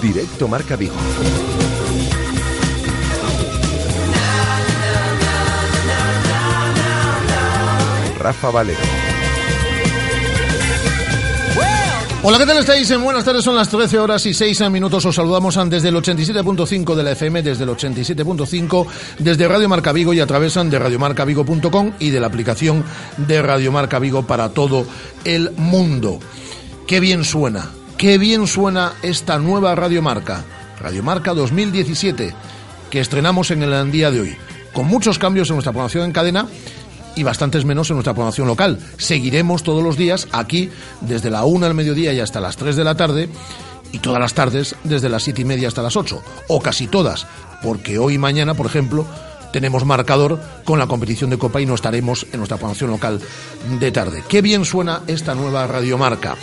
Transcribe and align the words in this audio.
Directo 0.00 0.48
Marca 0.48 0.76
Vigo. 0.76 1.11
Rafa. 8.40 8.64
Hola, 12.24 12.38
¿qué 12.38 12.46
tal 12.46 12.58
estáis? 12.58 12.96
Buenas 12.98 13.24
tardes, 13.24 13.44
son 13.44 13.56
las 13.56 13.68
13 13.68 13.98
horas 13.98 14.24
y 14.26 14.32
6 14.32 14.70
minutos. 14.70 15.04
Os 15.04 15.14
saludamos 15.14 15.58
desde 15.68 15.88
el 15.88 15.96
87.5 15.96 16.94
de 16.94 17.02
la 17.02 17.12
FM, 17.12 17.42
desde 17.42 17.64
el 17.64 17.70
87.5, 17.70 18.86
desde 19.18 19.48
Radio 19.48 19.68
Marca 19.68 19.92
Vigo 19.92 20.14
y 20.14 20.20
a 20.20 20.26
través 20.26 20.54
de 20.54 20.78
radiomarcavigo.com 20.78 21.92
y 21.98 22.10
de 22.10 22.20
la 22.20 22.28
aplicación 22.28 22.84
de 23.16 23.42
Radio 23.42 23.72
Marca 23.72 23.98
Vigo 23.98 24.26
para 24.26 24.50
todo 24.50 24.86
el 25.24 25.50
mundo. 25.56 26.20
Qué 26.86 27.00
bien 27.00 27.24
suena, 27.24 27.70
qué 27.98 28.18
bien 28.18 28.46
suena 28.46 28.92
esta 29.02 29.38
nueva 29.38 29.74
Radio 29.74 30.00
Marca, 30.00 30.44
Radio 30.80 31.02
Marca 31.02 31.34
2017, 31.34 32.34
que 32.88 33.00
estrenamos 33.00 33.50
en 33.50 33.62
el 33.64 33.90
día 33.90 34.10
de 34.10 34.20
hoy, 34.20 34.36
con 34.72 34.86
muchos 34.86 35.18
cambios 35.18 35.50
en 35.50 35.56
nuestra 35.56 35.72
programación 35.72 36.04
en 36.04 36.12
cadena 36.12 36.46
y 37.16 37.22
bastantes 37.22 37.64
menos 37.64 37.90
en 37.90 37.96
nuestra 37.96 38.14
programación 38.14 38.46
local. 38.46 38.78
Seguiremos 38.96 39.62
todos 39.62 39.82
los 39.82 39.96
días 39.96 40.28
aquí 40.32 40.70
desde 41.00 41.30
la 41.30 41.44
una 41.44 41.66
al 41.66 41.74
mediodía 41.74 42.12
y 42.12 42.20
hasta 42.20 42.40
las 42.40 42.56
3 42.56 42.76
de 42.76 42.84
la 42.84 42.96
tarde 42.96 43.28
y 43.92 43.98
todas 43.98 44.20
las 44.20 44.34
tardes 44.34 44.74
desde 44.84 45.08
las 45.08 45.22
siete 45.22 45.42
y 45.42 45.44
media 45.44 45.68
hasta 45.68 45.82
las 45.82 45.96
8, 45.96 46.22
o 46.48 46.60
casi 46.60 46.86
todas, 46.86 47.26
porque 47.62 47.98
hoy 47.98 48.14
y 48.14 48.18
mañana, 48.18 48.54
por 48.54 48.66
ejemplo, 48.66 49.06
tenemos 49.52 49.84
marcador 49.84 50.40
con 50.64 50.78
la 50.78 50.86
competición 50.86 51.30
de 51.30 51.38
Copa 51.38 51.60
y 51.60 51.66
no 51.66 51.74
estaremos 51.74 52.26
en 52.32 52.38
nuestra 52.38 52.56
programación 52.56 52.90
local 52.90 53.20
de 53.78 53.92
tarde. 53.92 54.24
Qué 54.28 54.40
bien 54.40 54.64
suena 54.64 55.02
esta 55.06 55.34
nueva 55.34 55.66
radiomarca. 55.66 56.36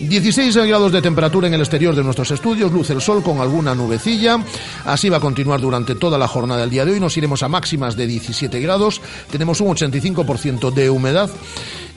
16 0.00 0.56
grados 0.56 0.92
de 0.92 1.02
temperatura 1.02 1.48
en 1.48 1.54
el 1.54 1.60
exterior 1.60 1.92
de 1.92 2.04
nuestros 2.04 2.30
estudios, 2.30 2.70
luce 2.70 2.92
el 2.92 3.00
sol 3.00 3.20
con 3.20 3.40
alguna 3.40 3.74
nubecilla. 3.74 4.38
Así 4.84 5.08
va 5.08 5.16
a 5.16 5.20
continuar 5.20 5.60
durante 5.60 5.96
toda 5.96 6.16
la 6.16 6.28
jornada 6.28 6.60
del 6.60 6.70
día 6.70 6.84
de 6.84 6.92
hoy. 6.92 7.00
Nos 7.00 7.16
iremos 7.16 7.42
a 7.42 7.48
máximas 7.48 7.96
de 7.96 8.06
17 8.06 8.60
grados. 8.60 9.00
Tenemos 9.28 9.60
un 9.60 9.74
85% 9.74 10.72
de 10.72 10.88
humedad 10.88 11.28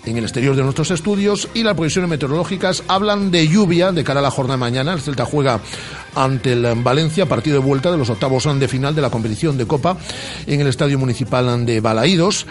en 0.06 0.18
el 0.18 0.24
exterior 0.24 0.56
de 0.56 0.64
nuestros 0.64 0.90
estudios 0.90 1.48
y 1.54 1.62
las 1.62 1.76
previsiones 1.76 2.10
meteorológicas 2.10 2.84
hablan 2.88 3.30
de 3.30 3.48
lluvia 3.48 3.92
de 3.92 4.04
cara 4.04 4.20
a 4.20 4.24
la 4.24 4.32
jornada 4.32 4.58
de 4.58 4.62
mañana. 4.62 4.94
El 4.94 5.02
Celta 5.02 5.26
juega 5.26 5.60
ante 6.16 6.54
el 6.54 6.66
Valencia, 6.82 7.28
partido 7.28 7.60
de 7.60 7.66
vuelta 7.66 7.92
de 7.92 8.00
los 8.00 8.10
octavos 8.10 8.48
de 8.60 8.68
final 8.68 8.96
de 8.96 9.04
la 9.04 9.12
competición 9.12 9.60
de 9.60 9.68
Copa 9.68 9.96
en 10.48 10.60
el 10.60 10.66
Estadio 10.66 10.98
Municipal 10.98 11.68
de 11.68 11.80
Balaídos 11.82 12.48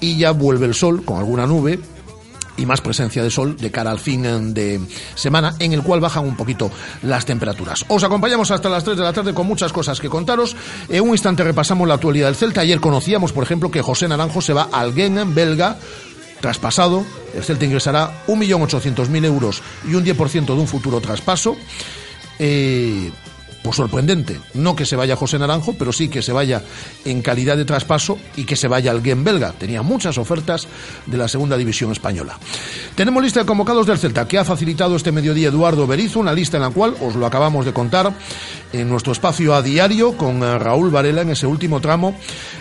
y 0.00 0.16
ya 0.16 0.30
vuelve 0.30 0.64
el 0.64 0.74
sol 0.74 1.04
con 1.04 1.18
alguna 1.18 1.46
nube 1.46 1.78
y 2.56 2.66
más 2.66 2.80
presencia 2.80 3.22
de 3.22 3.30
sol 3.30 3.56
de 3.56 3.70
cara 3.70 3.90
al 3.90 3.98
fin 3.98 4.54
de 4.54 4.80
semana, 5.14 5.54
en 5.58 5.72
el 5.72 5.82
cual 5.82 6.00
bajan 6.00 6.24
un 6.24 6.36
poquito 6.36 6.70
las 7.02 7.24
temperaturas. 7.24 7.84
Os 7.88 8.04
acompañamos 8.04 8.50
hasta 8.50 8.68
las 8.68 8.84
3 8.84 8.96
de 8.96 9.02
la 9.02 9.12
tarde 9.12 9.34
con 9.34 9.46
muchas 9.46 9.72
cosas 9.72 10.00
que 10.00 10.08
contaros. 10.08 10.56
En 10.88 11.02
un 11.02 11.10
instante 11.10 11.44
repasamos 11.44 11.88
la 11.88 11.94
actualidad 11.94 12.26
del 12.26 12.36
Celta. 12.36 12.60
Ayer 12.60 12.80
conocíamos, 12.80 13.32
por 13.32 13.44
ejemplo, 13.44 13.70
que 13.70 13.82
José 13.82 14.08
Naranjo 14.08 14.40
se 14.40 14.52
va 14.52 14.68
al 14.72 14.94
Gengen 14.94 15.34
belga 15.34 15.76
traspasado. 16.40 17.04
El 17.34 17.42
Celta 17.42 17.64
ingresará 17.64 18.24
1.800.000 18.26 19.24
euros 19.24 19.62
y 19.88 19.94
un 19.94 20.04
10% 20.04 20.46
de 20.46 20.52
un 20.52 20.68
futuro 20.68 21.00
traspaso. 21.00 21.56
Eh, 22.38 23.10
pues 23.64 23.76
sorprendente. 23.78 24.38
No 24.52 24.76
que 24.76 24.84
se 24.84 24.94
vaya 24.94 25.16
José 25.16 25.38
Naranjo, 25.38 25.74
pero 25.78 25.90
sí 25.90 26.08
que 26.08 26.20
se 26.20 26.32
vaya 26.32 26.62
en 27.06 27.22
calidad 27.22 27.56
de 27.56 27.64
traspaso 27.64 28.18
y 28.36 28.44
que 28.44 28.56
se 28.56 28.68
vaya 28.68 28.90
al 28.90 29.02
Gen 29.02 29.24
belga. 29.24 29.52
Tenía 29.52 29.80
muchas 29.80 30.18
ofertas 30.18 30.68
de 31.06 31.16
la 31.16 31.28
segunda 31.28 31.56
división 31.56 31.90
española. 31.90 32.38
Tenemos 32.94 33.22
lista 33.22 33.40
de 33.40 33.46
convocados 33.46 33.86
del 33.86 33.96
Celta 33.96 34.28
que 34.28 34.36
ha 34.36 34.44
facilitado 34.44 34.96
este 34.96 35.12
mediodía 35.12 35.48
Eduardo 35.48 35.86
Berizo, 35.86 36.20
una 36.20 36.34
lista 36.34 36.58
en 36.58 36.64
la 36.64 36.70
cual 36.70 36.94
os 37.00 37.16
lo 37.16 37.24
acabamos 37.24 37.64
de 37.64 37.72
contar 37.72 38.12
en 38.74 38.86
nuestro 38.90 39.12
espacio 39.12 39.54
a 39.54 39.62
diario 39.62 40.14
con 40.14 40.42
eh, 40.42 40.58
Raúl 40.58 40.90
Varela 40.90 41.22
en 41.22 41.30
ese 41.30 41.46
último 41.46 41.80
tramo, 41.80 42.18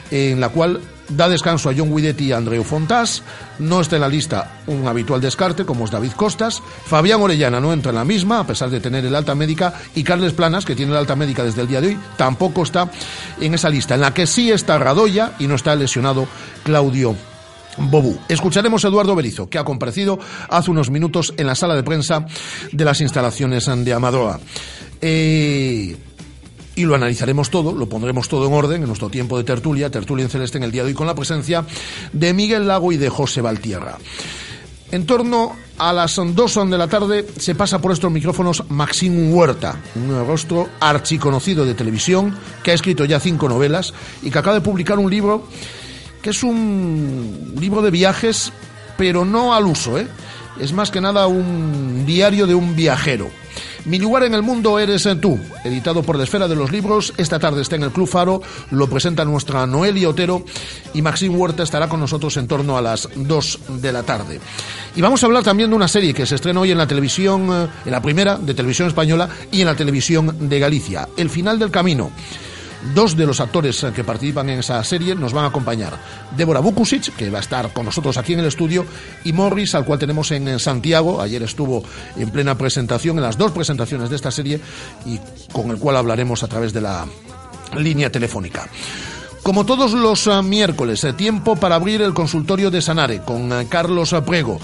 en 0.09 0.39
la 0.39 0.49
cual 0.49 0.79
da 1.09 1.29
descanso 1.29 1.69
a 1.69 1.73
John 1.75 1.95
Guidetti 1.95 2.25
y 2.25 2.31
a 2.31 2.37
Andreu 2.37 2.63
Fontás. 2.63 3.23
No 3.59 3.81
está 3.81 3.95
en 3.95 4.01
la 4.01 4.07
lista 4.07 4.61
un 4.67 4.87
habitual 4.87 5.21
descarte, 5.21 5.65
como 5.65 5.85
es 5.85 5.91
David 5.91 6.11
Costas. 6.13 6.61
Fabián 6.85 7.21
Orellana 7.21 7.59
no 7.59 7.73
entra 7.73 7.89
en 7.91 7.97
la 7.97 8.05
misma, 8.05 8.39
a 8.39 8.47
pesar 8.47 8.69
de 8.69 8.79
tener 8.79 9.05
el 9.05 9.15
alta 9.15 9.35
médica. 9.35 9.73
Y 9.95 10.03
Carles 10.03 10.33
Planas, 10.33 10.65
que 10.65 10.75
tiene 10.75 10.91
el 10.91 10.97
alta 10.97 11.15
médica 11.15 11.43
desde 11.43 11.61
el 11.61 11.67
día 11.67 11.81
de 11.81 11.89
hoy, 11.89 11.99
tampoco 12.17 12.63
está 12.63 12.89
en 13.39 13.53
esa 13.53 13.69
lista, 13.69 13.95
en 13.95 14.01
la 14.01 14.13
que 14.13 14.27
sí 14.27 14.51
está 14.51 14.77
Radoya 14.77 15.33
y 15.39 15.47
no 15.47 15.55
está 15.55 15.75
lesionado 15.75 16.27
Claudio 16.63 17.15
Bobú. 17.77 18.19
Escucharemos 18.27 18.85
a 18.85 18.87
Eduardo 18.87 19.15
Berizo, 19.15 19.49
que 19.49 19.57
ha 19.57 19.63
comparecido 19.63 20.19
hace 20.49 20.71
unos 20.71 20.89
minutos 20.89 21.33
en 21.37 21.47
la 21.47 21.55
sala 21.55 21.75
de 21.75 21.83
prensa 21.83 22.25
de 22.71 22.85
las 22.85 23.01
instalaciones 23.01 23.65
de 23.65 23.93
Amadoa. 23.93 24.39
Eh, 25.01 25.97
y 26.75 26.85
lo 26.85 26.95
analizaremos 26.95 27.49
todo, 27.49 27.73
lo 27.73 27.87
pondremos 27.87 28.27
todo 28.27 28.47
en 28.47 28.53
orden 28.53 28.81
en 28.81 28.87
nuestro 28.87 29.09
tiempo 29.09 29.37
de 29.37 29.43
tertulia, 29.43 29.89
tertulia 29.89 30.23
en 30.23 30.29
celeste 30.29 30.57
en 30.57 30.63
el 30.63 30.71
día 30.71 30.83
de 30.83 30.89
hoy, 30.89 30.93
con 30.93 31.07
la 31.07 31.15
presencia 31.15 31.65
de 32.11 32.33
Miguel 32.33 32.67
Lago 32.67 32.91
y 32.91 32.97
de 32.97 33.09
José 33.09 33.41
Valtierra. 33.41 33.97
En 34.91 35.07
torno 35.07 35.55
a 35.79 35.91
las 35.91 36.19
dos 36.35 36.53
de 36.55 36.77
la 36.77 36.87
tarde 36.87 37.25
se 37.37 37.55
pasa 37.55 37.79
por 37.79 37.91
estos 37.91 38.11
micrófonos 38.11 38.63
Maxim 38.69 39.33
Huerta, 39.33 39.81
un 39.95 40.27
rostro 40.27 40.69
archiconocido 40.79 41.65
de 41.65 41.73
televisión 41.73 42.37
que 42.61 42.71
ha 42.71 42.75
escrito 42.75 43.05
ya 43.05 43.19
cinco 43.19 43.49
novelas 43.49 43.93
y 44.21 44.29
que 44.29 44.37
acaba 44.37 44.55
de 44.55 44.61
publicar 44.61 44.99
un 44.99 45.09
libro 45.09 45.47
que 46.21 46.29
es 46.29 46.43
un 46.43 47.55
libro 47.59 47.81
de 47.81 47.91
viajes, 47.91 48.53
pero 48.95 49.25
no 49.25 49.53
al 49.53 49.65
uso, 49.65 49.97
¿eh? 49.97 50.07
es 50.59 50.71
más 50.73 50.91
que 50.91 51.01
nada 51.01 51.27
un 51.27 52.05
diario 52.05 52.45
de 52.45 52.55
un 52.55 52.75
viajero 52.75 53.29
mi 53.85 53.99
lugar 53.99 54.23
en 54.23 54.33
el 54.33 54.43
mundo 54.43 54.79
eres 54.79 55.07
tú, 55.19 55.39
editado 55.63 56.03
por 56.03 56.17
la 56.17 56.23
Esfera 56.23 56.47
de 56.47 56.55
los 56.55 56.71
Libros. 56.71 57.13
Esta 57.17 57.39
tarde 57.39 57.61
está 57.61 57.75
en 57.75 57.83
el 57.83 57.91
Club 57.91 58.07
Faro, 58.07 58.41
lo 58.71 58.87
presenta 58.87 59.25
nuestra 59.25 59.67
Noelia 59.67 60.09
Otero 60.09 60.43
y 60.93 61.01
Maxim 61.01 61.35
Huerta 61.35 61.63
estará 61.63 61.89
con 61.89 61.99
nosotros 61.99 62.37
en 62.37 62.47
torno 62.47 62.77
a 62.77 62.81
las 62.81 63.09
2 63.15 63.59
de 63.81 63.91
la 63.91 64.03
tarde. 64.03 64.39
Y 64.95 65.01
vamos 65.01 65.21
a 65.23 65.25
hablar 65.25 65.43
también 65.43 65.69
de 65.69 65.75
una 65.75 65.87
serie 65.87 66.13
que 66.13 66.25
se 66.25 66.35
estrena 66.35 66.61
hoy 66.61 66.71
en 66.71 66.77
la 66.77 66.87
televisión, 66.87 67.49
eh, 67.51 67.67
en 67.85 67.91
la 67.91 68.01
primera 68.01 68.37
de 68.37 68.53
televisión 68.53 68.87
española 68.87 69.27
y 69.51 69.61
en 69.61 69.67
la 69.67 69.75
televisión 69.75 70.47
de 70.47 70.59
Galicia, 70.59 71.09
El 71.17 71.29
final 71.29 71.59
del 71.59 71.71
camino. 71.71 72.11
Dos 72.93 73.15
de 73.15 73.25
los 73.25 73.39
actores 73.39 73.85
que 73.95 74.03
participan 74.03 74.49
en 74.49 74.59
esa 74.59 74.83
serie 74.83 75.15
nos 75.15 75.33
van 75.33 75.45
a 75.45 75.47
acompañar. 75.47 75.97
Débora 76.35 76.59
Bukusic, 76.59 77.15
que 77.15 77.29
va 77.29 77.37
a 77.37 77.41
estar 77.41 77.71
con 77.71 77.85
nosotros 77.85 78.17
aquí 78.17 78.33
en 78.33 78.39
el 78.39 78.45
estudio, 78.45 78.85
y 79.23 79.33
Morris, 79.33 79.75
al 79.75 79.85
cual 79.85 79.99
tenemos 79.99 80.31
en 80.31 80.59
Santiago. 80.59 81.21
Ayer 81.21 81.41
estuvo 81.43 81.83
en 82.17 82.29
plena 82.29 82.57
presentación, 82.57 83.17
en 83.17 83.23
las 83.23 83.37
dos 83.37 83.51
presentaciones 83.51 84.09
de 84.09 84.15
esta 84.15 84.31
serie, 84.31 84.59
y 85.05 85.19
con 85.51 85.71
el 85.71 85.77
cual 85.77 85.97
hablaremos 85.97 86.43
a 86.43 86.47
través 86.47 86.73
de 86.73 86.81
la 86.81 87.05
línea 87.77 88.11
telefónica. 88.11 88.67
Como 89.43 89.65
todos 89.65 89.91
los 89.91 90.27
eh, 90.27 90.41
miércoles, 90.41 91.03
eh, 91.03 91.11
tiempo 91.11 91.57
para 91.57 91.75
abrir 91.75 92.01
el 92.01 92.13
consultorio 92.13 92.71
de 92.71 92.81
Sanare 92.81 93.23
con 93.23 93.51
eh, 93.51 93.67
Carlos 93.69 94.15
Prego 94.25 94.57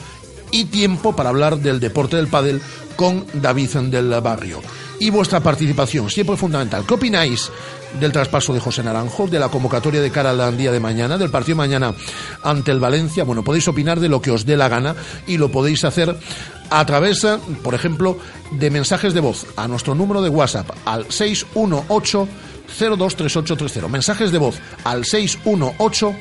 y 0.51 0.65
tiempo 0.65 1.15
para 1.15 1.29
hablar 1.29 1.57
del 1.57 1.79
deporte 1.79 2.17
del 2.17 2.27
pádel 2.27 2.61
con 2.95 3.25
David 3.33 3.69
del 3.69 4.09
Barrio. 4.21 4.61
Y 4.99 5.09
vuestra 5.09 5.39
participación, 5.39 6.09
siempre 6.09 6.35
fundamental. 6.35 6.83
¿Qué 6.85 6.93
opináis 6.93 7.49
del 7.99 8.11
traspaso 8.11 8.53
de 8.53 8.59
José 8.59 8.83
Naranjo, 8.83 9.27
de 9.27 9.39
la 9.39 9.49
convocatoria 9.49 10.01
de 10.01 10.11
cara 10.11 10.31
al 10.31 10.57
día 10.57 10.71
de 10.71 10.79
mañana, 10.79 11.17
del 11.17 11.31
partido 11.31 11.55
mañana 11.55 11.93
ante 12.43 12.71
el 12.71 12.79
Valencia. 12.79 13.23
Bueno, 13.23 13.43
podéis 13.43 13.67
opinar 13.67 13.99
de 13.99 14.09
lo 14.09 14.21
que 14.21 14.31
os 14.31 14.45
dé 14.45 14.57
la 14.57 14.69
gana 14.69 14.95
y 15.27 15.37
lo 15.37 15.49
podéis 15.49 15.83
hacer 15.85 16.15
a 16.69 16.85
través, 16.85 17.25
por 17.63 17.73
ejemplo, 17.73 18.17
de 18.51 18.69
mensajes 18.69 19.13
de 19.13 19.21
voz 19.21 19.45
a 19.55 19.67
nuestro 19.67 19.95
número 19.95 20.21
de 20.21 20.29
WhatsApp 20.29 20.69
al 20.85 21.11
618 21.11 22.27
023830. 22.77 23.87
Mensajes 23.87 24.31
de 24.31 24.37
voz 24.37 24.59
al 24.83 25.05
618 25.05 26.15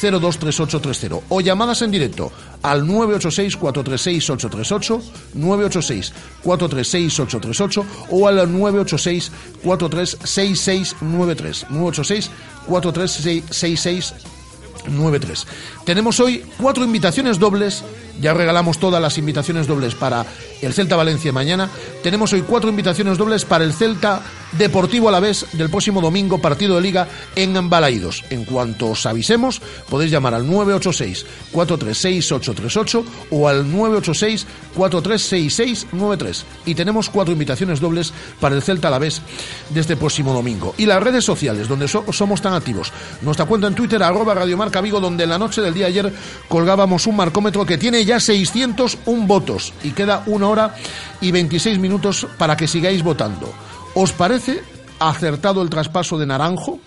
023830 0.00 1.26
o 1.28 1.40
llamadas 1.40 1.82
en 1.82 1.90
directo 1.90 2.32
al 2.62 2.86
986 2.86 3.56
436 3.56 4.30
838, 4.30 5.02
986 5.34 6.12
436 6.42 7.20
838 7.20 7.86
o 8.10 8.28
al 8.28 8.36
986 8.36 9.32
436693, 9.62 11.66
986 11.70 12.30
436693. 12.66 15.46
Tenemos 15.84 16.20
hoy 16.20 16.44
cuatro 16.58 16.84
invitaciones 16.84 17.38
dobles 17.38 17.82
Ya 18.20 18.34
regalamos 18.34 18.78
todas 18.78 19.00
las 19.00 19.16
invitaciones 19.16 19.66
dobles 19.66 19.94
para 19.94 20.26
el 20.60 20.74
Celta 20.74 20.96
Valencia 20.96 21.32
mañana. 21.32 21.70
Tenemos 22.02 22.34
hoy 22.34 22.42
cuatro 22.42 22.68
invitaciones 22.68 23.16
dobles 23.16 23.46
para 23.46 23.64
el 23.64 23.72
Celta 23.72 24.20
Deportivo 24.52 25.08
a 25.08 25.12
la 25.12 25.20
vez 25.20 25.46
del 25.52 25.70
próximo 25.70 26.00
domingo, 26.00 26.38
partido 26.38 26.74
de 26.74 26.80
liga 26.80 27.06
en 27.36 27.70
Balaídos. 27.70 28.24
En 28.30 28.44
cuanto 28.44 28.88
os 28.88 29.06
avisemos, 29.06 29.62
podéis 29.88 30.10
llamar 30.10 30.34
al 30.34 30.44
986-436838 30.46 33.04
o 33.30 33.46
al 33.48 33.72
986-436693. 33.72 36.42
Y 36.66 36.74
tenemos 36.74 37.10
cuatro 37.10 37.32
invitaciones 37.32 37.78
dobles 37.78 38.12
para 38.40 38.56
el 38.56 38.62
Celta 38.62 38.88
a 38.88 38.90
la 38.90 38.98
vez 38.98 39.22
de 39.70 39.80
este 39.80 39.96
próximo 39.96 40.34
domingo. 40.34 40.74
Y 40.78 40.86
las 40.86 41.00
redes 41.00 41.24
sociales, 41.24 41.68
donde 41.68 41.86
somos 41.86 42.42
tan 42.42 42.54
activos. 42.54 42.92
Nuestra 43.22 43.46
cuenta 43.46 43.68
en 43.68 43.76
Twitter, 43.76 44.02
arroba 44.02 44.34
Radiomarca 44.34 44.80
Vigo, 44.80 44.98
donde 45.00 45.22
en 45.24 45.30
la 45.30 45.38
noche 45.38 45.62
del 45.62 45.74
día 45.74 45.86
ayer 45.86 46.12
colgábamos 46.48 47.06
un 47.06 47.14
marcómetro 47.14 47.64
que 47.64 47.78
tiene 47.78 48.04
ya 48.04 48.09
601 48.18 49.26
votos 49.26 49.72
y 49.84 49.90
queda 49.90 50.24
una 50.26 50.48
hora 50.48 50.74
y 51.20 51.30
26 51.30 51.78
minutos 51.78 52.26
para 52.38 52.56
que 52.56 52.66
sigáis 52.66 53.02
votando. 53.02 53.52
¿Os 53.94 54.12
parece 54.12 54.62
acertado 54.98 55.62
el 55.62 55.70
traspaso 55.70 56.18
de 56.18 56.26
Naranjo? 56.26 56.80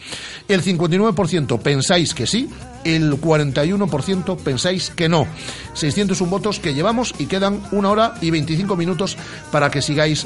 El 0.47 0.61
59% 0.61 1.59
pensáis 1.59 2.13
que 2.13 2.27
sí, 2.27 2.49
el 2.83 3.13
41% 3.21 4.37
pensáis 4.37 4.89
que 4.89 5.07
no. 5.07 5.27
601 5.73 6.29
votos 6.29 6.59
que 6.59 6.73
llevamos 6.73 7.13
y 7.17 7.27
quedan 7.27 7.61
una 7.71 7.89
hora 7.89 8.15
y 8.19 8.31
25 8.31 8.75
minutos 8.75 9.15
para 9.51 9.69
que 9.69 9.81
sigáis 9.81 10.25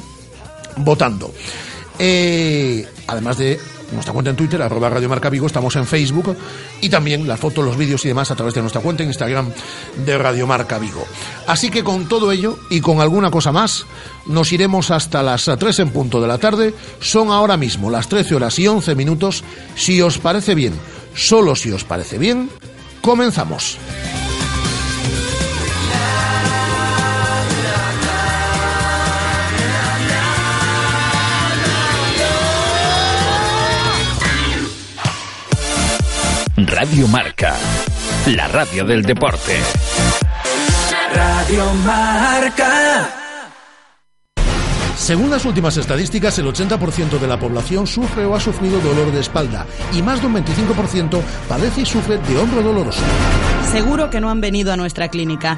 votando. 0.78 1.32
Eh, 2.00 2.88
además 3.08 3.38
de 3.38 3.60
nuestra 3.92 4.14
cuenta 4.14 4.32
en 4.32 4.36
Twitter, 4.36 4.62
arroba 4.62 4.90
Radio 4.90 5.10
Marca 5.10 5.30
Vigo, 5.30 5.48
estamos 5.48 5.76
en 5.76 5.86
Facebook 5.86 6.36
y 6.82 6.90
también 6.90 7.28
las 7.28 7.40
fotos, 7.40 7.64
los 7.64 7.78
vídeos 7.78 8.04
y 8.06 8.10
demás 8.10 8.32
a 8.32 8.36
través 8.36 8.54
de 8.54 8.62
nuestra 8.62 8.82
cuenta 8.82 9.04
en 9.04 9.10
Instagram 9.10 9.52
de 10.06 10.18
Radio 10.18 10.48
Marca 10.48 10.78
Vigo. 10.80 11.06
Así 11.48 11.70
que 11.70 11.84
con 11.84 12.08
todo 12.08 12.32
ello 12.32 12.58
y 12.70 12.82
con 12.82 13.02
alguna 13.02 13.32
cosa 13.32 13.52
más, 13.52 13.86
nos 14.26 14.52
iremos 14.52 14.92
hasta 14.92 15.24
las 15.24 15.50
3 15.58 15.80
en 15.80 15.90
punto 15.90 16.22
de 16.22 16.28
la 16.28 16.38
tarde. 16.38 16.74
Son 17.00 17.30
ahora 17.32 17.58
mismo 17.58 17.90
las 17.90 18.10
13 18.10 18.36
horas 18.36 18.60
y 18.60 18.68
11 18.68 18.96
minutos. 18.96 19.44
Si 19.76 20.02
os 20.02 20.18
parece 20.18 20.56
bien, 20.56 20.74
solo 21.16 21.56
si 21.56 21.72
os 21.72 21.84
parece 21.84 22.18
bien, 22.18 22.50
comenzamos. 23.02 23.78
Radio 36.68 37.08
Marca, 37.08 37.56
la 38.26 38.50
radio 38.50 38.84
del 38.84 39.02
deporte. 39.02 39.56
Radio 41.14 41.74
Marca. 41.86 43.10
Según 44.98 45.30
las 45.30 45.46
últimas 45.46 45.78
estadísticas, 45.78 46.38
el 46.40 46.48
80% 46.48 47.20
de 47.20 47.28
la 47.28 47.40
población 47.40 47.88
sufre 47.88 48.26
o 48.26 48.36
ha 48.36 48.40
sufrido 48.42 48.82
dolor 48.82 49.14
de 49.14 49.22
espalda 49.22 49.66
y 49.94 50.02
más 50.02 50.20
de 50.20 50.28
un 50.28 50.36
25% 50.36 51.22
padece 51.48 51.82
y 51.82 51.86
sufre 51.86 52.18
de 52.18 52.38
hombro 52.38 52.62
doloroso. 52.62 53.02
Seguro 53.72 54.10
que 54.10 54.20
no 54.20 54.30
han 54.30 54.42
venido 54.42 54.74
a 54.74 54.76
nuestra 54.76 55.08
clínica. 55.08 55.58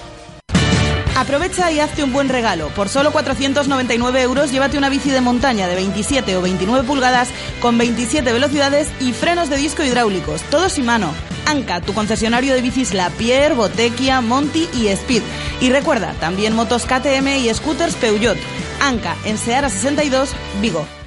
Aprovecha 1.15 1.71
y 1.71 1.79
hazte 1.79 2.03
un 2.03 2.13
buen 2.13 2.29
regalo. 2.29 2.69
Por 2.69 2.89
solo 2.89 3.11
499 3.11 4.21
euros 4.21 4.51
llévate 4.51 4.77
una 4.77 4.89
bici 4.89 5.11
de 5.11 5.21
montaña 5.21 5.67
de 5.67 5.75
27 5.75 6.35
o 6.37 6.41
29 6.41 6.87
pulgadas 6.87 7.29
con 7.61 7.77
27 7.77 8.31
velocidades 8.31 8.89
y 8.99 9.11
frenos 9.11 9.49
de 9.49 9.57
disco 9.57 9.83
hidráulicos, 9.83 10.41
todos 10.43 10.73
sin 10.73 10.85
mano. 10.85 11.13
Anca, 11.45 11.81
tu 11.81 11.93
concesionario 11.93 12.53
de 12.53 12.61
bicis 12.61 12.93
La 12.93 13.09
Pierre, 13.09 13.55
Botequia, 13.55 14.21
Monty 14.21 14.69
y 14.73 14.87
Speed. 14.87 15.21
Y 15.59 15.69
recuerda, 15.69 16.13
también 16.19 16.55
motos 16.55 16.85
KTM 16.85 17.27
y 17.39 17.53
scooters 17.53 17.95
Peugeot. 17.95 18.37
Anca, 18.81 19.15
en 19.25 19.37
Seara 19.37 19.69
62, 19.69 20.29
Vigo. 20.61 21.00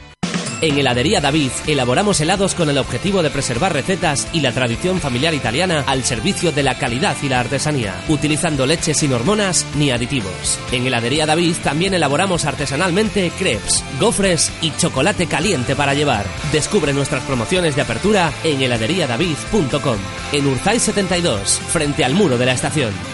En 0.65 0.79
Heladería 0.79 1.21
David 1.21 1.51
elaboramos 1.67 2.23
helados 2.23 2.55
con 2.55 2.71
el 2.71 2.79
objetivo 2.79 3.23
de 3.23 3.29
preservar 3.29 3.75
recetas 3.75 4.27
y 4.33 4.41
la 4.41 4.51
tradición 4.51 4.99
familiar 4.99 5.35
italiana 5.35 5.85
al 5.87 6.05
servicio 6.05 6.53
de 6.53 6.63
la 6.63 6.79
calidad 6.79 7.15
y 7.23 7.29
la 7.29 7.41
artesanía, 7.41 8.03
utilizando 8.09 8.65
leche 8.65 8.95
sin 8.95 9.13
hormonas 9.13 9.67
ni 9.77 9.91
aditivos. 9.91 10.59
En 10.73 10.87
Heladería 10.87 11.27
David 11.27 11.57
también 11.63 11.93
elaboramos 11.93 12.47
artesanalmente 12.47 13.31
crepes, 13.39 13.85
gofres 14.01 14.51
y 14.63 14.75
chocolate 14.75 15.27
caliente 15.27 15.77
para 15.77 15.93
llevar. 15.93 16.25
Descubre 16.51 16.95
nuestras 16.95 17.23
promociones 17.25 17.77
de 17.77 17.83
apertura 17.83 18.33
en 18.43 18.63
heladeriadavid.com, 18.63 19.99
en 20.33 20.47
Urzay 20.47 20.81
72, 20.81 21.61
frente 21.69 22.07
al 22.07 22.15
muro 22.15 22.39
de 22.39 22.47
la 22.47 22.55
estación. 22.55 23.14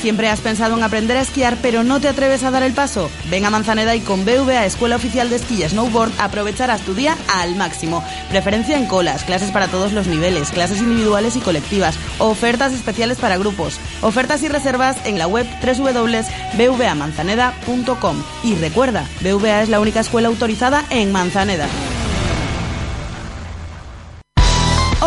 ¿Siempre 0.00 0.30
has 0.30 0.40
pensado 0.40 0.78
en 0.78 0.82
aprender 0.82 1.18
a 1.18 1.20
esquiar 1.20 1.58
pero 1.60 1.84
no 1.84 2.00
te 2.00 2.08
atreves 2.08 2.42
a 2.42 2.50
dar 2.50 2.62
el 2.62 2.72
paso? 2.72 3.10
Ven 3.28 3.44
a 3.44 3.50
Manzaneda 3.50 3.94
y 3.94 4.00
con 4.00 4.24
BVA 4.24 4.64
Escuela 4.64 4.96
Oficial 4.96 5.28
de 5.28 5.36
Esquí 5.36 5.62
Snowboard 5.62 6.12
aprovecharás 6.18 6.80
tu 6.80 6.94
día 6.94 7.18
al 7.28 7.54
máximo. 7.54 8.02
Preferencia 8.30 8.78
en 8.78 8.86
colas, 8.86 9.24
clases 9.24 9.50
para 9.50 9.68
todos 9.68 9.92
los 9.92 10.06
niveles, 10.06 10.52
clases 10.52 10.78
individuales 10.78 11.36
y 11.36 11.40
colectivas, 11.40 11.98
ofertas 12.18 12.72
especiales 12.72 13.18
para 13.18 13.36
grupos, 13.36 13.78
ofertas 14.00 14.42
y 14.42 14.48
reservas 14.48 14.96
en 15.04 15.18
la 15.18 15.26
web 15.26 15.46
www.bvamanzaneda.com. 15.62 18.24
Y 18.42 18.54
recuerda, 18.54 19.06
BVA 19.20 19.60
es 19.62 19.68
la 19.68 19.80
única 19.80 20.00
escuela 20.00 20.28
autorizada 20.28 20.82
en 20.88 21.12
Manzaneda. 21.12 21.68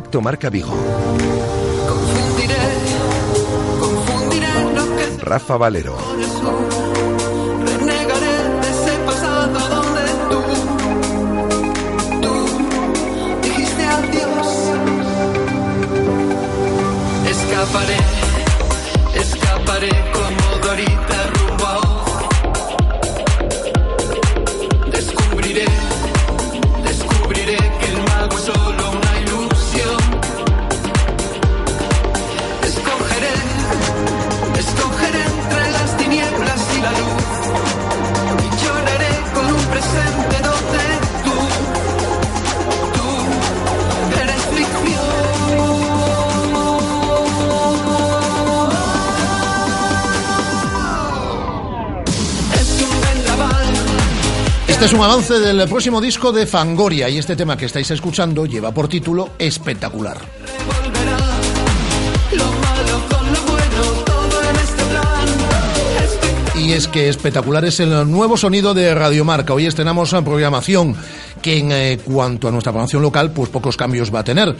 Directo 0.00 0.22
Marca 0.22 0.48
Vigo. 0.48 0.70
Confundiré, 1.86 2.54
confundiré 3.78 4.72
lo 4.74 4.96
que 4.96 5.24
Rafa 5.24 5.58
Valero. 5.58 6.69
Este 54.80 54.94
es 54.94 54.98
un 54.98 55.04
avance 55.04 55.38
del 55.38 55.68
próximo 55.68 56.00
disco 56.00 56.32
de 56.32 56.46
Fangoria 56.46 57.06
y 57.10 57.18
este 57.18 57.36
tema 57.36 57.54
que 57.54 57.66
estáis 57.66 57.90
escuchando 57.90 58.46
lleva 58.46 58.72
por 58.72 58.88
título 58.88 59.28
Espectacular. 59.38 60.16
Y 66.56 66.72
es 66.72 66.88
que 66.88 67.10
espectacular 67.10 67.66
es 67.66 67.78
el 67.80 68.10
nuevo 68.10 68.38
sonido 68.38 68.72
de 68.72 68.94
Radiomarca. 68.94 69.52
Hoy 69.52 69.66
estrenamos 69.66 70.14
programación 70.24 70.96
que 71.42 71.58
en 71.58 71.72
eh, 71.72 71.98
cuanto 72.02 72.48
a 72.48 72.50
nuestra 72.50 72.72
programación 72.72 73.02
local, 73.02 73.32
pues 73.32 73.50
pocos 73.50 73.76
cambios 73.76 74.14
va 74.14 74.20
a 74.20 74.24
tener. 74.24 74.56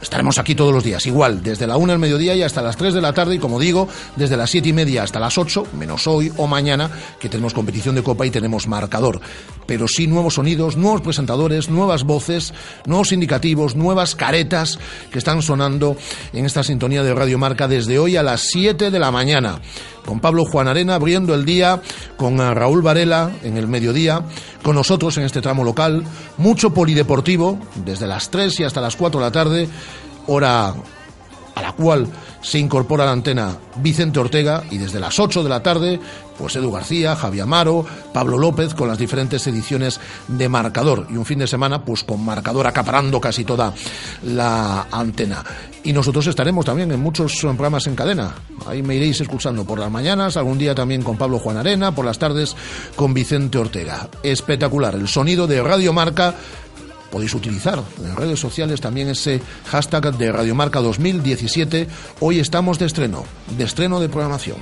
Estaremos 0.00 0.38
aquí 0.38 0.54
todos 0.54 0.72
los 0.72 0.84
días, 0.84 1.04
igual, 1.06 1.42
desde 1.42 1.66
la 1.66 1.76
1 1.76 1.92
del 1.92 1.98
mediodía 1.98 2.34
y 2.34 2.42
hasta 2.42 2.62
las 2.62 2.76
3 2.76 2.94
de 2.94 3.00
la 3.00 3.12
tarde, 3.12 3.34
y 3.34 3.38
como 3.38 3.58
digo, 3.58 3.88
desde 4.16 4.36
las 4.36 4.50
7 4.50 4.68
y 4.68 4.72
media 4.72 5.02
hasta 5.02 5.18
las 5.18 5.38
8, 5.38 5.66
menos 5.72 6.06
hoy 6.06 6.32
o 6.36 6.46
mañana, 6.46 6.90
que 7.18 7.28
tenemos 7.28 7.52
competición 7.54 7.94
de 7.94 8.02
copa 8.02 8.24
y 8.26 8.30
tenemos 8.30 8.68
marcador. 8.68 9.20
Pero 9.66 9.86
sí 9.88 10.06
nuevos 10.06 10.34
sonidos, 10.34 10.76
nuevos 10.76 11.00
presentadores, 11.00 11.68
nuevas 11.68 12.04
voces, 12.04 12.54
nuevos 12.86 13.12
indicativos, 13.12 13.76
nuevas 13.76 14.14
caretas 14.14 14.78
que 15.10 15.18
están 15.18 15.42
sonando 15.42 15.96
en 16.32 16.46
esta 16.46 16.62
sintonía 16.62 17.02
de 17.02 17.14
Radio 17.14 17.38
Marca 17.38 17.68
desde 17.68 17.98
hoy 17.98 18.16
a 18.16 18.22
las 18.22 18.42
7 18.42 18.90
de 18.90 18.98
la 18.98 19.10
mañana 19.10 19.60
con 20.08 20.20
Pablo 20.20 20.46
Juan 20.46 20.68
Arena 20.68 20.94
abriendo 20.94 21.34
el 21.34 21.44
día, 21.44 21.82
con 22.16 22.38
Raúl 22.38 22.80
Varela 22.80 23.30
en 23.42 23.58
el 23.58 23.68
mediodía, 23.68 24.22
con 24.62 24.74
nosotros 24.74 25.18
en 25.18 25.24
este 25.24 25.42
tramo 25.42 25.64
local, 25.64 26.02
mucho 26.38 26.72
polideportivo, 26.72 27.58
desde 27.84 28.06
las 28.06 28.30
3 28.30 28.60
y 28.60 28.64
hasta 28.64 28.80
las 28.80 28.96
4 28.96 29.20
de 29.20 29.26
la 29.26 29.32
tarde, 29.32 29.68
hora 30.28 30.74
a 31.54 31.62
la 31.62 31.72
cual 31.72 32.06
se 32.40 32.58
incorpora 32.58 33.04
la 33.04 33.12
antena 33.12 33.58
Vicente 33.76 34.20
Ortega 34.20 34.62
y 34.70 34.78
desde 34.78 35.00
las 35.00 35.18
8 35.18 35.42
de 35.42 35.48
la 35.48 35.62
tarde, 35.62 35.98
pues 36.38 36.54
Edu 36.54 36.70
García, 36.70 37.16
Javier 37.16 37.42
Amaro, 37.42 37.84
Pablo 38.12 38.38
López 38.38 38.74
con 38.74 38.88
las 38.88 38.98
diferentes 38.98 39.44
ediciones 39.46 40.00
de 40.28 40.48
Marcador 40.48 41.06
y 41.10 41.16
un 41.16 41.24
fin 41.24 41.40
de 41.40 41.46
semana 41.48 41.84
pues 41.84 42.04
con 42.04 42.24
Marcador 42.24 42.66
acaparando 42.66 43.20
casi 43.20 43.44
toda 43.44 43.74
la 44.22 44.86
antena. 44.90 45.44
Y 45.82 45.92
nosotros 45.92 46.26
estaremos 46.26 46.64
también 46.64 46.92
en 46.92 47.00
muchos 47.00 47.34
programas 47.40 47.86
en 47.86 47.96
cadena. 47.96 48.34
Ahí 48.66 48.82
me 48.82 48.94
iréis 48.94 49.20
escuchando 49.20 49.64
por 49.64 49.78
las 49.78 49.90
mañanas, 49.90 50.36
algún 50.36 50.58
día 50.58 50.74
también 50.74 51.02
con 51.02 51.16
Pablo 51.16 51.38
Juan 51.38 51.56
Arena, 51.56 51.94
por 51.94 52.04
las 52.04 52.18
tardes 52.18 52.54
con 52.94 53.14
Vicente 53.14 53.58
Ortega. 53.58 54.08
Espectacular, 54.22 54.94
el 54.94 55.08
sonido 55.08 55.46
de 55.46 55.62
Radio 55.62 55.92
Marca 55.92 56.34
podéis 57.10 57.34
utilizar 57.34 57.82
en 57.98 58.16
redes 58.16 58.40
sociales 58.40 58.80
también 58.80 59.08
ese 59.08 59.40
hashtag 59.66 60.16
de 60.16 60.32
Radiomarca 60.32 60.80
2017. 60.80 61.88
Hoy 62.20 62.40
estamos 62.40 62.78
de 62.78 62.86
estreno, 62.86 63.24
de 63.56 63.64
estreno 63.64 64.00
de 64.00 64.08
programación. 64.08 64.58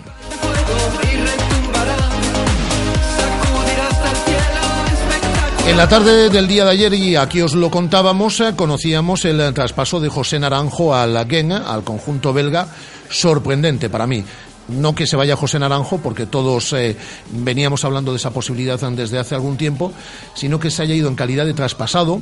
En 5.67 5.76
la 5.76 5.88
tarde 5.88 6.31
del 6.31 6.47
día 6.47 6.65
de 6.65 6.71
ayer, 6.71 6.95
y 6.95 7.17
aquí 7.17 7.43
os 7.43 7.55
lo 7.55 7.73
contábamos, 7.73 8.41
eh, 8.41 8.55
conocíamos 8.55 9.25
el 9.25 9.53
traspaso 9.53 9.99
de 9.99 10.09
José 10.09 10.38
Naranjo 10.38 10.95
al 10.95 11.26
Gen, 11.29 11.50
al 11.50 11.83
conjunto 11.83 12.33
belga, 12.33 12.69
sorprendente 13.11 13.91
para 13.91 14.07
mí 14.07 14.25
no 14.68 14.94
que 14.94 15.06
se 15.06 15.16
vaya 15.16 15.37
José 15.37 15.58
Naranjo, 15.58 15.99
porque 15.99 16.26
todos 16.26 16.73
eh, 16.73 16.96
veníamos 17.30 17.85
hablando 17.85 18.12
de 18.12 18.18
esa 18.18 18.30
posibilidad 18.30 18.78
desde 18.90 19.18
hace 19.18 19.35
algún 19.35 19.56
tiempo, 19.56 19.92
sino 20.35 20.58
que 20.58 20.70
se 20.70 20.82
haya 20.82 20.94
ido 20.94 21.08
en 21.08 21.14
calidad 21.14 21.46
de 21.46 21.54
traspasado 21.54 22.20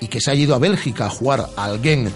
y 0.00 0.08
que 0.08 0.20
se 0.20 0.30
haya 0.30 0.42
ido 0.42 0.54
a 0.54 0.58
Bélgica 0.58 1.06
a 1.06 1.10
jugar 1.10 1.48
al 1.56 1.80
Gen. 1.80 2.12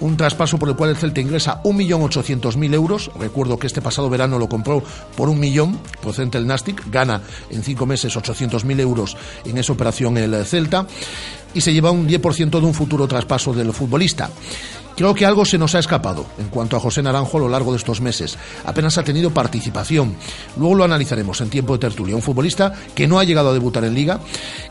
Un 0.00 0.16
traspaso 0.16 0.58
por 0.58 0.68
el 0.68 0.76
cual 0.76 0.90
el 0.90 0.96
Celta 0.96 1.20
ingresa 1.20 1.62
1.800.000 1.62 2.74
euros. 2.74 3.10
Recuerdo 3.18 3.58
que 3.58 3.68
este 3.68 3.80
pasado 3.80 4.10
verano 4.10 4.38
lo 4.38 4.48
compró 4.48 4.82
por 5.16 5.28
un 5.28 5.38
millón, 5.38 5.78
procedente 6.02 6.38
del 6.38 6.48
Nastic. 6.48 6.90
Gana 6.90 7.22
en 7.48 7.62
cinco 7.62 7.86
meses 7.86 8.16
800.000 8.16 8.80
euros 8.80 9.16
en 9.44 9.56
esa 9.56 9.72
operación 9.72 10.18
el 10.18 10.44
Celta. 10.44 10.86
Y 11.54 11.60
se 11.60 11.72
lleva 11.72 11.92
un 11.92 12.08
10% 12.08 12.50
de 12.50 12.66
un 12.66 12.74
futuro 12.74 13.06
traspaso 13.06 13.52
del 13.52 13.72
futbolista. 13.72 14.30
Creo 14.96 15.14
que 15.14 15.26
algo 15.26 15.44
se 15.44 15.58
nos 15.58 15.74
ha 15.74 15.80
escapado 15.80 16.24
en 16.38 16.48
cuanto 16.48 16.76
a 16.76 16.80
José 16.80 17.02
Naranjo 17.02 17.38
a 17.38 17.40
lo 17.40 17.48
largo 17.48 17.72
de 17.72 17.78
estos 17.78 18.00
meses. 18.00 18.38
Apenas 18.64 18.96
ha 18.96 19.02
tenido 19.02 19.32
participación. 19.32 20.14
Luego 20.56 20.76
lo 20.76 20.84
analizaremos 20.84 21.40
en 21.40 21.50
tiempo 21.50 21.72
de 21.72 21.80
tertulia. 21.80 22.14
Un 22.14 22.22
futbolista 22.22 22.72
que 22.94 23.08
no 23.08 23.18
ha 23.18 23.24
llegado 23.24 23.50
a 23.50 23.52
debutar 23.52 23.84
en 23.84 23.94
liga, 23.94 24.20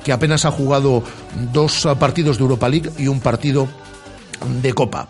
que 0.03 0.13
apenas 0.13 0.45
ha 0.45 0.51
jugado 0.51 1.03
dos 1.51 1.87
partidos 1.99 2.37
de 2.37 2.43
Europa 2.43 2.69
League 2.69 2.91
y 2.97 3.07
un 3.07 3.19
partido 3.19 3.67
de 4.61 4.73
Copa. 4.73 5.09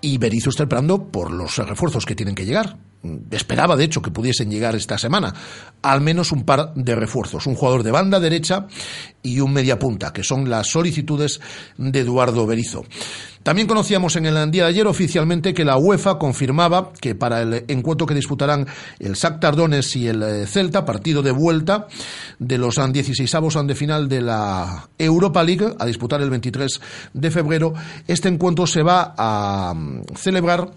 Y 0.00 0.18
Berizzo 0.18 0.50
está 0.50 0.64
esperando 0.64 1.04
por 1.04 1.30
los 1.30 1.56
refuerzos 1.58 2.04
que 2.04 2.16
tienen 2.16 2.34
que 2.34 2.44
llegar. 2.44 2.76
Esperaba, 3.30 3.76
de 3.76 3.84
hecho, 3.84 4.02
que 4.02 4.10
pudiesen 4.10 4.50
llegar 4.50 4.74
esta 4.74 4.98
semana 4.98 5.34
al 5.82 6.00
menos 6.00 6.32
un 6.32 6.44
par 6.44 6.72
de 6.74 6.94
refuerzos. 6.94 7.46
Un 7.46 7.54
jugador 7.54 7.82
de 7.82 7.90
banda 7.90 8.20
derecha 8.20 8.66
y 9.22 9.40
un 9.40 9.52
media 9.52 9.78
punta, 9.78 10.12
que 10.12 10.22
son 10.22 10.48
las 10.48 10.68
solicitudes 10.68 11.40
de 11.76 12.00
Eduardo 12.00 12.46
Berizzo. 12.46 12.84
También 13.42 13.66
conocíamos 13.66 14.14
en 14.16 14.26
el 14.26 14.50
día 14.52 14.64
de 14.64 14.68
ayer 14.68 14.86
oficialmente 14.86 15.52
que 15.52 15.64
la 15.64 15.76
UEFA 15.76 16.18
confirmaba 16.18 16.92
que 17.00 17.16
para 17.16 17.42
el 17.42 17.64
encuentro 17.66 18.06
que 18.06 18.14
disputarán 18.14 18.66
el 19.00 19.14
Shakhtar 19.14 19.56
Donetsk 19.56 19.96
y 19.96 20.06
el 20.06 20.22
eh, 20.22 20.46
Celta, 20.46 20.84
partido 20.84 21.22
de 21.22 21.32
vuelta 21.32 21.88
de 22.38 22.58
los 22.58 22.78
16avos 22.78 23.66
de 23.66 23.74
final 23.74 24.08
de 24.08 24.20
la 24.20 24.88
Europa 24.96 25.42
League, 25.42 25.74
a 25.78 25.86
disputar 25.86 26.22
el 26.22 26.30
23 26.30 26.80
de 27.14 27.30
febrero, 27.30 27.74
este 28.06 28.28
encuentro 28.28 28.66
se 28.66 28.82
va 28.82 29.14
a 29.16 29.74
mm, 29.74 30.02
celebrar 30.14 30.70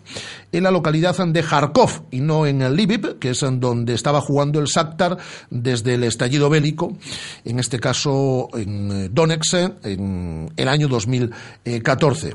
en 0.51 0.63
la 0.63 0.71
localidad 0.71 1.15
de 1.25 1.43
Kharkov 1.43 2.05
y 2.11 2.21
no 2.21 2.47
en 2.47 2.61
el 2.61 2.75
Lviv, 2.75 3.19
que 3.19 3.31
es 3.31 3.45
donde 3.59 3.93
estaba 3.93 4.21
jugando 4.21 4.59
el 4.59 4.65
Shakhtar 4.65 5.17
desde 5.51 5.95
el 5.95 6.03
estallido 6.03 6.49
bélico, 6.49 6.97
en 7.43 7.59
este 7.59 7.79
caso 7.79 8.49
en 8.53 8.91
eh, 8.91 9.09
Donetsk, 9.11 9.53
en 9.83 10.51
el 10.55 10.67
año 10.67 10.87
2014. 10.87 12.33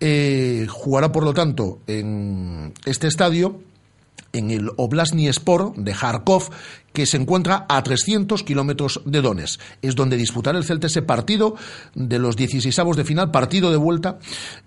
Eh, 0.00 0.66
jugará, 0.68 1.12
por 1.12 1.24
lo 1.24 1.34
tanto, 1.34 1.80
en 1.86 2.72
este 2.84 3.06
estadio 3.06 3.60
en 4.34 4.50
el 4.50 4.70
Oblastny 4.76 5.28
Sport 5.28 5.76
de 5.76 5.92
Kharkov, 5.92 6.50
que 6.94 7.06
se 7.06 7.16
encuentra 7.16 7.66
a 7.68 7.82
300 7.82 8.44
kilómetros 8.44 9.02
de 9.04 9.20
Donetsk. 9.20 9.60
Es 9.82 9.96
donde 9.96 10.16
disputará 10.16 10.56
el 10.56 10.64
Celta 10.64 10.86
ese 10.86 11.02
partido 11.02 11.56
de 11.94 12.20
los 12.20 12.36
16 12.36 12.74
de 12.96 13.04
final, 13.04 13.32
partido 13.32 13.72
de 13.72 13.76
vuelta, 13.76 14.18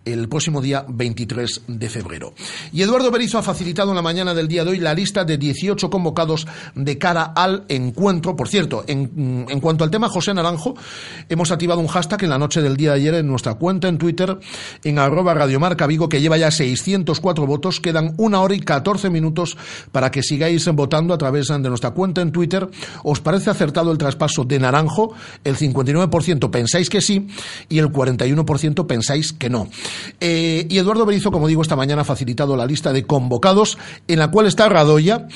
el 0.03 0.27
próximo 0.27 0.61
día 0.61 0.85
23 0.89 1.61
de 1.67 1.89
febrero. 1.89 2.33
Y 2.73 2.81
Eduardo 2.81 3.11
Berizzo 3.11 3.37
ha 3.37 3.43
facilitado 3.43 3.91
en 3.91 3.95
la 3.95 4.01
mañana 4.01 4.33
del 4.33 4.49
día 4.49 4.65
de 4.65 4.71
hoy 4.71 4.79
la 4.79 4.93
lista 4.93 5.23
de 5.23 5.37
18 5.37 5.89
convocados 5.89 6.47
de 6.75 6.97
cara 6.97 7.31
al 7.33 7.63
encuentro. 7.69 8.35
Por 8.35 8.49
cierto, 8.49 8.83
en, 8.87 9.45
en 9.47 9.59
cuanto 9.61 9.85
al 9.85 9.91
tema 9.91 10.09
José 10.09 10.33
Naranjo, 10.33 10.75
hemos 11.29 11.51
activado 11.51 11.79
un 11.79 11.87
hashtag 11.87 12.23
en 12.23 12.29
la 12.31 12.37
noche 12.37 12.61
del 12.61 12.75
día 12.75 12.89
de 12.89 12.97
ayer 12.97 13.13
en 13.15 13.27
nuestra 13.27 13.53
cuenta 13.53 13.87
en 13.87 13.97
Twitter, 13.97 14.37
en 14.83 14.99
arroba 14.99 15.33
radiomarca 15.33 15.87
Vigo, 15.87 16.09
que 16.09 16.19
lleva 16.19 16.37
ya 16.37 16.51
604 16.51 17.45
votos. 17.45 17.79
Quedan 17.79 18.15
una 18.17 18.41
hora 18.41 18.55
y 18.55 18.59
14 18.59 19.09
minutos 19.09 19.56
para 19.91 20.11
que 20.11 20.23
sigáis 20.23 20.67
votando 20.73 21.13
a 21.13 21.17
través 21.17 21.47
de 21.47 21.59
nuestra 21.59 21.91
cuenta 21.91 22.21
en 22.21 22.31
Twitter, 22.31 22.67
¿os 23.03 23.19
parece 23.19 23.49
acertado 23.49 23.91
el 23.91 23.97
traspaso 23.97 24.43
de 24.43 24.59
Naranjo? 24.59 25.13
El 25.43 25.55
59% 25.55 26.49
pensáis 26.49 26.89
que 26.89 27.01
sí 27.01 27.27
y 27.69 27.79
el 27.79 27.87
41% 27.91 28.85
pensáis 28.85 29.33
que 29.33 29.49
no. 29.49 29.67
Eh, 30.19 30.65
y 30.69 30.77
Eduardo 30.77 31.05
Berizo, 31.05 31.31
como 31.31 31.47
digo, 31.47 31.61
esta 31.61 31.75
mañana 31.75 32.01
ha 32.01 32.05
facilitado 32.05 32.55
la 32.55 32.65
lista 32.65 32.93
de 32.93 33.05
convocados 33.05 33.77
en 34.07 34.19
la 34.19 34.29
cual 34.29 34.47
está 34.47 34.69
Radoya. 34.69 35.27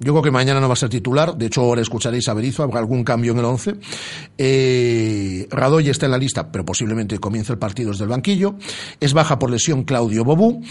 Yo 0.00 0.12
creo 0.12 0.22
que 0.22 0.30
mañana 0.30 0.60
no 0.60 0.68
va 0.68 0.74
a 0.74 0.76
ser 0.76 0.90
titular, 0.90 1.36
de 1.36 1.46
hecho 1.46 1.60
ahora 1.60 1.82
escucharéis 1.82 2.28
a 2.28 2.34
Berizo, 2.34 2.62
habrá 2.62 2.78
algún 2.78 3.02
cambio 3.02 3.32
en 3.32 3.38
el 3.38 3.44
11. 3.44 3.74
Eh, 4.38 5.48
Radoya 5.50 5.90
está 5.90 6.06
en 6.06 6.12
la 6.12 6.18
lista, 6.18 6.52
pero 6.52 6.64
posiblemente 6.64 7.18
comience 7.18 7.52
el 7.52 7.58
partido 7.58 7.90
desde 7.90 8.04
el 8.04 8.10
banquillo. 8.10 8.54
Es 9.00 9.12
baja 9.12 9.40
por 9.40 9.50
lesión 9.50 9.82
Claudio 9.82 10.24
Bobú. 10.24 10.62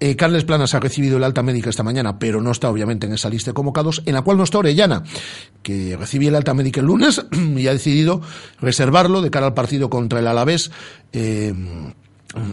Eh, 0.00 0.16
Carles 0.16 0.44
Planas 0.44 0.74
ha 0.74 0.80
recibido 0.80 1.16
el 1.16 1.24
alta 1.24 1.42
médica 1.42 1.70
esta 1.70 1.82
mañana, 1.82 2.18
pero 2.18 2.40
no 2.40 2.50
está 2.50 2.68
obviamente 2.68 3.06
en 3.06 3.12
esa 3.14 3.30
lista 3.30 3.50
de 3.50 3.54
convocados, 3.54 4.02
en 4.06 4.14
la 4.14 4.22
cual 4.22 4.36
no 4.36 4.44
está 4.44 4.58
Orellana, 4.58 5.04
que 5.62 5.96
recibió 5.96 6.28
el 6.28 6.34
alta 6.34 6.52
médica 6.54 6.80
el 6.80 6.86
lunes 6.86 7.24
y 7.56 7.66
ha 7.66 7.72
decidido 7.72 8.20
reservarlo 8.60 9.22
de 9.22 9.30
cara 9.30 9.46
al 9.46 9.54
partido 9.54 9.88
contra 9.90 10.18
el 10.20 10.26
Alavés. 10.26 10.70
Eh, 11.12 11.54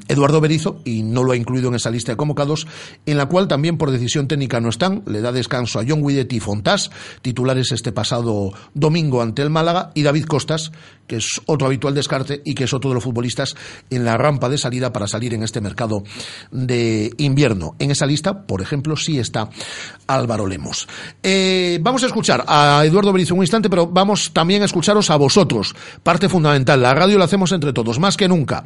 Eduardo 0.07 0.41
Berizo, 0.41 0.81
y 0.85 1.03
no 1.03 1.23
lo 1.23 1.31
ha 1.31 1.35
incluido 1.35 1.69
en 1.69 1.75
esa 1.75 1.89
lista 1.89 2.11
de 2.11 2.17
convocados, 2.17 2.67
en 3.05 3.17
la 3.17 3.27
cual 3.27 3.47
también 3.47 3.77
por 3.77 3.91
decisión 3.91 4.27
técnica 4.27 4.59
no 4.59 4.69
están. 4.69 5.03
Le 5.05 5.21
da 5.21 5.31
descanso 5.31 5.79
a 5.79 5.83
John 5.87 6.05
Guidetti 6.05 6.37
y 6.37 6.39
Fontás, 6.39 6.91
titulares 7.21 7.71
este 7.71 7.91
pasado 7.91 8.51
domingo 8.73 9.21
ante 9.21 9.41
el 9.41 9.49
Málaga, 9.49 9.91
y 9.93 10.03
David 10.03 10.25
Costas, 10.25 10.71
que 11.07 11.17
es 11.17 11.41
otro 11.45 11.67
habitual 11.67 11.93
descarte 11.93 12.41
y 12.45 12.55
que 12.55 12.63
es 12.63 12.73
otro 12.73 12.89
de 12.89 12.95
los 12.95 13.03
futbolistas 13.03 13.55
en 13.89 14.05
la 14.05 14.17
rampa 14.17 14.47
de 14.47 14.57
salida 14.57 14.93
para 14.93 15.07
salir 15.07 15.33
en 15.33 15.43
este 15.43 15.59
mercado 15.59 16.03
de 16.51 17.13
invierno. 17.17 17.75
En 17.79 17.91
esa 17.91 18.05
lista, 18.05 18.43
por 18.47 18.61
ejemplo, 18.61 18.95
sí 18.95 19.19
está 19.19 19.49
Álvaro 20.07 20.47
Lemos. 20.47 20.87
Eh, 21.21 21.79
vamos 21.81 22.03
a 22.03 22.07
escuchar 22.07 22.45
a 22.47 22.83
Eduardo 22.85 23.11
Berizo 23.11 23.35
un 23.35 23.41
instante, 23.41 23.69
pero 23.69 23.87
vamos 23.87 24.31
también 24.31 24.61
a 24.61 24.65
escucharos 24.65 25.09
a 25.09 25.17
vosotros. 25.17 25.75
Parte 26.03 26.29
fundamental. 26.29 26.81
La 26.81 26.93
radio 26.93 27.17
la 27.17 27.25
hacemos 27.25 27.51
entre 27.51 27.73
todos, 27.73 27.99
más 27.99 28.15
que 28.15 28.27
nunca. 28.27 28.63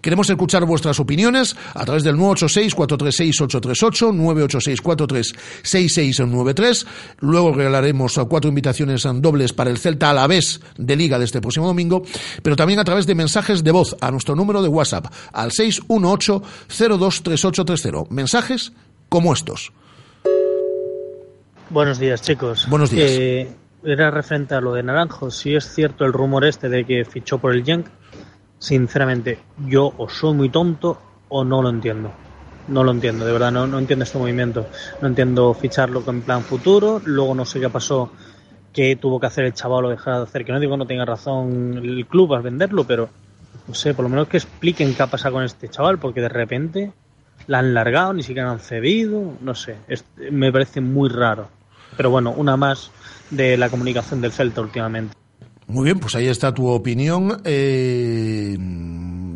Queremos 0.00 0.28
escuchar 0.28 0.55
escuchar 0.56 0.66
vuestras 0.66 0.98
opiniones 1.00 1.56
a 1.74 1.84
través 1.84 2.02
del 2.02 2.16
986-436-838, 2.16 4.82
986-43-6693. 5.62 6.86
Luego 7.20 7.52
regalaremos 7.52 8.18
cuatro 8.28 8.48
invitaciones 8.48 9.06
dobles 9.16 9.52
para 9.52 9.68
el 9.70 9.76
Celta 9.78 10.10
a 10.10 10.14
la 10.14 10.26
vez 10.26 10.60
de 10.78 10.96
Liga 10.96 11.18
de 11.18 11.26
este 11.26 11.42
próximo 11.42 11.66
domingo, 11.66 12.02
pero 12.42 12.56
también 12.56 12.78
a 12.78 12.84
través 12.84 13.06
de 13.06 13.14
mensajes 13.14 13.62
de 13.62 13.70
voz 13.70 13.94
a 14.00 14.10
nuestro 14.10 14.34
número 14.34 14.62
de 14.62 14.68
WhatsApp 14.68 15.12
al 15.32 15.50
618-023830. 15.50 18.08
Mensajes 18.10 18.72
como 19.08 19.32
estos. 19.32 19.72
Buenos 21.68 21.98
días, 21.98 22.22
chicos. 22.22 22.68
Buenos 22.68 22.90
días. 22.90 23.10
Eh, 23.10 23.48
era 23.84 24.10
referente 24.10 24.54
a 24.54 24.60
lo 24.60 24.72
de 24.72 24.82
Naranjo. 24.82 25.30
Si 25.30 25.54
es 25.54 25.72
cierto 25.74 26.04
el 26.04 26.12
rumor 26.12 26.44
este 26.44 26.68
de 26.68 26.84
que 26.84 27.04
fichó 27.04 27.38
por 27.38 27.54
el 27.54 27.64
Genk, 27.64 27.86
sinceramente, 28.66 29.38
yo 29.68 29.92
o 29.96 30.08
soy 30.08 30.34
muy 30.34 30.48
tonto 30.48 30.98
o 31.28 31.44
no 31.44 31.62
lo 31.62 31.68
entiendo. 31.68 32.10
No 32.66 32.82
lo 32.82 32.90
entiendo, 32.90 33.24
de 33.24 33.32
verdad, 33.32 33.52
no, 33.52 33.78
entiendo 33.78 34.02
este 34.04 34.18
movimiento. 34.18 34.66
No 35.00 35.06
entiendo 35.06 35.54
ficharlo 35.54 36.04
con 36.04 36.22
plan 36.22 36.42
futuro. 36.42 37.00
Luego 37.04 37.32
no 37.36 37.44
sé 37.44 37.60
qué 37.60 37.68
pasó, 37.70 38.10
qué 38.72 38.96
tuvo 38.96 39.20
que 39.20 39.26
hacer 39.28 39.44
el 39.44 39.54
chaval 39.54 39.84
o 39.84 39.88
dejar 39.90 40.16
de 40.16 40.22
hacer. 40.24 40.44
Que 40.44 40.50
no 40.50 40.58
digo 40.58 40.72
que 40.72 40.78
no 40.78 40.86
tenga 40.86 41.04
razón 41.04 41.78
el 41.80 42.06
club 42.06 42.34
al 42.34 42.42
venderlo, 42.42 42.82
pero 42.84 43.08
no 43.68 43.74
sé, 43.74 43.94
por 43.94 44.02
lo 44.02 44.08
menos 44.08 44.26
que 44.26 44.38
expliquen 44.38 44.94
qué 44.94 45.02
ha 45.04 45.06
pasado 45.06 45.34
con 45.34 45.44
este 45.44 45.68
chaval, 45.68 45.98
porque 45.98 46.20
de 46.20 46.28
repente 46.28 46.92
la 47.46 47.60
han 47.60 47.72
largado, 47.72 48.14
ni 48.14 48.24
siquiera 48.24 48.50
han 48.50 48.58
cedido, 48.58 49.32
no 49.40 49.54
sé, 49.54 49.76
es- 49.86 50.04
me 50.32 50.50
parece 50.50 50.80
muy 50.80 51.08
raro. 51.08 51.48
Pero 51.96 52.10
bueno, 52.10 52.34
una 52.36 52.56
más 52.56 52.90
de 53.30 53.56
la 53.56 53.70
comunicación 53.70 54.20
del 54.20 54.32
Celta 54.32 54.60
últimamente. 54.60 55.14
Muy 55.68 55.84
bien, 55.84 55.98
pues 55.98 56.14
ahí 56.14 56.28
está 56.28 56.54
tu 56.54 56.68
opinión. 56.68 57.40
Eh, 57.44 58.56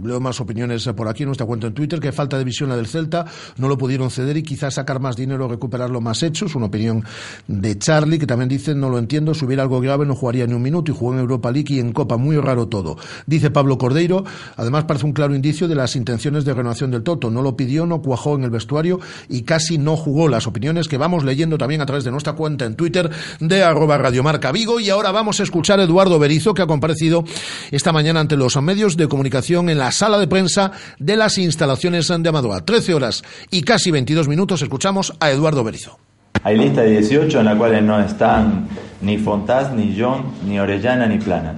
leo 0.02 0.20
más 0.20 0.40
opiniones 0.40 0.86
por 0.96 1.08
aquí 1.08 1.22
en 1.22 1.28
nuestra 1.28 1.46
cuenta 1.46 1.66
en 1.66 1.74
Twitter, 1.74 2.00
que 2.00 2.12
falta 2.12 2.38
de 2.38 2.44
visión 2.44 2.68
la 2.68 2.76
del 2.76 2.86
Celta, 2.86 3.24
no 3.56 3.68
lo 3.68 3.78
pudieron 3.78 4.10
ceder 4.10 4.36
y 4.36 4.42
quizás 4.42 4.74
sacar 4.74 5.00
más 5.00 5.16
dinero 5.16 5.48
recuperarlo 5.48 6.00
más 6.00 6.22
hecho. 6.22 6.46
Es 6.46 6.54
una 6.54 6.66
opinión 6.66 7.04
de 7.46 7.78
Charlie, 7.78 8.18
que 8.18 8.26
también 8.26 8.48
dice, 8.48 8.74
no 8.74 8.88
lo 8.88 8.98
entiendo, 8.98 9.34
si 9.34 9.44
hubiera 9.44 9.62
algo 9.62 9.80
grave 9.80 10.06
no 10.06 10.14
jugaría 10.14 10.46
ni 10.46 10.54
un 10.54 10.62
minuto 10.62 10.92
y 10.92 10.94
jugó 10.94 11.12
en 11.14 11.20
Europa 11.20 11.50
League 11.50 11.74
y 11.74 11.78
en 11.78 11.92
Copa, 11.92 12.16
muy 12.16 12.36
raro 12.36 12.68
todo. 12.68 12.96
Dice 13.26 13.50
Pablo 13.50 13.78
Cordeiro, 13.78 14.24
además 14.56 14.84
parece 14.84 15.06
un 15.06 15.12
claro 15.12 15.34
indicio 15.34 15.68
de 15.68 15.74
las 15.74 15.96
intenciones 15.96 16.44
de 16.44 16.54
renovación 16.54 16.90
del 16.90 17.02
Toto. 17.02 17.30
No 17.30 17.42
lo 17.42 17.56
pidió, 17.56 17.86
no 17.86 18.02
cuajó 18.02 18.36
en 18.36 18.44
el 18.44 18.50
vestuario 18.50 19.00
y 19.28 19.42
casi 19.42 19.78
no 19.78 19.96
jugó 19.96 20.28
las 20.28 20.46
opiniones 20.46 20.88
que 20.88 20.96
vamos 20.96 21.24
leyendo 21.24 21.58
también 21.58 21.80
a 21.80 21.86
través 21.86 22.04
de 22.04 22.10
nuestra 22.10 22.34
cuenta 22.34 22.64
en 22.64 22.74
Twitter 22.74 23.10
de 23.40 23.62
arroba 23.62 23.98
radiomarca 23.98 24.52
Vigo 24.52 24.80
y 24.80 24.90
ahora 24.90 25.12
vamos 25.12 25.40
a 25.40 25.42
escuchar 25.42 25.80
a 25.80 25.84
Eduardo 25.84 26.18
Berizo 26.18 26.54
que 26.54 26.62
ha 26.62 26.66
comparecido 26.66 27.24
esta 27.70 27.92
mañana 27.92 28.20
ante 28.20 28.36
los 28.36 28.60
medios 28.60 28.96
de 28.96 29.08
comunicación 29.08 29.68
en 29.68 29.78
la 29.78 29.89
sala 29.90 30.18
de 30.18 30.26
prensa 30.26 30.72
de 30.98 31.16
las 31.16 31.38
instalaciones 31.38 32.08
de 32.08 32.28
Amadoa. 32.28 32.64
13 32.64 32.94
horas 32.94 33.22
y 33.50 33.62
casi 33.62 33.90
22 33.90 34.28
minutos 34.28 34.62
escuchamos 34.62 35.14
a 35.20 35.30
Eduardo 35.30 35.64
Berizo. 35.64 35.98
Hay 36.42 36.56
lista 36.56 36.82
de 36.82 37.00
18 37.00 37.40
en 37.40 37.44
la 37.44 37.56
cual 37.56 37.86
no 37.86 38.00
están 38.00 38.68
ni 39.00 39.18
Fontás, 39.18 39.72
ni 39.72 39.96
John, 39.98 40.32
ni 40.46 40.58
Orellana, 40.58 41.06
ni 41.06 41.18
Plana. 41.18 41.54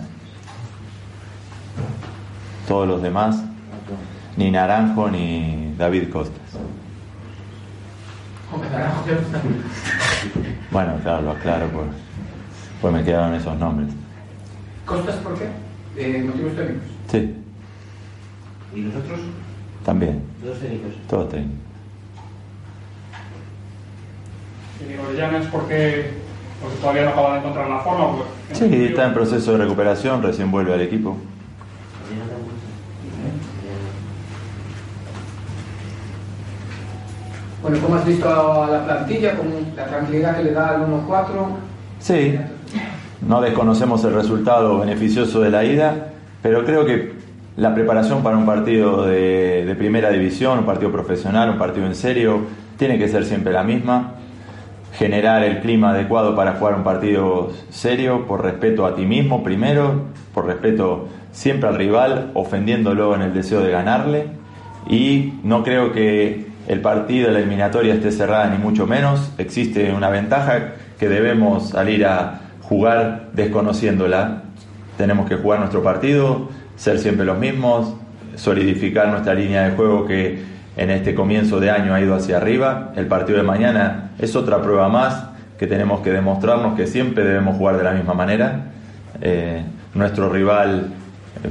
Todos 2.67 2.89
los 2.89 3.03
demás, 3.03 3.37
ni 4.37 4.51
Naranjo, 4.51 5.09
ni 5.09 5.75
David 5.79 6.11
Costas. 6.11 6.41
Bueno, 10.71 10.95
claro, 11.03 11.23
lo 11.23 11.31
aclaro, 11.33 11.69
pues, 11.69 11.87
pues 12.81 12.95
me 12.95 13.05
quedaron 13.05 13.35
esos 13.35 13.59
nombres. 13.59 13.91
¿Costas 14.87 15.17
por 15.17 15.39
qué? 15.39 15.49
Eh, 15.97 16.25
¿Motivos 16.27 16.57
técnicos? 16.57 16.89
Sí, 17.11 17.35
¿Y 18.75 18.83
los 18.83 18.95
otros? 18.97 19.21
también, 19.85 20.23
Dos 20.45 20.59
técnicos. 20.61 20.93
todos 21.09 21.29
técnicos. 21.31 21.57
Y 24.81 24.89
digo, 24.91 25.03
Orellana 25.09 25.39
es 25.39 25.47
porque, 25.47 26.11
porque 26.61 26.77
todavía 26.81 27.05
no 27.05 27.11
acaba 27.11 27.33
de 27.35 27.39
encontrar 27.41 27.69
la 27.69 27.79
forma. 27.81 28.25
Sí, 28.53 28.85
está 28.87 29.07
en 29.07 29.15
proceso 29.15 29.53
de 29.53 29.59
recuperación, 29.59 30.23
recién 30.23 30.51
vuelve 30.51 30.73
al 30.75 30.81
equipo. 30.81 31.17
Bueno, 37.63 37.79
¿cómo 37.81 37.95
has 37.95 38.05
visto 38.07 38.29
a 38.29 38.69
la 38.69 38.85
plantilla? 38.85 39.37
Con 39.37 39.47
la 39.77 39.87
tranquilidad 39.87 40.37
que 40.37 40.45
le 40.45 40.53
da 40.53 40.71
al 40.71 40.87
1-4. 40.87 41.27
Sí, 42.01 42.37
no 43.27 43.41
desconocemos 43.41 44.03
el 44.05 44.15
resultado 44.15 44.81
beneficioso 44.81 45.41
de 45.41 45.51
la 45.51 45.65
ida, 45.65 46.09
pero 46.43 46.65
creo 46.65 46.85
que 46.85 47.13
la 47.57 47.75
preparación 47.75 48.23
para 48.23 48.37
un 48.37 48.47
partido 48.47 49.07
de, 49.07 49.75
primera 49.77 50.11
división, 50.11 50.61
un 50.61 50.65
partido 50.65 50.91
profesional, 50.91 51.51
un 51.51 51.59
partido 51.59 51.87
en 51.87 51.95
serio, 51.95 52.47
tiene 52.79 52.99
que 52.99 53.09
ser 53.09 53.25
siempre 53.25 53.53
la 53.53 53.63
misma. 53.63 54.15
Generar 54.95 55.43
el 55.43 55.61
clima 55.61 55.91
adecuado 55.91 56.35
para 56.37 56.55
jugar 56.55 56.75
un 56.75 56.85
partido 56.85 57.51
serio, 57.71 58.27
por 58.27 58.43
respeto 58.43 58.87
a 58.87 58.95
ti 58.95 59.05
mismo 59.05 59.43
primero, 59.43 60.05
por 60.35 60.47
respeto 60.47 61.09
siempre 61.31 61.69
al 61.69 61.77
rival, 61.77 62.31
ofendiéndolo 62.35 63.15
en 63.15 63.23
el 63.23 63.35
deseo 63.35 63.61
de 63.61 63.71
ganarle. 63.71 64.27
Y 64.89 65.35
no 65.43 65.63
creo 65.63 65.93
que 65.93 66.47
el 66.69 66.81
partido, 66.81 67.31
la 67.31 67.39
eliminatoria 67.39 67.95
esté 67.95 68.13
cerrada 68.13 68.49
ni 68.49 68.59
mucho 68.59 68.87
menos. 68.87 69.33
Existe 69.39 69.93
una 69.93 70.09
ventaja 70.09 70.75
que 70.99 71.09
debemos 71.09 71.71
salir 71.71 72.07
a 72.07 72.41
jugar 72.63 73.31
desconociéndola. 73.33 74.45
Tenemos 74.97 75.29
que 75.29 75.37
jugar 75.37 75.59
nuestro 75.61 75.83
partido, 75.83 76.49
ser 76.77 76.99
siempre 76.99 77.25
los 77.25 77.39
mismos, 77.39 77.95
solidificar 78.37 79.09
nuestra 79.09 79.35
línea 79.35 79.69
de 79.69 79.77
juego 79.77 80.07
que 80.07 80.43
en 80.77 80.91
este 80.91 81.15
comienzo 81.15 81.61
de 81.61 81.71
año 81.71 81.95
ha 81.95 82.01
ido 82.01 82.15
hacia 82.15 82.39
arriba. 82.39 82.93
El 82.97 83.07
partido 83.07 83.39
de 83.39 83.45
mañana 83.45 84.13
es 84.19 84.35
otra 84.37 84.63
prueba 84.63 84.89
más 84.89 85.27
que 85.59 85.67
tenemos 85.67 86.01
que 86.01 86.11
demostrarnos 86.11 86.75
que 86.77 86.87
siempre 86.87 87.25
debemos 87.25 87.57
jugar 87.57 87.77
de 87.77 87.85
la 87.85 87.93
misma 87.93 88.15
manera. 88.15 88.73
Eh, 89.21 89.63
nuestro 89.95 90.29
rival 90.29 90.89
eh, 91.45 91.49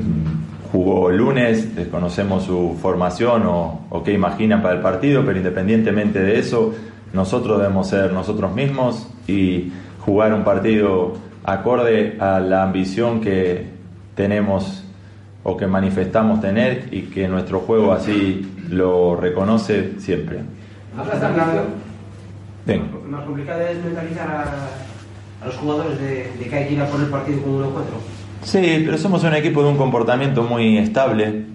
jugó 0.71 1.09
el 1.09 1.17
lunes, 1.17 1.75
desconocemos 1.75 2.43
su 2.43 2.77
formación 2.81 3.45
o, 3.45 3.85
o 3.89 4.03
qué 4.03 4.13
imaginan 4.13 4.61
para 4.61 4.75
el 4.75 4.81
partido, 4.81 5.23
pero 5.25 5.37
independientemente 5.37 6.19
de 6.19 6.39
eso, 6.39 6.73
nosotros 7.13 7.59
debemos 7.59 7.87
ser 7.87 8.11
nosotros 8.11 8.53
mismos 8.53 9.07
y 9.27 9.71
jugar 9.99 10.33
un 10.33 10.43
partido 10.43 11.13
acorde 11.43 12.17
a 12.19 12.39
la 12.39 12.63
ambición 12.63 13.21
que 13.21 13.67
tenemos 14.15 14.80
o 15.43 15.57
que 15.57 15.67
manifestamos 15.67 16.41
tener 16.41 16.89
y 16.91 17.03
que 17.03 17.27
nuestro 17.27 17.59
juego 17.61 17.93
así 17.93 18.47
lo 18.69 19.15
reconoce 19.15 19.99
siempre. 19.99 20.39
¿Hablas 20.97 21.23
ambición? 21.23 21.65
Bien. 22.65 22.83
Lo 22.93 23.17
más 23.17 23.25
complicado 23.25 23.61
es 23.61 23.83
mentalizar 23.83 24.27
a, 24.29 25.43
a 25.43 25.47
los 25.47 25.55
jugadores 25.55 25.99
de, 25.99 26.31
de 26.37 26.45
que 26.47 26.55
hay 26.55 26.67
que 26.67 26.73
ir 26.73 26.81
a 26.81 26.85
por 26.85 26.99
el 26.99 27.07
partido 27.07 27.41
con 27.41 27.63
1-4. 27.63 27.65
Sí, 28.43 28.81
pero 28.85 28.97
somos 28.97 29.23
un 29.23 29.33
equipo 29.33 29.63
de 29.63 29.69
un 29.69 29.77
comportamiento 29.77 30.43
muy 30.43 30.77
estable. 30.77 31.45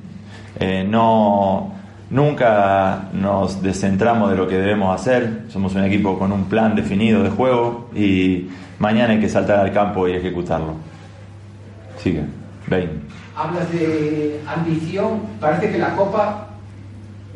Eh, 0.59 0.85
no, 0.89 1.73
nunca 2.11 3.09
nos 3.13 3.63
descentramos 3.63 4.31
de 4.31 4.37
lo 4.37 4.49
que 4.49 4.57
debemos 4.57 4.95
hacer. 4.99 5.43
Somos 5.49 5.75
un 5.75 5.85
equipo 5.85 6.19
con 6.19 6.33
un 6.33 6.45
plan 6.45 6.75
definido 6.75 7.23
de 7.23 7.31
juego 7.31 7.91
y 7.95 8.49
mañana 8.79 9.15
hay 9.15 9.21
que 9.21 9.29
saltar 9.29 9.61
al 9.61 9.73
campo 9.73 10.09
y 10.09 10.13
ejecutarlo. 10.13 10.75
Sigue, 11.99 12.25
ven. 12.69 13.06
Hablas 13.37 13.71
de 13.71 14.41
ambición. 14.47 15.21
Parece 15.41 15.71
que 15.71 15.79
la 15.79 15.95
Copa 15.95 16.49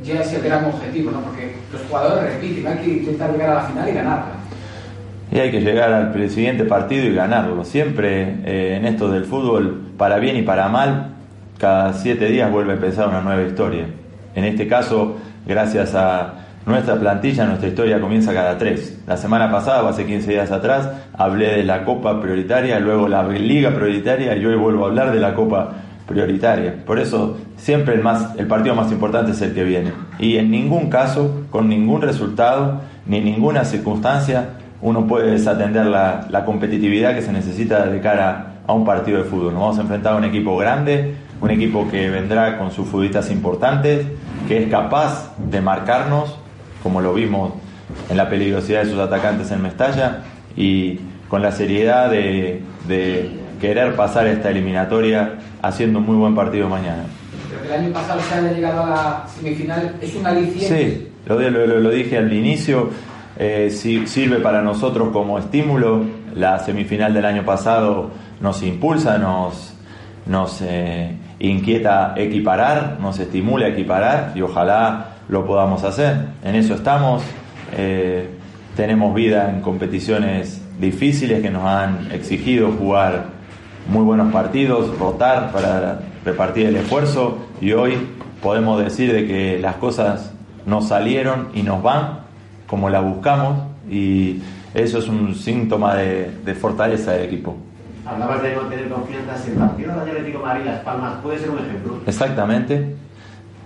ya 0.03 0.21
es 0.21 0.33
el 0.33 0.43
gran 0.43 0.65
objetivo, 0.65 1.11
¿no? 1.11 1.21
Porque 1.21 1.57
los 1.73 1.83
jugadores 1.83 2.35
repiten, 2.35 2.67
hay 2.67 2.79
que 2.79 2.91
intentar 2.91 3.33
llegar 3.33 3.51
a 3.51 3.55
la 3.55 3.61
final 3.63 3.89
y 3.89 3.93
ganarla. 3.93 4.33
Y 5.31 5.39
hay 5.39 5.51
que 5.51 5.61
llegar 5.61 5.93
al 5.93 6.31
siguiente 6.31 6.65
partido 6.65 7.05
y 7.05 7.15
ganarlo. 7.15 7.65
Siempre 7.65 8.39
eh, 8.45 8.77
en 8.77 8.87
esto 8.87 9.11
del 9.11 9.25
fútbol, 9.25 9.93
para 9.97 10.19
bien 10.19 10.37
y 10.37 10.43
para 10.43 10.69
mal, 10.69 11.15
cada 11.59 11.93
siete 11.93 12.27
días 12.27 12.51
vuelve 12.51 12.73
a 12.73 12.75
empezar 12.77 13.09
una 13.09 13.21
nueva 13.21 13.43
historia. 13.43 13.87
En 14.35 14.45
este 14.45 14.67
caso, 14.67 15.19
gracias 15.47 15.95
a 15.95 16.35
nuestra 16.67 16.97
plantilla, 16.97 17.47
nuestra 17.47 17.69
historia 17.69 18.01
comienza 18.01 18.33
cada 18.33 18.57
tres. 18.59 18.99
La 19.07 19.17
semana 19.17 19.51
pasada, 19.51 19.83
o 19.83 19.89
hace 19.89 20.07
15 20.07 20.31
días 20.31 20.51
atrás, 20.51 20.89
hablé 21.17 21.57
de 21.57 21.65
la 21.65 21.85
Copa 21.85 22.21
prioritaria, 22.21 22.81
luego 22.81 23.09
la 23.09 23.23
Liga 23.23 23.71
prioritaria 23.71 24.37
y 24.37 24.45
hoy 24.45 24.57
vuelvo 24.57 24.85
a 24.85 24.89
hablar 24.89 25.13
de 25.13 25.21
la 25.21 25.35
Copa 25.35 25.73
Por 26.87 26.99
eso 26.99 27.37
siempre 27.57 27.95
el, 27.95 28.03
más, 28.03 28.37
el 28.37 28.47
partido 28.47 28.75
más 28.75 28.91
importante 28.91 29.33
es 29.33 29.41
el 29.43 29.55
que 29.55 29.65
viene. 29.65 29.93
Y 30.19 30.37
en 30.37 30.51
ningún 30.51 30.91
caso, 30.91 31.43
con 31.51 31.69
ningún 31.69 32.03
resultado, 32.03 32.81
ni 33.07 33.21
ninguna 33.21 33.65
circunstancia, 33.65 34.51
uno 34.83 35.07
puede 35.07 35.31
desatender 35.31 35.87
la, 35.87 36.27
la, 36.31 36.45
competitividad 36.45 37.15
que 37.15 37.23
se 37.23 37.33
necesita 37.33 37.87
de 37.87 38.01
cara 38.01 38.55
a 38.67 38.73
un 38.73 38.85
partido 38.85 39.19
de 39.19 39.25
fútbol. 39.25 39.53
Nos 39.53 39.63
vamos 39.63 39.79
a 39.79 39.83
enfrentar 39.83 40.15
a 40.15 40.17
un 40.17 40.25
equipo 40.25 40.57
grande, 40.57 41.15
un 41.41 41.51
equipo 41.51 41.89
que 41.91 42.11
vendrá 42.11 42.59
con 42.59 42.71
sus 42.71 42.89
futbolistas 42.89 43.31
importantes, 43.31 44.07
que 44.49 44.63
es 44.65 44.71
capaz 44.71 45.35
de 45.39 45.61
marcarnos, 45.61 46.39
como 46.83 47.01
lo 47.01 47.13
vimos 47.15 47.53
en 48.09 48.17
la 48.17 48.29
peligrosidad 48.29 48.85
de 48.85 48.91
sus 48.91 48.99
atacantes 48.99 49.51
en 49.51 49.63
Mestalla, 49.63 50.23
y 50.57 51.01
con 51.29 51.43
la 51.43 51.53
seriedad 51.53 52.11
de, 52.11 52.63
de 52.89 53.31
querer 53.61 53.95
pasar 53.95 54.27
esta 54.27 54.51
eliminatoria 54.51 55.35
haciendo 55.63 55.99
un 55.99 56.07
muy 56.07 56.17
buen 56.17 56.35
partido 56.35 56.69
mañana. 56.69 57.05
el 57.65 57.73
año 57.73 57.93
pasado 57.93 58.21
se 58.21 58.35
haya 58.35 58.53
llegado 58.53 58.85
a 58.85 58.91
la 58.91 59.25
semifinal 59.29 59.97
es 60.01 60.15
un 60.17 60.27
aliciente. 60.27 60.91
Sí, 60.91 61.09
lo, 61.27 61.39
lo, 61.39 61.67
lo 61.67 61.91
dije 61.91 62.19
al 62.19 62.33
inicio, 62.33 62.91
eh, 63.39 63.71
sirve 63.71 64.37
para 64.41 64.63
nosotros 64.63 65.11
como 65.13 65.39
estímulo. 65.39 66.05
La 66.35 66.59
semifinal 66.59 67.13
del 67.13 67.25
año 67.25 67.45
pasado 67.45 68.11
nos 68.41 68.63
impulsa, 68.63 69.19
nos, 69.19 69.75
nos 70.27 70.61
eh, 70.63 71.17
inquieta 71.39 72.15
equiparar, 72.17 72.99
nos 73.01 73.19
estimula 73.19 73.69
equiparar 73.69 74.33
y 74.35 74.43
ojalá 74.43 75.17
lo 75.29 75.47
podamos 75.47 75.85
hacer. 75.85 76.17
En 76.45 76.55
eso 76.55 76.75
estamos. 76.75 77.23
Eh, 77.77 78.29
tenemos 78.77 79.15
vida 79.15 79.51
en 79.51 79.61
competiciones 79.61 80.63
difíciles 80.79 81.43
que 81.43 81.51
nos 81.51 81.65
han 81.65 82.11
exigido 82.13 82.73
jugar 82.73 83.40
muy 83.91 84.05
buenos 84.05 84.33
partidos, 84.33 84.97
rotar 84.99 85.51
para 85.51 86.01
repartir 86.25 86.67
el 86.67 86.77
esfuerzo 86.77 87.39
y 87.61 87.73
hoy 87.73 87.99
podemos 88.41 88.83
decir 88.83 89.13
de 89.13 89.27
que 89.27 89.59
las 89.59 89.77
cosas 89.77 90.33
nos 90.65 90.89
salieron 90.89 91.49
y 91.55 91.65
nos 91.65 91.83
van 91.83 92.21
como 92.69 92.89
las 92.89 93.03
buscamos 93.03 93.59
y 93.91 94.41
eso 94.75 94.99
es 94.99 95.09
un 95.09 95.35
síntoma 95.35 95.97
de, 95.97 96.31
de 96.45 96.55
fortaleza 96.55 97.13
del 97.13 97.25
equipo. 97.25 97.57
Hablabas 98.07 98.43
de 98.43 98.55
no 98.55 98.61
tener 98.63 98.89
confianza 98.89 99.45
en 99.45 99.53
el 99.53 99.59
partido 99.59 99.93
de 99.93 100.01
Atlético 100.01 100.39
de 100.39 100.45
Madrid 100.45 100.65
Las 100.67 100.81
Palmas, 100.81 101.15
¿puede 101.21 101.39
ser 101.39 101.51
un 101.51 101.59
ejemplo? 101.59 101.99
Exactamente. 102.07 102.95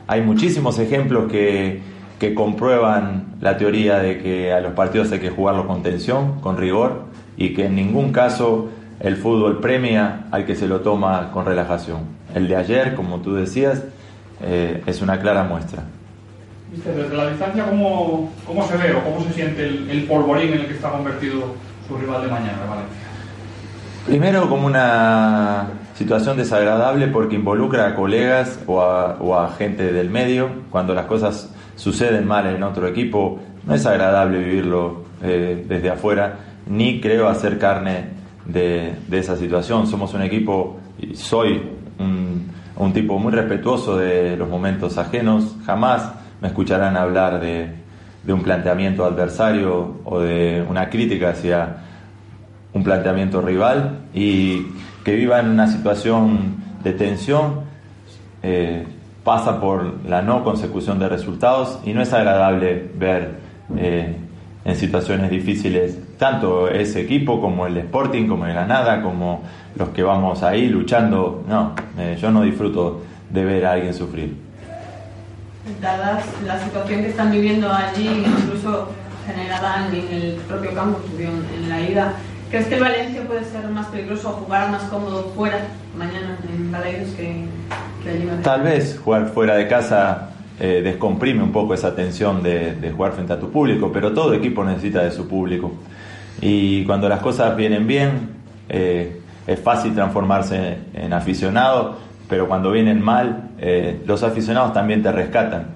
Hay 0.07 0.23
muchísimos 0.23 0.79
ejemplos 0.79 1.31
que, 1.31 1.83
que 2.19 2.35
comprueban 2.35 3.35
la 3.43 3.59
teoría 3.59 3.99
de 3.99 4.23
que 4.23 4.55
a 4.55 4.61
los 4.61 4.73
partidos 4.73 5.13
hay 5.13 5.19
que 5.19 5.31
jugarlos 5.31 5.67
con 5.67 5.83
tensión, 5.83 6.41
con 6.41 6.57
rigor 6.57 7.05
y 7.37 7.53
que 7.53 7.67
en 7.67 7.75
ningún 7.75 8.11
caso 8.11 8.71
el 9.05 9.19
fútbol 9.19 9.61
premia 9.61 10.25
al 10.31 10.47
que 10.47 10.57
se 10.57 10.67
lo 10.67 10.81
toma 10.81 11.31
con 11.31 11.45
relajación. 11.45 11.99
El 12.35 12.49
de 12.49 12.57
ayer, 12.57 12.95
como 12.95 13.21
tú 13.21 13.35
decías, 13.35 13.83
eh, 14.41 14.83
es 14.87 15.03
una 15.03 15.21
clara 15.21 15.45
muestra. 15.45 15.83
Desde 16.73 17.15
la 17.15 17.29
distancia, 17.29 17.67
¿cómo, 17.67 18.33
¿cómo, 18.47 18.67
se 18.67 18.79
ve 18.79 18.95
o 18.95 19.05
cómo 19.05 19.23
se 19.23 19.35
siente 19.35 19.69
el, 19.69 19.91
el, 19.91 20.05
polvorín 20.05 20.55
en 20.55 20.61
el 20.61 20.67
que 20.67 20.73
está 20.73 20.91
convertido 20.91 21.55
su 21.87 21.99
rival 21.99 22.23
de 22.23 22.29
mañana, 22.29 22.59
Valencia? 22.67 22.97
Primero 24.07 24.49
como 24.49 24.67
una 24.67 25.67
situación 25.95 26.39
desagradable 26.39 27.07
porque 27.09 27.37
involucra 27.37 27.89
a 27.89 27.95
colegas 27.95 28.59
o 28.67 28.81
a, 28.81 29.19
o 29.21 29.39
a, 29.39 29.51
gente 29.51 29.93
del 29.93 30.09
medio. 30.09 30.49
Cuando 30.71 30.95
las 30.95 31.05
cosas 31.05 31.53
suceden 31.77 32.27
mal 32.27 32.47
en 32.47 32.63
otro 32.63 32.89
equipo, 32.89 33.39
no 33.67 33.75
es 33.75 33.85
agradable 33.85 34.39
vivirlo 34.39 35.05
eh, 35.23 35.63
desde 35.69 35.91
afuera, 35.91 36.37
ni 36.67 37.03
creo 37.03 37.29
hacer 37.29 37.59
carne 37.59 38.14
de, 38.47 38.95
esa 39.11 39.37
situación. 39.37 39.87
Somos 39.87 40.15
un 40.15 40.23
equipo, 40.23 40.79
y 40.99 41.15
soy 41.15 41.63
un, 41.99 42.93
tipo 42.93 43.19
muy 43.19 43.33
respetuoso 43.33 43.97
de 43.97 44.37
los 44.37 44.49
momentos 44.49 44.99
ajenos, 44.99 45.57
jamás 45.65 46.13
me 46.41 46.49
escucharán 46.49 46.97
hablar 46.97 47.41
de, 47.41 47.69
de, 48.23 48.33
un 48.33 48.43
planteamiento 48.43 49.05
adversario 49.05 50.01
o 50.05 50.21
de 50.21 50.65
una 50.69 50.91
crítica 50.91 51.31
hacia 51.31 51.77
un 52.73 52.85
planteamiento 52.85 53.41
rival 53.41 54.01
y 54.13 54.67
que 55.05 55.15
vivan 55.15 55.51
una 55.51 55.69
situación 55.69 56.57
de 56.83 56.93
tensión 56.93 57.63
eh, 58.43 58.85
pasa 59.25 59.59
por 59.59 60.05
la 60.07 60.21
no 60.21 60.45
consecución 60.45 60.99
de 60.99 61.09
resultados 61.09 61.81
y 61.85 61.95
no 61.95 62.03
es 62.03 62.13
agradable 62.13 62.91
ver 62.99 63.37
eh, 63.77 64.15
en 64.65 64.77
situaciones 64.77 65.31
difíciles 65.31 65.99
tanto 66.19 66.69
ese 66.69 67.01
equipo 67.01 67.41
como 67.41 67.67
el 67.67 67.77
Sporting, 67.77 68.27
como 68.27 68.47
el 68.47 68.53
Granada, 68.53 69.03
como 69.03 69.43
los 69.77 69.91
que 69.91 70.03
vamos 70.03 70.43
ahí 70.43 70.69
luchando. 70.69 71.45
No, 71.49 71.73
eh, 71.99 72.17
yo 72.21 72.31
no 72.31 72.43
disfruto 72.43 73.03
de 73.31 73.45
ver 73.45 73.67
a 73.67 73.73
alguien 73.73 73.95
sufrir 73.95 74.45
dada 75.81 76.23
la 76.47 76.61
situación 76.61 77.03
que 77.03 77.09
están 77.09 77.31
viviendo 77.31 77.73
allí, 77.73 78.25
incluso 78.27 78.89
generada 79.27 79.89
en 79.89 79.95
el 79.95 80.35
propio 80.47 80.75
campo, 80.75 81.01
en 81.19 81.69
la 81.69 81.81
ida, 81.81 82.13
¿crees 82.51 82.67
que 82.67 82.75
el 82.75 82.81
Valencia 82.81 83.23
puede 83.27 83.45
ser 83.45 83.67
más 83.69 83.87
peligroso 83.87 84.31
o 84.31 84.33
jugar 84.33 84.71
más 84.71 84.83
cómodo 84.85 85.33
fuera 85.35 85.59
mañana 85.97 86.39
en 86.43 87.17
que, 87.17 87.47
que 88.03 88.11
allí? 88.11 88.29
Tal 88.43 88.63
vez 88.63 88.99
jugar 89.03 89.29
fuera 89.29 89.57
de 89.57 89.67
casa 89.67 90.31
eh, 90.61 90.83
descomprime 90.85 91.43
un 91.43 91.53
poco 91.53 91.73
esa 91.73 91.97
tensión 91.97 92.43
de, 92.43 92.75
de, 92.75 92.91
jugar 92.91 93.13
frente 93.13 93.33
a 93.33 93.41
tu 93.41 93.51
público, 93.51 93.91
pero 93.93 94.13
todo 94.13 94.35
equipo 94.35 94.63
necesita 94.65 95.03
de 95.03 95.11
su 95.11 95.27
público. 95.27 95.73
Y 96.45 96.85
cuando 96.85 97.09
las 97.09 97.21
cosas 97.21 97.57
vienen 97.57 97.89
bien, 97.89 98.29
eh, 98.69 99.21
es 99.47 99.59
fácil 99.59 99.95
transformarse 99.95 100.79
en 100.95 101.13
aficionado 101.13 102.05
pero 102.29 102.49
cuando 102.49 102.71
vienen 102.71 103.03
mal, 103.03 103.51
eh, 103.59 104.03
los 104.07 104.23
aficionados 104.23 104.73
también 104.73 105.03
te 105.03 105.13
rescatan. 105.13 105.67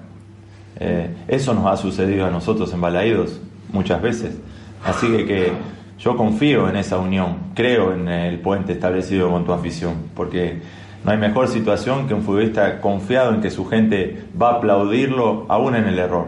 Eh, 0.79 1.09
eso 1.27 1.53
nos 1.53 1.67
ha 1.67 1.77
sucedido 1.77 2.25
a 2.25 2.31
nosotros 2.31 2.73
en 2.73 2.81
Balaídos 2.81 3.39
muchas 3.71 4.01
veces. 4.01 4.37
Así 4.83 5.07
que, 5.25 5.53
yo 5.99 6.15
confío 6.15 6.69
en 6.69 6.77
esa 6.77 6.97
unión, 6.97 7.51
creo 7.53 7.93
en 7.93 8.07
el 8.07 8.39
puente 8.39 8.71
establecido 8.71 9.29
con 9.29 9.43
tu 9.43 9.51
afición, 9.51 9.95
porque 10.15 10.61
no 11.03 11.11
hay 11.11 11.17
mejor 11.17 11.49
situación 11.49 12.07
que 12.07 12.13
un 12.13 12.23
futbolista 12.23 12.79
confiado 12.79 13.33
en 13.33 13.41
que 13.41 13.51
su 13.51 13.65
gente 13.65 14.23
va 14.41 14.51
a 14.51 14.53
aplaudirlo 14.55 15.45
aún 15.49 15.75
en 15.75 15.89
el 15.89 15.99
error. 15.99 16.27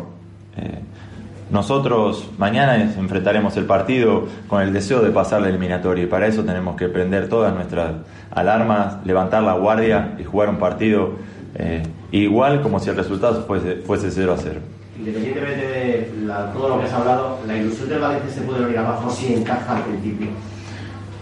Nosotros 1.51 2.29
mañana 2.37 2.77
enfrentaremos 2.77 3.57
el 3.57 3.65
partido 3.65 4.27
con 4.47 4.61
el 4.61 4.71
deseo 4.71 5.01
de 5.01 5.11
pasar 5.11 5.41
la 5.41 5.49
eliminatoria 5.49 6.05
y 6.05 6.07
para 6.07 6.27
eso 6.27 6.43
tenemos 6.45 6.77
que 6.77 6.87
prender 6.87 7.27
todas 7.27 7.53
nuestras 7.53 7.91
alarmas, 8.31 9.05
levantar 9.05 9.43
la 9.43 9.53
guardia 9.53 10.15
y 10.17 10.23
jugar 10.23 10.49
un 10.49 10.57
partido 10.57 11.11
eh, 11.55 11.83
igual 12.11 12.61
como 12.61 12.79
si 12.79 12.89
el 12.89 12.95
resultado 12.95 13.43
fuese, 13.45 13.75
fuese 13.75 14.09
0 14.11 14.33
a 14.33 14.37
0. 14.37 14.59
Independientemente 14.97 15.67
de 15.67 16.13
la, 16.25 16.53
todo 16.53 16.69
lo 16.69 16.79
que 16.79 16.85
has 16.85 16.93
hablado, 16.93 17.39
¿la 17.45 17.57
ilusión 17.57 17.89
del 17.89 17.99
Valencia 17.99 18.29
se 18.31 18.41
puede 18.41 18.61
venir 18.61 18.77
abajo 18.77 19.09
si 19.09 19.33
encaja 19.33 19.75
al 19.75 19.83
principio? 19.83 20.27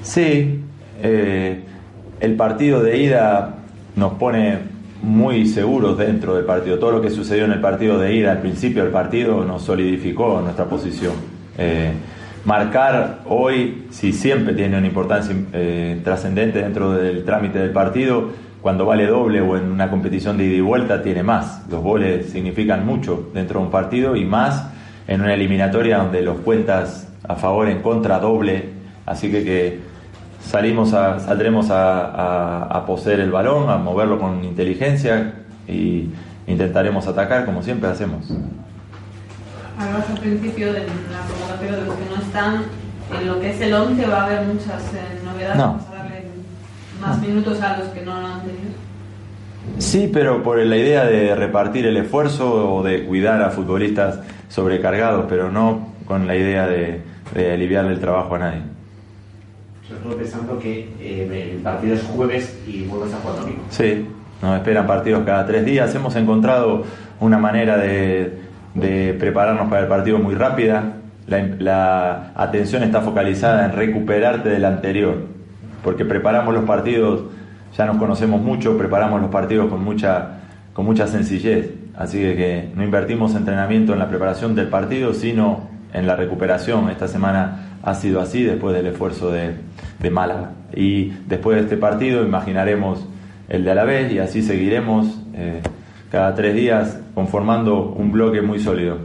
Sí, 0.03 0.61
eh, 1.01 1.63
el 2.19 2.35
partido 2.35 2.83
de 2.83 2.97
ida 2.97 3.55
nos 3.95 4.13
pone 4.13 4.59
muy 5.01 5.45
seguros 5.45 5.97
dentro 5.97 6.35
del 6.35 6.45
partido. 6.45 6.79
Todo 6.79 6.91
lo 6.91 7.01
que 7.01 7.09
sucedió 7.09 7.45
en 7.45 7.51
el 7.51 7.61
partido 7.61 7.99
de 7.99 8.13
ida 8.13 8.31
al 8.31 8.39
principio 8.39 8.83
del 8.83 8.91
partido 8.91 9.43
nos 9.45 9.63
solidificó 9.63 10.41
nuestra 10.41 10.65
posición. 10.65 11.13
Eh, 11.57 11.91
marcar 12.45 13.19
hoy, 13.27 13.85
si 13.91 14.13
siempre 14.13 14.53
tiene 14.53 14.77
una 14.77 14.87
importancia 14.87 15.35
eh, 15.53 15.99
trascendente 16.03 16.59
dentro 16.61 16.93
del 16.93 17.23
trámite 17.23 17.59
del 17.59 17.71
partido, 17.71 18.29
cuando 18.61 18.85
vale 18.85 19.07
doble 19.07 19.39
o 19.39 19.57
en 19.57 19.71
una 19.71 19.89
competición 19.89 20.37
de 20.37 20.45
ida 20.45 20.55
y 20.55 20.61
vuelta 20.61 21.01
tiene 21.01 21.23
más. 21.23 21.63
Los 21.69 21.81
goles 21.81 22.29
significan 22.29 22.85
mucho 22.85 23.29
dentro 23.33 23.59
de 23.59 23.65
un 23.65 23.71
partido 23.71 24.15
y 24.15 24.25
más 24.25 24.69
en 25.07 25.21
una 25.21 25.33
eliminatoria 25.33 25.97
donde 25.97 26.21
los 26.21 26.39
cuentas 26.39 27.07
a 27.27 27.35
favor, 27.35 27.69
en 27.69 27.81
contra, 27.81 28.19
doble. 28.19 28.65
Así 29.05 29.31
que, 29.31 29.43
que 29.43 29.79
salimos 30.45 30.93
a, 30.93 31.19
saldremos 31.19 31.69
a, 31.69 32.05
a, 32.05 32.63
a, 32.63 32.85
poseer 32.85 33.19
el 33.19 33.31
balón, 33.31 33.69
a 33.69 33.77
moverlo 33.77 34.19
con 34.19 34.43
inteligencia 34.43 35.33
y 35.67 36.09
intentaremos 36.47 37.07
atacar 37.07 37.45
como 37.45 37.61
siempre 37.61 37.89
hacemos. 37.89 38.25
Hablabas 39.77 40.09
al 40.09 40.19
principio 40.19 40.73
de 40.73 40.79
la 40.79 41.21
convocatoria 41.29 41.77
de 41.77 41.85
los 41.85 41.95
que 41.95 42.05
no 42.05 42.21
están, 42.21 42.63
en 43.19 43.27
lo 43.27 43.39
que 43.39 43.51
es 43.51 43.61
el 43.61 43.73
11 43.73 44.07
va 44.07 44.21
a 44.21 44.25
haber 44.25 44.47
muchas 44.47 44.93
eh, 44.93 45.19
novedades, 45.23 45.57
no. 45.57 45.63
vamos 45.63 45.87
a 45.87 45.95
darle 45.95 46.23
más 46.99 47.17
no. 47.17 47.27
minutos 47.27 47.61
a 47.61 47.77
los 47.77 47.87
que 47.89 48.01
no 48.01 48.19
lo 48.19 48.27
han 48.27 48.41
tenido. 48.41 48.69
Sí, 49.77 50.09
pero 50.11 50.41
por 50.41 50.57
la 50.57 50.77
idea 50.77 51.05
de 51.05 51.35
repartir 51.35 51.85
el 51.85 51.97
esfuerzo 51.97 52.75
o 52.75 52.83
de 52.83 53.05
cuidar 53.05 53.41
a 53.41 53.51
futbolistas 53.51 54.19
sobrecargados, 54.49 55.25
pero 55.29 55.51
no 55.51 55.89
con 56.05 56.27
la 56.27 56.35
idea 56.35 56.65
de, 56.65 57.01
de 57.35 57.53
aliviarle 57.53 57.93
el 57.93 57.99
trabajo 57.99 58.35
a 58.35 58.39
nadie 58.39 58.78
sobre 59.89 60.01
todo 60.03 60.17
pensando 60.17 60.59
que 60.59 60.87
eh, 61.01 61.53
el 61.55 61.61
partido 61.61 61.95
es 61.95 62.03
jueves 62.03 62.61
y 62.67 62.83
vuelves 62.83 63.13
a 63.13 63.17
jugar 63.17 63.39
domingo. 63.39 63.63
Sí, 63.69 64.07
nos 64.41 64.57
esperan 64.57 64.85
partidos 64.85 65.23
cada 65.25 65.45
tres 65.47 65.65
días. 65.65 65.93
Hemos 65.95 66.15
encontrado 66.15 66.83
una 67.19 67.39
manera 67.39 67.77
de, 67.77 68.39
de 68.75 69.15
prepararnos 69.15 69.67
para 69.67 69.81
el 69.81 69.87
partido 69.87 70.19
muy 70.19 70.35
rápida. 70.35 70.93
La, 71.27 71.43
la, 71.59 72.31
atención 72.35 72.83
está 72.83 73.01
focalizada 73.01 73.65
en 73.65 73.73
recuperarte 73.73 74.49
del 74.49 74.65
anterior, 74.65 75.25
porque 75.83 76.05
preparamos 76.05 76.53
los 76.53 76.65
partidos, 76.65 77.23
ya 77.75 77.85
nos 77.85 77.97
conocemos 77.97 78.41
mucho, 78.41 78.77
preparamos 78.77 79.21
los 79.21 79.29
partidos 79.29 79.69
con 79.69 79.83
mucha, 79.83 80.39
con 80.73 80.85
mucha 80.85 81.07
sencillez. 81.07 81.71
Así 81.97 82.19
que 82.19 82.69
no 82.75 82.83
invertimos 82.83 83.35
entrenamiento 83.35 83.93
en 83.93 83.99
la 83.99 84.07
preparación 84.07 84.55
del 84.55 84.67
partido, 84.67 85.13
sino 85.13 85.67
en 85.93 86.05
la 86.07 86.15
recuperación. 86.15 86.89
Esta 86.89 87.07
semana 87.07 87.68
ha 87.83 87.95
sido 87.95 88.21
así 88.21 88.43
después 88.43 88.75
del 88.75 88.87
esfuerzo 88.87 89.31
de, 89.31 89.55
de 89.99 90.09
Málaga. 90.09 90.51
Y 90.75 91.09
después 91.27 91.57
de 91.57 91.63
este 91.63 91.77
partido 91.77 92.23
imaginaremos 92.23 93.05
el 93.47 93.63
de 93.63 93.71
Alavés 93.71 94.11
y 94.11 94.19
así 94.19 94.41
seguiremos 94.41 95.07
eh, 95.33 95.61
cada 96.11 96.35
tres 96.35 96.55
días 96.55 96.99
conformando 97.15 97.83
un 97.83 98.11
bloque 98.11 98.41
muy 98.41 98.59
sólido. 98.59 98.97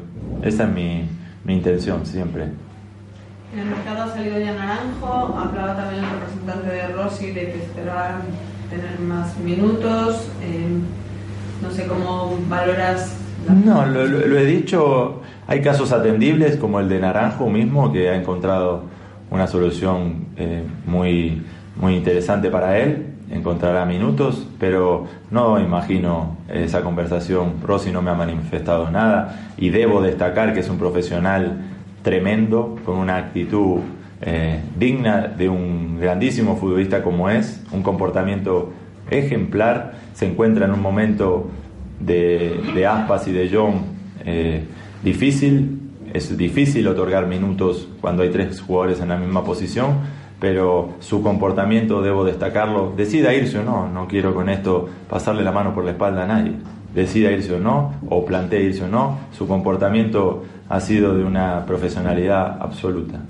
Esa 0.42 0.64
es 0.64 0.70
mi, 0.70 1.08
mi 1.44 1.54
intención 1.54 2.04
siempre. 2.04 2.44
En 3.52 3.60
el 3.60 3.66
mercado 3.66 4.02
ha 4.02 4.08
salido 4.08 4.38
ya 4.38 4.52
Naranjo, 4.52 5.38
hablaba 5.38 5.76
también 5.76 6.04
el 6.04 6.10
representante 6.10 6.70
de 6.70 6.88
Rossi 6.88 7.26
de 7.28 7.52
que 7.52 7.62
esperaban 7.62 8.22
tener 8.68 8.98
más 9.00 9.36
minutos. 9.38 10.28
Eh, 10.42 10.78
No 11.62 11.70
sé 11.70 11.86
cómo 11.86 12.36
valoras. 12.48 13.16
No, 13.52 13.84
lo, 13.86 14.06
lo- 14.06 14.38
he 14.38 14.44
dicho, 14.46 15.20
hay 15.46 15.60
casos 15.60 15.92
atendibles 15.92 16.56
como 16.56 16.80
el 16.80 16.88
de 16.88 17.00
Naranjo 17.00 17.48
mismo, 17.50 17.92
que 17.92 18.08
ha 18.08 18.16
encontrado 18.16 18.82
una 19.30 19.46
solución 19.46 20.26
eh, 20.36 20.62
muy, 20.86 21.42
muy 21.76 21.96
interesante 21.96 22.50
para 22.50 22.78
él, 22.78 23.06
encontrará 23.30 23.84
minutos, 23.84 24.46
pero 24.58 25.06
no 25.30 25.58
imagino 25.60 26.36
esa 26.48 26.82
conversación. 26.82 27.54
Rossi 27.62 27.90
no 27.90 28.02
me 28.02 28.10
ha 28.10 28.14
manifestado 28.14 28.90
nada 28.90 29.48
y 29.56 29.70
debo 29.70 30.00
destacar 30.00 30.54
que 30.54 30.60
es 30.60 30.68
un 30.68 30.78
profesional 30.78 31.62
tremendo, 32.02 32.76
con 32.84 32.96
una 32.96 33.16
actitud 33.16 33.80
eh, 34.22 34.60
digna 34.78 35.22
de 35.26 35.48
un 35.48 35.98
grandísimo 36.00 36.56
futbolista 36.56 37.02
como 37.02 37.28
es, 37.30 37.62
un 37.72 37.82
comportamiento 37.82 38.72
ejemplar, 39.10 39.94
se 40.14 40.26
encuentra 40.26 40.66
en 40.66 40.72
un 40.72 40.80
momento 40.80 41.48
de, 42.04 42.60
de 42.74 42.86
Aspas 42.86 43.26
y 43.28 43.32
de 43.32 43.50
John 43.52 43.94
eh, 44.24 44.64
difícil, 45.02 45.80
es 46.12 46.36
difícil 46.36 46.86
otorgar 46.88 47.26
minutos 47.26 47.88
cuando 48.00 48.22
hay 48.22 48.30
tres 48.30 48.60
jugadores 48.60 49.00
en 49.00 49.08
la 49.08 49.16
misma 49.16 49.44
posición, 49.44 49.98
pero 50.40 50.94
su 51.00 51.22
comportamiento 51.22 52.02
debo 52.02 52.24
destacarlo, 52.24 52.92
decida 52.96 53.34
irse 53.34 53.58
o 53.58 53.64
no, 53.64 53.88
no 53.88 54.06
quiero 54.08 54.34
con 54.34 54.48
esto 54.48 54.88
pasarle 55.08 55.42
la 55.42 55.52
mano 55.52 55.74
por 55.74 55.84
la 55.84 55.92
espalda 55.92 56.24
a 56.24 56.26
nadie, 56.26 56.52
decida 56.94 57.30
irse 57.30 57.54
o 57.54 57.60
no, 57.60 57.94
o 58.08 58.24
plantee 58.24 58.62
irse 58.62 58.84
o 58.84 58.88
no, 58.88 59.18
su 59.36 59.46
comportamiento 59.46 60.44
ha 60.68 60.80
sido 60.80 61.14
de 61.14 61.24
una 61.24 61.66
profesionalidad 61.66 62.58
absoluta. 62.60 63.20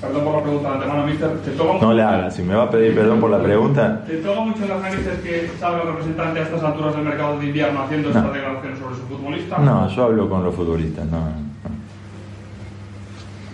Perdón 0.00 0.24
por 0.24 0.34
la 0.36 0.42
pregunta 0.42 0.68
de 0.68 0.74
antemano, 0.76 1.06
mister. 1.06 1.30
¿Te 1.44 1.50
toca, 1.50 1.78
No 1.84 1.92
le 1.92 2.02
haga, 2.02 2.30
si 2.30 2.42
me 2.42 2.54
va 2.54 2.64
a 2.64 2.70
pedir 2.70 2.94
perdón 2.94 3.20
por 3.20 3.30
la 3.30 3.42
pregunta, 3.42 4.02
¿Te 4.06 4.16
toca 4.16 4.40
mucho 4.40 4.66
las 4.66 4.80
narices 4.80 5.18
que 5.20 5.50
salga 5.60 5.82
el 5.82 5.88
representante 5.88 6.40
a 6.40 6.42
estas 6.44 6.62
alturas 6.62 6.96
del 6.96 7.04
mercado 7.04 7.38
de 7.38 7.46
invierno 7.46 7.82
haciendo 7.82 8.08
No. 8.10 8.18
estas 8.18 8.32
declaraciones 8.34 8.78
sobre 8.78 8.94
su 8.96 9.02
futbolista? 9.02 9.58
no, 9.58 9.88
yo 9.90 10.04
hablo 10.04 10.28
con 10.30 10.42
los 10.44 10.54
futbolistas, 10.54 11.04
no. 11.06 11.18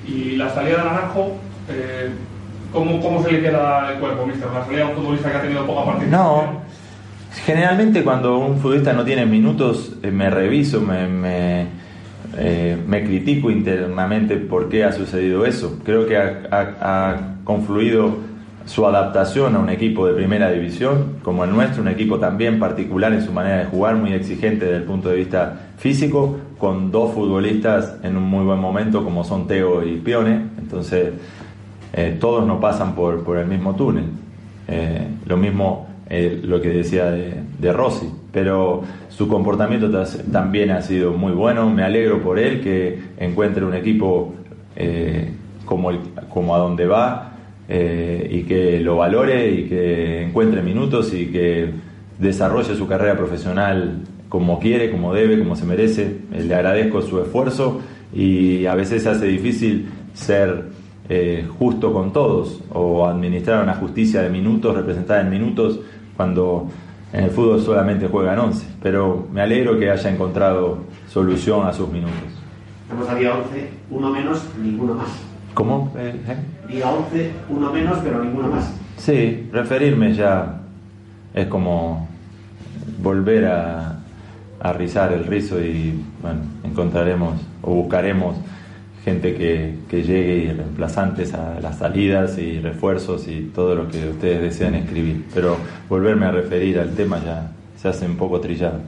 Y 0.07 0.37
la 0.37 0.49
salida 0.55 0.79
de 0.79 0.85
Naranjo, 0.85 1.37
eh, 1.69 2.11
¿cómo, 2.73 3.01
¿cómo 3.01 3.23
se 3.25 3.33
le 3.33 3.41
queda 3.43 3.93
el 3.93 3.99
cuerpo, 3.99 4.25
mister? 4.25 4.49
La 4.53 4.65
salida 4.65 4.85
de 4.85 4.91
un 4.91 4.97
futbolista 4.97 5.31
que 5.33 5.37
ha 5.37 5.43
tenido 5.43 5.67
poca 5.67 5.85
participación. 5.85 6.11
No, 6.27 6.61
generalmente 7.45 8.05
cuando 8.05 8.39
un 8.39 8.59
futbolista 8.61 8.93
no 8.93 9.05
tiene 9.05 9.27
minutos, 9.27 9.97
eh, 10.05 10.13
me 10.13 10.31
reviso, 10.31 10.81
me, 10.81 11.09
me, 11.09 11.67
eh, 12.39 12.77
me 12.87 13.03
critico 13.03 13.51
internamente 13.51 14.37
por 14.37 14.69
qué 14.69 14.85
ha 14.85 14.93
sucedido 14.93 15.47
eso. 15.47 15.79
Creo 15.85 16.07
que 16.07 16.17
ha, 16.19 17.33
confluido 17.45 18.17
su 18.65 18.85
adaptación 18.85 19.55
a 19.55 19.61
un 19.61 19.71
equipo 19.71 20.07
de 20.07 20.15
primera 20.15 20.51
división, 20.51 21.19
como 21.23 21.45
el 21.45 21.51
nuestro, 21.51 21.83
un 21.83 21.89
equipo 21.89 22.19
también 22.19 22.59
particular 22.59 23.13
en 23.13 23.25
su 23.25 23.33
manera 23.33 23.59
de 23.59 23.65
jugar, 23.67 23.95
muy 23.95 24.13
exigente 24.13 24.65
desde 24.65 24.79
el 24.79 24.83
punto 24.83 25.11
de 25.11 25.17
vista 25.17 25.69
físico, 25.79 26.39
con 26.59 26.91
dos 26.91 27.13
futbolistas 27.13 27.99
en 28.03 28.17
un 28.17 28.25
muy 28.25 28.45
buen 28.45 28.59
momento 28.59 29.05
como 29.05 29.23
son 29.23 29.47
Teo 29.47 29.87
y 29.87 29.99
Pione. 29.99 30.41
Entonces, 30.59 31.13
eh, 31.93 32.17
todos 32.19 32.45
no 32.47 32.59
pasan 32.59 32.97
por, 32.97 33.39
el 33.39 33.47
mismo 33.47 33.77
túnel. 33.77 34.07
Eh, 34.67 35.07
lo 35.25 35.37
mismo 35.37 35.87
lo 36.43 36.61
que 36.61 36.69
decía 36.69 37.11
de, 37.11 37.43
de 37.59 37.73
Rossi, 37.73 38.09
pero 38.37 38.83
su 39.09 39.29
comportamiento 39.29 39.91
también 40.31 40.71
ha 40.71 40.83
sido 40.83 41.13
muy 41.13 41.33
bueno. 41.33 41.71
Me 41.71 41.83
alegro 41.83 42.21
por 42.21 42.39
él 42.39 42.61
que 42.61 42.99
encuentre 43.17 43.65
un 43.65 43.73
equipo 43.73 44.35
eh, 44.77 45.31
como, 45.65 46.55
a 46.55 46.59
donde 46.59 46.87
va 46.87 47.33
eh, 47.67 48.29
y 48.31 48.43
que 48.43 48.79
lo 48.81 48.99
valore 48.99 49.51
y 49.53 49.65
que 49.65 50.23
encuentre 50.25 50.61
minutos 50.61 51.15
y 51.15 51.29
que 51.29 51.71
desarrolle 52.19 52.77
su 52.77 52.87
carrera 52.87 53.17
profesional 53.17 54.03
como 54.29 54.61
quiere, 54.61 54.91
como 54.91 55.15
debe, 55.15 55.39
como 55.39 55.57
se 55.57 55.65
merece. 55.65 56.03
Eh, 56.35 56.45
Le 56.47 56.55
agradezco 56.57 57.01
su 57.01 57.19
esfuerzo 57.23 57.81
y 58.15 58.67
a 58.67 58.75
veces 58.75 59.05
se 59.05 59.09
hace 59.09 59.25
difícil 59.29 59.89
ser 60.13 60.77
justo 61.59 61.91
con 61.93 62.13
todos 62.13 62.61
o 62.71 63.07
administrar 63.07 63.63
una 63.63 63.77
justicia 63.77 64.21
de 64.21 64.29
minutos, 64.29 64.77
representada 64.77 65.23
en 65.23 65.31
minutos, 65.31 65.81
cuando 66.17 66.69
en 67.17 67.25
el 67.25 67.31
fútbol 67.31 67.63
solamente 67.63 68.09
juegan 68.09 68.39
11. 68.39 68.67
Pero 68.83 69.27
me 69.33 69.41
alegro 69.41 69.79
que 69.79 69.91
haya 69.91 70.11
encontrado 70.11 70.81
solución 71.09 71.67
a 71.67 71.73
sus 71.73 71.89
minutos. 71.89 72.15
Estamos 72.83 73.09
a 73.09 73.15
día 73.15 73.35
11, 73.35 73.71
uno 73.91 74.11
menos, 74.11 74.45
ninguno 74.63 74.95
más. 74.95 75.09
¿Cómo? 75.55 75.93
Eh, 75.97 76.15
eh? 76.29 76.37
Día 76.69 76.91
11, 76.91 77.33
uno 77.49 77.73
menos, 77.73 77.99
pero 78.05 78.23
ninguno 78.23 78.49
más. 78.49 78.71
Sí, 78.99 79.49
referirme 79.51 80.13
ya 80.13 80.61
es 81.33 81.47
como 81.47 82.07
volver 83.03 83.47
a, 83.47 83.99
a 84.61 84.73
rizar 84.75 85.13
el 85.15 85.25
rizo 85.25 85.59
y 85.59 85.99
bueno, 86.21 86.41
encontraremos 86.65 87.41
o 87.63 87.71
buscaremos 87.71 88.37
gente 89.07 89.35
que, 89.37 89.73
que 89.89 90.03
llegue 90.03 90.35
y 90.39 90.49
reemplazantes 90.53 91.33
a 91.33 91.61
las 91.61 91.79
salidas 91.79 92.39
y 92.39 92.59
refuerzos 92.59 93.29
y 93.29 93.53
todo 93.55 93.77
lo 93.77 93.89
que 93.89 94.09
ustedes 94.09 94.43
desean 94.43 94.75
escribir. 94.75 95.25
Pero 95.33 95.57
volverme 95.89 96.27
a 96.27 96.33
referir 96.33 96.79
al 96.81 96.91
tema 96.91 97.21
ya 97.25 97.53
se 97.81 97.87
hace 97.89 98.05
un 98.05 98.17
poco 98.17 98.41
trillado. 98.41 98.81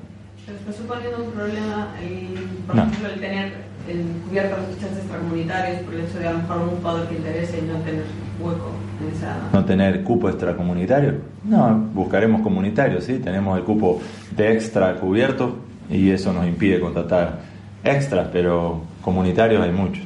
¿Te 0.44 0.52
está 0.52 0.72
suponiendo 0.72 1.24
un 1.24 1.30
problema, 1.30 1.94
el, 2.02 2.34
por 2.66 2.74
No. 2.74 2.82
ejemplo, 2.82 3.08
el 3.14 3.20
tener 3.20 3.52
en 3.88 4.02
cubiertas 4.28 4.58
los 4.58 4.74
fichajes 4.74 4.98
extracomunitarios 4.98 5.80
por 5.82 5.94
el 5.94 6.00
hecho 6.00 6.18
de 6.18 6.26
a 6.26 6.32
lo 6.32 6.38
mejor 6.38 6.56
un 6.62 6.68
jugador 6.78 7.08
que 7.08 7.14
interese 7.14 7.58
y 7.58 7.62
no 7.62 7.74
tener 7.84 8.02
hueco 8.40 8.70
en 9.00 9.16
esa. 9.16 9.36
no 9.52 9.64
tener 9.64 10.02
cupo 10.02 10.28
extracomunitario. 10.28 11.14
No, 11.44 11.74
buscaremos 11.94 12.42
comunitarios, 12.42 13.04
¿sí? 13.04 13.20
Tenemos 13.20 13.56
el 13.56 13.62
cupo 13.64 14.00
de 14.36 14.52
extra 14.52 14.94
cubierto 14.96 15.56
y 15.88 16.10
eso 16.10 16.32
nos 16.32 16.44
impide 16.46 16.80
contratar 16.80 17.38
extras, 17.84 18.28
pero 18.32 18.82
comunitarios 19.00 19.62
hay 19.62 19.70
muchos. 19.70 20.04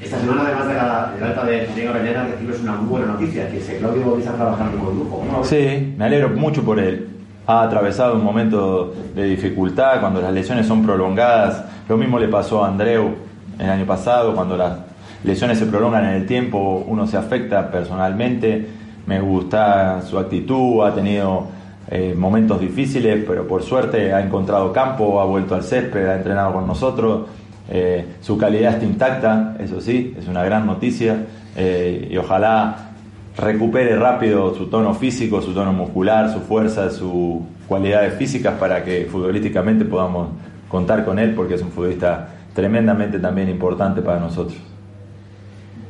Esta 0.00 0.18
semana, 0.18 0.42
además 0.46 0.68
de 0.68 0.74
la, 0.74 1.12
del 1.14 1.24
alta 1.24 1.44
de 1.44 1.66
Diego 1.74 1.92
Cañera, 1.92 2.26
recibes 2.26 2.60
una 2.62 2.72
muy 2.72 2.88
buena 2.88 3.06
noticia, 3.06 3.50
que 3.50 3.58
es 3.58 3.66
que 3.66 3.76
Claudio 3.78 4.06
Bautista 4.06 4.32
trabajando 4.32 4.78
el 4.78 4.96
grupo. 4.96 5.18
¿Cómo 5.18 5.32
lo 5.32 5.40
ves? 5.40 5.48
Sí, 5.48 5.94
me 5.96 6.06
alegro 6.06 6.30
mucho 6.30 6.62
por 6.62 6.78
él. 6.80 7.08
Ha 7.46 7.62
atravesado 7.62 8.14
un 8.14 8.24
momento 8.24 8.94
de 9.14 9.24
dificultad 9.24 10.00
cuando 10.00 10.22
las 10.22 10.32
lesiones 10.32 10.66
son 10.66 10.84
prolongadas. 10.84 11.64
Lo 11.88 11.96
mismo 11.98 12.18
le 12.18 12.28
pasó 12.28 12.64
a 12.64 12.68
Andreu 12.68 13.14
el 13.58 13.68
año 13.68 13.84
pasado, 13.84 14.34
cuando 14.34 14.56
las 14.56 14.78
lesiones 15.22 15.58
se 15.58 15.66
prolongan 15.66 16.04
en 16.06 16.14
el 16.14 16.26
tiempo, 16.26 16.82
uno 16.86 17.06
se 17.06 17.18
afecta 17.18 17.70
personalmente. 17.70 18.66
Me 19.06 19.20
gusta 19.20 20.00
su 20.02 20.18
actitud, 20.18 20.82
ha 20.82 20.94
tenido 20.94 21.48
eh, 21.90 22.14
momentos 22.16 22.60
difíciles, 22.60 23.24
pero 23.26 23.46
por 23.46 23.62
suerte 23.62 24.14
ha 24.14 24.20
encontrado 24.22 24.72
campo, 24.72 25.20
ha 25.20 25.24
vuelto 25.24 25.54
al 25.54 25.62
césped, 25.62 26.06
ha 26.06 26.16
entrenado 26.16 26.54
con 26.54 26.66
nosotros. 26.66 27.28
Eh, 27.70 28.04
su 28.20 28.36
calidad 28.36 28.74
está 28.74 28.84
intacta, 28.84 29.56
eso 29.60 29.80
sí, 29.80 30.14
es 30.18 30.28
una 30.28 30.44
gran 30.44 30.66
noticia. 30.66 31.26
eh, 31.56 32.08
y 32.10 32.16
ojalá 32.16 32.90
recupere 33.36 33.96
rápido 33.96 34.54
su 34.54 34.66
tono 34.66 34.94
físico, 34.94 35.40
su 35.40 35.52
tono 35.52 35.72
muscular, 35.72 36.32
su 36.32 36.40
fuerza, 36.40 36.90
sus 36.90 37.40
cualidades 37.66 38.14
físicas 38.14 38.54
para 38.58 38.84
que 38.84 39.06
futbolísticamente 39.10 39.84
podamos 39.84 40.28
contar 40.68 41.04
con 41.04 41.18
él 41.18 41.34
porque 41.34 41.54
es 41.54 41.62
un 41.62 41.70
futbolista 41.70 42.28
tremendamente 42.54 43.18
también 43.18 43.48
importante 43.48 44.02
para 44.02 44.20
nosotros. 44.20 44.58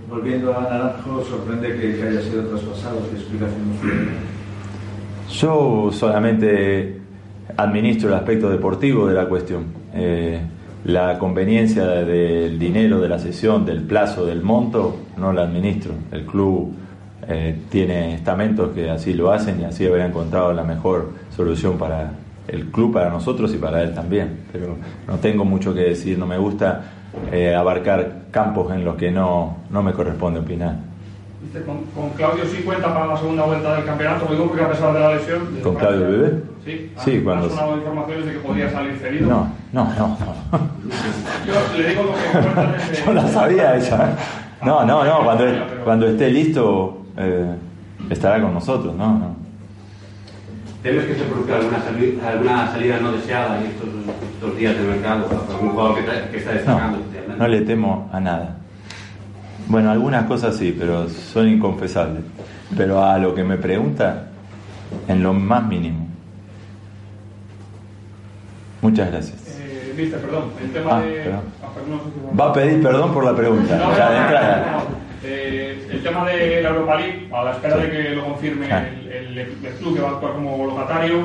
Volviendo 0.08 0.56
a 0.56 0.62
Naranjo, 0.62 1.24
sorprende 1.24 1.76
que, 1.78 2.02
haya 2.02 2.20
sido 2.20 2.44
traspasado. 2.46 2.98
¿Qué 3.10 3.16
explicación 3.16 3.68
nos 3.68 3.78
puede 3.78 3.96
dar? 3.96 4.14
Yo 5.30 5.90
solamente 5.92 6.98
administro 7.56 8.08
el 8.08 8.14
aspecto 8.16 8.50
deportivo 8.50 9.06
de 9.06 9.14
la 9.14 9.26
cuestión. 9.26 9.66
Eh, 9.94 10.40
la 10.84 11.18
conveniencia 11.18 11.84
del 11.84 12.58
dinero, 12.58 13.00
de 13.00 13.08
la 13.08 13.18
sesión, 13.18 13.66
del 13.66 13.82
plazo, 13.82 14.24
del 14.24 14.42
monto, 14.42 14.96
no 15.16 15.32
la 15.32 15.42
administro. 15.42 15.92
El 16.10 16.24
club 16.24 16.74
eh, 17.28 17.58
tiene 17.68 18.14
estamentos 18.14 18.70
que 18.72 18.88
así 18.88 19.12
lo 19.12 19.30
hacen 19.30 19.60
y 19.60 19.64
así 19.64 19.86
habrá 19.86 20.06
encontrado 20.06 20.52
la 20.52 20.64
mejor 20.64 21.10
solución 21.34 21.76
para 21.76 22.12
el 22.48 22.66
club, 22.66 22.94
para 22.94 23.10
nosotros 23.10 23.52
y 23.54 23.58
para 23.58 23.82
él 23.82 23.94
también. 23.94 24.40
Pero 24.50 24.76
no 25.06 25.16
tengo 25.18 25.44
mucho 25.44 25.74
que 25.74 25.80
decir, 25.80 26.18
no 26.18 26.26
me 26.26 26.38
gusta 26.38 26.82
eh, 27.30 27.54
abarcar 27.54 28.22
campos 28.30 28.72
en 28.72 28.84
los 28.84 28.96
que 28.96 29.10
no, 29.10 29.58
no 29.70 29.82
me 29.82 29.92
corresponde 29.92 30.40
opinar. 30.40 30.76
Con, 31.66 31.84
con 31.94 32.10
Claudio 32.10 32.44
sí 32.44 32.62
cuenta 32.62 32.92
para 32.92 33.06
la 33.06 33.16
segunda 33.16 33.44
vuelta 33.44 33.76
del 33.76 33.84
campeonato, 33.84 34.26
lo 34.26 34.32
digo 34.32 34.46
porque 34.48 34.62
a 34.62 34.70
pesar 34.70 34.92
de 34.92 35.00
la 35.00 35.14
lesión... 35.14 35.40
¿Con 35.62 35.74
Claudio 35.74 36.08
Bebé? 36.08 36.42
Sí, 36.64 36.92
Sí, 37.04 37.18
ha- 37.20 37.24
cuando- 37.24 37.46
ha 37.46 37.50
sonado 37.50 37.76
informaciones 37.78 38.26
de 38.26 38.32
que 38.32 38.38
podría 38.40 38.70
salir 38.70 38.96
cedido. 38.98 39.28
No, 39.28 39.52
no, 39.72 39.84
no. 39.94 40.08
no. 40.18 40.60
Yo 41.46 41.78
le 41.78 41.88
digo 41.88 42.02
lo 42.02 42.12
que 42.14 42.38
cuentan 42.38 42.72
desde... 42.72 43.04
Yo 43.06 43.12
la 43.14 43.28
sabía 43.28 43.76
esa. 43.76 44.10
¿eh? 44.10 44.14
No, 44.64 44.84
no, 44.84 45.04
no, 45.04 45.24
cuando, 45.24 45.44
cuando 45.84 46.06
esté 46.08 46.30
listo 46.30 47.02
eh, 47.16 47.54
estará 48.10 48.42
con 48.42 48.52
nosotros, 48.52 48.94
¿no? 48.94 49.06
no. 49.18 49.36
¿Temes 50.82 51.04
que 51.06 51.14
se 51.14 51.24
produzca 51.24 51.56
alguna, 51.56 51.78
sali- 51.82 52.18
alguna 52.26 52.70
salida 52.72 52.98
no 53.00 53.12
deseada 53.12 53.58
en 53.58 53.66
estos, 53.66 53.88
estos 54.34 54.56
días 54.56 54.76
de 54.76 54.82
mercado? 54.82 55.26
¿Algún 55.50 55.70
jugador 55.70 55.94
que, 55.96 56.06
tra- 56.06 56.30
que 56.30 56.36
está 56.38 56.52
destacando? 56.52 56.98
No, 57.28 57.36
no 57.36 57.48
le 57.48 57.60
temo 57.62 58.08
a 58.12 58.20
nada. 58.20 58.56
Bueno, 59.68 59.90
algunas 59.90 60.24
cosas 60.24 60.56
sí, 60.56 60.74
pero 60.78 61.08
son 61.08 61.48
inconfesables. 61.48 62.22
Pero 62.76 63.02
a 63.04 63.18
lo 63.18 63.34
que 63.34 63.44
me 63.44 63.56
pregunta, 63.56 64.26
en 65.08 65.22
lo 65.22 65.32
más 65.32 65.64
mínimo. 65.66 66.06
Muchas 68.82 69.10
gracias. 69.10 69.58
Eh, 69.60 69.92
Viste, 69.96 70.16
perdón, 70.18 70.44
el 70.62 70.70
tema 70.72 70.90
Ah, 70.96 71.00
de... 71.02 71.10
perdón. 71.12 71.40
ah, 71.62 72.36
Va 72.40 72.48
a 72.48 72.52
pedir 72.52 72.82
perdón 72.82 73.12
por 73.12 73.24
la 73.24 73.36
pregunta. 73.36 73.76
No, 73.76 73.96
ya 73.96 74.10
de 74.10 74.16
entrada. 74.18 74.78
Eh, 75.22 75.88
el 75.92 76.02
tema 76.02 76.24
de 76.24 76.62
la 76.62 76.68
Europa 76.70 76.96
League, 76.96 77.28
a 77.32 77.44
la 77.44 77.50
espera 77.52 77.76
de 77.76 77.90
que 77.90 78.08
lo 78.10 78.24
confirme 78.24 78.72
Ah. 78.72 78.84
el, 78.88 79.38
el- 79.38 79.38
el 79.38 79.72
club 79.78 79.94
que 79.96 80.00
va 80.02 80.08
a 80.08 80.12
actuar 80.12 80.32
como 80.34 80.64
locatario, 80.64 81.16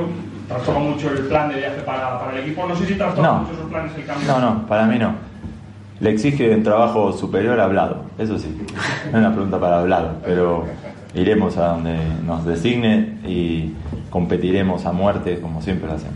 trastoca 0.48 0.80
mucho 0.80 1.10
el 1.12 1.20
plan 1.28 1.50
de 1.50 1.56
viaje 1.56 1.82
para, 1.86 2.20
para 2.20 2.34
el 2.34 2.40
equipo. 2.44 2.68
No 2.68 2.76
sé 2.76 2.86
si 2.86 2.96
trastoca 2.96 3.26
No. 3.28 3.34
mucho 3.40 3.54
esos 3.54 3.70
planes 3.70 3.92
el 3.96 4.06
cambio. 4.06 4.28
No, 4.28 4.40
no, 4.40 4.68
para 4.68 4.86
mí 4.86 5.00
no. 5.00 5.14
Le 6.02 6.10
exige 6.12 6.54
un 6.54 6.62
trabajo 6.64 7.14
superior 7.14 7.58
hablado, 7.60 8.04
eso 8.20 8.38
sí. 8.38 8.54
No 9.12 9.18
es 9.18 9.26
una 9.26 9.32
pregunta 9.32 9.58
para 9.62 9.80
hablado, 9.80 10.16
pero 10.26 10.66
iremos 11.14 11.56
a 11.58 11.68
donde 11.70 11.98
nos 12.26 12.46
designe 12.46 13.14
y 13.26 13.72
competiremos 14.10 14.86
a 14.86 14.92
muerte 14.92 15.40
como 15.40 15.62
siempre 15.62 15.88
lo 15.88 15.94
hacemos. 15.96 16.16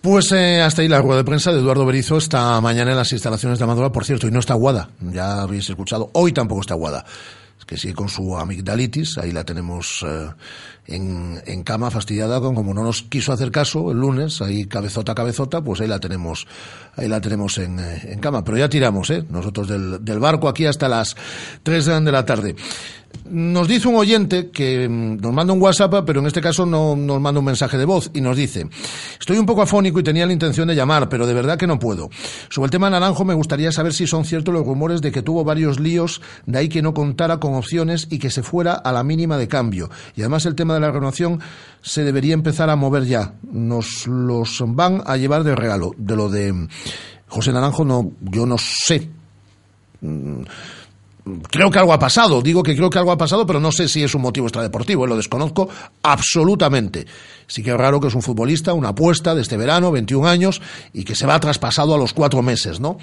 Pues 0.00 0.32
eh, 0.32 0.62
hasta 0.62 0.80
ahí 0.80 0.88
la 0.88 1.02
rueda 1.02 1.18
de 1.18 1.24
prensa 1.24 1.52
de 1.52 1.58
Eduardo 1.58 1.84
Berizo 1.84 2.16
esta 2.16 2.58
mañana 2.62 2.92
en 2.92 2.96
las 2.96 3.12
instalaciones 3.12 3.58
de 3.58 3.64
Amadora, 3.64 3.92
por 3.92 4.06
cierto, 4.06 4.26
y 4.26 4.30
no 4.30 4.38
está 4.38 4.54
Guada, 4.54 4.88
ya 4.98 5.42
habéis 5.42 5.68
escuchado, 5.68 6.08
hoy 6.14 6.32
tampoco 6.32 6.62
está 6.62 6.74
Guada, 6.74 7.04
es 7.58 7.66
que 7.66 7.76
sigue 7.76 7.92
con 7.92 8.08
su 8.08 8.34
amigdalitis, 8.34 9.18
ahí 9.18 9.30
la 9.30 9.44
tenemos 9.44 10.02
eh, 10.08 10.30
en, 10.86 11.42
en 11.44 11.62
cama 11.64 11.90
fastidiada, 11.90 12.40
con, 12.40 12.54
como 12.54 12.72
no 12.72 12.82
nos 12.82 13.02
quiso 13.02 13.34
hacer 13.34 13.50
caso 13.50 13.90
el 13.90 13.98
lunes, 13.98 14.40
ahí 14.40 14.64
cabezota, 14.64 15.14
cabezota, 15.14 15.60
pues 15.60 15.82
ahí 15.82 15.88
la 15.88 16.00
tenemos, 16.00 16.46
ahí 16.96 17.06
la 17.06 17.20
tenemos 17.20 17.58
en, 17.58 17.78
eh, 17.78 18.00
en 18.04 18.20
cama, 18.20 18.42
pero 18.42 18.56
ya 18.56 18.70
tiramos, 18.70 19.10
¿eh? 19.10 19.26
nosotros 19.28 19.68
del, 19.68 20.02
del 20.02 20.18
barco 20.18 20.48
aquí 20.48 20.64
hasta 20.64 20.88
las 20.88 21.14
3 21.62 21.84
de 21.84 22.12
la 22.12 22.24
tarde. 22.24 22.56
Nos 23.30 23.68
dice 23.68 23.86
un 23.86 23.96
oyente 23.96 24.50
que 24.50 24.88
mm, 24.88 25.20
nos 25.20 25.32
manda 25.32 25.52
un 25.52 25.62
WhatsApp, 25.62 26.02
pero 26.04 26.20
en 26.20 26.26
este 26.26 26.40
caso 26.40 26.66
no 26.66 26.96
nos 26.96 27.20
manda 27.20 27.38
un 27.38 27.44
mensaje 27.44 27.78
de 27.78 27.84
voz 27.84 28.10
y 28.12 28.20
nos 28.20 28.36
dice, 28.36 28.66
estoy 29.18 29.38
un 29.38 29.46
poco 29.46 29.62
afónico 29.62 30.00
y 30.00 30.02
tenía 30.02 30.26
la 30.26 30.32
intención 30.32 30.66
de 30.66 30.74
llamar, 30.74 31.08
pero 31.08 31.26
de 31.26 31.34
verdad 31.34 31.56
que 31.56 31.66
no 31.66 31.78
puedo. 31.78 32.10
Sobre 32.48 32.66
el 32.66 32.70
tema 32.70 32.90
Naranjo 32.90 33.24
me 33.24 33.34
gustaría 33.34 33.70
saber 33.72 33.92
si 33.92 34.06
son 34.06 34.24
ciertos 34.24 34.52
los 34.52 34.66
rumores 34.66 35.00
de 35.00 35.12
que 35.12 35.22
tuvo 35.22 35.44
varios 35.44 35.78
líos, 35.78 36.20
de 36.46 36.58
ahí 36.58 36.68
que 36.68 36.82
no 36.82 36.92
contara 36.92 37.38
con 37.38 37.54
opciones 37.54 38.08
y 38.10 38.18
que 38.18 38.30
se 38.30 38.42
fuera 38.42 38.74
a 38.74 38.90
la 38.90 39.04
mínima 39.04 39.38
de 39.38 39.48
cambio. 39.48 39.90
Y 40.16 40.22
además 40.22 40.46
el 40.46 40.54
tema 40.54 40.74
de 40.74 40.80
la 40.80 40.90
renovación 40.90 41.40
se 41.82 42.04
debería 42.04 42.34
empezar 42.34 42.70
a 42.70 42.76
mover 42.76 43.04
ya. 43.04 43.34
Nos 43.52 44.06
los 44.06 44.62
van 44.66 45.02
a 45.06 45.16
llevar 45.16 45.44
de 45.44 45.54
regalo. 45.54 45.92
De 45.96 46.16
lo 46.16 46.28
de 46.28 46.52
mm, 46.52 46.68
José 47.28 47.52
Naranjo 47.52 47.84
no, 47.84 48.10
yo 48.20 48.44
no 48.46 48.56
sé. 48.58 49.08
Mm, 50.00 50.42
creo 51.50 51.70
que 51.70 51.78
algo 51.78 51.92
ha 51.92 51.98
pasado. 51.98 52.42
Digo 52.42 52.62
que 52.62 52.74
creo 52.74 52.90
que 52.90 52.98
algo 52.98 53.12
ha 53.12 53.18
pasado, 53.18 53.46
pero 53.46 53.60
no 53.60 53.72
sé 53.72 53.88
si 53.88 54.02
es 54.02 54.14
un 54.14 54.22
motivo 54.22 54.46
extradeportivo. 54.46 55.06
Lo 55.06 55.16
desconozco 55.16 55.68
absolutamente. 56.02 57.06
Sí 57.46 57.62
que 57.62 57.70
es 57.70 57.76
raro 57.76 58.00
que 58.00 58.08
es 58.08 58.14
un 58.14 58.22
futbolista, 58.22 58.74
una 58.74 58.90
apuesta 58.90 59.34
de 59.34 59.42
este 59.42 59.56
verano, 59.56 59.90
21 59.90 60.28
años, 60.28 60.62
y 60.92 61.04
que 61.04 61.14
se 61.14 61.26
va 61.26 61.38
traspasado 61.40 61.94
a 61.94 61.98
los 61.98 62.12
cuatro 62.12 62.42
meses, 62.42 62.80
¿no? 62.80 62.98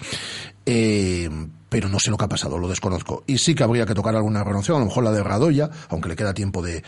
Eh, 0.65 1.29
pero 1.69 1.89
no 1.89 1.99
sé 1.99 2.11
lo 2.11 2.17
que 2.17 2.25
ha 2.25 2.29
pasado, 2.29 2.57
lo 2.57 2.67
desconozco. 2.67 3.23
Y 3.27 3.37
sí 3.37 3.55
que 3.55 3.63
habría 3.63 3.85
que 3.85 3.93
tocar 3.93 4.15
alguna 4.15 4.43
renovación, 4.43 4.77
a 4.77 4.79
lo 4.79 4.85
mejor 4.85 5.03
la 5.03 5.11
de 5.11 5.23
Radoya, 5.23 5.69
aunque 5.89 6.09
le 6.09 6.15
queda 6.15 6.33
tiempo 6.33 6.61
de, 6.61 6.83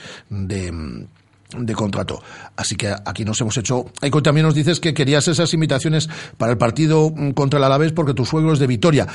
de 1.58 1.74
contrato. 1.74 2.22
Así 2.56 2.76
que 2.76 2.94
aquí 3.06 3.26
nos 3.26 3.40
hemos 3.42 3.58
hecho. 3.58 3.86
Eiko, 4.02 4.22
también 4.22 4.46
nos 4.46 4.56
dices 4.56 4.80
que 4.80 4.94
querías 4.94 5.28
esas 5.28 5.54
imitaciones 5.54 6.08
para 6.38 6.52
el 6.52 6.58
partido 6.58 7.10
mm, 7.10 7.32
contra 7.32 7.58
el 7.58 7.64
Alavés 7.64 7.92
porque 7.92 8.14
tu 8.14 8.26
suegro 8.26 8.54
es 8.54 8.60
de 8.60 8.68
Vitoria. 8.68 9.08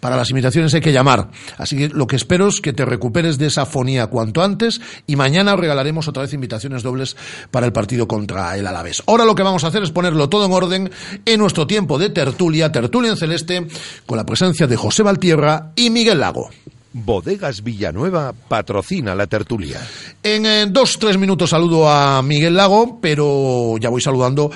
Para 0.00 0.16
las 0.16 0.30
imitaciones 0.30 0.74
hay 0.74 0.80
que 0.80 0.92
llamar. 0.92 1.30
Así 1.58 1.76
que 1.76 1.88
lo 1.88 2.06
que 2.06 2.16
espero 2.16 2.48
es 2.48 2.60
que 2.60 2.72
te 2.72 2.84
recuperes 2.84 3.38
de 3.38 3.46
esa 3.46 3.66
fonía 3.66 4.08
cuanto 4.08 4.42
antes 4.42 4.80
y 5.06 5.16
mañana 5.16 5.56
regalaremos 5.56 6.08
otra 6.08 6.22
vez 6.22 6.32
invitaciones 6.32 6.82
dobles 6.82 7.16
para 7.50 7.66
el 7.66 7.72
partido 7.72 8.08
contra 8.08 8.56
el 8.56 8.66
Alavés. 8.66 9.02
Ahora 9.06 9.24
lo 9.24 9.34
que 9.34 9.42
vamos 9.42 9.64
a 9.64 9.68
hacer 9.68 9.82
es 9.82 9.90
ponerlo 9.90 10.28
todo 10.28 10.46
en 10.46 10.52
orden 10.52 10.90
en 11.24 11.38
nuestro 11.38 11.66
tiempo 11.66 11.98
de 11.98 12.10
tertulia, 12.10 12.72
tertulia 12.72 13.10
en 13.10 13.16
celeste, 13.16 13.66
con 14.06 14.16
la 14.16 14.24
presencia 14.24 14.66
de 14.66 14.76
José 14.76 15.02
Valtierra 15.02 15.72
y 15.76 15.90
Miguel 15.90 16.20
Lago. 16.20 16.48
Bodegas 16.92 17.62
Villanueva 17.62 18.32
patrocina 18.32 19.14
la 19.14 19.26
tertulia. 19.26 19.80
En 20.22 20.44
eh, 20.44 20.66
dos, 20.68 20.98
tres 20.98 21.18
minutos 21.18 21.50
saludo 21.50 21.88
a 21.88 22.20
Miguel 22.22 22.56
Lago, 22.56 22.98
pero 23.00 23.76
ya 23.78 23.90
voy 23.90 24.00
saludando 24.00 24.50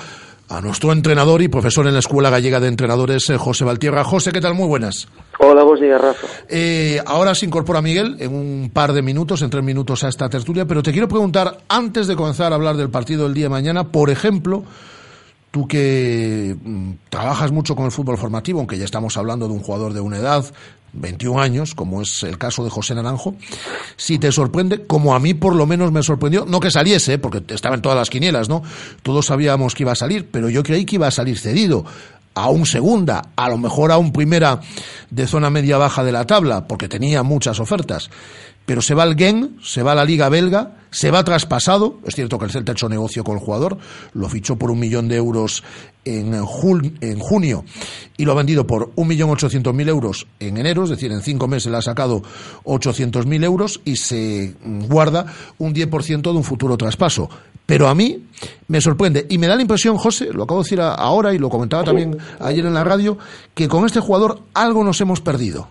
a 0.49 0.61
nuestro 0.61 0.91
entrenador 0.91 1.41
y 1.41 1.47
profesor 1.47 1.87
en 1.87 1.93
la 1.93 1.99
Escuela 1.99 2.29
Gallega 2.29 2.59
de 2.59 2.67
Entrenadores, 2.67 3.29
eh, 3.29 3.37
José 3.37 3.65
Valtierra. 3.65 4.03
José, 4.03 4.31
¿qué 4.31 4.41
tal? 4.41 4.53
Muy 4.53 4.67
buenas. 4.67 5.07
Hola, 5.39 5.63
vos 5.63 5.79
días, 5.79 5.99
Rafa. 5.99 6.27
Eh, 6.47 7.01
ahora 7.05 7.33
se 7.35 7.45
incorpora 7.45 7.81
Miguel 7.81 8.17
en 8.19 8.33
un 8.33 8.71
par 8.73 8.93
de 8.93 9.01
minutos, 9.01 9.41
en 9.41 9.49
tres 9.49 9.63
minutos 9.63 10.03
a 10.03 10.09
esta 10.09 10.29
tertulia, 10.29 10.65
pero 10.65 10.83
te 10.83 10.91
quiero 10.91 11.07
preguntar, 11.07 11.57
antes 11.67 12.07
de 12.07 12.15
comenzar 12.15 12.51
a 12.51 12.55
hablar 12.55 12.77
del 12.77 12.89
partido 12.89 13.23
del 13.23 13.33
día 13.33 13.45
de 13.45 13.49
mañana, 13.49 13.85
por 13.85 14.09
ejemplo, 14.09 14.63
tú 15.51 15.67
que 15.67 16.55
mm, 16.61 16.91
trabajas 17.09 17.51
mucho 17.51 17.75
con 17.75 17.85
el 17.85 17.91
fútbol 17.91 18.17
formativo, 18.17 18.59
aunque 18.59 18.77
ya 18.77 18.85
estamos 18.85 19.17
hablando 19.17 19.47
de 19.47 19.53
un 19.53 19.61
jugador 19.61 19.93
de 19.93 20.01
una 20.01 20.17
edad, 20.17 20.45
21 20.95 21.41
años, 21.41 21.75
como 21.75 22.01
es 22.01 22.23
el 22.23 22.37
caso 22.37 22.63
de 22.63 22.69
José 22.69 22.95
Naranjo, 22.95 23.35
si 23.97 24.17
te 24.17 24.31
sorprende, 24.31 24.85
como 24.85 25.15
a 25.15 25.19
mí 25.19 25.33
por 25.33 25.55
lo 25.55 25.65
menos 25.65 25.91
me 25.91 26.03
sorprendió, 26.03 26.45
no 26.45 26.59
que 26.59 26.71
saliese, 26.71 27.17
porque 27.17 27.43
estaba 27.53 27.75
en 27.75 27.81
todas 27.81 27.97
las 27.97 28.09
quinielas, 28.09 28.49
¿no? 28.49 28.63
Todos 29.03 29.27
sabíamos 29.27 29.75
que 29.75 29.83
iba 29.83 29.91
a 29.91 29.95
salir, 29.95 30.27
pero 30.31 30.49
yo 30.49 30.63
creí 30.63 30.85
que 30.85 30.95
iba 30.95 31.07
a 31.07 31.11
salir 31.11 31.37
cedido 31.37 31.85
a 32.35 32.49
un 32.49 32.65
segunda, 32.65 33.29
a 33.35 33.49
lo 33.49 33.57
mejor 33.57 33.91
a 33.91 33.97
un 33.97 34.11
primera 34.11 34.59
de 35.09 35.25
zona 35.25 35.49
media 35.49 35.77
baja 35.77 36.03
de 36.03 36.11
la 36.11 36.25
tabla, 36.25 36.67
porque 36.67 36.89
tenía 36.89 37.23
muchas 37.23 37.59
ofertas. 37.59 38.09
Pero 38.65 38.81
se 38.81 38.95
va 38.95 39.03
al 39.03 39.15
Gen, 39.15 39.57
se 39.61 39.83
va 39.83 39.91
a 39.91 39.95
la 39.95 40.05
Liga 40.05 40.29
Belga, 40.29 40.77
se 40.89 41.11
va 41.11 41.23
traspasado. 41.23 41.99
Es 42.05 42.15
cierto 42.15 42.39
que 42.39 42.45
el 42.45 42.51
Celta 42.51 42.71
ha 42.71 42.73
hecho 42.73 42.89
negocio 42.89 43.23
con 43.23 43.37
el 43.37 43.43
jugador, 43.43 43.77
lo 44.13 44.29
fichó 44.29 44.55
por 44.55 44.71
un 44.71 44.79
millón 44.79 45.07
de 45.07 45.17
euros 45.17 45.63
en, 46.05 46.33
en 46.33 47.19
junio 47.19 47.65
y 48.17 48.25
lo 48.25 48.31
ha 48.31 48.35
vendido 48.35 48.65
por 48.65 48.91
un 48.95 49.07
millón 49.07 49.29
ochocientos 49.29 49.73
mil 49.73 49.89
euros 49.89 50.27
en 50.39 50.57
enero, 50.57 50.83
es 50.83 50.91
decir, 50.91 51.11
en 51.11 51.21
cinco 51.21 51.47
meses 51.47 51.71
le 51.71 51.77
ha 51.77 51.81
sacado 51.81 52.23
ochocientos 52.63 53.25
mil 53.25 53.43
euros 53.43 53.81
y 53.83 53.97
se 53.97 54.55
mm, 54.63 54.85
guarda 54.85 55.25
un 55.57 55.73
10% 55.73 56.21
de 56.21 56.29
un 56.29 56.43
futuro 56.43 56.77
traspaso. 56.77 57.29
Pero 57.65 57.87
a 57.87 57.95
mí 57.95 58.23
me 58.67 58.79
sorprende 58.79 59.25
y 59.29 59.37
me 59.37 59.47
da 59.47 59.55
la 59.55 59.63
impresión, 59.63 59.97
José, 59.97 60.31
lo 60.31 60.43
acabo 60.43 60.61
de 60.61 60.65
decir 60.65 60.81
ahora 60.81 61.33
y 61.33 61.39
lo 61.39 61.49
comentaba 61.49 61.83
también 61.83 62.15
ayer 62.39 62.65
en 62.65 62.75
la 62.75 62.83
radio, 62.83 63.17
que 63.53 63.67
con 63.67 63.85
este 63.85 63.99
jugador 63.99 64.39
algo 64.53 64.83
nos 64.83 65.01
hemos 65.01 65.19
perdido. 65.19 65.67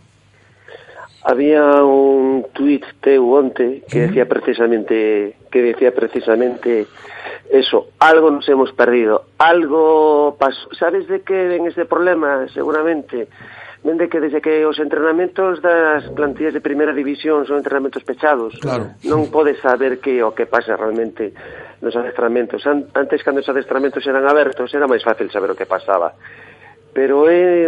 Había 1.25 1.83
un 1.83 2.47
tuit 2.53 2.85
teu 3.01 3.25
onte 3.33 3.83
que 3.89 4.13
decía 4.13 4.29
precisamente 4.29 5.41
que 5.49 5.61
decía 5.63 5.95
precisamente 5.95 6.85
eso, 7.49 7.89
algo 7.99 8.31
nos 8.31 8.49
hemos 8.49 8.73
perdido, 8.73 9.25
algo 9.39 10.37
pasó. 10.39 10.69
Sabes 10.77 11.09
de 11.09 11.23
qué 11.23 11.49
ven 11.49 11.67
este 11.67 11.85
problema? 11.85 12.47
Seguramente 12.53 13.29
ven 13.85 13.99
de 13.99 14.09
que 14.09 14.21
desde 14.21 14.41
que 14.41 14.65
os 14.65 14.79
entrenamentos 14.81 15.61
das 15.61 16.09
plantillas 16.17 16.57
de 16.57 16.65
primeira 16.65 16.93
división 16.93 17.45
son 17.45 17.61
entrenamentos 17.61 18.03
pechados, 18.03 18.57
claro. 18.61 18.97
non 19.05 19.29
podes 19.29 19.61
saber 19.61 20.01
que 20.01 20.25
o 20.25 20.33
que 20.33 20.49
pasa 20.49 20.73
realmente 20.73 21.37
nos 21.85 21.93
adestramentos. 21.93 22.65
Antes, 22.65 23.21
cando 23.21 23.45
os 23.45 23.49
adestramentos 23.53 24.01
eran 24.09 24.25
abertos, 24.25 24.73
era 24.73 24.89
máis 24.89 25.05
fácil 25.05 25.29
saber 25.29 25.53
o 25.53 25.59
que 25.59 25.69
pasaba 25.69 26.17
pero 26.95 27.29
é, 27.29 27.67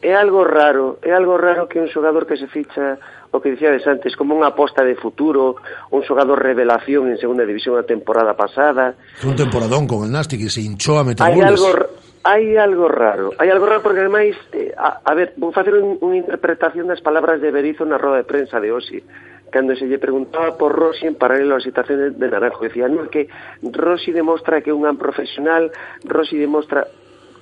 é 0.00 0.14
algo 0.14 0.46
raro, 0.46 1.02
é 1.02 1.10
algo 1.10 1.36
raro 1.36 1.66
que 1.66 1.82
un 1.82 1.90
xogador 1.90 2.30
que 2.30 2.38
se 2.38 2.46
ficha 2.46 2.96
o 3.34 3.40
que 3.42 3.50
dicíades 3.50 3.82
antes, 3.90 4.14
como 4.14 4.38
unha 4.38 4.54
aposta 4.54 4.86
de 4.86 4.94
futuro, 4.94 5.58
un 5.90 6.06
xogador 6.06 6.38
revelación 6.38 7.10
en 7.10 7.18
segunda 7.18 7.42
división 7.42 7.74
a 7.74 7.82
temporada 7.82 8.38
pasada. 8.38 8.94
Fue 9.18 9.34
un 9.34 9.36
temporadón 9.36 9.90
con 9.90 10.06
el 10.06 10.14
Nasti 10.14 10.38
que 10.38 10.46
se 10.46 10.62
hinchou 10.62 11.00
a 11.00 11.04
meter 11.04 11.26
hai 11.26 11.34
goles. 11.34 11.58
Algo, 11.58 11.90
hai 12.22 12.54
algo 12.54 12.86
raro, 12.86 13.34
hai 13.34 13.50
algo 13.50 13.66
raro 13.66 13.82
porque 13.82 14.06
ademais, 14.06 14.38
eh, 14.54 14.70
a, 14.78 15.02
a 15.02 15.12
ver, 15.18 15.34
vou 15.34 15.50
facer 15.50 15.74
un, 15.74 15.98
unha 15.98 16.22
interpretación 16.22 16.86
das 16.86 17.02
palabras 17.02 17.42
de 17.42 17.50
Berizo 17.50 17.82
na 17.82 17.98
roda 17.98 18.22
de 18.22 18.30
prensa 18.30 18.62
de 18.62 18.70
Osi, 18.70 19.02
cando 19.50 19.74
se 19.74 19.90
lle 19.90 19.98
preguntaba 19.98 20.54
por 20.54 20.70
Rossi 20.70 21.10
en 21.10 21.18
paralelo 21.18 21.58
á 21.58 21.60
situación 21.60 21.98
de, 21.98 22.08
de 22.14 22.26
Naranjo, 22.30 22.62
decía, 22.62 22.86
non, 22.86 23.10
que 23.10 23.26
Rossi 23.64 24.14
demostra 24.14 24.62
que 24.62 24.70
é 24.70 24.76
un 24.76 24.86
gran 24.86 25.00
profesional, 25.00 25.74
Rossi 26.06 26.38
demostra 26.38 26.86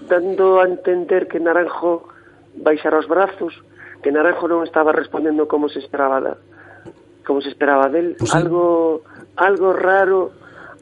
dando 0.08 0.60
a 0.60 0.68
entender 0.68 1.28
que 1.28 1.40
Naranjo 1.40 2.08
baixara 2.57 2.98
os 2.98 3.09
brazos, 3.09 3.53
que 4.03 4.12
Naranjo 4.12 4.48
non 4.48 4.64
estaba 4.64 4.92
respondendo 4.94 5.44
como 5.48 5.68
se 5.68 5.80
esperaba 5.80 6.20
da, 6.20 6.34
como 7.26 7.40
se 7.40 7.53
esperaba 7.53 7.88
del. 7.88 8.16
Pues 8.16 8.32
algo 8.34 9.03
algo 9.36 9.72
raro, 9.72 10.32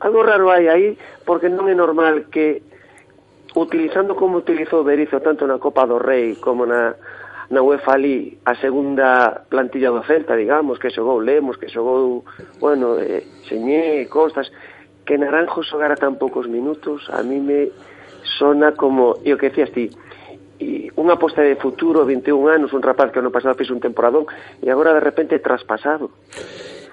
algo 0.01 0.23
raro 0.23 0.51
hai 0.51 0.69
aí 0.71 0.89
porque 1.27 1.51
non 1.51 1.67
é 1.67 1.75
normal 1.75 2.31
que 2.31 2.63
utilizando 3.59 4.15
como 4.15 4.39
utilizou 4.39 4.87
Berizzo 4.87 5.19
tanto 5.19 5.47
na 5.49 5.59
Copa 5.59 5.89
do 5.89 5.99
Rei 5.99 6.39
como 6.39 6.67
na 6.69 6.95
na 7.49 7.65
UEFA 7.65 7.97
ali 7.97 8.37
a 8.45 8.55
segunda 8.61 9.41
plantilla 9.49 9.89
do 9.89 10.05
Celta, 10.05 10.37
digamos, 10.37 10.77
que 10.77 10.93
xogou 10.93 11.17
Lemos, 11.17 11.57
que 11.57 11.73
xogou, 11.73 12.21
bueno, 12.61 13.01
eh, 13.01 13.25
Señé, 13.49 14.05
Costas, 14.05 14.53
que 15.09 15.17
Naranjo 15.17 15.65
xogara 15.65 15.97
tan 15.97 16.21
poucos 16.21 16.45
minutos, 16.45 17.09
a 17.09 17.25
mí 17.25 17.41
me 17.41 17.73
sona 18.37 18.77
como, 18.77 19.17
e 19.25 19.33
o 19.33 19.39
que 19.41 19.49
decías 19.49 19.73
ti, 19.73 19.89
e 20.61 20.91
unha 20.99 21.17
aposta 21.17 21.41
de 21.41 21.57
futuro, 21.57 22.05
21 22.05 22.51
anos, 22.51 22.75
un 22.75 22.83
rapaz 22.83 23.09
que 23.15 23.23
ano 23.23 23.33
pasado 23.33 23.57
fixo 23.57 23.73
un 23.73 23.81
temporadón, 23.81 24.29
e 24.61 24.69
agora 24.69 24.93
de 24.93 25.01
repente 25.01 25.39
traspasado. 25.41 26.11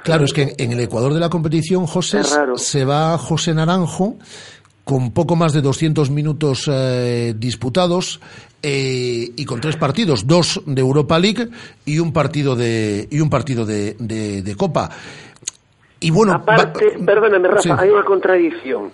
Claro, 0.06 0.24
es 0.24 0.34
que 0.34 0.54
en 0.62 0.72
el 0.72 0.80
Ecuador 0.80 1.14
de 1.14 1.20
la 1.20 1.34
competición, 1.34 1.90
José, 1.90 2.22
se 2.24 2.86
va 2.86 3.18
José 3.18 3.54
Naranjo 3.58 4.22
con 4.86 5.12
poco 5.18 5.36
más 5.36 5.52
de 5.52 5.66
200 5.66 6.12
minutos 6.14 6.70
eh, 6.72 7.34
disputados 7.36 8.22
eh, 8.62 9.34
y 9.36 9.44
con 9.46 9.60
tres 9.60 9.78
partidos, 9.78 10.28
dos 10.28 10.62
de 10.68 10.82
Europa 10.82 11.18
League 11.18 11.50
y 11.90 11.98
un 11.98 12.14
partido 12.14 12.56
de 12.56 13.08
y 13.10 13.20
un 13.20 13.32
partido 13.32 13.66
de, 13.66 13.98
de, 13.98 14.44
de 14.44 14.56
Copa. 14.56 14.92
Y 16.02 16.12
bueno, 16.12 16.34
Aparte, 16.34 17.00
perdóname, 17.04 17.48
Rafa, 17.50 17.62
Sí. 17.66 17.70
hai 17.74 17.90
unha 17.90 18.06
contradición. 18.06 18.94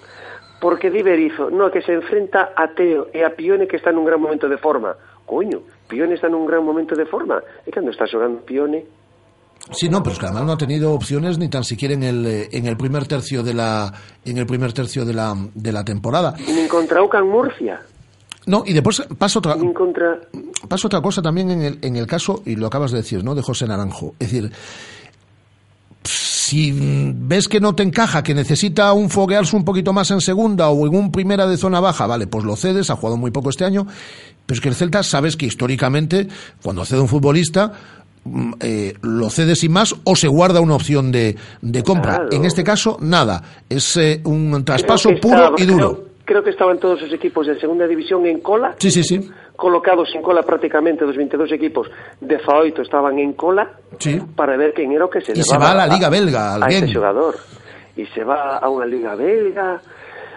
Porque 0.61 0.93
di 0.93 1.01
Berizzo, 1.01 1.49
no, 1.49 1.73
que 1.73 1.81
se 1.81 1.97
enfrenta 1.97 2.53
a 2.55 2.69
Teo 2.77 3.09
e 3.09 3.25
a 3.25 3.33
Pione 3.33 3.65
que 3.65 3.81
está 3.81 3.89
nun 3.89 4.05
gran 4.05 4.21
momento 4.21 4.45
de 4.45 4.61
forma. 4.61 4.93
Coño, 5.25 5.65
Pione 5.89 6.13
está 6.13 6.29
nun 6.29 6.45
gran 6.45 6.61
momento 6.61 6.93
de 6.93 7.09
forma. 7.09 7.41
E 7.65 7.73
cando 7.73 7.89
está 7.89 8.05
xogando 8.05 8.45
Pione, 8.45 8.85
Sí, 9.69 9.89
no, 9.89 10.01
pero 10.01 10.13
es 10.13 10.19
que 10.19 10.25
además 10.25 10.45
no 10.45 10.51
ha 10.53 10.57
tenido 10.57 10.91
opciones 10.91 11.37
ni 11.37 11.47
tan 11.47 11.63
siquiera 11.63 11.93
en 11.93 12.01
el, 12.03 12.25
eh, 12.25 12.49
en 12.51 12.65
el 12.65 12.77
primer 12.77 13.05
tercio 13.05 13.43
de 13.43 13.53
la 13.53 13.93
en 14.25 14.37
el 14.37 14.47
primer 14.47 14.73
tercio 14.73 15.05
de 15.05 15.13
la, 15.13 15.35
de 15.53 15.71
la 15.71 15.83
temporada. 15.85 16.33
nin 16.49 16.67
contra 16.67 17.01
Ocan 17.03 17.29
Murcia, 17.29 17.79
No, 18.47 18.63
y 18.65 18.73
después 18.73 19.05
pasa 19.17 19.37
otra 19.37 19.55
contra... 19.73 20.19
pasa 20.67 20.87
otra 20.87 20.99
cosa 21.01 21.21
también 21.21 21.51
en 21.51 21.61
el, 21.61 21.79
en 21.83 21.95
el 21.95 22.07
caso, 22.07 22.41
y 22.43 22.55
lo 22.55 22.67
acabas 22.67 22.91
de 22.91 22.97
decir, 22.97 23.23
¿no? 23.23 23.35
De 23.35 23.43
José 23.43 23.67
Naranjo. 23.67 24.15
Es 24.19 24.31
decir, 24.31 24.51
si 26.51 26.73
mm, 26.73 27.29
ves 27.29 27.47
que 27.47 27.61
no 27.61 27.75
te 27.75 27.83
encaja, 27.83 28.23
que 28.23 28.33
necesita 28.33 28.91
un 28.91 29.09
foguearse 29.09 29.55
un 29.55 29.63
poquito 29.63 29.93
más 29.93 30.11
en 30.11 30.19
segunda 30.19 30.67
o 30.67 30.85
en 30.85 30.93
un 30.93 31.09
primera 31.09 31.47
de 31.47 31.55
zona 31.55 31.79
baja, 31.79 32.07
vale, 32.07 32.27
pues 32.27 32.43
lo 32.43 32.57
cedes, 32.57 32.89
ha 32.89 32.97
jugado 32.97 33.15
muy 33.15 33.31
poco 33.31 33.49
este 33.49 33.63
año, 33.63 33.87
pero 34.45 34.55
es 34.55 34.59
que 34.59 34.67
el 34.67 34.75
Celta 34.75 35.01
sabes 35.01 35.37
que 35.37 35.45
históricamente, 35.45 36.27
cuando 36.61 36.83
cede 36.83 36.99
un 36.99 37.07
futbolista, 37.07 37.71
mm, 38.25 38.51
eh, 38.59 38.93
lo 39.01 39.29
cede 39.29 39.55
sin 39.55 39.71
más 39.71 39.95
o 40.03 40.13
se 40.17 40.27
guarda 40.27 40.59
una 40.59 40.75
opción 40.75 41.09
de, 41.09 41.37
de 41.61 41.83
compra. 41.83 42.15
Claro. 42.15 42.29
En 42.33 42.43
este 42.43 42.65
caso, 42.65 42.97
nada. 42.99 43.41
Es 43.69 43.95
eh, 43.95 44.19
un 44.25 44.65
traspaso 44.65 45.09
puro 45.21 45.53
y 45.57 45.65
duro. 45.65 45.93
Creo, 45.93 46.07
creo 46.25 46.43
que 46.43 46.49
estaban 46.49 46.79
todos 46.79 47.01
os 47.01 47.13
equipos 47.13 47.47
de 47.47 47.57
segunda 47.61 47.87
división 47.87 48.25
en 48.25 48.41
cola, 48.41 48.75
Sí, 48.77 48.91
sí, 48.91 49.05
sí. 49.05 49.21
colocados 49.55 50.09
en 50.15 50.21
cola 50.21 50.43
prácticamente 50.43 51.05
dos 51.05 51.15
22 51.15 51.51
equipos, 51.51 51.89
18 52.21 52.81
estaban 52.81 53.19
en 53.19 53.33
cola 53.33 53.69
sí. 53.99 54.19
para 54.35 54.57
ver 54.57 54.73
quen 54.73 54.91
era 54.91 55.05
o 55.05 55.09
que 55.09 55.21
se 55.21 55.33
Y 55.33 55.43
se 55.43 55.57
va 55.57 55.71
a 55.71 55.75
la 55.75 55.87
Liga 55.87 56.09
Belga, 56.09 56.55
alguén. 56.55 56.83
A 56.83 56.85
este 56.85 56.93
xogador. 56.93 57.35
E 57.95 58.07
se 58.15 58.23
va 58.23 58.57
a 58.57 58.67
unha 58.69 58.87
Liga 58.87 59.15
Belga... 59.15 59.81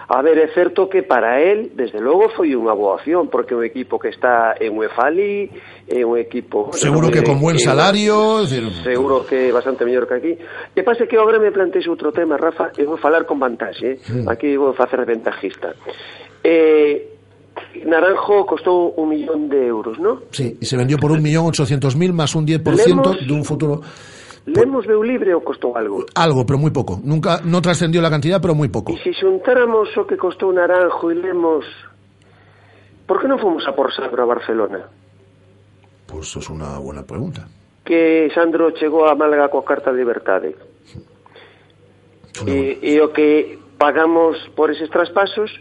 A 0.07 0.21
ver, 0.21 0.37
é 0.39 0.49
certo 0.53 0.89
que 0.89 1.03
para 1.03 1.41
él, 1.41 1.73
desde 1.75 1.99
logo, 1.99 2.29
foi 2.37 2.53
unha 2.53 2.77
boa 2.77 3.01
opción, 3.01 3.33
porque 3.33 3.57
é 3.57 3.57
un 3.57 3.65
equipo 3.65 3.97
que 3.97 4.13
está 4.13 4.53
en 4.61 4.77
UEFA 4.77 5.09
League, 5.09 5.49
é 5.89 6.05
un 6.05 6.21
equipo... 6.21 6.69
Seguro 6.77 7.09
que, 7.09 7.25
que 7.25 7.33
con 7.33 7.41
buen 7.41 7.57
salario... 7.57 8.45
Decir... 8.45 8.69
Seguro 8.85 9.25
que 9.25 9.49
bastante 9.49 9.89
mellor 9.89 10.05
que 10.05 10.15
aquí. 10.21 10.33
Que 10.77 10.85
pase 10.85 11.09
que 11.09 11.17
agora 11.17 11.41
me 11.41 11.49
planteis 11.49 11.89
outro 11.89 12.13
tema, 12.13 12.37
Rafa, 12.37 12.69
e 12.77 12.85
vou 12.85 13.01
falar 13.01 13.25
con 13.25 13.41
vantaxe, 13.41 13.97
eh? 13.97 13.99
Mm. 14.05 14.29
aquí 14.29 14.53
vou 14.61 14.77
facer 14.77 15.01
ventajista. 15.09 15.73
Eh, 16.45 17.24
Naranjo 17.85 18.47
costó 18.47 18.91
un 18.91 19.09
millón 19.09 19.49
de 19.49 19.67
euros, 19.67 19.99
¿no? 19.99 20.23
Sí, 20.31 20.57
y 20.61 20.65
se 20.65 20.77
vendió 20.77 20.99
por 20.99 21.13
un 21.13 21.23
millón 21.23 21.47
ochocientos 21.47 21.97
mil 21.97 22.13
más 22.13 22.35
un 22.35 22.47
10% 22.47 22.87
Lemos, 22.87 23.27
de 23.27 23.33
un 23.33 23.45
futuro. 23.45 23.81
¿Lemos 24.47 24.87
veu 24.87 25.03
libre 25.03 25.35
o 25.35 25.41
costó 25.41 25.77
algo? 25.77 26.05
Algo, 26.15 26.45
pero 26.45 26.59
muy 26.59 26.71
poco. 26.71 27.01
Nunca, 27.03 27.41
no 27.45 27.63
trascendió 27.63 28.03
la 28.03 28.11
cantidad, 28.11 28.41
pero 28.41 28.55
muy 28.55 28.69
poco. 28.69 28.93
Y 28.93 28.99
si 28.99 29.13
xuntáramos 29.15 29.89
o 29.97 30.07
que 30.07 30.17
costó 30.17 30.53
Naranjo 30.53 31.11
y 31.11 31.15
Lemos, 31.17 31.65
¿por 33.07 33.21
qué 33.21 33.29
no 33.29 33.39
fuimos 33.39 33.67
a 33.67 33.75
por 33.75 33.93
Sandro 33.95 34.23
a 34.23 34.27
Barcelona? 34.27 34.89
Pues 36.07 36.29
eso 36.29 36.41
es 36.41 36.51
una 36.51 36.79
buena 36.79 37.03
pregunta. 37.05 37.49
Que 37.85 38.29
Sandro 38.35 38.71
chegou 38.73 39.07
a 39.07 39.15
Málaga 39.15 39.49
coa 39.49 39.65
carta 39.65 39.93
de 39.93 39.99
libertade. 39.99 40.57
E, 42.47 42.81
e 42.83 43.01
o 43.01 43.13
que 43.13 43.59
pagamos 43.79 44.37
por 44.57 44.71
eses 44.71 44.91
traspasos 44.91 45.53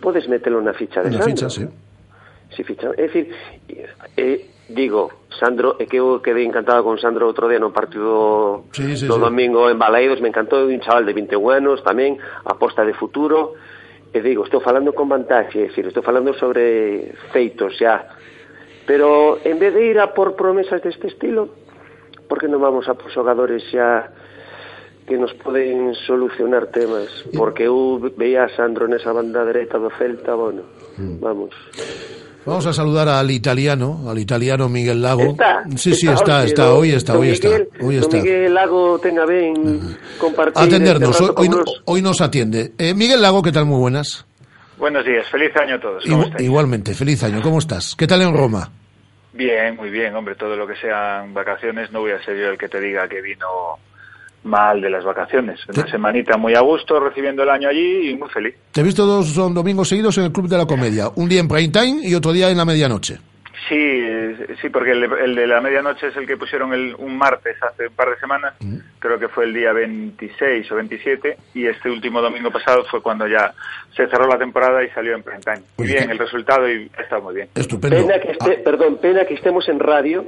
podes 0.00 0.26
metelo 0.26 0.60
na 0.64 0.72
ficha 0.72 1.04
de 1.04 1.10
na 1.12 1.22
Sandro. 1.22 1.36
Ficha, 1.36 1.50
sí. 1.50 1.64
Si 2.56 2.64
ficha, 2.64 2.90
é 2.96 3.06
dicir, 3.06 3.30
eh, 3.68 3.86
eh, 4.16 4.40
digo, 4.68 5.28
Sandro, 5.38 5.76
é 5.78 5.86
que 5.86 5.98
eu 5.98 6.18
quedei 6.18 6.44
encantado 6.44 6.82
con 6.82 6.98
Sandro 6.98 7.26
outro 7.26 7.46
día 7.46 7.62
no 7.62 7.70
partido 7.70 8.66
sí, 8.72 8.96
sí, 8.96 9.06
do 9.06 9.14
sí. 9.14 9.20
domingo 9.20 9.70
en 9.70 9.78
Baleidos, 9.78 10.20
me 10.20 10.34
encantou, 10.34 10.66
un 10.66 10.80
chaval 10.82 11.06
de 11.06 11.14
21 11.14 11.38
anos 11.50 11.82
tamén, 11.86 12.18
aposta 12.42 12.82
de 12.82 12.94
futuro, 12.94 13.54
e 14.10 14.18
digo, 14.18 14.42
estou 14.42 14.58
falando 14.58 14.90
con 14.90 15.06
vantaxe, 15.06 15.62
é 15.62 15.70
dicir, 15.70 15.86
estou 15.86 16.02
falando 16.02 16.34
sobre 16.34 17.14
feitos 17.30 17.78
xa, 17.78 18.18
pero 18.86 19.38
en 19.46 19.62
vez 19.62 19.70
de 19.70 19.86
ir 19.86 19.98
a 20.02 20.10
por 20.10 20.34
promesas 20.34 20.82
deste 20.82 21.06
estilo, 21.06 21.54
porque 22.26 22.50
non 22.50 22.58
vamos 22.58 22.90
a 22.90 22.98
por 22.98 23.14
xogadores 23.14 23.62
xa 23.70 24.10
que 25.10 25.18
nos 25.18 25.34
poden 25.42 25.90
solucionar 26.06 26.70
temas, 26.70 27.10
porque 27.34 27.66
eu 27.66 27.98
veía 28.16 28.46
a 28.46 28.48
Sandro 28.54 28.86
nesa 28.86 29.10
banda 29.10 29.42
dereita 29.42 29.74
do 29.82 29.90
Celta, 29.98 30.38
bueno, 30.38 30.62
Mm. 30.96 31.18
vamos. 31.18 31.50
Vamos 32.46 32.64
a 32.64 32.72
saludar 32.72 33.08
al 33.10 33.28
italiano, 33.30 34.08
al 34.08 34.16
italiano 34.18 34.68
Miguel 34.70 35.02
Lago. 35.02 35.34
Está, 35.36 35.62
sí, 35.76 35.92
sí, 35.94 36.08
está, 36.08 36.44
está, 36.44 36.72
hoy 36.72 36.92
está, 36.92 37.18
hoy 37.18 37.28
está, 37.36 37.48
Miguel, 37.48 37.68
hoy 37.82 37.94
don 37.96 38.04
está. 38.04 38.16
Miguel 38.16 38.54
Lago 38.54 38.98
tenga 38.98 39.26
ben 39.26 39.80
compartir 40.18 40.62
Atendernos, 40.62 41.20
este 41.20 41.32
hoy, 41.34 41.34
hoy, 41.36 41.48
nos. 41.50 41.82
hoy 41.84 42.00
nos 42.02 42.20
atiende. 42.22 42.72
Eh, 42.78 42.94
Miguel 42.94 43.20
Lago, 43.20 43.42
¿qué 43.42 43.52
tal? 43.52 43.66
Muy 43.66 43.78
buenas. 43.78 44.24
Buenos 44.78 45.04
días, 45.04 45.28
feliz 45.28 45.54
año 45.56 45.74
a 45.74 45.80
todos. 45.80 46.02
¿Cómo 46.08 46.24
Igu- 46.24 46.40
igualmente, 46.40 46.94
feliz 46.94 47.22
año. 47.24 47.42
¿Cómo 47.42 47.58
estás? 47.58 47.94
¿Qué 47.94 48.06
tal 48.06 48.22
en 48.22 48.32
Roma? 48.34 48.70
Bien, 49.34 49.76
muy 49.76 49.90
bien, 49.90 50.14
hombre, 50.16 50.34
todo 50.34 50.56
lo 50.56 50.66
que 50.66 50.76
sean 50.76 51.34
vacaciones, 51.34 51.92
no 51.92 52.00
voy 52.00 52.12
a 52.12 52.22
ser 52.24 52.36
yo 52.38 52.48
el 52.48 52.56
que 52.58 52.68
te 52.68 52.80
diga 52.80 53.06
que 53.06 53.20
vino 53.20 53.46
mal 54.44 54.80
de 54.80 54.90
las 54.90 55.04
vacaciones. 55.04 55.60
Una 55.68 55.86
semanita 55.90 56.36
muy 56.36 56.54
a 56.54 56.60
gusto 56.60 56.98
recibiendo 56.98 57.42
el 57.42 57.50
año 57.50 57.68
allí 57.68 58.10
y 58.10 58.16
muy 58.16 58.28
feliz. 58.30 58.54
Te 58.72 58.80
he 58.80 58.84
visto 58.84 59.04
dos 59.04 59.28
son 59.28 59.54
domingos 59.54 59.88
seguidos 59.88 60.16
en 60.18 60.24
el 60.24 60.32
Club 60.32 60.48
de 60.48 60.56
la 60.56 60.66
Comedia. 60.66 61.08
Un 61.16 61.28
día 61.28 61.40
en 61.40 61.48
prime 61.48 61.68
time 61.68 62.00
y 62.02 62.14
otro 62.14 62.32
día 62.32 62.50
en 62.50 62.56
la 62.56 62.64
medianoche. 62.64 63.18
Sí, 63.68 64.34
sí, 64.60 64.68
porque 64.70 64.92
el, 64.92 65.04
el 65.04 65.34
de 65.34 65.46
la 65.46 65.60
medianoche 65.60 66.08
es 66.08 66.16
el 66.16 66.26
que 66.26 66.36
pusieron 66.36 66.72
el, 66.72 66.94
un 66.98 67.16
martes 67.16 67.56
hace 67.62 67.88
un 67.88 67.94
par 67.94 68.10
de 68.10 68.18
semanas, 68.18 68.54
creo 68.98 69.18
que 69.18 69.28
fue 69.28 69.44
el 69.44 69.54
día 69.54 69.72
26 69.72 70.72
o 70.72 70.74
27, 70.76 71.36
y 71.54 71.66
este 71.66 71.90
último 71.90 72.20
domingo 72.20 72.50
pasado 72.50 72.84
fue 72.90 73.02
cuando 73.02 73.28
ya 73.28 73.52
se 73.94 74.08
cerró 74.08 74.26
la 74.26 74.38
temporada 74.38 74.82
y 74.82 74.88
salió 74.90 75.14
en 75.14 75.22
prime 75.22 75.40
time. 75.40 75.62
Muy 75.76 75.86
bien, 75.86 76.10
el 76.10 76.18
resultado 76.18 76.68
y 76.68 76.90
estado 76.98 77.22
muy 77.22 77.34
bien. 77.34 77.48
Estupendo. 77.54 77.96
Pena 77.96 78.18
que 78.18 78.32
este, 78.32 78.62
perdón, 78.64 78.98
pena 79.00 79.24
que 79.24 79.34
estemos 79.34 79.68
en 79.68 79.78
radio, 79.78 80.24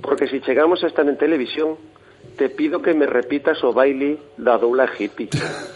porque 0.00 0.26
si 0.26 0.40
chegamos 0.40 0.82
a 0.82 0.86
estar 0.86 1.06
en 1.06 1.18
televisión, 1.18 1.76
te 2.36 2.48
pido 2.48 2.80
que 2.82 2.94
me 2.94 3.06
repitas 3.06 3.62
o 3.64 3.72
baile 3.72 4.18
da 4.36 4.58
doula 4.58 4.88
hippie. 4.98 5.28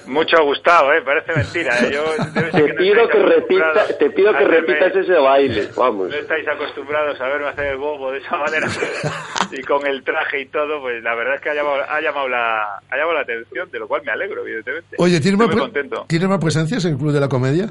Mucho 0.07 0.42
gustado, 0.44 0.92
¿eh? 0.92 1.02
Parece 1.02 1.32
mentira. 1.34 1.78
¿eh? 1.80 1.90
Yo, 1.92 2.04
Te 2.32 2.50
que 2.64 2.74
pido 2.74 3.09
que 3.09 3.18
repita, 3.18 3.86
te 3.98 4.11
pido 4.11 4.32
que 4.36 4.44
repitas 4.44 4.94
ese 4.94 5.14
baile, 5.14 5.68
vamos. 5.76 6.09
No 6.09 6.16
estáis 6.16 6.46
acostumbrados 6.48 7.20
a 7.20 7.28
verme 7.28 7.48
hacer 7.48 7.66
el 7.66 7.78
bobo 7.78 8.12
de 8.12 8.18
esa 8.18 8.36
manera 8.36 8.66
y 9.52 9.62
con 9.62 9.86
el 9.86 10.02
traje 10.02 10.40
y 10.40 10.46
todo, 10.46 10.80
pues 10.80 11.02
la 11.02 11.14
verdad 11.14 11.36
es 11.36 11.40
que 11.40 11.50
ha 11.50 11.54
llamado, 11.54 11.82
ha 11.88 12.00
llamado, 12.00 12.28
la, 12.28 12.76
ha 12.88 12.96
llamado 12.96 13.14
la 13.14 13.20
atención, 13.20 13.70
de 13.70 13.78
lo 13.78 13.88
cual 13.88 14.02
me 14.04 14.12
alegro, 14.12 14.42
evidentemente. 14.42 14.96
Oye, 14.98 15.20
¿tienes 15.20 15.40
Estoy 15.40 15.57
más. 15.88 16.07
¿tienes 16.09 16.28
más 16.28 16.38
presencias 16.40 16.84
en 16.84 16.92
el 16.92 16.98
Club 16.98 17.12
de 17.12 17.20
la 17.20 17.28
Comedia? 17.28 17.68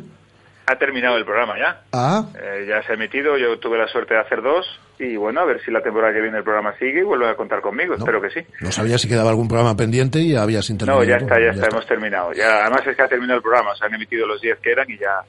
Ha 0.67 0.75
terminado 0.77 1.17
el 1.17 1.25
programa 1.25 1.57
ya. 1.57 1.83
Ah, 1.93 2.25
Eh, 2.41 2.65
ya 2.67 2.81
se 2.83 2.91
ha 2.91 2.95
emitido, 2.95 3.37
yo 3.37 3.59
tuve 3.59 3.77
la 3.77 3.87
suerte 3.87 4.15
de 4.15 4.19
hacer 4.21 4.41
dos 4.41 4.65
y 4.97 5.17
bueno, 5.17 5.41
a 5.41 5.45
ver 5.45 5.61
si 5.63 5.71
la 5.71 5.81
temporada 5.81 6.13
que 6.13 6.21
viene 6.21 6.37
el 6.37 6.43
programa 6.43 6.73
sigue 6.77 6.99
y 6.99 7.03
vuelve 7.03 7.29
a 7.29 7.35
contar 7.35 7.61
conmigo, 7.61 7.95
espero 7.95 8.21
que 8.21 8.29
sí. 8.29 8.39
no 8.61 8.71
sabía 8.71 8.97
si 8.97 9.09
quedaba 9.09 9.29
algún 9.29 9.47
programa 9.47 9.75
pendiente 9.75 10.19
y 10.19 10.35
habías 10.35 10.69
intervenido. 10.69 11.03
No, 11.03 11.09
ya 11.09 11.17
está, 11.17 11.39
ya, 11.39 11.49
está, 11.51 11.67
hemos 11.67 11.85
terminado. 11.85 12.31
Ya, 12.33 12.61
además 12.61 12.87
es 12.87 12.95
que 12.95 13.01
ha 13.01 13.07
terminado 13.07 13.37
el 13.37 13.43
programa, 13.43 13.75
se 13.75 13.85
han 13.85 13.93
emitido 13.93 14.25
los 14.25 14.39
10 14.39 14.59
que 14.59 14.71
eran 14.71 14.89
y 14.89 14.97
ya 14.97 15.21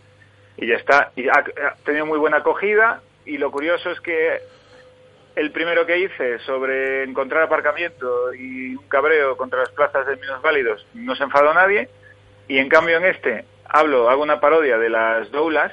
y 0.56 0.68
ya 0.68 0.76
está. 0.76 1.10
Y 1.16 1.28
ha, 1.28 1.32
ha 1.32 1.74
tenido 1.84 2.06
muy 2.06 2.18
buena 2.18 2.38
acogida 2.38 3.00
y 3.24 3.38
lo 3.38 3.50
curioso 3.50 3.90
es 3.90 4.00
que 4.00 4.40
el 5.34 5.50
primero 5.50 5.84
que 5.84 5.98
hice 5.98 6.38
sobre 6.40 7.04
encontrar 7.04 7.42
aparcamiento 7.42 8.32
y 8.34 8.74
un 8.74 8.88
cabreo 8.88 9.36
contra 9.36 9.60
las 9.60 9.70
plazas 9.70 10.06
de 10.06 10.16
minusválidos 10.16 10.86
no 10.94 11.14
se 11.14 11.24
enfadó 11.24 11.52
nadie 11.52 11.88
y 12.48 12.58
en 12.58 12.68
cambio 12.68 12.96
en 12.96 13.04
este 13.04 13.44
hablo, 13.68 14.08
hago 14.08 14.22
una 14.22 14.40
parodia 14.40 14.78
de 14.78 14.88
las 14.88 15.30
doulas 15.30 15.72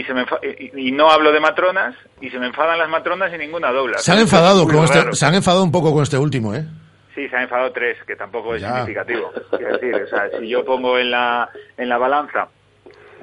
y 0.00 0.04
se 0.04 0.14
me 0.14 0.24
y, 0.42 0.88
y 0.88 0.92
no 0.92 1.10
hablo 1.10 1.32
de 1.32 1.40
matronas 1.40 1.94
y 2.20 2.30
se 2.30 2.38
me 2.38 2.46
enfadan 2.46 2.78
las 2.78 2.88
matronas 2.88 3.32
y 3.34 3.38
ninguna 3.38 3.72
doula. 3.72 3.98
Se 3.98 4.12
han 4.12 4.18
enfadado 4.18 4.64
con 4.66 4.84
este, 4.84 5.12
se 5.14 5.26
han 5.26 5.34
enfadado 5.34 5.64
un 5.64 5.72
poco 5.72 5.92
con 5.92 6.02
este 6.02 6.18
último, 6.18 6.54
¿eh? 6.54 6.64
Sí, 7.14 7.28
se 7.28 7.36
han 7.36 7.42
enfadado 7.42 7.72
tres, 7.72 7.98
que 8.06 8.14
tampoco 8.14 8.54
es 8.54 8.62
Ya. 8.62 8.68
significativo. 8.76 9.32
Quiero 9.56 9.72
decir, 9.78 9.94
o 9.94 10.06
sea, 10.06 10.30
si 10.38 10.48
yo 10.48 10.64
pongo 10.64 10.98
en 10.98 11.10
la, 11.10 11.48
en 11.76 11.88
la 11.88 11.98
balanza 11.98 12.48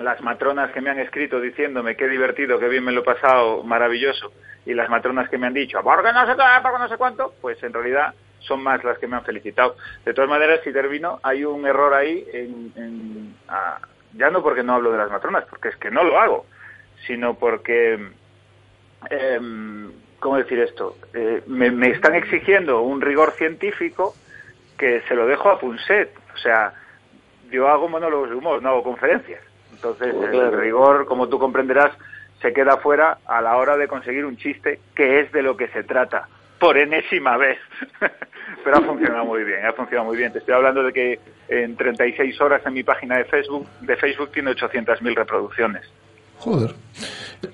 las 0.02 0.20
matronas 0.22 0.72
que 0.72 0.82
me 0.82 0.90
han 0.90 1.00
escrito 1.00 1.40
diciéndome 1.40 1.96
qué 1.96 2.08
divertido, 2.10 2.60
qué 2.60 2.68
bien 2.68 2.84
me 2.84 2.92
lo 2.92 3.00
he 3.02 3.04
pasado, 3.06 3.64
maravilloso, 3.64 4.34
y 4.66 4.74
las 4.74 4.90
matronas 4.90 5.30
que 5.30 5.38
me 5.38 5.48
han 5.48 5.54
dicho, 5.54 5.80
porque 5.82 6.12
no 6.12 6.26
sé 6.28 6.34
qué, 6.36 6.44
porque 6.62 6.80
no 6.80 6.90
sé 6.90 6.98
cuánto, 6.98 7.34
pues 7.42 7.64
en 7.64 7.72
realidad 7.72 8.14
son 8.40 8.62
más 8.62 8.84
las 8.84 8.98
que 9.00 9.08
me 9.08 9.16
han 9.16 9.24
felicitado. 9.24 9.78
De 10.04 10.14
todas 10.14 10.30
maneras, 10.30 10.60
si 10.66 10.74
termino, 10.74 11.22
hay 11.24 11.46
un 11.46 11.66
error 11.66 11.94
ahí, 11.94 12.26
en, 12.34 12.74
en- 12.76 13.36
ah, 13.48 13.80
ya 14.18 14.30
no 14.30 14.44
porque 14.44 14.64
no 14.64 14.74
hablo 14.76 14.92
de 14.92 14.98
las 14.98 15.10
matronas, 15.10 15.46
porque 15.50 15.70
es 15.70 15.78
que 15.78 15.90
no 15.90 16.04
lo 16.04 16.20
hago, 16.20 16.46
sino 17.06 17.36
porque 17.36 18.00
em, 19.10 19.92
¿cómo 20.20 20.38
decir 20.38 20.60
esto? 20.60 20.98
Eh, 21.14 21.44
me, 21.48 21.72
me 21.72 21.90
están 21.90 22.16
exigiendo 22.16 22.82
un 22.82 23.02
rigor 23.02 23.32
científico 23.34 24.16
que 24.78 25.02
se 25.08 25.16
lo 25.16 25.28
dejo 25.28 25.50
a 25.50 25.60
Punset. 25.60 26.12
O 26.34 26.38
sea, 26.38 26.74
yo 27.52 27.68
hago 27.68 27.88
monólogos 27.88 28.30
de 28.30 28.36
humor, 28.36 28.62
no 28.62 28.70
hago 28.70 28.84
conferencias. 28.84 29.42
Entonces, 29.72 30.14
Pues 30.14 30.34
el 30.34 30.58
rigor, 30.58 31.06
como 31.06 31.28
tú 31.28 31.38
comprenderás, 31.38 31.92
se 32.42 32.54
queda 32.54 32.78
fuera 32.78 33.20
a 33.26 33.42
la 33.42 33.58
hora 33.58 33.78
de 33.78 33.88
conseguir 33.88 34.26
un 34.26 34.38
chiste 34.38 34.80
que 34.96 35.20
es 35.20 35.32
de 35.32 35.42
lo 35.42 35.58
que 35.58 35.68
se 35.70 35.84
trata, 35.84 36.28
por 36.60 36.78
enésima 36.78 37.38
vez. 37.38 37.60
Pero 38.64 38.78
ha 38.78 38.82
funcionado 38.82 39.26
muy 39.26 39.44
bien, 39.44 39.66
ha 39.66 39.74
funcionado 39.74 40.08
muy 40.08 40.18
bien. 40.18 40.32
Te 40.32 40.40
estoy 40.40 40.56
hablando 40.56 40.84
de 40.84 40.94
que 40.94 41.20
en 41.48 41.76
36 41.76 42.40
horas 42.42 42.66
en 42.66 42.74
mi 42.74 42.84
página 42.84 43.18
de 43.18 43.26
Facebook, 43.26 43.68
de 43.82 43.96
Facebook 43.96 44.32
tiene 44.32 44.52
800.000 44.52 45.16
reproducciones. 45.16 45.84
Joder. 46.40 46.76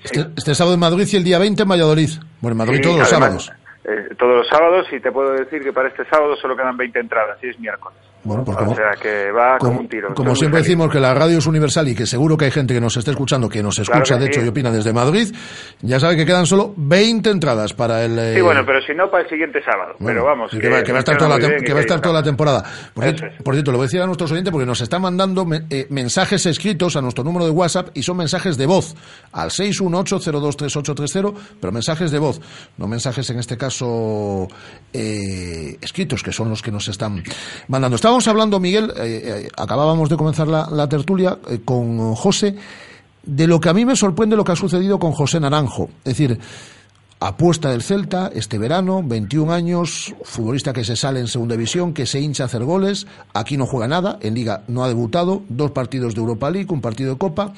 Este, 0.04 0.26
este 0.36 0.54
sábado 0.54 0.74
en 0.74 0.80
Madrid 0.80 1.06
y 1.12 1.16
el 1.16 1.24
día 1.24 1.38
20 1.38 1.62
en 1.62 1.68
Valladolid. 1.68 2.10
Bueno, 2.40 2.52
en 2.52 2.58
Madrid 2.58 2.76
Sí, 2.76 2.82
todos 2.82 2.98
los 2.98 3.12
además, 3.12 3.44
sábados. 3.44 3.52
eh, 3.84 4.14
todos 4.18 4.36
los 4.36 4.48
sábados 4.48 4.86
y 4.92 5.00
te 5.00 5.10
puedo 5.12 5.32
decir 5.32 5.62
que 5.62 5.72
para 5.72 5.88
este 5.88 6.04
sábado 6.08 6.36
solo 6.36 6.56
quedan 6.56 6.76
20 6.76 6.98
entradas 7.00 7.38
y 7.42 7.48
es 7.48 7.58
miércoles. 7.58 7.98
Bueno, 8.24 8.44
pues 8.44 8.56
o 8.56 8.60
como, 8.60 8.74
sea 8.76 8.90
que 9.00 9.30
va 9.32 9.58
como, 9.58 9.70
como, 9.72 9.80
un 9.80 9.88
tiro. 9.88 10.14
como 10.14 10.34
siempre 10.36 10.58
feliz. 10.60 10.68
decimos 10.68 10.90
que 10.92 11.00
la 11.00 11.12
radio 11.12 11.38
es 11.38 11.46
universal 11.46 11.88
y 11.88 11.94
que 11.94 12.06
seguro 12.06 12.36
que 12.36 12.44
hay 12.44 12.50
gente 12.52 12.72
que 12.72 12.80
nos 12.80 12.96
está 12.96 13.10
escuchando, 13.10 13.48
que 13.48 13.62
nos 13.62 13.74
Claro 13.76 13.92
escucha 14.02 14.14
que 14.16 14.20
de 14.24 14.26
hecho 14.30 14.44
y 14.44 14.48
opina 14.48 14.70
desde 14.70 14.92
Madrid, 14.92 15.34
ya 15.80 15.98
sabe 15.98 16.16
que 16.16 16.24
quedan 16.24 16.46
solo 16.46 16.72
20 16.76 17.30
entradas 17.30 17.72
para 17.74 18.04
el... 18.04 18.18
eh, 18.18 18.34
Sí, 18.36 18.40
bueno, 18.40 18.62
pero 18.64 18.80
si 18.82 18.94
no, 18.94 19.10
para 19.10 19.24
el 19.24 19.28
siguiente 19.28 19.60
sábado. 19.64 19.94
Bueno, 19.98 20.20
pero 20.20 20.24
vamos. 20.24 20.50
que, 20.50 20.68
va, 20.68 20.82
que 20.82 20.92
va 20.92 20.98
a 20.98 21.00
estar 21.00 21.16
toda 21.18 21.30
la, 21.30 21.34
funciona 21.36 21.48
muy 21.54 21.56
tem- 21.56 21.60
bien 21.60 21.62
y 21.62 21.66
que 21.66 21.72
va 21.72 21.78
a 21.78 21.82
estar 21.82 21.96
está. 21.96 22.08
toda 22.08 22.20
la 22.20 22.24
temporada. 22.24 22.64
Por, 22.94 23.04
cierto, 23.04 23.24
por 23.42 23.54
cierto, 23.54 23.72
lo 23.72 23.78
voy 23.78 23.84
a 23.84 23.88
decir 23.88 24.00
a 24.02 24.06
nuestros 24.06 24.30
oyentes 24.30 24.52
porque 24.52 24.66
nos 24.66 24.80
están 24.80 25.02
mandando 25.02 25.44
me- 25.44 25.62
eh, 25.70 25.86
mensajes 25.90 26.46
escritos 26.46 26.96
a 26.96 27.00
nuestro 27.02 27.24
número 27.24 27.44
de 27.44 27.50
WhatsApp 27.50 27.88
y 27.94 28.02
son 28.02 28.16
mensajes 28.18 28.56
de 28.56 28.66
voz 28.66 28.94
al 29.32 29.50
618-023830, 29.50 31.34
pero 31.60 31.72
mensajes 31.72 32.10
de 32.10 32.18
voz, 32.18 32.40
no 32.76 32.86
mensajes 32.86 33.28
en 33.30 33.38
este 33.38 33.56
caso 33.56 34.48
eh, 34.92 35.76
escritos, 35.80 36.22
que 36.22 36.32
son 36.32 36.48
los 36.50 36.62
que 36.62 36.70
nos 36.70 36.88
están 36.88 37.22
mandando. 37.68 37.96
Estábamos 38.12 38.28
hablando, 38.28 38.60
Miguel, 38.60 38.92
eh, 38.98 39.46
eh, 39.46 39.48
acabábamos 39.56 40.10
de 40.10 40.18
comenzar 40.18 40.46
la, 40.46 40.86
tertulia 40.86 41.38
eh, 41.48 41.60
con 41.64 42.14
José, 42.14 42.54
de 43.22 43.46
lo 43.46 43.58
que 43.58 43.70
a 43.70 43.72
mí 43.72 43.86
me 43.86 43.96
sorprende 43.96 44.36
lo 44.36 44.44
que 44.44 44.52
ha 44.52 44.56
sucedido 44.56 44.98
con 44.98 45.12
José 45.12 45.40
Naranjo. 45.40 45.88
Es 46.04 46.18
decir, 46.18 46.38
Apuesta 47.24 47.70
del 47.70 47.82
Celta 47.82 48.32
este 48.34 48.58
verano, 48.58 49.00
21 49.04 49.52
años, 49.52 50.12
futbolista 50.24 50.72
que 50.72 50.82
se 50.82 50.96
sale 50.96 51.20
en 51.20 51.28
segunda 51.28 51.54
división, 51.54 51.94
que 51.94 52.04
se 52.04 52.20
hincha 52.20 52.42
a 52.42 52.46
hacer 52.46 52.64
goles, 52.64 53.06
aquí 53.32 53.56
no 53.56 53.64
juega 53.64 53.86
nada, 53.86 54.18
en 54.22 54.34
liga 54.34 54.64
no 54.66 54.82
ha 54.82 54.88
debutado, 54.88 55.44
dos 55.48 55.70
partidos 55.70 56.16
de 56.16 56.20
Europa 56.20 56.50
League, 56.50 56.66
un 56.70 56.80
partido 56.80 57.12
de 57.12 57.18
Copa, 57.18 57.52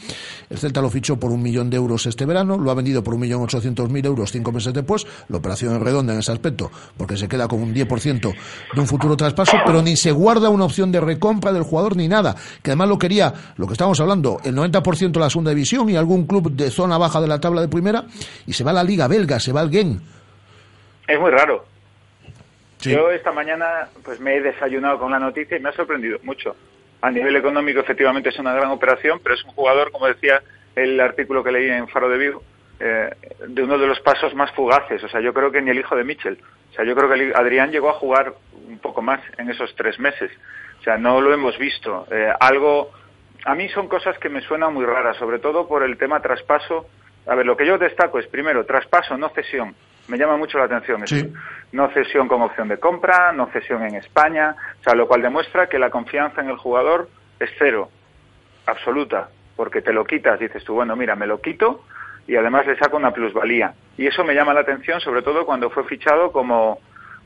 el 0.51 0.59
Celta 0.59 0.83
lo 0.83 0.91
fichó 0.91 1.19
por 1.19 1.31
un 1.31 1.43
millón 1.43 1.71
de 1.71 1.79
euros 1.79 2.05
este 2.05 2.27
verano, 2.27 2.59
lo 2.59 2.71
ha 2.71 2.75
vendido 2.75 3.03
por 3.03 3.15
un 3.15 3.21
millón 3.21 3.41
ochocientos 3.41 3.89
mil 3.89 4.05
euros 4.05 4.33
cinco 4.33 4.53
meses 4.53 4.75
después, 4.75 5.07
la 5.31 5.39
operación 5.39 5.75
es 5.77 5.81
redonda 5.81 6.13
en 6.13 6.19
ese 6.19 6.33
aspecto, 6.33 6.71
porque 6.99 7.17
se 7.17 7.27
queda 7.27 7.49
con 7.49 7.63
un 7.63 7.75
10% 7.75 8.35
de 8.75 8.81
un 8.81 8.87
futuro 8.87 9.17
traspaso, 9.17 9.57
pero 9.65 9.81
ni 9.81 9.97
se 9.97 10.13
guarda 10.13 10.51
una 10.51 10.67
opción 10.67 10.93
de 10.93 11.01
recompra 11.01 11.55
del 11.55 11.63
jugador 11.63 11.97
ni 11.97 12.07
nada, 12.07 12.37
que 12.63 12.73
además 12.73 12.91
lo 12.91 12.99
quería, 12.99 13.33
lo 13.57 13.67
que 13.67 13.73
estamos 13.73 13.99
hablando, 13.99 14.41
el 14.45 14.55
90% 14.55 15.13
de 15.13 15.21
la 15.21 15.31
segunda 15.31 15.53
división 15.53 15.89
y 15.89 15.97
algún 15.97 16.27
club 16.27 16.53
de 16.53 16.71
zona 16.71 16.99
baja 16.99 17.23
de 17.23 17.29
la 17.29 17.41
tabla 17.41 17.63
de 17.63 17.69
primera, 17.69 18.05
y 18.47 18.53
se 18.53 18.63
va 18.63 18.73
a 18.73 18.75
la 18.75 18.85
liga 18.85 19.09
belga, 19.09 19.41
se 19.41 19.54
va 19.55 19.61
al 19.61 19.71
Gen. 19.71 20.01
Es 21.07 21.21
muy 21.21 21.31
raro. 21.31 21.65
Sí. 22.79 22.91
Yo 22.91 23.11
esta 23.11 23.33
mañana 23.33 23.89
pues 24.05 24.21
me 24.21 24.37
he 24.37 24.41
desayunado 24.41 24.99
con 24.99 25.11
la 25.11 25.19
noticia 25.19 25.57
y 25.57 25.61
me 25.61 25.71
ha 25.71 25.73
sorprendido 25.73 26.19
mucho. 26.23 26.57
A 27.01 27.11
nivel 27.11 27.37
económico, 27.37 27.81
efectivamente, 27.81 28.31
es 28.31 28.39
una 28.39 28.55
gran 28.55 28.71
operación, 28.71 29.21
pero 29.23 29.35
es 29.35 29.45
un 29.45 29.51
jugador, 29.51 29.91
como 29.91 30.07
decía 30.07 30.43
el 30.75 30.99
artículo 31.01 31.45
que 31.45 31.53
leí 31.53 31.71
en 31.71 31.89
Faro 31.89 32.09
de 32.09 32.19
Vigo, 32.19 32.43
eh, 32.81 33.11
de 33.47 33.63
uno 33.63 33.79
de 33.79 33.87
los 33.87 34.01
pasos 34.01 34.35
más 34.35 34.51
fugaces. 34.53 35.03
O 35.05 35.09
sea, 35.09 35.21
yo 35.21 35.33
creo 35.33 35.53
que 35.53 35.61
ni 35.61 35.71
el 35.71 35.79
hijo 35.79 35.95
de 35.97 36.05
Mitchell. 36.05 36.39
O 36.71 36.75
sea, 36.75 36.85
yo 36.85 36.95
creo 36.97 37.09
que 37.09 37.33
Adrián 37.35 37.71
llegó 37.71 37.91
a 37.91 37.95
jugar 37.95 38.35
un 38.67 38.79
poco 38.79 39.03
más 39.03 39.21
en 39.39 39.51
esos 39.51 39.75
tres 39.77 39.99
meses. 39.99 40.31
O 40.81 40.83
sea, 40.83 40.97
no 40.97 41.21
lo 41.21 41.33
hemos 41.33 41.57
visto. 41.59 42.07
Eh, 42.11 42.33
algo, 42.41 42.91
a 43.45 43.55
mí 43.55 43.69
son 43.69 43.89
cosas 43.89 44.19
que 44.19 44.29
me 44.29 44.41
suenan 44.41 44.75
muy 44.75 44.85
raras, 44.85 45.17
sobre 45.17 45.39
todo 45.39 45.69
por 45.69 45.83
el 45.83 45.97
tema 45.99 46.21
traspaso. 46.21 46.89
A 47.27 47.35
ver, 47.35 47.47
lo 47.47 47.57
que 47.57 47.67
yo 47.67 47.79
destaco 47.79 48.19
es, 48.19 48.27
primero, 48.27 48.67
traspaso, 48.67 49.17
no 49.17 49.31
cesión. 49.31 49.75
Me 50.09 50.19
llama 50.19 50.37
mucho 50.37 50.59
la 50.59 50.65
atención 50.65 51.03
eso. 51.03 51.17
No 51.73 51.89
cesión 51.91 52.29
con 52.29 52.43
opción 52.43 52.69
de 52.69 52.79
compra, 52.79 53.33
no 53.33 53.47
cesión 53.47 53.83
en 53.83 53.95
España, 53.95 54.55
o 54.81 54.83
sea, 54.83 54.95
lo 54.95 55.09
cual 55.09 55.23
demuestra 55.23 55.69
que 55.69 55.79
la 55.79 55.91
confianza 55.91 56.43
en 56.43 56.51
el 56.51 56.57
jugador 56.57 57.09
es 57.41 57.51
cero, 57.59 57.89
absoluta, 58.67 59.29
porque 59.57 59.81
te 59.81 59.93
lo 59.93 60.05
quitas, 60.05 60.39
dices 60.39 60.63
tú, 60.65 60.75
bueno, 60.75 60.95
mira, 60.95 61.17
me 61.17 61.27
lo 61.27 61.41
quito 61.41 61.85
y 62.27 62.37
además 62.37 62.67
le 62.67 62.77
saco 62.77 62.97
una 62.97 63.13
plusvalía. 63.13 63.75
Y 63.97 64.07
eso 64.07 64.25
me 64.25 64.35
llama 64.35 64.55
la 64.55 64.61
atención, 64.61 65.01
sobre 65.01 65.23
todo 65.23 65.47
cuando 65.47 65.71
fue 65.71 65.85
fichado 65.85 66.33
como, 66.33 66.79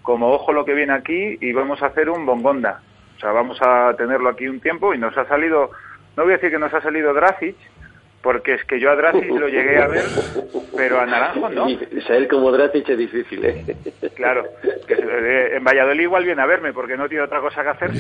como 0.03 0.31
ojo 0.31 0.53
lo 0.53 0.65
que 0.65 0.75
viene 0.75 0.93
aquí 0.93 1.37
y 1.41 1.53
vamos 1.53 1.83
a 1.83 1.87
hacer 1.87 2.09
un 2.09 2.25
bongonda. 2.25 2.81
O 3.17 3.21
sea, 3.21 3.33
vamos 3.33 3.59
a 3.61 3.95
tenerlo 3.97 4.29
aquí 4.29 4.47
un 4.47 4.61
tiempo 4.61 4.95
y 4.95 4.99
nos 4.99 5.17
ha 5.19 5.27
salido, 5.27 5.71
no 6.17 6.23
voy 6.23 6.33
a 6.33 6.37
decir 6.37 6.51
que 6.51 6.59
nos 6.59 6.73
ha 6.73 6.81
salido 6.81 7.13
Dracic, 7.13 7.57
porque 8.29 8.53
es 8.57 8.65
que 8.65 8.79
yo 8.79 8.91
a 8.91 8.95
Dracic 8.95 9.27
lo 9.31 9.49
llegué 9.49 9.79
a 9.79 9.87
ver, 9.87 10.05
pero 10.77 11.01
a 11.01 11.07
Naranjo 11.07 11.49
no. 11.49 11.67
Y 11.67 11.79
como 12.29 12.53
Dratic 12.53 12.87
es 12.91 12.99
difícil, 12.99 13.43
¿eh? 13.43 13.65
Claro, 14.15 14.45
que 14.87 15.57
en 15.57 15.65
Valladolid 15.65 16.03
igual 16.03 16.25
viene 16.25 16.43
a 16.43 16.45
verme 16.45 16.75
porque 16.75 16.95
no 16.95 17.09
tiene 17.09 17.25
otra 17.25 17.41
cosa 17.41 17.63
que 17.63 17.69
hacer. 17.71 17.91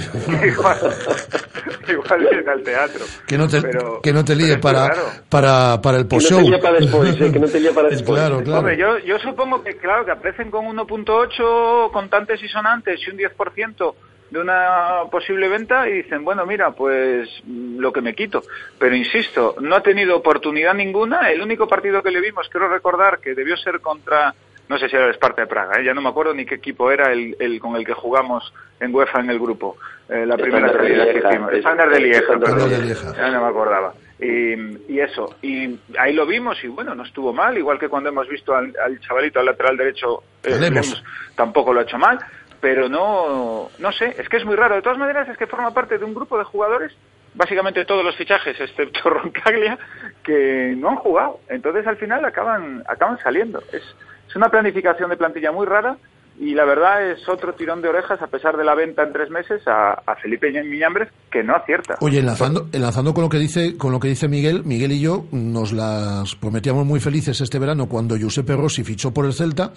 igual, 0.46 0.76
igual 1.88 2.20
viene 2.30 2.50
al 2.50 2.62
teatro. 2.62 3.06
Que 3.26 3.38
no 3.38 3.48
te, 3.48 3.62
Pero- 3.62 4.00
que 4.02 4.12
no 4.12 4.22
te 4.22 4.36
líe 4.36 4.58
para, 4.58 4.90
claro. 4.90 5.08
para, 5.30 5.80
para 5.80 5.96
el 5.96 6.06
Que 6.06 6.16
no 6.16 6.20
te 6.20 6.28
post-show. 6.28 6.40
líe 6.42 6.58
para 6.58 6.78
después, 6.78 7.20
¿eh? 7.22 7.32
Que 7.32 7.38
no 7.38 7.46
te 7.48 7.60
líe 7.60 7.72
para 7.72 7.88
después. 7.90 8.20
Claro, 8.20 8.42
claro. 8.42 8.58
Hombre, 8.58 8.76
yo, 8.76 8.98
yo 8.98 9.18
supongo 9.20 9.62
que, 9.64 9.78
claro, 9.78 10.04
que 10.04 10.10
aprecen 10.10 10.50
con 10.50 10.66
1.8 10.66 11.90
contantes 11.90 12.42
y 12.42 12.48
sonantes 12.48 13.00
y 13.06 13.10
un 13.10 13.16
10% 13.16 13.94
de 14.30 14.38
una 14.40 15.02
posible 15.10 15.48
venta 15.48 15.88
y 15.88 16.02
dicen, 16.02 16.24
bueno, 16.24 16.44
mira, 16.46 16.70
pues 16.72 17.28
lo 17.46 17.92
que 17.92 18.02
me 18.02 18.14
quito. 18.14 18.42
Pero 18.78 18.94
insisto, 18.94 19.56
no 19.60 19.76
ha 19.76 19.82
tenido 19.82 20.16
oportunidad 20.16 20.74
ninguna. 20.74 21.30
El 21.30 21.40
único 21.42 21.66
partido 21.66 22.02
que 22.02 22.10
le 22.10 22.20
vimos, 22.20 22.48
quiero 22.50 22.68
recordar 22.68 23.20
que 23.20 23.34
debió 23.34 23.56
ser 23.56 23.80
contra, 23.80 24.34
no 24.68 24.78
sé 24.78 24.88
si 24.88 24.96
era 24.96 25.06
el 25.06 25.14
Sparta 25.14 25.42
de 25.42 25.46
Praga, 25.48 25.80
¿eh? 25.80 25.84
ya 25.84 25.94
no 25.94 26.02
me 26.02 26.10
acuerdo 26.10 26.34
ni 26.34 26.44
qué 26.44 26.56
equipo 26.56 26.90
era 26.90 27.10
el, 27.12 27.36
el 27.40 27.58
con 27.58 27.74
el 27.76 27.86
que 27.86 27.94
jugamos 27.94 28.52
en 28.80 28.94
UEFA 28.94 29.20
en 29.20 29.30
el 29.30 29.38
grupo. 29.38 29.76
Eh, 30.10 30.24
la 30.26 30.34
El 30.34 30.40
primera 30.42 30.72
salida 30.72 31.04
que 31.12 31.18
hicimos. 31.18 31.52
el- 31.52 31.90
de 31.90 32.00
Lieja, 32.00 32.38
perdón. 32.38 32.70
de 32.70 32.78
Lieja. 32.82 33.14
Ya 33.16 33.30
no 33.30 33.40
me 33.42 33.48
acordaba. 33.48 33.94
Y, 34.20 34.92
y 34.92 34.98
eso, 35.00 35.36
y 35.42 35.78
ahí 35.96 36.12
lo 36.12 36.26
vimos 36.26 36.62
y 36.64 36.66
bueno, 36.66 36.92
no 36.94 37.04
estuvo 37.04 37.32
mal, 37.32 37.56
igual 37.56 37.78
que 37.78 37.88
cuando 37.88 38.08
hemos 38.08 38.28
visto 38.28 38.52
al, 38.54 38.74
al 38.84 38.98
chavalito 39.00 39.38
al 39.38 39.46
lateral 39.46 39.76
derecho, 39.76 40.24
eh. 40.42 40.56
Lemos, 40.58 41.02
tampoco 41.36 41.72
lo 41.72 41.78
ha 41.80 41.82
hecho 41.84 41.98
mal, 41.98 42.18
pero 42.60 42.88
no, 42.88 43.70
no 43.78 43.92
sé, 43.92 44.14
es 44.18 44.28
que 44.28 44.38
es 44.38 44.44
muy 44.44 44.56
raro. 44.56 44.74
De 44.76 44.82
todas 44.82 44.98
maneras, 44.98 45.28
es 45.28 45.36
que 45.36 45.46
forma 45.46 45.72
parte 45.72 45.98
de 45.98 46.04
un 46.04 46.14
grupo 46.14 46.38
de 46.38 46.44
jugadores, 46.44 46.92
básicamente 47.34 47.84
todos 47.84 48.04
los 48.04 48.16
fichajes, 48.16 48.58
excepto 48.60 49.10
Roncaglia, 49.10 49.78
que 50.22 50.74
no 50.76 50.90
han 50.90 50.96
jugado. 50.96 51.40
Entonces 51.48 51.86
al 51.86 51.96
final 51.96 52.24
acaban, 52.24 52.82
acaban 52.86 53.18
saliendo. 53.18 53.62
Es, 53.72 53.82
es 54.28 54.36
una 54.36 54.48
planificación 54.48 55.10
de 55.10 55.16
plantilla 55.16 55.52
muy 55.52 55.66
rara 55.66 55.96
y 56.40 56.54
la 56.54 56.64
verdad 56.64 57.10
es 57.10 57.28
otro 57.28 57.52
tirón 57.54 57.82
de 57.82 57.88
orejas, 57.88 58.22
a 58.22 58.28
pesar 58.28 58.56
de 58.56 58.64
la 58.64 58.74
venta 58.74 59.02
en 59.02 59.12
tres 59.12 59.28
meses, 59.28 59.60
a, 59.66 60.00
Felipe 60.22 60.50
Miñambres, 60.50 61.08
que 61.30 61.42
no 61.42 61.56
acierta. 61.56 61.96
Oye, 62.00 62.20
enlazando, 62.20 62.68
enlazando 62.72 63.12
con 63.12 63.24
lo 63.24 63.28
que 63.28 63.38
dice, 63.38 63.76
con 63.76 63.90
lo 63.90 63.98
que 63.98 64.08
dice 64.08 64.28
Miguel, 64.28 64.62
Miguel 64.64 64.92
y 64.92 65.00
yo 65.00 65.24
nos 65.32 65.72
las 65.72 66.36
prometíamos 66.36 66.86
muy 66.86 67.00
felices 67.00 67.40
este 67.40 67.58
verano 67.58 67.88
cuando 67.88 68.16
Giuseppe 68.16 68.54
Rossi 68.54 68.84
fichó 68.84 69.12
por 69.12 69.26
el 69.26 69.32
Celta. 69.32 69.72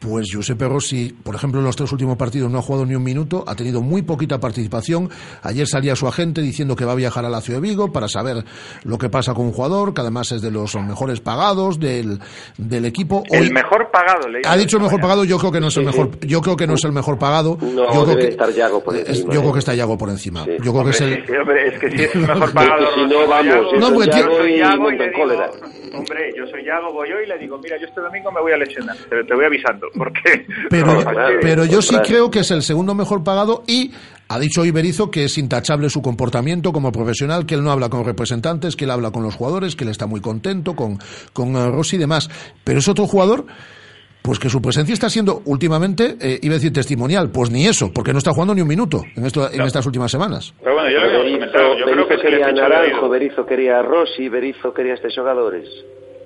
Pues 0.00 0.28
Giuseppe 0.32 0.66
Rossi, 0.66 1.14
por 1.22 1.34
ejemplo, 1.34 1.60
en 1.60 1.66
los 1.66 1.76
tres 1.76 1.92
últimos 1.92 2.16
partidos 2.16 2.50
no 2.50 2.58
ha 2.58 2.62
jugado 2.62 2.86
ni 2.86 2.94
un 2.94 3.02
minuto, 3.02 3.44
ha 3.46 3.54
tenido 3.54 3.82
muy 3.82 4.00
poquita 4.00 4.40
participación. 4.40 5.10
Ayer 5.42 5.66
salía 5.66 5.94
su 5.94 6.08
agente 6.08 6.40
diciendo 6.40 6.74
que 6.74 6.86
va 6.86 6.92
a 6.92 6.94
viajar 6.94 7.26
a 7.26 7.28
la 7.28 7.42
ciudad 7.42 7.60
de 7.60 7.68
Vigo 7.68 7.92
para 7.92 8.08
saber 8.08 8.42
lo 8.84 8.96
que 8.96 9.10
pasa 9.10 9.34
con 9.34 9.44
un 9.44 9.52
jugador, 9.52 9.92
que 9.92 10.00
además 10.00 10.32
es 10.32 10.40
de 10.40 10.50
los 10.50 10.74
mejores 10.76 11.20
pagados 11.20 11.78
del, 11.78 12.18
del 12.56 12.86
equipo. 12.86 13.24
El 13.30 13.42
Hoy- 13.42 13.50
mejor 13.50 13.90
pagado, 13.92 14.26
leí. 14.26 14.40
ha 14.46 14.56
dicho 14.56 14.78
el 14.78 14.84
mejor 14.84 15.00
pagado, 15.02 15.24
yo 15.24 15.36
creo 15.38 15.52
que 15.52 15.60
no 15.60 15.68
es 15.68 15.76
el 15.76 15.84
mejor, 15.84 16.18
yo 16.20 16.40
creo 16.40 16.56
que 16.56 16.66
no 16.66 16.74
es 16.74 16.84
el 16.84 16.92
mejor 16.92 17.18
pagado. 17.18 17.58
No, 17.60 17.68
yo 17.68 17.86
creo 17.90 18.06
debe 18.06 18.22
que 18.22 18.28
estar 18.28 18.50
Yago 18.54 18.82
por 18.82 18.96
es- 18.96 19.06
encima, 19.06 19.34
yo 19.34 19.38
¿eh? 19.40 19.42
creo 19.42 19.52
que 19.52 19.58
está 19.58 19.74
Yago 19.74 19.98
por 19.98 20.08
encima. 20.08 20.46
Yo 20.46 20.72
creo 20.72 20.84
que 20.84 20.90
es 20.90 21.00
el 21.02 21.26
Sí, 21.26 21.32
hombre, 21.38 21.68
es 21.74 21.78
que 21.78 21.90
si 21.90 22.02
es 22.04 22.14
el 22.14 22.20
mejor 22.26 22.52
pagado. 22.54 22.86
Si 22.94 23.02
no, 23.02 23.26
vamos, 23.28 23.54
No, 23.78 23.92
porque 23.92 24.10
Yago 24.10 24.46
y 24.46 24.94
y 24.94 24.98
le 24.98 25.12
cólera. 25.12 25.50
Hombre, 25.92 26.32
yo 26.36 26.46
soy 26.46 26.64
Yago, 26.64 26.92
voy 26.92 27.08
y 27.08 27.28
le 27.28 27.38
digo, 27.38 27.58
mira, 27.58 27.76
yo 27.78 27.86
este 27.86 28.00
domingo 28.00 28.30
me 28.32 28.40
voy 28.40 28.52
a 28.52 28.56
lesionar, 28.56 28.96
te, 28.96 29.24
te 29.24 29.34
voy 29.34 29.44
avisando, 29.44 29.88
porque... 29.94 30.46
Pero, 30.68 30.86
No, 30.86 31.04
pero 31.40 31.64
yo 31.64 31.82
sí 31.82 31.96
creo 32.04 32.30
que 32.30 32.40
es 32.40 32.50
el 32.50 32.62
segundo 32.62 32.94
mejor 32.94 33.24
pagado 33.24 33.62
y 33.66 33.92
ha 34.28 34.38
dicho 34.38 34.60
hoy 34.60 34.70
Berizzo 34.70 35.10
que 35.10 35.24
es 35.24 35.38
intachable 35.38 35.90
su 35.90 36.02
comportamiento 36.02 36.72
como 36.72 36.92
profesional, 36.92 37.46
que 37.46 37.56
él 37.56 37.64
no 37.64 37.72
habla 37.72 37.88
con 37.88 38.04
representantes, 38.04 38.76
que 38.76 38.84
él 38.84 38.92
habla 38.92 39.10
con 39.10 39.24
los 39.24 39.34
jugadores, 39.34 39.74
que 39.74 39.82
él 39.82 39.90
está 39.90 40.06
muy 40.06 40.20
contento 40.20 40.76
con, 40.76 40.98
con 41.32 41.56
eh, 41.56 41.68
Rossi 41.68 41.96
y 41.96 41.98
demás. 41.98 42.30
Pero 42.62 42.78
es 42.78 42.86
otro 42.86 43.08
jugador, 43.08 43.46
pues 44.22 44.38
que 44.38 44.48
su 44.48 44.60
presencia 44.60 44.92
está 44.92 45.08
siendo 45.08 45.42
últimamente, 45.46 46.16
eh, 46.20 46.38
iba 46.42 46.54
a 46.54 46.58
decir 46.58 46.72
testimonial, 46.72 47.30
pues 47.30 47.50
ni 47.50 47.66
eso, 47.66 47.90
porque 47.92 48.12
no 48.12 48.18
está 48.18 48.32
jugando 48.32 48.54
ni 48.54 48.60
un 48.60 48.68
minuto 48.68 49.02
en, 49.16 49.26
esto, 49.26 49.50
en 49.50 49.62
estas 49.62 49.86
últimas 49.86 50.10
semanas. 50.10 50.52
Pero 50.62 50.74
bueno, 50.74 50.90
yo 50.90 51.00
comentado, 51.32 51.78
yo 51.78 51.84
creo 51.86 52.08
que 52.08 52.16
se 52.18 52.24
le 52.24 52.30
quería 52.30 52.46
a 52.46 52.50
ficha 52.50 52.68
Naranjo. 52.68 53.08
Berizzo 53.08 53.46
quería 53.46 53.78
a 53.78 53.82
Rossi, 53.82 54.28
Berizzo 54.28 54.72
quería 54.74 54.92
a 54.92 54.96
estos 54.96 55.14
jugadores. 55.14 55.68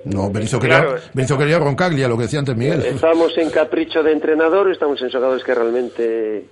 No, 0.05 0.31
Berizzo 0.31 0.59
quería, 0.59 0.83
Claro. 0.83 1.01
Berizzo 1.15 1.39
quería 1.39 1.57
a 1.57 1.61
Roncaglia, 1.61 2.09
lo 2.09 2.17
que 2.17 2.25
decía 2.25 2.41
antes 2.41 2.57
Miguel. 2.57 2.83
Estamos 2.85 3.37
en 3.39 3.51
capricho 3.51 4.03
de 4.03 4.13
entrenador, 4.13 4.71
estamos 4.71 5.01
en 5.01 5.11
jugadores 5.11 5.43
que 5.45 5.55
realmente 5.55 6.45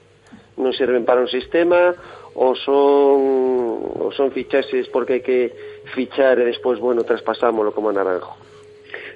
non 0.56 0.72
serven 0.76 1.04
para 1.08 1.24
un 1.24 1.28
sistema 1.32 1.96
ou 2.36 2.52
son, 2.56 3.98
ou 3.98 4.12
son 4.12 4.28
fichaxes 4.32 4.88
porque 4.92 5.20
hai 5.20 5.24
que 5.24 5.38
fichar 5.96 6.36
e 6.40 6.44
despois, 6.48 6.76
bueno, 6.80 7.04
traspasámoslo 7.04 7.72
como 7.72 7.88
a 7.88 7.96
Naranjo. 7.96 8.36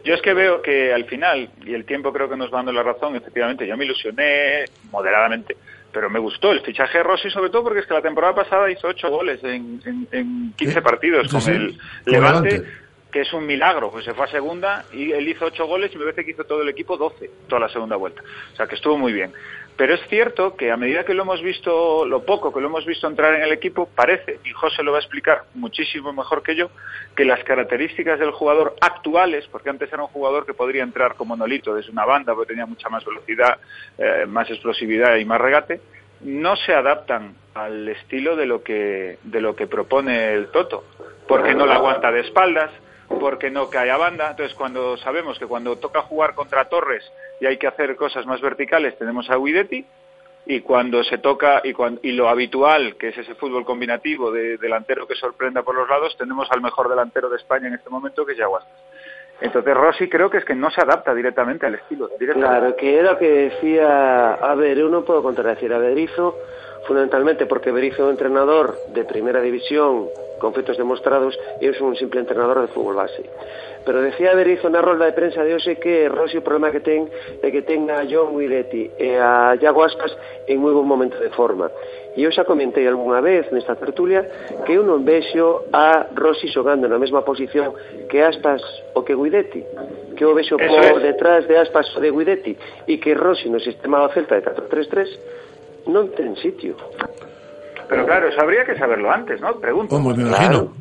Yo 0.07 0.15
es 0.15 0.23
que 0.23 0.35
veo 0.35 0.63
que 0.63 0.93
al 0.95 1.05
final, 1.07 1.51
y 1.65 1.75
el 1.75 1.85
tiempo 1.85 2.13
creo 2.13 2.29
que 2.29 2.37
nos 2.37 2.49
va 2.53 2.59
dando 2.59 2.73
la 2.73 2.85
razón, 2.85 3.17
efectivamente, 3.17 3.67
yo 3.67 3.77
me 3.77 3.85
ilusioné 3.85 4.65
moderadamente, 4.93 5.57
pero 5.91 6.09
me 6.09 6.21
gustó 6.21 6.53
el 6.53 6.61
fichaje 6.61 6.99
de 6.99 7.03
Rossi, 7.03 7.29
sobre 7.29 7.51
todo 7.51 7.65
porque 7.65 7.81
es 7.81 7.87
que 7.87 7.95
la 7.95 8.03
temporada 8.03 8.33
pasada 8.33 8.71
hizo 8.71 8.87
ocho 8.87 9.11
goles 9.11 9.43
en, 9.43 9.83
en, 9.85 10.07
en 10.13 10.53
15 10.53 10.81
partidos 10.81 11.27
con 11.27 11.41
sí, 11.41 11.51
el 11.51 11.77
Levante, 12.05 12.51
Levante. 12.51 12.63
que 13.11 13.23
es 13.23 13.33
un 13.33 13.47
milagro, 13.47 13.91
pues 13.91 14.05
se 14.05 14.15
fue 14.15 14.27
a 14.27 14.29
segunda 14.29 14.85
y 14.93 15.11
él 15.11 15.27
hizo 15.27 15.47
ocho 15.47 15.67
goles 15.67 15.93
y 15.93 15.99
me 15.99 16.05
parece 16.05 16.25
que 16.25 16.31
hizo 16.31 16.45
todo 16.45 16.63
el 16.63 16.69
equipo 16.69 16.97
12, 16.97 17.29
toda 17.49 17.63
la 17.63 17.69
segunda 17.69 17.97
vuelta. 17.97 18.23
O 18.53 18.57
sea, 18.57 18.69
que 18.69 18.77
estuvo 18.77 18.97
muy 18.97 19.13
bien. 19.13 19.33
Pero 19.77 19.95
es 19.95 20.01
cierto 20.09 20.57
que 20.57 20.71
a 20.73 20.77
medida 20.77 21.05
que 21.05 21.13
lo 21.13 21.23
hemos 21.23 21.43
visto, 21.43 22.07
lo 22.07 22.25
poco 22.25 22.53
que 22.53 22.61
lo 22.61 22.69
hemos 22.69 22.87
visto 22.87 23.07
entrar 23.07 23.35
en 23.35 23.43
el 23.43 23.53
equipo, 23.53 23.89
parece, 23.95 24.41
y 24.45 24.51
José 24.53 24.83
lo 24.83 24.93
va 24.93 24.99
a 24.99 25.01
explicar 25.03 25.45
muchísimo 25.55 26.15
mejor 26.15 26.43
que 26.43 26.57
yo, 26.57 26.71
que 27.15 27.27
las 27.27 27.45
características 27.45 28.19
del 28.19 28.31
jugador 28.31 28.75
actuales, 28.81 29.47
porque 29.53 29.69
antes 29.69 29.93
era 29.93 30.03
un 30.03 30.09
jugador 30.09 30.47
que 30.47 30.55
podría 30.55 30.83
entrar 30.83 31.15
como 31.15 31.37
Nolito 31.37 31.75
desde 31.75 31.93
una 31.93 32.07
banda, 32.07 32.35
porque 32.35 32.55
tenía 32.55 32.65
mucha 32.65 32.89
más 32.89 33.05
velocidad, 33.05 33.59
eh, 33.99 34.25
más 34.27 34.51
explosividad 34.51 35.17
y 35.17 35.27
más 35.27 35.41
regate, 35.41 35.81
no 36.23 36.57
se 36.57 36.73
adaptan 36.73 37.35
al 37.53 37.87
estilo 37.89 38.35
de 38.35 38.47
lo 38.47 38.63
que, 38.63 39.19
de 39.25 39.41
lo 39.43 39.55
que 39.55 39.67
propone 39.67 40.33
el 40.33 40.47
Toto, 40.49 40.85
porque 41.29 41.55
no 41.55 41.67
la 41.67 41.75
aguanta 41.75 42.11
de 42.11 42.21
espaldas, 42.21 42.71
porque 43.09 43.51
no 43.51 43.69
cae 43.71 43.91
a 43.91 43.97
banda. 43.97 44.31
Entonces, 44.31 44.55
cuando 44.55 44.97
sabemos 44.99 45.39
que 45.39 45.47
cuando 45.47 45.77
toca 45.77 46.03
jugar 46.03 46.35
contra 46.35 46.69
Torres 46.69 47.05
y 47.41 47.47
hay 47.47 47.57
que 47.57 47.67
hacer 47.67 47.97
cosas 47.97 48.27
más 48.27 48.41
verticales, 48.41 48.97
tenemos 48.99 49.29
a 49.31 49.37
Guidetti. 49.37 49.85
Y 50.49 50.61
cuando 50.61 51.03
se 51.03 51.19
toca, 51.19 51.61
y, 51.65 51.73
cuan- 51.73 51.99
y 52.03 52.13
lo 52.13 52.29
habitual, 52.29 52.95
que 52.97 53.09
es 53.09 53.19
ese 53.19 53.35
fútbol 53.35 53.65
combinativo 53.65 54.31
de 54.31 54.57
delantero 54.59 55.05
que 55.07 55.17
sorprenda 55.17 55.63
por 55.65 55.75
los 55.75 55.89
lados, 55.89 56.17
tenemos 56.17 56.47
al 56.53 56.61
mejor 56.63 56.89
delantero 56.89 57.29
de 57.29 57.37
España 57.37 57.67
en 57.67 57.75
este 57.75 57.91
momento, 57.91 58.25
que 58.25 58.33
es 58.33 58.39
Yaguas. 58.39 58.65
Entonces, 59.41 59.75
Rossi 59.75 60.09
creo 60.09 60.31
que 60.31 60.39
es 60.39 60.45
que 60.45 60.55
no 60.55 60.71
se 60.71 60.81
adapta 60.81 61.13
directamente 61.15 61.67
al 61.67 61.75
estilo. 61.75 62.09
Claro, 62.33 62.77
que 62.77 62.97
era 62.97 63.13
o 63.15 63.19
que 63.19 63.29
decía, 63.51 64.35
a 64.35 64.55
ver, 64.55 64.79
eu 64.79 64.87
non 64.89 65.03
podo 65.05 65.21
contradecir 65.21 65.75
a 65.75 65.83
Berizzo, 65.83 66.39
fundamentalmente 66.87 67.47
porque 67.47 67.75
Berizzo 67.75 68.03
é 68.03 68.05
un 68.07 68.15
entrenador 68.15 68.79
de 68.95 69.05
primeira 69.05 69.43
división 69.43 70.09
con 70.39 70.55
feitos 70.55 70.77
demostrados 70.77 71.35
e 71.61 71.67
eu 71.67 71.75
son 71.75 71.93
un 71.93 71.99
simple 71.99 72.23
entrenador 72.23 72.63
de 72.63 72.71
fútbol 72.71 72.97
base. 72.97 73.25
Pero 73.87 74.03
decía 74.03 74.35
Berizzo 74.35 74.71
na 74.71 74.83
rolda 74.83 75.07
de 75.07 75.15
prensa 75.15 75.47
de 75.47 75.55
hoxe 75.55 75.79
que 75.79 76.11
Rossi 76.11 76.39
o 76.39 76.47
problema 76.47 76.75
que 76.75 76.83
ten 76.83 77.07
é 77.43 77.49
que 77.51 77.63
ten 77.63 77.87
a 77.91 78.03
John 78.07 78.35
Guiretti 78.35 78.91
e 78.99 79.15
a 79.15 79.55
Iago 79.59 79.87
Aspas 79.87 80.11
en 80.47 80.59
moi 80.59 80.75
bon 80.75 80.87
momento 80.87 81.17
de 81.23 81.31
forma. 81.31 81.71
E 82.17 82.25
eu 82.25 82.31
xa 82.33 82.49
comentei 82.49 82.89
algunha 82.89 83.23
vez 83.23 83.47
nesta 83.55 83.79
tertulia 83.79 84.27
que 84.67 84.75
eu 84.75 84.83
non 84.83 85.07
vexo 85.07 85.71
a 85.71 86.11
Rossi 86.13 86.51
xogando 86.51 86.91
na 86.91 86.99
mesma 86.99 87.23
posición 87.23 87.73
que 88.11 88.21
Aspas 88.23 88.61
o 88.95 89.07
que 89.07 89.15
Guidetti, 89.15 89.63
que 90.19 90.25
eu 90.25 90.35
vexo 90.35 90.59
por 90.59 90.99
detrás 91.01 91.47
de 91.47 91.57
Aspas 91.57 91.87
o 91.95 92.01
de 92.03 92.11
Guidetti 92.11 92.59
e 92.91 92.99
que 92.99 93.15
Rossi 93.15 93.49
no 93.49 93.63
sistema 93.63 94.03
do 94.03 94.11
Celta 94.11 94.39
de 94.39 94.45
4-3-3 94.45 95.56
non 95.87 96.11
ten 96.15 96.35
sitio. 96.39 96.77
Pero 97.89 98.03
claro, 98.05 98.29
eso 98.29 98.41
habría 98.43 98.65
que 98.67 98.75
saberlo 98.75 99.11
antes, 99.11 99.41
¿no? 99.41 99.57
Pregunto. 99.63 99.95
Hombre, 99.95 100.19
me 100.19 100.29
imagino. 100.29 100.75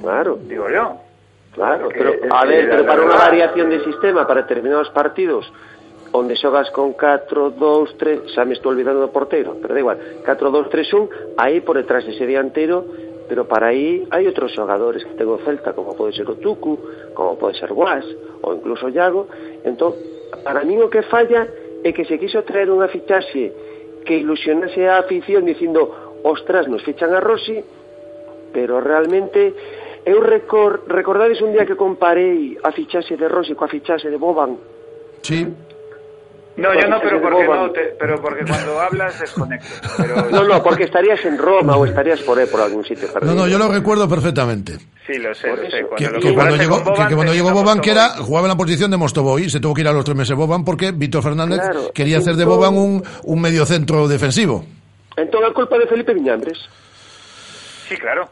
Claro, 0.00 0.36
claro. 0.36 0.38
Digo 0.44 0.68
yo. 0.68 1.00
Claro, 1.52 1.88
pero, 1.92 2.12
a 2.30 2.46
ver, 2.46 2.64
pero 2.70 2.86
para 2.88 3.04
unha 3.04 3.16
variación 3.16 3.68
de 3.68 3.84
sistema 3.84 4.24
para 4.24 4.48
determinados 4.48 4.88
partidos 4.88 5.44
onde 6.12 6.36
xogas 6.36 6.68
con 6.72 6.92
4, 6.92 7.56
2, 7.56 7.96
3 7.96 8.32
xa 8.32 8.44
me 8.44 8.56
estou 8.56 8.72
olvidando 8.72 9.00
do 9.00 9.12
porteiro 9.12 9.56
pero 9.60 9.72
da 9.76 9.80
igual, 9.80 9.96
4, 10.24 10.32
2, 10.48 10.68
3, 10.72 11.36
1 11.36 11.40
aí 11.40 11.60
por 11.60 11.76
detrás 11.76 12.04
de 12.04 12.12
ese 12.12 12.24
dianteiro 12.24 12.84
pero 13.28 13.48
para 13.48 13.72
aí 13.72 14.04
hai 14.12 14.28
outros 14.28 14.52
xogadores 14.52 15.04
que 15.04 15.16
tengo 15.16 15.40
Celta 15.44 15.72
como 15.72 15.96
pode 15.96 16.12
ser 16.12 16.28
o 16.28 16.36
Tucu, 16.36 17.12
como 17.16 17.40
pode 17.40 17.56
ser 17.56 17.72
Guas 17.72 18.04
ou 18.44 18.56
incluso 18.56 18.92
Iago 18.92 19.28
entón, 19.64 19.96
para 20.44 20.64
mí 20.64 20.76
o 20.80 20.92
que 20.92 21.04
falla 21.08 21.48
é 21.84 21.92
que 21.92 22.04
se 22.04 22.20
quiso 22.20 22.44
traer 22.44 22.68
unha 22.68 22.92
fichaxe 22.92 23.52
que 24.04 24.14
ilusionase 24.18 24.88
a 24.88 24.98
afición 24.98 25.44
dicindo, 25.44 26.18
ostras, 26.24 26.68
nos 26.68 26.82
fichan 26.82 27.14
a 27.14 27.20
Rossi, 27.20 27.62
pero 28.52 28.80
realmente 28.80 29.54
eu 30.04 30.18
recor, 30.20 30.82
recordades 30.90 31.40
un 31.40 31.52
día 31.54 31.64
que 31.64 31.76
comparei 31.78 32.58
a 32.62 32.70
fichaxe 32.74 33.14
de 33.16 33.28
Rossi 33.30 33.54
coa 33.54 33.70
fichaxe 33.70 34.10
de 34.10 34.18
Boban 34.18 34.58
Sí. 35.22 35.46
No, 36.56 36.68
yo 36.74 36.84
no, 36.86 37.00
pero 37.00 37.22
porque 37.22 37.44
no, 37.48 37.70
te- 37.70 37.94
pero 37.98 38.20
porque 38.20 38.44
cuando 38.44 38.78
hablas 38.78 39.18
desconecto. 39.18 39.68
Pero 39.96 40.28
No, 40.30 40.44
no, 40.44 40.62
porque 40.62 40.84
estarías 40.84 41.24
en 41.24 41.38
Roma 41.38 41.78
o 41.78 41.86
estarías 41.86 42.20
por 42.20 42.36
aí, 42.38 42.44
por 42.46 42.60
algún 42.60 42.84
sitio 42.84 43.08
No, 43.22 43.32
no, 43.34 43.48
yo 43.48 43.56
lo 43.58 43.68
recuerdo 43.72 44.06
perfectamente. 44.08 44.76
Sí, 45.06 45.14
lo 45.18 45.34
sé, 45.34 45.48
lo 45.48 45.70
sé. 45.70 45.78
Que, 45.78 45.84
Cuando 45.84 45.96
que 45.96 46.04
lo 46.04 46.10
cuando 46.12 46.28
comparaste 46.28 46.62
llegó, 46.62 46.78
Boban, 46.80 46.94
que, 46.94 47.08
que 47.08 47.14
cuando 47.14 47.34
llegó 47.34 47.50
Boban, 47.52 47.80
que 47.80 47.90
era, 47.90 48.08
jugaba 48.10 48.46
en 48.46 48.50
la 48.50 48.56
posición 48.56 48.90
de 48.90 48.96
Mostovoy, 48.96 49.48
se 49.50 49.60
tuvo 49.60 49.74
que 49.74 49.80
ir 49.82 49.88
a 49.88 49.92
los 49.92 50.04
tres 50.04 50.16
meses 50.16 50.36
Boban 50.36 50.64
porque 50.64 50.92
Víctor 50.92 51.22
Fernández 51.22 51.60
Claro, 51.60 51.90
quería 51.92 52.18
hacer 52.18 52.36
de 52.36 52.44
Boban 52.44 52.74
un, 52.76 53.02
un 53.24 53.40
mediocentro 53.40 54.08
defensivo. 54.08 54.64
Entón 55.16 55.44
a 55.44 55.52
culpa 55.52 55.78
de 55.78 55.86
Felipe 55.86 56.14
Viñambres. 56.14 56.58
Sí, 57.88 57.96
claro. 57.96 58.28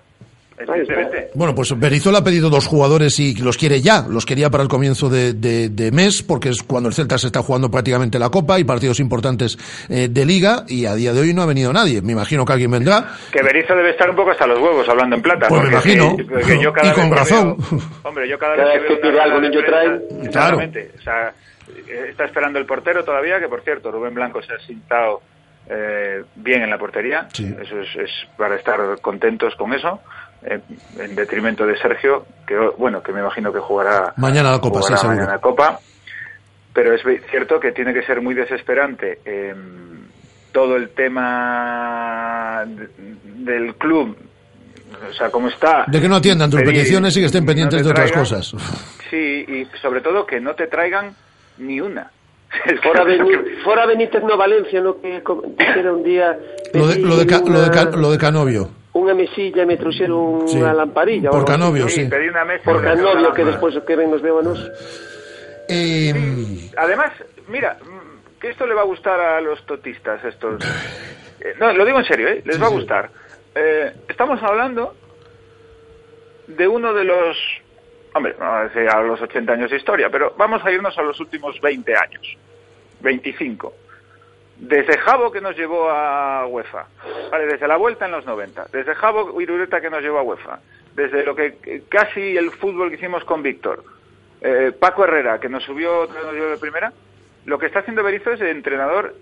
Evidentemente. 0.60 1.30
Bueno, 1.34 1.54
pues 1.54 1.78
Berizzo 1.78 2.12
le 2.12 2.18
ha 2.18 2.24
pedido 2.24 2.50
dos 2.50 2.66
jugadores 2.66 3.18
y 3.18 3.34
los 3.36 3.56
quiere 3.56 3.80
ya. 3.80 4.06
Los 4.08 4.26
quería 4.26 4.50
para 4.50 4.62
el 4.62 4.68
comienzo 4.68 5.08
de, 5.08 5.32
de- 5.32 5.68
de 5.70 5.90
mes, 5.92 6.22
porque 6.22 6.50
es 6.50 6.62
cuando 6.62 6.88
el 6.88 6.94
Celta 6.94 7.18
se 7.18 7.28
está 7.28 7.42
jugando 7.42 7.70
prácticamente 7.70 8.18
la 8.18 8.28
Copa 8.30 8.58
y 8.58 8.64
partidos 8.64 9.00
importantes 9.00 9.56
eh, 9.88 10.08
de 10.10 10.24
Liga, 10.26 10.64
y 10.68 10.86
a 10.86 10.94
día 10.94 11.12
de 11.12 11.20
hoy 11.20 11.32
no 11.34 11.42
ha 11.42 11.46
venido 11.46 11.72
nadie. 11.72 12.02
Me 12.02 12.12
imagino 12.12 12.44
que 12.44 12.52
alguien 12.52 12.70
vendrá. 12.70 13.14
Que 13.32 13.42
Berizzo 13.42 13.74
debe 13.74 13.90
estar 13.90 14.10
un 14.10 14.16
poco 14.16 14.30
hasta 14.32 14.46
los 14.46 14.58
huevos 14.58 14.88
hablando 14.88 15.16
en 15.16 15.22
plata. 15.22 15.48
Pues 15.48 15.62
me 15.62 15.68
imagino. 15.68 16.14
sí, 16.16 16.24
porque 16.24 16.60
yo 16.62 16.72
cada 16.72 16.90
Y 16.90 16.94
con 16.94 17.10
razón. 17.10 17.56
veo- 17.58 17.80
hombre, 18.04 18.28
yo 18.28 18.38
cada, 18.38 18.56
Cada 18.56 18.72
vez 18.74 18.82
vez 18.82 18.90
que 18.92 19.00
que 19.00 19.10
veo 19.10 19.22
algo, 19.22 19.40
niño 19.40 19.60
trae. 19.64 20.00
Exactamente. 20.24 20.90
O 20.98 21.02
sea, 21.02 21.32
eh, 21.88 22.06
está 22.10 22.24
esperando 22.26 22.58
el 22.58 22.66
portero 22.66 23.04
todavía, 23.04 23.40
que 23.40 23.48
por 23.48 23.62
cierto, 23.62 23.90
Rubén 23.90 24.14
Blanco 24.14 24.42
se 24.42 24.52
ha 24.52 24.58
sentado 24.66 25.22
eh, 25.68 26.22
bien 26.36 26.62
en 26.62 26.70
la 26.70 26.78
portería. 26.78 27.28
Eso 27.32 27.80
es, 27.80 27.88
es 27.96 28.10
para 28.36 28.56
estar 28.56 28.78
contentos 29.00 29.54
con 29.56 29.72
eso. 29.72 30.00
Eh, 30.44 30.60
en 30.98 31.14
detrimento 31.14 31.66
de 31.66 31.76
Sergio, 31.78 32.24
que 32.46 32.56
bueno, 32.78 33.02
que 33.02 33.12
me 33.12 33.20
imagino 33.20 33.52
que 33.52 33.58
jugará 33.60 34.12
Mañana 34.16 34.50
la 34.52 34.58
Copa, 34.60 34.78
jugará 34.80 34.96
sí, 34.96 35.00
seguro. 35.02 35.18
mañana 35.20 35.38
Copa. 35.40 35.80
Pero 36.72 36.94
es 36.94 37.02
cierto 37.30 37.58
que 37.58 37.72
tiene 37.72 37.92
que 37.92 38.02
ser 38.04 38.20
muy 38.22 38.32
desesperante 38.34 39.18
eh, 39.24 39.54
todo 40.52 40.76
el 40.76 40.90
tema 40.90 42.64
de- 42.66 42.88
del 43.44 43.74
club, 43.74 44.16
o 45.10 45.12
sea, 45.14 45.30
como 45.30 45.48
está. 45.48 45.84
De 45.88 46.00
que 46.00 46.08
no 46.08 46.16
atiendan 46.16 46.50
tus 46.50 46.60
pedir- 46.60 46.74
peticiones 46.74 47.16
y 47.16 47.20
que 47.20 47.26
estén 47.26 47.44
pendientes 47.46 47.78
te 47.80 47.84
de 47.84 47.90
otras 47.90 48.12
cosas. 48.12 48.54
Sí, 49.10 49.16
y 49.48 49.66
sobre 49.80 50.00
todo 50.00 50.24
que 50.26 50.40
no 50.40 50.54
te 50.54 50.66
traigan 50.68 51.14
ni 51.58 51.80
una. 51.80 52.10
Es 52.66 52.80
que 52.80 52.88
Fora, 52.88 53.04
lo 53.84 53.88
Benítez 53.88 54.22
no 54.24 54.36
Valencia, 54.36 54.80
no 54.80 55.00
que 55.00 55.22
dixera 55.56 55.92
un 55.92 56.02
día 56.02 56.36
Lo 56.74 56.88
de, 56.88 56.98
lo 56.98 57.16
de, 57.16 57.24
lo 57.26 57.96
lo 57.96 58.10
de 58.12 58.18
Canovio. 58.18 58.70
Unha 58.90 59.14
mesilla 59.14 59.62
e 59.62 59.66
me 59.70 59.78
trouxeron 59.78 60.48
Sí. 60.50 60.58
unha 60.58 60.74
lamparilla. 60.74 61.30
Por 61.30 61.42
o. 61.42 61.48
Canovio, 61.48 61.86
sí. 61.88 62.10
pedí 62.10 62.26
una 62.28 62.44
mesa 62.44 62.64
Por 62.66 62.82
Canovio, 62.82 63.30
que 63.32 63.44
despois 63.46 63.74
que 63.86 63.94
ven 63.94 64.10
vébanos. 64.22 64.58
Eh, 65.68 66.70
Además, 66.76 67.12
mira, 67.48 67.78
que 68.40 68.50
esto 68.50 68.66
le 68.66 68.74
va 68.74 68.82
a 68.82 68.90
gustar 68.90 69.20
a 69.20 69.40
los 69.40 69.64
totistas, 69.66 70.24
estos. 70.24 70.58
Eh, 71.40 71.54
no, 71.58 71.72
lo 71.72 71.84
digo 71.84 71.98
en 72.00 72.04
serio, 72.04 72.28
¿eh? 72.28 72.42
Les 72.44 72.56
Sí, 72.56 72.62
va 72.62 72.66
a 72.66 72.70
gustar. 72.70 73.10
Eh, 73.54 73.92
estamos 74.08 74.42
hablando 74.42 74.94
de 76.48 76.66
uno 76.68 76.92
de 76.92 77.04
los. 77.04 77.36
Hombre, 78.14 78.34
no 78.40 78.44
a 78.46 78.62
decir 78.64 78.88
a 78.88 79.00
los 79.02 79.20
80 79.22 79.52
años 79.52 79.70
de 79.70 79.76
historia, 79.76 80.10
pero 80.10 80.34
vamos 80.36 80.64
a 80.64 80.70
irnos 80.72 80.96
a 80.98 81.02
los 81.02 81.20
últimos 81.20 81.60
20 81.60 81.94
años. 81.94 82.36
25. 83.00 83.72
Desde 84.60 84.98
Jabo 84.98 85.32
que 85.32 85.40
nos 85.40 85.56
llevó 85.56 85.88
a 85.88 86.46
UEFA, 86.46 86.86
vale, 87.30 87.46
desde 87.46 87.66
la 87.66 87.78
vuelta 87.78 88.04
en 88.04 88.12
los 88.12 88.26
90, 88.26 88.66
desde 88.70 88.94
Jabo 88.94 89.40
Irureta 89.40 89.80
que 89.80 89.88
nos 89.88 90.02
llevó 90.02 90.18
a 90.18 90.22
UEFA, 90.22 90.60
desde 90.94 91.24
lo 91.24 91.34
que 91.34 91.82
casi 91.88 92.36
el 92.36 92.50
fútbol 92.50 92.90
que 92.90 92.96
hicimos 92.96 93.24
con 93.24 93.42
Víctor, 93.42 93.82
eh, 94.42 94.72
Paco 94.78 95.04
Herrera 95.04 95.40
que 95.40 95.48
nos 95.48 95.64
subió, 95.64 96.06
que 96.08 96.18
nos 96.22 96.34
llevó 96.34 96.48
de 96.48 96.58
primera, 96.58 96.92
lo 97.46 97.58
que 97.58 97.66
está 97.66 97.78
haciendo 97.78 98.02
Berizzo 98.02 98.32
es 98.32 98.40
de 98.40 98.50
entrenador, 98.50 99.14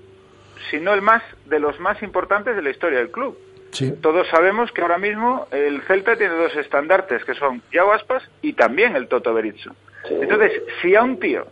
si 0.70 0.80
no 0.80 0.92
el 0.92 1.02
más, 1.02 1.22
de 1.46 1.60
los 1.60 1.78
más 1.78 2.02
importantes 2.02 2.56
de 2.56 2.62
la 2.62 2.70
historia 2.70 2.98
del 2.98 3.12
club. 3.12 3.38
Sí. 3.70 3.92
Todos 4.02 4.26
sabemos 4.28 4.72
que 4.72 4.82
ahora 4.82 4.98
mismo 4.98 5.46
el 5.52 5.82
Celta 5.82 6.16
tiene 6.16 6.34
dos 6.34 6.56
estandartes, 6.56 7.24
que 7.24 7.34
son 7.34 7.62
Iago 7.70 7.92
Aspas 7.92 8.28
y 8.42 8.54
también 8.54 8.96
el 8.96 9.06
Toto 9.06 9.32
Berizzo. 9.32 9.70
Entonces, 10.10 10.62
si 10.82 10.96
a 10.96 11.02
un 11.02 11.20
tío 11.20 11.46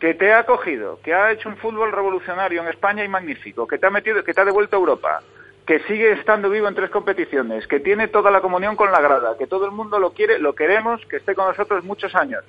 que 0.00 0.14
te 0.14 0.32
ha 0.32 0.40
acogido, 0.40 0.98
que 1.02 1.12
ha 1.12 1.30
hecho 1.30 1.50
un 1.50 1.58
fútbol 1.58 1.92
revolucionario 1.92 2.62
en 2.62 2.68
España 2.68 3.04
y 3.04 3.08
magnífico, 3.08 3.68
que 3.68 3.78
te 3.78 3.86
ha 3.86 3.90
metido, 3.90 4.24
que 4.24 4.32
te 4.32 4.40
ha 4.40 4.46
devuelto 4.46 4.74
a 4.74 4.80
Europa, 4.80 5.22
que 5.66 5.80
sigue 5.80 6.12
estando 6.12 6.48
vivo 6.48 6.66
en 6.66 6.74
tres 6.74 6.90
competiciones, 6.90 7.66
que 7.66 7.80
tiene 7.80 8.08
toda 8.08 8.30
la 8.30 8.40
comunión 8.40 8.76
con 8.76 8.90
la 8.90 9.00
grada, 9.00 9.36
que 9.38 9.46
todo 9.46 9.66
el 9.66 9.72
mundo 9.72 9.98
lo 9.98 10.12
quiere, 10.12 10.38
lo 10.38 10.54
queremos, 10.54 11.04
que 11.04 11.18
esté 11.18 11.34
con 11.34 11.46
nosotros 11.46 11.84
muchos 11.84 12.14
años. 12.14 12.42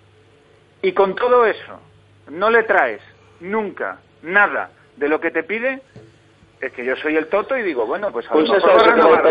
Y 0.82 0.93
con 0.93 1.14
todo 1.14 1.45
eso, 1.45 1.80
no 2.30 2.49
le 2.49 2.64
traes 2.64 3.02
nunca 3.41 3.99
nada 4.24 4.72
de 4.95 5.10
lo 5.10 5.20
que 5.20 5.32
te 5.32 5.43
pide, 5.43 5.82
Es 6.62 6.72
que 6.74 6.86
yo 6.86 6.95
soy 6.97 7.18
el 7.18 7.26
toto 7.26 7.57
y 7.57 7.64
digo, 7.64 7.88
bueno, 7.88 8.12
pues 8.12 8.28
a 8.30 8.34
Pois 8.34 8.47
lo 8.47 8.53
mejor 8.53 8.70
sabes 8.70 8.84
o 8.84 8.86
que 8.86 8.91
renovar- 9.01 9.24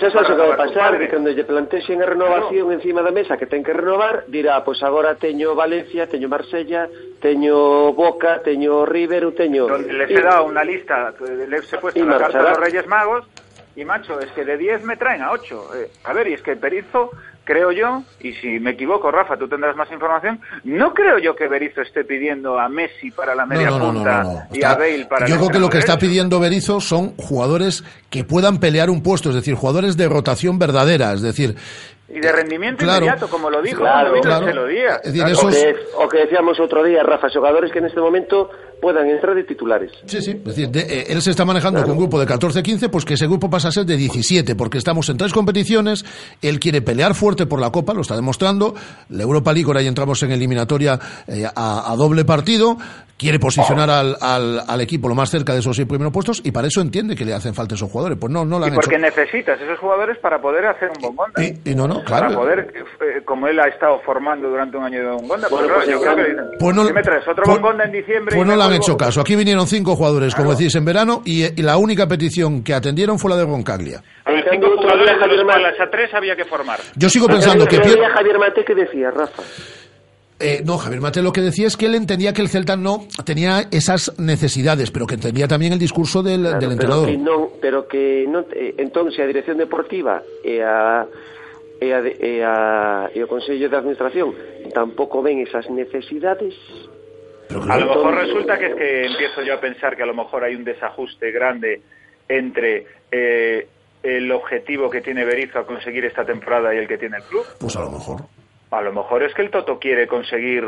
renovar 0.00 0.50
tu 0.50 0.56
pasar, 0.56 0.98
que 0.98 1.08
cando 1.08 1.28
lle 1.30 1.44
plantexen 1.44 2.00
a 2.02 2.06
renovación 2.06 2.72
encima 2.72 3.02
da 3.04 3.12
mesa 3.12 3.36
que 3.36 3.44
ten 3.44 3.60
que 3.62 3.76
renovar, 3.76 4.24
dirá, 4.26 4.64
pois 4.64 4.80
agora 4.82 5.14
teño 5.20 5.52
Valencia, 5.54 6.08
teño 6.08 6.32
Marsella, 6.32 6.88
teño 7.20 7.92
Boca, 7.92 8.40
teño 8.40 8.86
River, 8.88 9.28
ou 9.28 9.36
teño... 9.36 9.68
les 9.68 10.08
he 10.08 10.22
dado 10.24 10.48
una 10.48 10.64
lista, 10.64 11.12
eh, 11.20 11.44
les 11.44 11.68
he 11.68 11.76
puesto 11.76 12.00
la 12.00 12.16
carta 12.16 12.38
de 12.40 12.44
marchará. 12.44 12.50
los 12.56 12.60
Reyes 12.64 12.86
Magos 12.88 13.24
y 13.76 13.84
macho, 13.84 14.18
es 14.18 14.32
que 14.32 14.44
de 14.48 14.56
10 14.56 14.82
me 14.88 14.96
traen 14.96 15.20
a 15.22 15.30
8. 15.30 15.76
Eh, 15.76 15.90
a 16.08 16.12
ver, 16.16 16.26
y 16.28 16.32
es 16.34 16.42
que 16.42 16.54
Berizzo, 16.56 17.12
creo 17.48 17.72
yo, 17.72 18.02
y 18.20 18.34
si 18.34 18.60
me 18.60 18.72
equivoco, 18.72 19.10
Rafa, 19.10 19.38
tú 19.38 19.48
tendrás 19.48 19.74
más 19.74 19.90
información, 19.90 20.38
no 20.64 20.92
creo 20.92 21.18
yo 21.18 21.34
que 21.34 21.48
Berizzo 21.48 21.80
esté 21.80 22.04
pidiendo 22.04 22.58
a 22.58 22.68
Messi 22.68 23.10
para 23.10 23.34
la 23.34 23.46
media 23.46 23.70
no, 23.70 23.78
no, 23.78 23.86
no, 23.86 23.92
punta 23.94 24.22
no, 24.22 24.42
y 24.52 24.56
Está- 24.58 24.72
a 24.72 24.74
Bale 24.76 25.06
para 25.08 25.26
Yo 25.26 25.36
creo 25.38 25.48
que 25.48 25.58
lo 25.58 25.70
que 25.70 25.78
está 25.78 25.98
pidiendo 25.98 26.40
Berizzo 26.40 26.78
son 26.82 27.16
jugadores 27.16 27.84
que 28.10 28.22
puedan 28.22 28.58
pelear 28.60 28.90
un 28.90 29.02
puesto, 29.02 29.30
es 29.30 29.34
decir, 29.36 29.54
jugadores 29.54 29.96
de 29.96 30.08
rotación 30.10 30.58
verdadera, 30.58 31.14
es 31.14 31.22
decir. 31.22 31.56
Y 32.10 32.20
de 32.20 32.32
rendimiento 32.32 32.84
Claro. 32.84 33.04
inmediato, 33.04 33.28
como 33.28 33.50
lo 33.50 33.60
dijo 33.60 33.80
Claro, 33.80 34.12
vino 34.14 34.22
claro. 34.22 34.46
Es 34.68 35.02
decir, 35.04 35.12
Claro. 35.12 35.32
esos- 35.32 35.44
O 35.44 35.50
que, 35.50 35.74
o 36.04 36.08
que 36.08 36.18
decíamos 36.18 36.58
outro 36.58 36.82
día, 36.82 37.02
Rafa, 37.02 37.28
xogadores 37.28 37.70
que 37.70 37.80
neste 37.80 38.00
momento 38.00 38.48
puedan 38.80 39.08
entrar 39.10 39.34
de 39.34 39.44
titulares. 39.44 39.90
Sí, 40.06 40.22
sí. 40.22 40.30
Es 40.30 40.44
decir, 40.44 40.68
de- 40.70 40.80
eh, 40.88 41.04
él 41.08 41.20
se 41.20 41.30
está 41.30 41.44
manejando 41.44 41.82
con 41.82 41.90
un 41.92 41.98
grupo 41.98 42.18
de 42.18 42.26
14-15, 42.26 42.88
pues 42.88 43.04
que 43.04 43.14
ese 43.14 43.26
grupo 43.26 43.50
pasa 43.50 43.68
a 43.68 43.72
ser 43.72 43.84
de 43.84 43.96
17, 43.96 44.54
porque 44.56 44.78
estamos 44.78 45.08
en 45.10 45.16
tres 45.18 45.32
competiciones, 45.34 46.04
él 46.40 46.58
quiere 46.60 46.80
pelear 46.80 47.14
fuerte 47.14 47.44
por 47.46 47.60
la 47.60 47.70
Copa, 47.70 47.92
lo 47.92 48.00
está 48.02 48.14
demostrando, 48.16 48.74
la 49.10 49.22
Europa 49.24 49.52
League, 49.52 49.66
ahora 49.66 49.82
ya 49.82 49.88
entramos 49.88 50.22
en 50.22 50.30
eliminatoria 50.32 50.98
eh, 51.26 51.44
a, 51.54 51.92
a 51.92 51.96
doble 51.96 52.24
partido, 52.24 52.78
quiere 53.18 53.40
posicionar 53.40 53.90
al, 53.90 54.16
al, 54.20 54.62
al 54.64 54.80
equipo 54.80 55.08
lo 55.08 55.16
más 55.16 55.28
cerca 55.28 55.52
de 55.52 55.58
esos 55.58 55.74
seis 55.74 55.88
primeros 55.88 56.12
puestos, 56.12 56.40
y 56.44 56.52
para 56.52 56.68
eso 56.68 56.80
entiende 56.80 57.16
que 57.16 57.24
le 57.24 57.34
hacen 57.34 57.52
falta 57.52 57.74
esos 57.74 57.90
jugadores. 57.90 58.16
Pues 58.16 58.32
no, 58.32 58.44
no 58.44 58.60
lo 58.60 58.66
Y 58.66 58.68
han 58.68 58.74
porque 58.76 58.94
hecho. 58.94 59.04
necesitas 59.06 59.60
esos 59.60 59.76
jugadores 59.80 60.18
para 60.18 60.40
poder 60.40 60.66
hacer 60.66 60.88
un 60.94 61.02
bongonda. 61.02 61.42
Y, 61.42 61.58
y 61.68 61.74
no, 61.74 61.88
no, 61.88 61.97
Para 62.04 62.26
claro. 62.28 62.40
poder, 62.40 62.72
eh, 63.00 63.22
como 63.24 63.46
él 63.48 63.58
ha 63.60 63.68
estado 63.68 64.00
formando 64.00 64.48
durante 64.48 64.76
un 64.76 64.84
año 64.84 65.00
de 65.00 65.10
bongonda. 65.10 65.48
Bueno, 65.48 65.66
Pues, 65.68 65.86
pues, 65.86 65.86
claro, 65.86 65.90
yo 65.90 66.00
creo 66.00 66.16
que 66.16 66.30
dicen, 66.30 66.44
Pues 66.58 66.76
no- 66.76 66.86
si 66.86 66.92
me 66.92 67.02
traes 67.02 67.28
otro 67.28 67.44
pues- 67.44 67.56
bongonda 67.60 67.84
en 67.84 67.92
diciembre... 67.92 68.36
Pues 68.36 68.46
no 68.48 68.56
le 68.56 68.62
han 68.62 68.72
hecho 68.74 68.96
caso. 68.96 69.20
Aquí 69.20 69.36
vinieron 69.36 69.66
cinco 69.66 69.96
jugadores, 69.96 70.34
como 70.34 70.52
decís, 70.54 70.74
en 70.74 70.84
verano, 70.84 71.22
y, 71.24 71.44
y 71.44 71.62
la 71.62 71.76
única 71.76 72.06
petición 72.06 72.62
que 72.62 72.74
atendieron 72.74 73.18
fue 73.18 73.30
la 73.30 73.36
de 73.36 73.44
Roncaglia. 73.44 74.02
A 74.24 74.30
cambio, 74.32 74.44
cinco 74.50 74.66
jugadores 74.76 75.06
de 75.06 75.14
Javier 75.18 75.36
los 75.38 75.44
cuales 75.46 75.80
a 75.80 75.90
tres 75.90 76.14
había 76.14 76.36
que 76.36 76.44
formar. 76.44 76.78
Yo 76.96 77.08
sigo 77.08 77.26
pensando 77.26 77.66
que 77.66 77.78
Pier- 77.78 78.08
Javier 78.12 78.38
Mate 78.38 78.64
que 78.64 78.74
decía, 78.74 79.10
Rafa. 79.10 79.42
Eh, 80.40 80.62
no, 80.64 80.78
Javier 80.78 81.00
Mate 81.00 81.20
lo 81.20 81.32
que 81.32 81.40
decía 81.40 81.66
es 81.66 81.76
que 81.76 81.86
él 81.86 81.96
entendía 81.96 82.32
que 82.32 82.40
el 82.42 82.48
Celta 82.48 82.76
no 82.76 83.08
tenía 83.24 83.62
esas 83.72 84.16
necesidades, 84.20 84.92
pero 84.92 85.04
que 85.04 85.14
entendía 85.16 85.48
también 85.48 85.72
el 85.72 85.80
discurso 85.80 86.22
del, 86.22 86.42
Claro, 86.42 86.58
del 86.60 86.60
pero 86.60 86.72
entrenador. 86.72 87.06
que 87.08 87.18
non, 87.18 87.48
pero 87.60 87.88
que 87.88 88.24
non, 88.28 88.46
eh, 88.54 88.72
entón 88.78 89.10
se 89.10 89.20
a 89.22 89.26
dirección 89.26 89.58
deportiva 89.58 90.22
e 90.46 90.62
a 90.62 91.02
e 91.80 91.92
a, 91.94 92.00
de- 92.02 92.16
e 92.20 92.42
a 92.44 93.08
e 93.14 93.22
o 93.22 93.28
Consello 93.28 93.68
de 93.70 93.76
Administración 93.76 94.34
tampouco 94.74 95.22
ven 95.22 95.38
esas 95.40 95.68
necesidades 95.70 96.54
A 97.50 97.78
lo 97.78 97.86
mejor 97.86 98.14
resulta 98.14 98.58
que 98.58 98.66
es 98.66 98.74
que 98.74 99.06
empiezo 99.06 99.42
yo 99.42 99.54
a 99.54 99.60
pensar 99.60 99.96
que 99.96 100.02
a 100.02 100.06
lo 100.06 100.14
mejor 100.14 100.44
hay 100.44 100.54
un 100.54 100.64
desajuste 100.64 101.30
grande 101.32 101.80
entre 102.28 102.84
eh, 103.10 103.66
el 104.02 104.30
objetivo 104.32 104.90
que 104.90 105.00
tiene 105.00 105.24
Berizzo 105.24 105.58
a 105.60 105.66
conseguir 105.66 106.04
esta 106.04 106.24
temporada 106.26 106.74
y 106.74 106.78
el 106.78 106.86
que 106.86 106.98
tiene 106.98 107.16
el 107.16 107.22
club. 107.24 107.46
Pues 107.58 107.74
a 107.76 107.80
lo 107.80 107.90
mejor. 107.92 108.20
A 108.70 108.82
lo 108.82 108.92
mejor 108.92 109.22
es 109.22 109.32
que 109.32 109.40
el 109.42 109.50
Toto 109.50 109.78
quiere 109.78 110.06
conseguir 110.06 110.62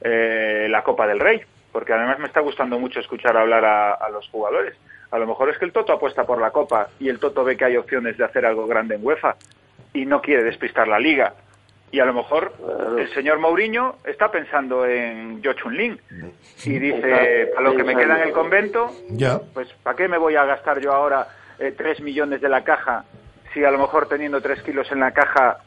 eh, 0.00 0.66
la 0.70 0.82
Copa 0.82 1.06
del 1.06 1.20
Rey, 1.20 1.42
porque 1.70 1.92
además 1.92 2.18
me 2.18 2.26
está 2.28 2.40
gustando 2.40 2.78
mucho 2.78 2.98
escuchar 3.00 3.36
hablar 3.36 3.64
a, 3.66 3.92
a 3.92 4.08
los 4.08 4.26
jugadores. 4.30 4.74
A 5.10 5.18
lo 5.18 5.26
mejor 5.26 5.50
es 5.50 5.58
que 5.58 5.66
el 5.66 5.72
Toto 5.72 5.92
apuesta 5.92 6.24
por 6.24 6.40
la 6.40 6.50
Copa 6.50 6.88
y 6.98 7.10
el 7.10 7.18
Toto 7.18 7.44
ve 7.44 7.58
que 7.58 7.66
hay 7.66 7.76
opciones 7.76 8.16
de 8.16 8.24
hacer 8.24 8.46
algo 8.46 8.66
grande 8.66 8.94
en 8.94 9.04
UEFA 9.04 9.36
y 9.92 10.04
no 10.06 10.20
quiere 10.22 10.42
despistar 10.44 10.88
la 10.88 10.98
Liga. 10.98 11.34
Y 11.90 12.00
a 12.00 12.06
lo 12.06 12.14
mejor 12.14 12.54
el 12.98 13.12
señor 13.12 13.38
Mourinho 13.38 13.96
está 14.06 14.30
pensando 14.30 14.86
en 14.86 15.42
Yo 15.42 15.52
Chun 15.52 15.76
Lin 15.76 16.00
y 16.64 16.78
dice, 16.78 17.50
para 17.54 17.68
lo 17.68 17.76
que 17.76 17.84
me 17.84 17.94
queda 17.94 18.16
en 18.22 18.28
el 18.28 18.32
convento, 18.32 18.90
Ya. 19.10 19.38
pues 19.52 19.68
¿para 19.82 19.94
qué 19.96 20.08
me 20.08 20.16
voy 20.16 20.34
a 20.36 20.44
gastar 20.46 20.80
yo 20.80 20.92
ahora 20.94 21.26
eh, 21.58 21.74
tres 21.76 22.00
millones 22.00 22.40
de 22.40 22.48
la 22.48 22.64
caja 22.64 23.04
si 23.52 23.62
a 23.62 23.70
lo 23.70 23.76
mejor 23.78 24.08
teniendo 24.08 24.40
tres 24.40 24.62
kilos 24.62 24.90
en 24.90 25.00
la 25.00 25.10
caja 25.12 25.58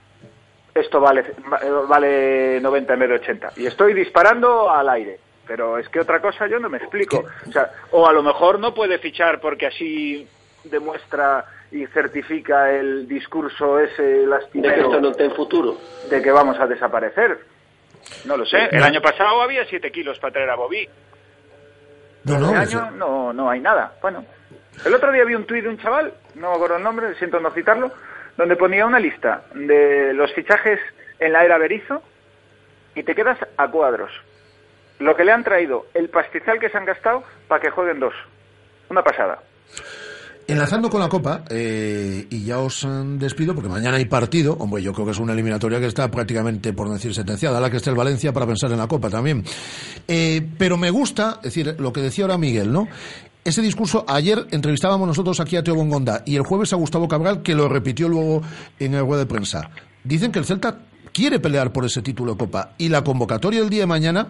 esto 0.74 1.00
vale 1.00 1.22
va- 1.52 1.60
eh, 1.64 1.70
vale 1.88 2.60
90 2.60 2.94
en 2.94 3.00
vez 3.00 3.10
de 3.10 3.16
80? 3.16 3.52
Y 3.58 3.68
estoy 3.68 3.94
disparando 3.94 4.70
al 4.72 4.90
aire. 4.90 5.20
Pero 5.48 5.78
es 5.78 5.88
que 5.90 6.00
otra 6.00 6.20
cosa 6.22 6.48
yo 6.48 6.60
no 6.60 6.70
me 6.70 6.80
explico. 6.80 7.24
O, 7.48 7.52
sea, 7.52 7.70
o 7.92 8.08
a 8.08 8.12
lo 8.12 8.24
mejor 8.24 8.58
no 8.60 8.74
puede 8.74 8.98
fichar 8.98 9.40
porque 9.40 9.68
así 9.68 10.28
demuestra 10.64 11.46
y 11.76 11.86
certifica 11.88 12.72
el 12.72 13.06
discurso 13.08 13.80
ese 13.80 14.02
de 14.02 14.20
que 14.22 14.28
lastimero 14.32 14.96
non 15.04 15.12
ten 15.12 15.32
futuro. 15.36 15.76
de 16.08 16.22
que 16.24 16.32
vamos 16.32 16.56
a 16.56 16.66
desaparecer. 16.72 17.36
No 18.24 18.38
lo 18.40 18.46
sé. 18.48 18.72
El 18.72 18.80
No. 18.80 18.86
año 18.86 19.02
pasado 19.02 19.42
había 19.44 19.66
7 19.68 19.92
kilos 19.92 20.16
para 20.20 20.32
traer 20.34 20.50
a 20.50 20.56
Bobby. 20.56 20.88
No, 22.24 22.40
no, 22.40 22.62
Este 22.62 22.78
año 22.78 22.92
no, 22.96 23.34
no 23.34 23.50
hay 23.50 23.60
nada. 23.60 23.94
Bueno, 24.02 24.24
el 24.86 24.94
otro 24.94 25.12
día 25.12 25.26
vi 25.26 25.36
un 25.36 25.44
tuit 25.46 25.64
de 25.64 25.70
un 25.70 25.78
chaval, 25.78 26.14
no 26.36 26.50
me 26.50 26.56
acuerdo 26.56 26.78
el 26.78 26.84
nombre, 26.84 27.14
siento 27.16 27.40
no 27.40 27.52
citarlo, 27.52 27.92
donde 28.38 28.56
ponía 28.56 28.86
una 28.86 29.00
lista 29.00 29.44
de 29.54 30.14
los 30.14 30.32
fichajes 30.34 30.80
en 31.20 31.34
la 31.34 31.44
era 31.44 31.58
Berizo 31.58 32.02
y 32.96 33.04
te 33.04 33.16
quedas 33.16 33.38
a 33.58 33.68
cuadros. 33.68 34.12
Lo 35.00 35.16
que 35.16 35.26
le 35.26 35.34
han 35.34 35.44
traído, 35.44 35.88
el 35.94 36.08
pastizal 36.10 36.60
que 36.60 36.70
se 36.70 36.78
han 36.78 36.86
gastado 36.86 37.24
para 37.50 37.60
que 37.62 37.70
jueguen 37.70 38.00
dos. 38.00 38.14
Una 38.90 39.04
pasada. 39.04 39.40
Enlazando 40.48 40.92
con 40.92 41.00
la 41.00 41.10
Copa, 41.10 41.44
eh, 41.50 42.28
y 42.30 42.44
ya 42.44 42.60
os 42.60 42.86
mm, 42.86 43.18
despido 43.18 43.56
porque 43.56 43.68
mañana 43.68 43.98
hay 43.98 44.06
partido. 44.06 44.56
Hombre, 44.60 44.84
yo 44.84 44.94
creo 44.94 45.06
que 45.06 45.12
es 45.12 45.20
una 45.20 45.34
eliminatoria 45.34 45.80
que 45.80 45.88
está 45.88 46.12
prácticamente, 46.12 46.72
por 46.72 46.88
decir 46.90 47.16
sentenciada, 47.16 47.60
la 47.60 47.72
que 47.72 47.78
esté 47.78 47.90
el 47.90 47.96
Valencia 47.96 48.32
para 48.32 48.46
pensar 48.46 48.72
en 48.72 48.78
la 48.78 48.88
Copa 48.88 49.10
también. 49.10 49.44
Eh, 50.08 50.48
pero 50.60 50.78
me 50.78 50.92
gusta, 50.92 51.38
es 51.38 51.56
decir, 51.56 51.76
lo 51.80 51.92
que 51.92 52.02
decía 52.02 52.26
ahora 52.26 52.38
Miguel, 52.38 52.72
¿no? 52.72 52.88
Ese 53.44 53.62
discurso, 53.64 54.06
ayer 54.08 54.46
entrevistábamos 54.52 55.08
nosotros 55.08 55.40
aquí 55.40 55.56
a 55.56 55.64
Teo 55.64 55.76
Bongonda 55.76 56.22
y 56.26 56.36
el 56.36 56.44
jueves 56.44 56.74
a 56.74 56.76
Gustavo 56.76 57.08
Cabral, 57.08 57.42
que 57.42 57.56
lo 57.56 57.68
repitió 57.68 58.08
luego 58.08 58.44
en 58.80 58.94
el 58.94 59.02
rueda 59.02 59.20
de 59.22 59.26
prensa. 59.28 59.72
Dicen 60.04 60.32
que 60.32 60.38
el 60.38 60.46
Celta 60.46 60.80
quiere 61.12 61.40
pelear 61.40 61.72
por 61.72 61.86
ese 61.86 62.02
título 62.04 62.34
de 62.34 62.38
Copa 62.38 62.74
y 62.78 62.90
la 62.90 63.04
convocatoria 63.04 63.62
del 63.62 63.70
día 63.70 63.82
de 63.82 63.88
mañana, 63.88 64.28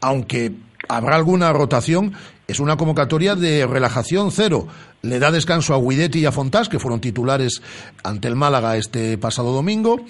aunque 0.00 0.52
habrá 0.88 1.16
alguna 1.16 1.52
rotación, 1.52 2.14
es 2.48 2.60
una 2.60 2.76
convocatoria 2.76 3.34
de 3.34 3.66
relajación 3.66 4.30
cero. 4.30 4.68
Le 5.02 5.18
da 5.18 5.30
descanso 5.30 5.74
a 5.74 5.80
Guidetti 5.80 6.20
y 6.20 6.26
a 6.26 6.32
Fontás, 6.32 6.68
que 6.68 6.78
fueron 6.78 7.00
titulares 7.00 7.62
ante 8.02 8.28
el 8.28 8.34
Málaga 8.34 8.76
este 8.76 9.18
pasado 9.18 9.52
domingo. 9.52 10.00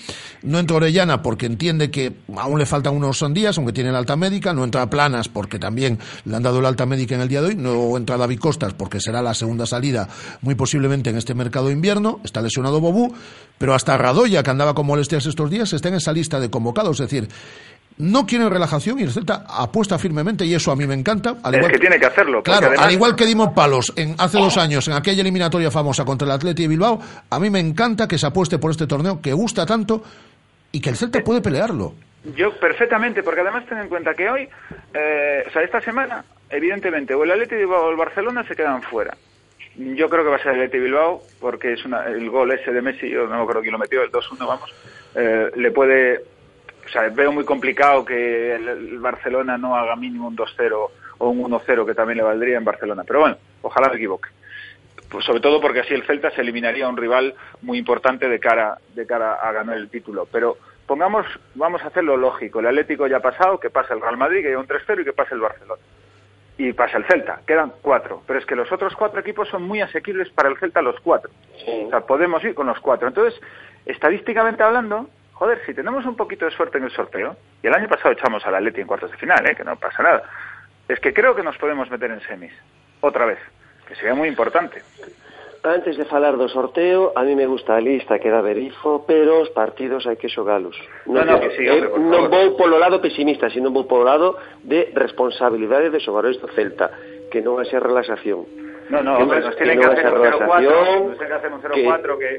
No 0.42 0.58
entra 0.58 0.76
Orellana 0.76 1.22
porque 1.22 1.46
entiende 1.46 1.90
que 1.90 2.14
aún 2.36 2.58
le 2.58 2.66
faltan 2.66 2.94
unos 2.94 3.24
días, 3.34 3.58
aunque 3.58 3.72
tiene 3.72 3.92
la 3.92 3.98
alta 3.98 4.16
médica. 4.16 4.52
No 4.52 4.64
entra 4.64 4.88
Planas 4.88 5.28
porque 5.28 5.58
también 5.58 5.98
le 6.24 6.36
han 6.36 6.42
dado 6.42 6.60
la 6.60 6.68
alta 6.68 6.86
médica 6.86 7.14
en 7.14 7.20
el 7.22 7.28
día 7.28 7.42
de 7.42 7.48
hoy. 7.48 7.56
No 7.56 7.96
entra 7.96 8.16
David 8.16 8.38
Costas 8.38 8.74
porque 8.74 9.00
será 9.00 9.22
la 9.22 9.34
segunda 9.34 9.66
salida 9.66 10.08
muy 10.40 10.54
posiblemente 10.54 11.10
en 11.10 11.16
este 11.16 11.34
mercado 11.34 11.66
de 11.66 11.72
invierno. 11.72 12.20
Está 12.24 12.40
lesionado 12.40 12.80
Bobú. 12.80 13.14
Pero 13.58 13.74
hasta 13.74 13.96
Radoya, 13.96 14.42
que 14.42 14.50
andaba 14.50 14.74
con 14.74 14.86
molestias 14.86 15.24
estos 15.24 15.50
días, 15.50 15.72
está 15.72 15.88
en 15.88 15.94
esa 15.94 16.12
lista 16.12 16.38
de 16.40 16.50
convocados. 16.50 17.00
Es 17.00 17.10
decir, 17.10 17.28
no 17.98 18.26
quieren 18.26 18.50
relajación 18.50 18.98
y 18.98 19.02
el 19.04 19.10
Celta 19.12 19.44
apuesta 19.48 19.98
firmemente 19.98 20.44
y 20.44 20.54
eso 20.54 20.70
a 20.70 20.76
mí 20.76 20.86
me 20.86 20.94
encanta. 20.94 21.36
Al 21.42 21.54
es 21.54 21.58
igual 21.58 21.72
que 21.72 21.78
tiene 21.78 21.98
que 21.98 22.06
hacerlo. 22.06 22.42
Claro, 22.42 22.66
además- 22.68 22.86
al 22.86 22.92
igual 22.92 23.16
que 23.16 23.24
dimos 23.26 23.52
palos 23.54 23.92
en 23.96 24.14
hace 24.18 24.38
dos 24.38 24.56
años 24.58 24.86
en 24.88 24.94
aquella 24.94 25.22
eliminatoria 25.22 25.70
famosa 25.70 26.04
contra 26.04 26.26
el 26.26 26.32
Atleti 26.32 26.62
de 26.62 26.68
Bilbao, 26.68 27.00
a 27.30 27.40
mí 27.40 27.48
me 27.50 27.60
encanta 27.60 28.06
que 28.06 28.18
se 28.18 28.26
apueste 28.26 28.58
por 28.58 28.70
este 28.70 28.86
torneo 28.86 29.20
que 29.22 29.32
gusta 29.32 29.64
tanto 29.64 30.02
y 30.72 30.80
que 30.80 30.90
el 30.90 30.96
Celta 30.96 31.22
puede 31.24 31.40
pelearlo. 31.40 31.94
Yo 32.36 32.52
perfectamente, 32.58 33.22
porque 33.22 33.40
además 33.40 33.64
ten 33.68 33.78
en 33.78 33.88
cuenta 33.88 34.12
que 34.14 34.28
hoy, 34.28 34.48
eh, 34.92 35.44
o 35.48 35.50
sea, 35.52 35.62
esta 35.62 35.80
semana, 35.80 36.24
evidentemente, 36.50 37.14
o 37.14 37.22
el 37.24 37.30
Atleti 37.30 37.54
de 37.54 37.60
Bilbao 37.62 37.86
o 37.86 37.90
el 37.90 37.96
Barcelona 37.96 38.44
se 38.46 38.56
quedan 38.56 38.82
fuera. 38.82 39.16
Yo 39.76 40.08
creo 40.08 40.24
que 40.24 40.30
va 40.30 40.36
a 40.36 40.42
ser 40.42 40.54
el 40.54 40.62
Atleti 40.62 40.78
Bilbao, 40.78 41.22
porque 41.40 41.74
es 41.74 41.84
una, 41.84 42.04
el 42.06 42.28
gol 42.28 42.50
ese 42.50 42.72
de 42.72 42.82
Messi, 42.82 43.08
yo 43.08 43.26
no 43.26 43.42
acuerdo 43.42 43.60
quién 43.60 43.72
lo 43.72 43.78
metió, 43.78 44.02
el 44.02 44.10
2-1, 44.10 44.38
vamos, 44.46 44.70
eh, 45.14 45.50
le 45.54 45.70
puede, 45.70 46.24
o 46.86 46.88
sea, 46.88 47.08
veo 47.08 47.32
muy 47.32 47.44
complicado 47.44 48.04
que 48.04 48.54
el, 48.54 48.68
el 48.68 48.98
Barcelona 48.98 49.58
no 49.58 49.74
haga 49.74 49.96
mínimo 49.96 50.28
un 50.28 50.36
2-0 50.36 50.90
o 51.18 51.28
un 51.28 51.50
1-0, 51.50 51.84
que 51.84 51.94
también 51.94 52.18
le 52.18 52.22
valdría 52.22 52.58
en 52.58 52.64
Barcelona. 52.64 53.02
Pero 53.04 53.20
bueno, 53.20 53.36
ojalá 53.62 53.88
me 53.88 53.96
equivoque. 53.96 54.28
Pues 55.10 55.24
sobre 55.24 55.40
todo 55.40 55.60
porque 55.60 55.80
así 55.80 55.94
el 55.94 56.04
Celta 56.04 56.30
se 56.30 56.40
eliminaría 56.40 56.86
a 56.86 56.88
un 56.88 56.96
rival 56.96 57.34
muy 57.62 57.78
importante 57.78 58.28
de 58.28 58.40
cara, 58.40 58.78
de 58.94 59.06
cara 59.06 59.34
a 59.34 59.52
ganar 59.52 59.76
el 59.76 59.88
título. 59.88 60.28
Pero 60.30 60.56
pongamos, 60.86 61.26
vamos 61.54 61.82
a 61.82 61.88
hacerlo 61.88 62.16
lógico. 62.16 62.60
El 62.60 62.66
Atlético 62.66 63.06
ya 63.06 63.18
ha 63.18 63.20
pasado, 63.20 63.58
que 63.58 63.70
pasa 63.70 63.94
el 63.94 64.00
Real 64.00 64.16
Madrid, 64.16 64.42
que 64.42 64.48
lleva 64.48 64.60
un 64.60 64.68
3-0 64.68 65.02
y 65.02 65.04
que 65.04 65.12
pasa 65.12 65.34
el 65.34 65.40
Barcelona. 65.40 65.82
Y 66.58 66.72
pasa 66.72 66.96
el 66.98 67.04
Celta, 67.04 67.40
quedan 67.46 67.72
cuatro. 67.82 68.22
Pero 68.26 68.38
es 68.38 68.46
que 68.46 68.56
los 68.56 68.70
otros 68.72 68.94
cuatro 68.96 69.20
equipos 69.20 69.48
son 69.48 69.62
muy 69.62 69.80
asequibles 69.80 70.30
para 70.30 70.48
el 70.48 70.58
Celta 70.58 70.82
los 70.82 70.98
cuatro. 71.00 71.30
O 71.86 71.90
sea, 71.90 72.00
podemos 72.00 72.42
ir 72.44 72.54
con 72.54 72.66
los 72.66 72.80
cuatro. 72.80 73.08
Entonces, 73.08 73.38
estadísticamente 73.84 74.62
hablando, 74.62 75.08
joder, 75.36 75.60
si 75.64 75.72
tenemos 75.72 76.04
un 76.04 76.16
poquito 76.16 76.44
de 76.44 76.50
suerte 76.50 76.78
en 76.78 76.84
el 76.84 76.90
sorteo, 76.90 77.36
y 77.62 77.66
el 77.68 77.74
año 77.74 77.88
pasado 77.88 78.12
echamos 78.12 78.44
al 78.46 78.54
Atleti 78.56 78.80
en 78.80 78.86
cuartos 78.88 79.10
de 79.10 79.16
final, 79.16 79.44
¿eh? 79.46 79.54
que 79.54 79.64
no 79.64 79.76
pasa 79.76 80.02
nada, 80.02 80.22
es 80.88 80.98
que 81.00 81.12
creo 81.12 81.34
que 81.36 81.42
nos 81.44 81.56
podemos 81.58 81.90
meter 81.90 82.10
en 82.10 82.20
semis, 82.22 82.52
otra 83.00 83.26
vez. 83.26 83.38
que 83.86 83.94
sería 83.94 84.14
muy 84.14 84.26
importante. 84.26 84.82
Antes 85.62 85.96
de 85.98 86.04
falar 86.06 86.34
do 86.38 86.46
sorteo, 86.50 87.10
a 87.18 87.22
mí 87.26 87.34
me 87.34 87.46
gusta 87.46 87.74
a 87.74 87.80
lista 87.82 88.18
que 88.18 88.30
dá 88.30 88.38
Berizzo, 88.42 89.02
pero 89.06 89.42
os 89.42 89.50
partidos 89.50 90.06
hai 90.06 90.14
que 90.18 90.30
xogalos. 90.30 90.74
No, 91.10 91.22
no, 91.26 91.38
que 91.42 91.50
sí, 91.58 91.66
hombre, 91.66 91.90
por 91.90 91.98
non 92.02 92.26
vou 92.30 92.54
polo 92.58 92.78
lado 92.78 93.02
pesimista, 93.02 93.50
sino 93.50 93.70
vou 93.74 93.86
polo 93.90 94.06
lado 94.06 94.38
de 94.62 94.90
responsabilidade 94.94 95.90
de 95.90 95.98
xogadores 95.98 96.38
do 96.38 96.46
Celta, 96.54 96.90
que 97.34 97.42
non 97.42 97.58
vai 97.58 97.66
ser 97.66 97.82
relaxación. 97.82 98.46
No, 98.90 99.02
no, 99.02 99.18
Que 99.18 99.22
hombre, 99.26 99.38
non- 99.42 99.46
nos 99.50 99.56
tienen 99.58 99.74
que 99.82 99.86
non 99.86 99.94
hacer 99.98 100.06
un 100.06 100.22
0-4, 100.22 100.22
relaxación, 100.22 100.94
nos 101.10 101.18
tienen 101.18 101.30
que 101.34 101.38
hacer 101.42 101.50
un 101.50 101.60
0-4 101.62 102.18
que, 102.18 102.30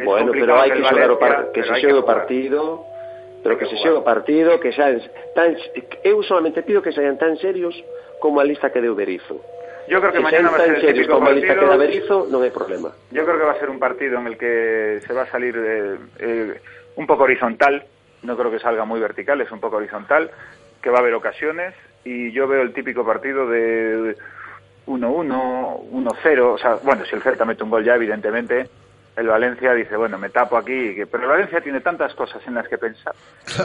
es 0.00 0.04
Bueno, 0.04 0.32
pero 0.32 0.64
el 0.64 0.72
que 0.72 1.10
o 1.10 1.18
par 1.18 1.52
que 1.52 1.62
se 1.62 1.72
hay 1.72 1.82
jugar. 1.84 2.04
partido, 2.04 2.84
pero 3.42 3.58
que 3.58 3.66
se 3.66 3.76
xogue 3.76 3.98
o 3.98 4.04
partido, 4.04 4.58
que 4.60 4.72
sean 4.72 5.02
tan 5.34 5.56
eu 6.04 6.22
solamente 6.22 6.62
pido 6.62 6.82
que 6.82 6.92
sean 6.92 7.18
tan 7.18 7.36
serios 7.38 7.74
como 8.20 8.40
a 8.40 8.44
lista 8.44 8.70
que 8.70 8.80
deu 8.80 8.94
Berizzo. 8.94 9.40
Yo 9.88 10.00
creo 10.00 10.12
que 10.12 10.18
Que 10.18 10.24
mañana 10.24 10.50
va 10.50 10.58
a 10.58 10.66
ser 10.66 10.84
el 10.84 10.94
típico 10.94 11.14
como 11.16 11.28
a 11.28 11.32
lista 11.32 11.54
que 11.54 11.60
partido. 11.60 11.70
dá 11.70 11.76
Berizzo, 11.78 12.16
non 12.28 12.42
hai 12.42 12.50
problema. 12.50 12.90
Yo 13.10 13.22
creo 13.24 13.38
que 13.38 13.46
va 13.46 13.54
a 13.56 13.60
ser 13.60 13.70
un 13.70 13.78
partido 13.80 14.18
en 14.18 14.26
el 14.26 14.36
que 14.36 15.00
se 15.06 15.12
va 15.14 15.22
a 15.24 15.30
salir 15.32 15.54
eh, 15.56 15.96
eh, 16.18 16.60
un 16.96 17.06
poco 17.06 17.24
horizontal, 17.24 17.86
no 18.22 18.36
creo 18.36 18.50
que 18.50 18.58
salga 18.58 18.84
muy 18.84 19.00
vertical, 19.00 19.40
es 19.40 19.50
un 19.50 19.60
poco 19.62 19.76
horizontal, 19.78 20.30
que 20.82 20.90
va 20.90 20.98
a 20.98 21.00
haber 21.00 21.14
ocasiones 21.14 21.74
y 22.04 22.32
yo 22.32 22.46
veo 22.46 22.62
el 22.62 22.72
típico 22.74 23.06
partido 23.06 23.48
de 23.48 24.16
1-1, 24.86 25.90
1-0, 25.90 26.40
o 26.42 26.58
sea, 26.58 26.74
bueno, 26.82 27.04
si 27.04 27.14
el 27.14 27.22
Celta 27.22 27.44
mete 27.44 27.62
un 27.62 27.70
gol 27.70 27.84
ya, 27.84 27.94
evidentemente, 27.94 28.68
el 29.18 29.26
Valencia 29.26 29.74
dice, 29.74 29.96
bueno, 29.96 30.16
me 30.16 30.30
tapo 30.30 30.56
aquí, 30.56 30.94
pero 31.10 31.24
el 31.24 31.28
Valencia 31.28 31.60
tiene 31.60 31.80
tantas 31.80 32.14
cosas 32.14 32.40
en 32.46 32.54
las 32.54 32.68
que 32.68 32.78
pensar. 32.78 33.12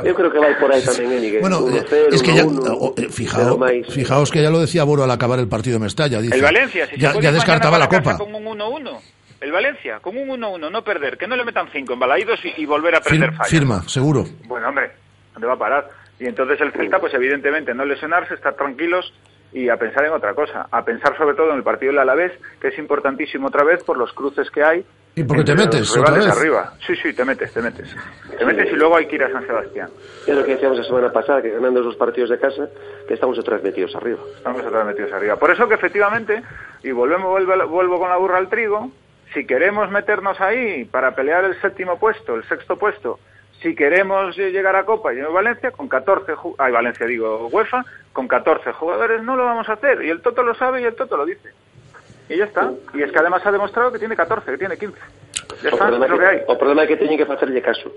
Eu 0.01 0.17
creo 0.17 0.33
que 0.33 0.41
vai 0.41 0.57
por 0.57 0.73
aí 0.73 0.81
tamén, 0.81 1.13
eh, 1.13 1.21
Miguel. 1.21 1.41
Bueno, 1.45 1.61
Uno 1.61 1.77
cero, 1.85 2.09
es 2.09 2.23
que 2.25 2.33
uno 2.33 2.37
ya, 2.41 2.45
uno, 2.49 2.73
oh, 2.73 2.93
eh, 2.97 3.07
fijaos, 3.13 3.61
fijaos 3.93 4.31
que 4.33 4.41
ya 4.41 4.49
lo 4.49 4.57
decía 4.59 4.83
Boro 4.83 5.03
al 5.05 5.11
acabar 5.13 5.37
el 5.37 5.47
partido 5.47 5.77
de 5.77 5.85
Mestalla. 5.85 6.17
Dice, 6.19 6.33
El 6.35 6.41
Valencia, 6.41 6.87
si 6.89 6.97
ya, 6.97 7.09
se 7.13 7.21
puede 7.21 7.29
ya 7.29 7.31
descartaba 7.31 7.77
la 7.77 7.87
copa. 7.87 8.17
con 8.17 8.33
un 8.33 8.43
1-1. 8.57 8.97
El 9.43 9.51
Valencia, 9.51 9.99
con 10.01 10.17
un 10.17 10.29
1-1, 10.29 10.71
no 10.71 10.81
perder, 10.83 11.17
que 11.17 11.27
no 11.27 11.35
le 11.35 11.43
metan 11.45 11.67
5 11.71 11.93
en 11.93 11.99
Balaídos 11.99 12.39
y, 12.45 12.61
y 12.61 12.65
volver 12.65 12.95
a 12.95 13.01
Fir- 13.01 13.19
perder 13.19 13.31
fallas. 13.37 13.49
firma, 13.51 13.77
seguro. 13.87 14.25
Bueno, 14.47 14.69
hombre, 14.69 14.91
¿dónde 15.33 15.47
va 15.47 15.53
a 15.53 15.59
parar? 15.59 15.89
Y 16.17 16.25
entonces 16.25 16.59
el 16.61 16.71
Celta, 16.71 16.97
pues 16.99 17.13
evidentemente, 17.13 17.73
no 17.75 17.85
lesionarse, 17.85 18.33
estar 18.33 18.55
tranquilos 18.55 19.13
y 19.53 19.69
a 19.69 19.77
pensar 19.77 20.05
en 20.05 20.13
otra 20.13 20.33
cosa. 20.33 20.67
A 20.71 20.83
pensar 20.83 21.15
sobre 21.17 21.35
todo 21.35 21.51
en 21.51 21.57
el 21.57 21.63
partido 21.63 21.91
del 21.91 21.99
Alavés, 21.99 22.31
que 22.59 22.69
es 22.69 22.77
importantísimo 22.79 23.47
otra 23.47 23.63
vez 23.63 23.83
por 23.83 23.97
los 23.97 24.11
cruces 24.13 24.49
que 24.51 24.63
hay. 24.63 24.85
¿Y 25.15 25.23
por 25.23 25.37
qué 25.37 25.43
te 25.43 25.53
metes 25.55 25.81
los 25.81 25.97
otra 25.97 26.15
vez? 26.15 26.27
arriba. 26.27 26.73
Sí, 26.87 26.95
sí, 26.95 27.13
te 27.13 27.23
metes, 27.23 27.53
te 27.53 27.61
metes. 27.61 27.95
Te 28.35 28.45
metes 28.45 28.71
y 28.71 28.75
luego 28.75 28.95
hay 28.97 29.05
que 29.05 29.15
ir 29.15 29.23
a 29.23 29.31
San 29.31 29.45
Sebastián. 29.45 29.89
É 30.25 30.33
lo 30.33 30.43
que 30.43 30.55
decíamos 30.55 30.77
la 30.79 30.83
semana 30.83 31.11
pasada, 31.11 31.41
que 31.41 31.51
ganando 31.51 31.81
esos 31.81 31.95
partidos 31.97 32.31
de 32.31 32.39
casa, 32.39 32.67
que 33.07 33.13
estamos 33.13 33.37
otra 33.37 33.55
vez 33.55 33.63
metidos 33.63 33.95
arriba. 33.95 34.17
Estamos 34.37 34.61
otra 34.65 34.79
vez 34.79 34.87
metidos 34.87 35.13
arriba. 35.13 35.35
Por 35.37 35.51
eso 35.51 35.67
que 35.67 35.75
efectivamente, 35.75 36.41
y 36.81 36.89
volvemos, 36.91 37.29
vuelve- 37.29 37.67
vuelvo 37.67 37.99
con 37.99 38.09
la 38.09 38.17
burra 38.17 38.37
al 38.39 38.49
trigo, 38.49 38.89
si 39.35 39.45
queremos 39.45 39.91
meternos 39.91 40.41
ahí 40.41 40.85
para 40.85 41.13
pelear 41.13 41.43
el 41.45 41.59
séptimo 41.61 41.99
puesto, 41.99 42.33
el 42.35 42.43
sexto 42.45 42.77
puesto, 42.77 43.19
si 43.63 43.73
queremos 43.73 44.37
eh, 44.37 44.51
llegar 44.51 44.75
a 44.75 44.85
Copa 44.85 45.13
y 45.13 45.19
en 45.19 45.33
Valencia, 45.33 45.71
con 45.71 45.87
14, 45.87 46.33
ju- 46.35 46.53
ay, 46.59 46.71
Valencia 46.71 47.07
digo, 47.07 47.47
UEFA, 47.47 47.83
con 48.13 48.27
14 48.27 48.71
jugadores 48.73 49.23
no 49.23 49.35
lo 49.35 49.45
vamos 49.45 49.67
a 49.69 49.73
hacer. 49.73 50.03
Y 50.03 50.09
el 50.11 50.21
Toto 50.21 50.43
lo 50.43 50.53
sabe 50.53 50.81
y 50.81 50.83
el 50.85 50.93
Toto 50.95 51.17
lo 51.17 51.25
dice. 51.25 51.49
Y 52.29 52.37
ya 52.37 52.45
está. 52.45 52.69
Y 52.93 53.01
es 53.01 53.11
que 53.11 53.19
además 53.19 53.41
ha 53.45 53.51
demostrado 53.51 53.91
que 53.91 53.97
tiene 53.99 54.15
14, 54.15 54.51
que 54.51 54.57
tiene 54.57 54.77
15. 54.77 54.97
Ya 55.63 55.69
O 55.73 55.77
problema, 55.77 56.05
es 56.05 56.11
lo 56.11 56.19
que 56.19 56.25
hay. 56.25 56.37
que, 56.39 56.45
o 56.47 56.55
problema 56.59 56.83
é 56.83 56.87
que 56.87 56.97
teñen 56.99 57.17
que 57.17 57.25
facerlle 57.25 57.61
caso. 57.63 57.89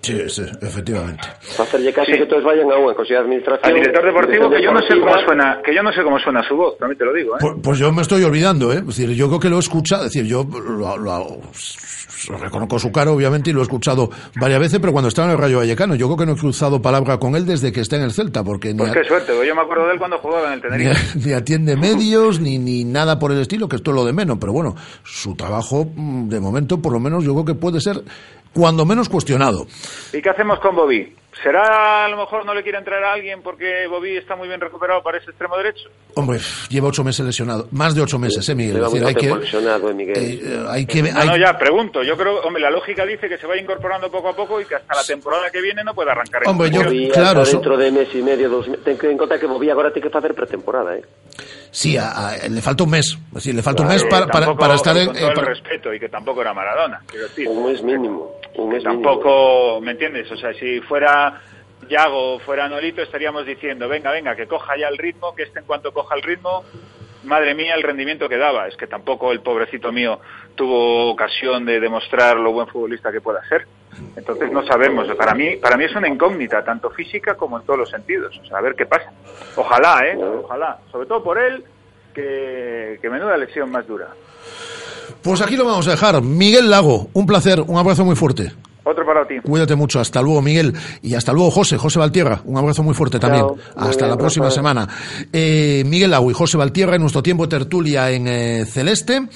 Sí, 0.00 0.14
sí, 0.30 0.44
efectivamente. 0.62 1.26
Facerlle 1.56 1.92
caso 1.92 2.06
Sí. 2.12 2.16
que 2.18 2.26
todos 2.30 2.44
vayan 2.46 2.70
a 2.70 2.78
unha 2.78 2.94
Consejo 2.96 3.18
de 3.20 3.24
Administración. 3.28 3.66
Al 3.68 3.74
director 3.76 4.04
deportivo 4.06 4.44
que 4.48 4.62
yo 4.62 4.70
no 4.72 4.80
sé 4.86 4.94
cómo 4.96 5.12
suena, 5.26 5.58
que 5.60 5.74
yo 5.74 5.82
no 5.82 5.92
sé 5.92 6.00
cómo 6.06 6.16
suena 6.22 6.40
su 6.48 6.54
voz, 6.56 6.78
también 6.78 6.96
te 6.96 7.04
lo 7.04 7.12
digo, 7.12 7.34
¿eh? 7.36 7.40
Pues, 7.42 7.54
pues 7.60 7.76
yo 7.82 7.92
me 7.92 8.00
estoy 8.02 8.22
olvidando, 8.24 8.72
¿eh? 8.72 8.80
Es 8.80 8.86
decir, 8.94 9.10
yo 9.12 9.28
creo 9.28 9.40
que 9.40 9.50
lo 9.50 9.56
he 9.56 9.64
escuchado, 9.64 10.06
es 10.06 10.12
decir, 10.14 10.24
yo 10.24 10.46
lo, 10.48 10.96
lo- 10.96 11.42
reconozco 12.26 12.78
su 12.78 12.90
cara, 12.92 13.10
obviamente, 13.10 13.50
y 13.50 13.52
lo 13.52 13.60
he 13.60 13.62
escuchado 13.62 14.10
varias 14.40 14.60
veces, 14.60 14.78
pero 14.80 14.92
cuando 14.92 15.08
estaba 15.08 15.28
en 15.28 15.32
el 15.32 15.38
Rayo 15.38 15.58
Vallecano, 15.58 15.94
yo 15.94 16.06
creo 16.06 16.16
que 16.18 16.26
no 16.26 16.32
he 16.32 16.36
cruzado 16.36 16.82
palabra 16.82 17.18
con 17.18 17.36
él 17.36 17.46
desde 17.46 17.72
que 17.72 17.80
está 17.80 17.96
en 17.96 18.02
el 18.02 18.12
Celta, 18.12 18.42
porque 18.44 18.72
ni, 18.72 18.78
Pues 18.78 18.90
a- 18.90 18.94
qué 18.94 19.04
suerte, 19.04 19.32
porque 19.32 19.48
yo 19.48 19.54
me 19.54 19.62
acuerdo 19.62 19.86
de 19.86 19.92
él 19.92 19.98
cuando 19.98 20.18
jugaba 20.18 20.48
en 20.48 20.52
el 20.54 20.60
ni, 20.62 20.68
Tenerife. 20.84 21.18
ni 21.26 21.32
atiende 21.32 21.76
medios, 21.76 22.40
ni, 22.40 22.58
ni 22.58 22.84
nada 22.84 23.18
por 23.18 23.32
el 23.32 23.40
estilo, 23.40 23.68
que 23.68 23.76
esto 23.76 23.90
es 23.90 23.94
lo 23.94 24.04
de 24.04 24.12
menos, 24.12 24.38
pero 24.40 24.52
bueno, 24.52 24.74
su 25.04 25.34
trabajo, 25.34 25.88
mm, 25.94 26.28
de 26.28 26.40
momento, 26.40 26.80
por 26.82 26.92
lo 26.92 27.00
menos, 27.00 27.24
yo 27.24 27.32
creo 27.34 27.44
que 27.44 27.54
puede 27.54 27.80
ser, 27.80 28.02
cuando 28.52 28.84
menos, 28.84 29.08
cuestionado. 29.08 29.66
¿Y 30.12 30.20
qué 30.22 30.30
hacemos 30.30 30.58
con 30.60 30.74
Bobby? 30.74 31.14
¿Será 31.42 32.04
a 32.04 32.08
lo 32.08 32.16
mejor 32.16 32.44
no 32.44 32.52
le 32.52 32.62
quiere 32.62 32.78
entrar 32.78 33.02
a 33.04 33.12
alguien 33.12 33.42
porque 33.42 33.86
Bobby 33.86 34.16
está 34.16 34.34
muy 34.34 34.48
bien 34.48 34.60
recuperado 34.60 35.02
para 35.02 35.18
ese 35.18 35.30
extremo 35.30 35.56
derecho? 35.56 35.88
Hombre, 36.14 36.40
lleva 36.68 36.88
ocho 36.88 37.04
meses 37.04 37.24
lesionado, 37.24 37.68
más 37.70 37.94
de 37.94 38.02
ocho 38.02 38.18
meses, 38.18 38.48
¿eh, 38.48 38.54
Miguel? 38.56 38.74
Lleva 38.74 38.86
Es 38.88 38.92
decir, 38.94 39.06
hay 39.06 39.14
que, 39.14 39.34
lesionado, 39.36 39.90
eh, 39.90 39.94
Miguel. 39.94 40.16
eh, 40.42 40.66
hay 40.68 40.84
que, 40.86 41.02
No, 41.02 41.20
hay- 41.20 41.28
no, 41.28 41.36
ya, 41.36 41.56
pregunto. 41.56 42.02
Yo 42.02 42.16
creo, 42.16 42.40
hombre, 42.40 42.60
la 42.60 42.70
lógica 42.70 43.06
dice 43.06 43.28
que 43.28 43.38
se 43.38 43.46
va 43.46 43.56
incorporando 43.56 44.10
poco 44.10 44.28
a 44.30 44.34
poco 44.36 44.60
y 44.60 44.64
que 44.64 44.74
hasta 44.74 44.94
la 44.96 45.04
temporada 45.04 45.48
que 45.50 45.60
viene 45.60 45.84
no 45.84 45.94
puede 45.94 46.10
arrancar. 46.10 46.42
Hombre, 46.46 46.70
yo-. 46.70 46.82
Bobby 46.82 47.08
claro, 47.10 47.42
hasta 47.42 47.52
dentro 47.56 47.76
de 47.76 47.90
mes 47.92 48.08
y 48.14 48.22
medio, 48.22 48.48
dos 48.50 48.66
meses. 48.68 48.84
Ten 48.84 48.98
que 48.98 49.08
en 49.10 49.18
conta 49.18 49.38
que 49.38 49.46
Bobby 49.46 49.70
agora 49.70 49.92
ten 49.92 50.02
que 50.02 50.10
facer 50.10 50.34
pretemporada, 50.34 50.96
eh? 50.96 51.02
Sí, 51.70 51.96
a- 51.96 52.10
a- 52.30 52.48
le 52.48 52.60
falta 52.62 52.84
un 52.84 52.90
mes. 52.90 53.16
Es 53.28 53.34
decir, 53.34 53.54
le 53.54 53.62
falta 53.62 53.82
un 53.82 53.88
mes 53.88 54.04
para, 54.04 54.26
que 54.26 54.32
para, 54.32 54.46
tampoco- 54.46 54.60
para 54.60 54.74
estar 54.74 54.96
en. 54.96 55.06
Con 55.06 55.16
eh, 55.16 55.20
todo 55.20 55.34
para- 55.34 55.40
el 55.48 55.54
respeto 55.56 55.94
y 55.94 56.00
que 56.00 56.08
tampoco 56.08 56.40
era 56.40 56.54
Maradona, 56.54 57.00
quiero 57.06 57.28
decir. 57.28 57.48
Un 57.48 57.66
mes 57.70 57.82
mínimo. 57.82 58.32
Un 58.56 58.68
mes 58.70 58.84
mínimo. 58.84 59.02
Tampoco, 59.02 59.80
¿me 59.80 59.92
entiendes? 59.92 60.30
O 60.32 60.36
sea, 60.36 60.52
si 60.54 60.80
fuera 60.80 61.40
Yago 61.88 62.34
o 62.34 62.38
fuera 62.40 62.68
Nolito 62.68 63.02
estaríamos 63.02 63.46
diciendo, 63.46 63.88
venga, 63.88 64.10
venga, 64.10 64.34
que 64.34 64.46
coja 64.46 64.76
ya 64.78 64.88
el 64.88 64.98
ritmo, 64.98 65.34
que 65.34 65.44
este 65.44 65.60
en 65.60 65.64
cuanto 65.66 65.92
coja 65.92 66.14
el 66.16 66.22
ritmo, 66.22 66.64
madre 67.24 67.54
mía, 67.54 67.74
el 67.74 67.82
rendimiento 67.82 68.28
que 68.28 68.36
daba. 68.36 68.68
Es 68.68 68.76
que 68.76 68.86
tampoco 68.86 69.32
el 69.32 69.40
pobrecito 69.40 69.92
mío 69.92 70.20
tuvo 70.54 71.10
ocasión 71.10 71.64
de 71.64 71.80
demostrar 71.80 72.36
lo 72.36 72.52
buen 72.52 72.66
futbolista 72.66 73.12
que 73.12 73.20
pueda 73.20 73.46
ser. 73.48 73.66
Entonces 74.16 74.50
no 74.52 74.64
sabemos. 74.66 75.08
Para 75.16 75.34
mí, 75.34 75.56
para 75.56 75.76
mí 75.76 75.84
es 75.84 75.94
una 75.94 76.08
incógnita, 76.08 76.64
tanto 76.64 76.90
física 76.90 77.34
como 77.34 77.58
en 77.58 77.64
todos 77.64 77.78
los 77.78 77.90
sentidos. 77.90 78.38
O 78.38 78.44
sea, 78.44 78.58
a 78.58 78.60
ver 78.60 78.74
qué 78.74 78.86
pasa. 78.86 79.10
Ojalá, 79.56 80.00
¿eh? 80.06 80.16
Ojalá. 80.16 80.78
Sobre 80.90 81.06
todo 81.06 81.22
por 81.22 81.38
él, 81.38 81.64
que, 82.14 82.98
que 83.00 83.10
menuda 83.10 83.36
lesión 83.36 83.70
más 83.70 83.86
dura. 83.86 84.08
Pues 85.22 85.40
aquí 85.40 85.56
lo 85.56 85.64
vamos 85.64 85.88
a 85.88 85.92
dejar. 85.92 86.22
Miguel 86.22 86.70
Lago, 86.70 87.08
un 87.12 87.26
placer, 87.26 87.60
un 87.60 87.76
abrazo 87.76 88.04
muy 88.04 88.14
fuerte. 88.14 88.52
Otro 88.84 89.04
para 89.04 89.26
ti. 89.26 89.34
Cuídate 89.42 89.74
mucho. 89.74 90.00
Hasta 90.00 90.22
luego, 90.22 90.40
Miguel. 90.40 90.72
Y 91.02 91.14
hasta 91.14 91.32
luego, 91.32 91.50
José. 91.50 91.76
José 91.76 91.98
Valtierra. 91.98 92.40
Un 92.44 92.56
abrazo 92.56 92.82
muy 92.82 92.94
fuerte 92.94 93.18
también. 93.18 93.44
Hasta 93.76 94.06
bien, 94.06 94.10
la 94.10 94.16
próxima 94.16 94.46
Rafael. 94.46 94.58
semana. 94.58 94.88
Eh, 95.32 95.82
Miguel 95.86 96.14
y 96.30 96.32
José 96.32 96.56
Valtierra 96.56 96.94
en 96.94 97.02
nuestro 97.02 97.22
tiempo 97.22 97.46
de 97.46 97.50
tertulia 97.50 98.10
en 98.10 98.26
eh, 98.28 98.64
Celeste. 98.66 99.28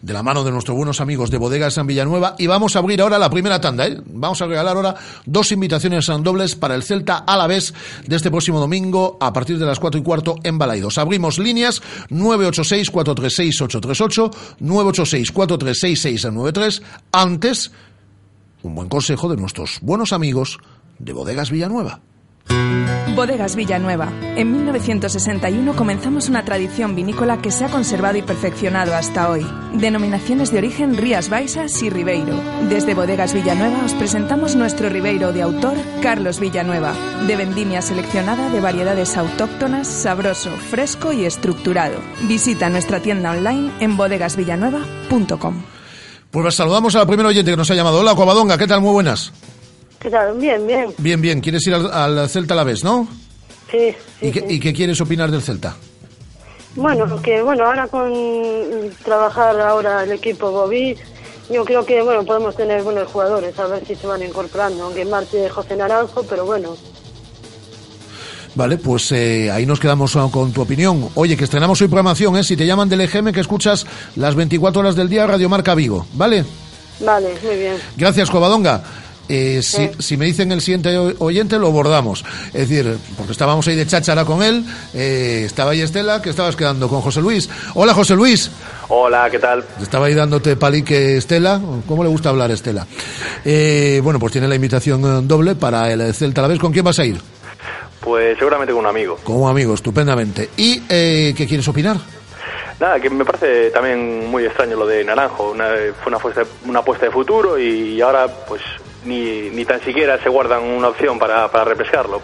De 0.00 0.12
la 0.12 0.22
mano 0.22 0.44
de 0.44 0.52
nuestros 0.52 0.76
buenos 0.76 1.00
amigos 1.00 1.30
de 1.30 1.38
Bodega 1.38 1.70
San 1.70 1.86
Villanueva. 1.86 2.34
Y 2.38 2.46
vamos 2.46 2.76
a 2.76 2.80
abrir 2.80 3.00
ahora 3.00 3.18
la 3.18 3.30
primera 3.30 3.58
tanda. 3.58 3.86
¿eh? 3.86 3.96
Vamos 4.04 4.42
a 4.42 4.46
regalar 4.46 4.76
ahora 4.76 4.94
dos 5.24 5.50
invitaciones 5.50 6.04
San 6.04 6.22
dobles 6.22 6.56
para 6.56 6.74
el 6.74 6.82
Celta 6.82 7.24
a 7.26 7.38
la 7.38 7.46
vez 7.46 7.72
de 8.06 8.14
este 8.14 8.30
próximo 8.30 8.60
domingo 8.60 9.16
a 9.18 9.32
partir 9.32 9.58
de 9.58 9.64
las 9.64 9.80
cuatro 9.80 9.98
y 9.98 10.02
cuarto 10.02 10.36
en 10.44 10.58
Balaidos. 10.58 10.98
Abrimos 10.98 11.38
líneas 11.38 11.80
986-436-838, 12.10 14.30
986-436-693. 14.60 16.82
Antes, 17.12 17.72
un 18.64 18.74
buen 18.74 18.88
consejo 18.88 19.28
de 19.28 19.36
nuestros 19.36 19.78
buenos 19.82 20.12
amigos 20.12 20.58
de 20.98 21.12
Bodegas 21.12 21.50
Villanueva. 21.50 22.00
Bodegas 23.14 23.54
Villanueva. 23.54 24.12
En 24.36 24.50
1961 24.50 25.76
comenzamos 25.76 26.28
una 26.28 26.44
tradición 26.44 26.96
vinícola 26.96 27.40
que 27.40 27.52
se 27.52 27.64
ha 27.64 27.68
conservado 27.68 28.18
y 28.18 28.22
perfeccionado 28.22 28.94
hasta 28.94 29.30
hoy. 29.30 29.46
Denominaciones 29.74 30.50
de 30.50 30.58
origen 30.58 30.96
Rías 30.96 31.30
Baixas 31.30 31.80
y 31.82 31.90
Ribeiro. 31.90 32.34
Desde 32.68 32.94
Bodegas 32.94 33.32
Villanueva 33.32 33.84
os 33.84 33.94
presentamos 33.94 34.56
nuestro 34.56 34.88
Ribeiro 34.88 35.32
de 35.32 35.42
autor 35.42 35.76
Carlos 36.02 36.40
Villanueva, 36.40 36.92
de 37.26 37.36
vendimia 37.36 37.82
seleccionada 37.82 38.50
de 38.50 38.60
variedades 38.60 39.16
autóctonas, 39.16 39.86
sabroso, 39.86 40.50
fresco 40.50 41.12
y 41.12 41.24
estructurado. 41.24 42.00
Visita 42.26 42.68
nuestra 42.68 43.00
tienda 43.00 43.30
online 43.30 43.70
en 43.80 43.96
bodegasvillanueva.com. 43.96 45.73
Pues 46.34 46.56
saludamos 46.56 46.92
a 46.96 46.98
la 46.98 47.06
primera 47.06 47.28
oyente 47.28 47.52
que 47.52 47.56
nos 47.56 47.70
ha 47.70 47.76
llamado. 47.76 48.00
Hola, 48.00 48.16
Covadonga, 48.16 48.58
¿qué 48.58 48.66
tal? 48.66 48.80
Muy 48.80 48.90
buenas. 48.92 49.32
¿Qué 50.00 50.10
tal? 50.10 50.36
Bien, 50.36 50.66
bien. 50.66 50.92
Bien, 50.98 51.20
bien. 51.20 51.40
¿Quieres 51.40 51.64
ir 51.68 51.74
al, 51.74 51.92
al 51.92 52.28
Celta 52.28 52.54
a 52.54 52.56
la 52.56 52.64
vez, 52.64 52.82
no? 52.82 53.06
Sí, 53.70 53.94
sí, 54.18 54.26
¿Y, 54.26 54.32
qué, 54.32 54.40
sí. 54.40 54.46
¿Y 54.48 54.58
qué 54.58 54.72
quieres 54.72 55.00
opinar 55.00 55.30
del 55.30 55.42
Celta? 55.42 55.76
Bueno, 56.74 57.22
que 57.22 57.40
bueno, 57.40 57.64
ahora 57.64 57.86
con 57.86 58.12
trabajar 59.04 59.60
ahora 59.60 60.02
el 60.02 60.10
equipo 60.10 60.50
Bobby, 60.50 60.96
yo 61.50 61.64
creo 61.64 61.86
que 61.86 62.02
bueno, 62.02 62.24
podemos 62.24 62.56
tener 62.56 62.82
buenos 62.82 63.06
jugadores, 63.12 63.56
a 63.56 63.68
ver 63.68 63.86
si 63.86 63.94
se 63.94 64.08
van 64.08 64.24
incorporando, 64.24 64.82
aunque 64.82 65.04
marche 65.04 65.48
José 65.48 65.76
Naranjo, 65.76 66.24
pero 66.24 66.44
bueno. 66.44 66.76
Vale, 68.54 68.78
pues 68.78 69.10
eh, 69.12 69.50
ahí 69.50 69.66
nos 69.66 69.80
quedamos 69.80 70.14
ah, 70.16 70.28
con 70.30 70.52
tu 70.52 70.62
opinión. 70.62 71.08
Oye, 71.14 71.36
que 71.36 71.44
estrenamos 71.44 71.80
hoy 71.80 71.88
programación, 71.88 72.36
¿eh? 72.36 72.44
Si 72.44 72.56
te 72.56 72.66
llaman 72.66 72.88
del 72.88 73.00
EGM, 73.00 73.32
que 73.32 73.40
escuchas 73.40 73.84
las 74.16 74.34
24 74.34 74.80
horas 74.80 74.94
del 74.96 75.08
día 75.08 75.26
Radio 75.26 75.48
Marca 75.48 75.74
Vigo, 75.74 76.06
¿vale? 76.12 76.44
Vale, 77.00 77.34
muy 77.42 77.56
bien. 77.56 77.76
Gracias, 77.96 78.30
Covadonga. 78.30 78.82
Eh, 79.28 79.62
si, 79.62 79.90
si 79.98 80.16
me 80.16 80.26
dicen 80.26 80.52
el 80.52 80.60
siguiente 80.60 80.96
oyente, 81.18 81.58
lo 81.58 81.72
bordamos. 81.72 82.24
Es 82.52 82.68
decir, 82.68 82.98
porque 83.16 83.32
estábamos 83.32 83.66
ahí 83.66 83.74
de 83.74 83.86
cháchara 83.86 84.24
con 84.24 84.42
él, 84.42 84.64
eh, 84.92 85.42
estaba 85.46 85.70
ahí 85.70 85.80
Estela, 85.80 86.20
que 86.20 86.30
estabas 86.30 86.56
quedando 86.56 86.88
con 86.88 87.00
José 87.00 87.22
Luis. 87.22 87.48
Hola, 87.74 87.94
José 87.94 88.14
Luis. 88.14 88.50
Hola, 88.88 89.28
¿qué 89.30 89.38
tal? 89.38 89.64
Estaba 89.80 90.06
ahí 90.06 90.14
dándote 90.14 90.56
palique 90.56 91.16
Estela. 91.16 91.60
¿Cómo 91.88 92.04
le 92.04 92.10
gusta 92.10 92.28
hablar 92.28 92.50
Estela? 92.50 92.86
Eh, 93.44 94.00
bueno, 94.04 94.18
pues 94.18 94.32
tiene 94.32 94.46
la 94.46 94.54
invitación 94.54 95.02
eh, 95.04 95.20
doble 95.24 95.54
para 95.54 95.90
el 95.90 96.14
Celta 96.14 96.42
a 96.42 96.42
la 96.42 96.48
vez. 96.48 96.58
¿Con 96.58 96.72
quién 96.72 96.84
vas 96.84 96.98
a 96.98 97.04
ir? 97.06 97.18
Pues 98.00 98.36
seguramente 98.38 98.72
con 98.72 98.80
un 98.84 98.86
amigo. 98.90 99.16
Con 99.24 99.36
un 99.42 99.48
amigo, 99.50 99.74
estupendamente. 99.74 100.50
¿Y 100.56 100.82
eh, 100.88 101.32
qué 101.36 101.46
quieres 101.46 101.66
opinar? 101.68 101.96
Nada, 102.80 102.98
que 103.00 103.08
me 103.08 103.24
parece 103.24 103.70
también 103.70 104.26
muy 104.30 104.44
extraño 104.44 104.76
lo 104.76 104.86
de 104.86 105.04
Naranjo. 105.04 105.52
Una- 105.52 105.68
fue 106.02 106.08
una 106.08 106.16
apuesta, 106.18 106.42
una 106.66 106.80
apuesta 106.80 107.06
de 107.06 107.12
futuro 107.12 107.58
y 107.58 108.00
ahora 108.00 108.26
pues 108.48 108.60
ni, 109.04 109.48
ni 109.50 109.64
tan 109.64 109.80
siquiera 109.80 110.20
se 110.22 110.28
guardan 110.28 110.62
una 110.64 110.88
opción 110.88 111.18
para, 111.18 111.50
para 111.50 111.64
repescarlo. 111.64 112.20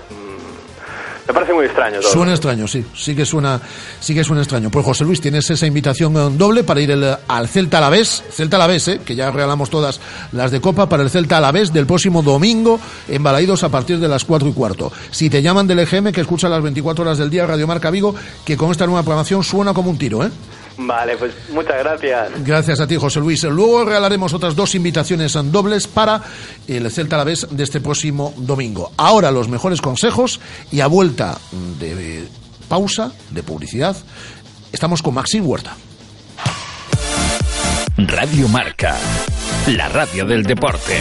Me 1.30 1.34
parece 1.34 1.52
muy 1.52 1.64
extraño. 1.66 2.02
Suena 2.02 2.32
extraño, 2.32 2.66
sí, 2.66 2.84
sí 2.92 3.14
que 3.14 3.24
suena, 3.24 3.60
sí 4.00 4.14
que 4.16 4.24
suena 4.24 4.42
extraño. 4.42 4.68
Pues 4.68 4.84
José 4.84 5.04
Luis, 5.04 5.20
tienes 5.20 5.48
esa 5.48 5.64
invitación 5.64 6.36
doble 6.36 6.64
para 6.64 6.80
ir 6.80 6.90
el- 6.90 7.16
al 7.28 7.46
Celta 7.46 7.78
Alavés, 7.78 8.24
Celta 8.32 8.56
Alavés, 8.56 8.88
eh, 8.88 9.00
que 9.04 9.14
ya 9.14 9.30
regalamos 9.30 9.70
todas 9.70 10.00
las 10.32 10.50
de 10.50 10.60
Copa 10.60 10.88
para 10.88 11.04
el 11.04 11.10
Celta 11.10 11.36
Alavés 11.36 11.72
del 11.72 11.86
próximo 11.86 12.20
domingo 12.24 12.80
en 13.06 13.22
Balaídos 13.22 13.62
a 13.62 13.68
partir 13.68 14.00
de 14.00 14.08
las 14.08 14.24
4 14.24 14.48
y 14.48 14.52
cuarto. 14.52 14.90
Si 15.12 15.30
te 15.30 15.40
llaman 15.40 15.68
del 15.68 15.78
EGM, 15.78 16.10
que 16.10 16.22
escucha 16.22 16.48
las 16.48 16.62
24 16.64 17.04
horas 17.04 17.18
del 17.18 17.30
día 17.30 17.46
Radio 17.46 17.68
Marca 17.68 17.90
Vigo, 17.92 18.12
que 18.44 18.56
con 18.56 18.72
esta 18.72 18.86
nueva 18.86 19.04
programación 19.04 19.44
suena 19.44 19.72
como 19.72 19.88
un 19.90 19.98
tiro, 19.98 20.24
¿eh? 20.24 20.30
Vale, 20.76 21.16
pues 21.16 21.32
muchas 21.50 21.78
gracias. 21.78 22.44
Gracias 22.44 22.80
a 22.80 22.86
ti, 22.86 22.96
José 22.96 23.20
Luis. 23.20 23.42
Luego 23.44 23.84
regalaremos 23.84 24.32
otras 24.32 24.56
dos 24.56 24.74
invitaciones 24.74 25.34
en 25.36 25.52
dobles 25.52 25.86
para 25.86 26.22
el 26.66 26.90
Celta 26.90 27.16
a 27.16 27.18
la 27.18 27.24
vez 27.24 27.46
de 27.50 27.62
este 27.62 27.80
próximo 27.80 28.32
domingo. 28.36 28.92
Ahora 28.96 29.30
los 29.30 29.48
mejores 29.48 29.80
consejos 29.80 30.40
y 30.70 30.80
a 30.80 30.86
vuelta 30.86 31.38
de 31.78 32.26
pausa, 32.68 33.12
de 33.30 33.42
publicidad, 33.42 33.96
estamos 34.72 35.02
con 35.02 35.14
Maxim 35.14 35.46
Huerta. 35.46 35.76
Radio 37.96 38.48
Marca, 38.48 38.96
la 39.66 39.88
radio 39.88 40.24
del 40.24 40.44
deporte. 40.44 40.98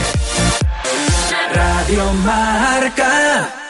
Radio 1.54 2.14
Marca. 2.26 3.69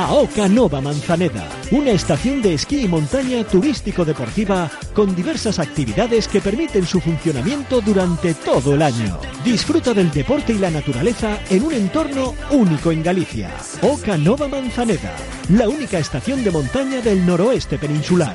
Ven 0.00 0.06
a 0.06 0.12
Oca 0.14 0.48
Nova 0.48 0.80
Manzaneda, 0.80 1.46
una 1.72 1.90
estación 1.90 2.40
de 2.40 2.54
esquí 2.54 2.84
y 2.84 2.88
montaña 2.88 3.44
turístico-deportiva 3.44 4.70
con 4.94 5.14
diversas 5.14 5.58
actividades 5.58 6.26
que 6.26 6.40
permiten 6.40 6.86
su 6.86 7.00
funcionamiento 7.00 7.82
durante 7.82 8.32
todo 8.32 8.74
el 8.74 8.82
año. 8.82 9.18
Disfruta 9.44 9.92
del 9.92 10.10
deporte 10.10 10.54
y 10.54 10.58
la 10.58 10.70
naturaleza 10.70 11.38
en 11.50 11.64
un 11.64 11.74
entorno 11.74 12.34
único 12.50 12.92
en 12.92 13.02
Galicia. 13.02 13.50
Oca 13.82 14.16
Nova 14.16 14.48
Manzaneda, 14.48 15.14
la 15.50 15.68
única 15.68 15.98
estación 15.98 16.42
de 16.44 16.50
montaña 16.50 17.02
del 17.02 17.26
noroeste 17.26 17.76
peninsular. 17.76 18.34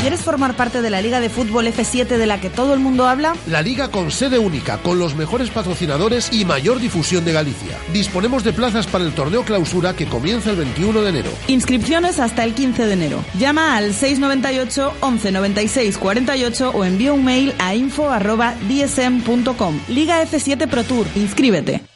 ¿Quieres 0.00 0.22
formar 0.22 0.56
parte 0.56 0.80
de 0.80 0.88
la 0.88 1.02
Liga 1.02 1.20
de 1.20 1.28
Fútbol 1.28 1.66
F7 1.66 2.06
de 2.06 2.26
la 2.26 2.40
que 2.40 2.48
todo 2.48 2.72
el 2.72 2.80
mundo 2.80 3.06
habla? 3.06 3.34
La 3.46 3.60
liga 3.60 3.90
con 3.90 4.10
sede 4.10 4.38
única, 4.38 4.78
con 4.78 4.98
los 4.98 5.14
mejores 5.14 5.50
patrocinadores 5.50 6.32
y 6.32 6.46
mayor 6.46 6.80
difusión 6.80 7.26
de 7.26 7.34
Galicia. 7.34 7.76
Disponemos 7.92 8.42
de 8.42 8.54
plazas 8.54 8.86
para 8.86 9.04
el 9.04 9.12
torneo 9.12 9.44
clausura 9.44 9.94
que 9.94 10.06
comienza 10.06 10.52
el 10.52 10.56
21 10.56 11.02
de 11.02 11.10
enero. 11.10 11.28
Inscripciones 11.48 12.18
hasta 12.18 12.44
el 12.44 12.54
15 12.54 12.86
de 12.86 12.92
enero. 12.94 13.22
Llama 13.38 13.76
al 13.76 13.92
698 13.92 14.94
11 15.00 15.32
96 15.32 15.98
48 15.98 16.70
o 16.70 16.84
envía 16.86 17.12
un 17.12 17.22
mail 17.22 17.52
a 17.58 17.74
info@dsm.com. 17.74 19.80
Liga 19.88 20.22
F7 20.22 20.66
Pro 20.66 20.82
Tour. 20.82 21.06
Inscríbete. 21.14 21.89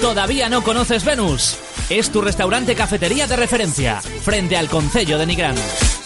¿Todavía 0.00 0.48
no 0.48 0.62
conoces 0.62 1.04
Venus? 1.04 1.58
Es 1.90 2.10
tu 2.10 2.22
restaurante 2.22 2.74
cafetería 2.74 3.26
de 3.26 3.36
referencia, 3.36 4.00
frente 4.00 4.56
al 4.56 4.68
Concello 4.68 5.18
de 5.18 5.26
Nigrán. 5.26 5.56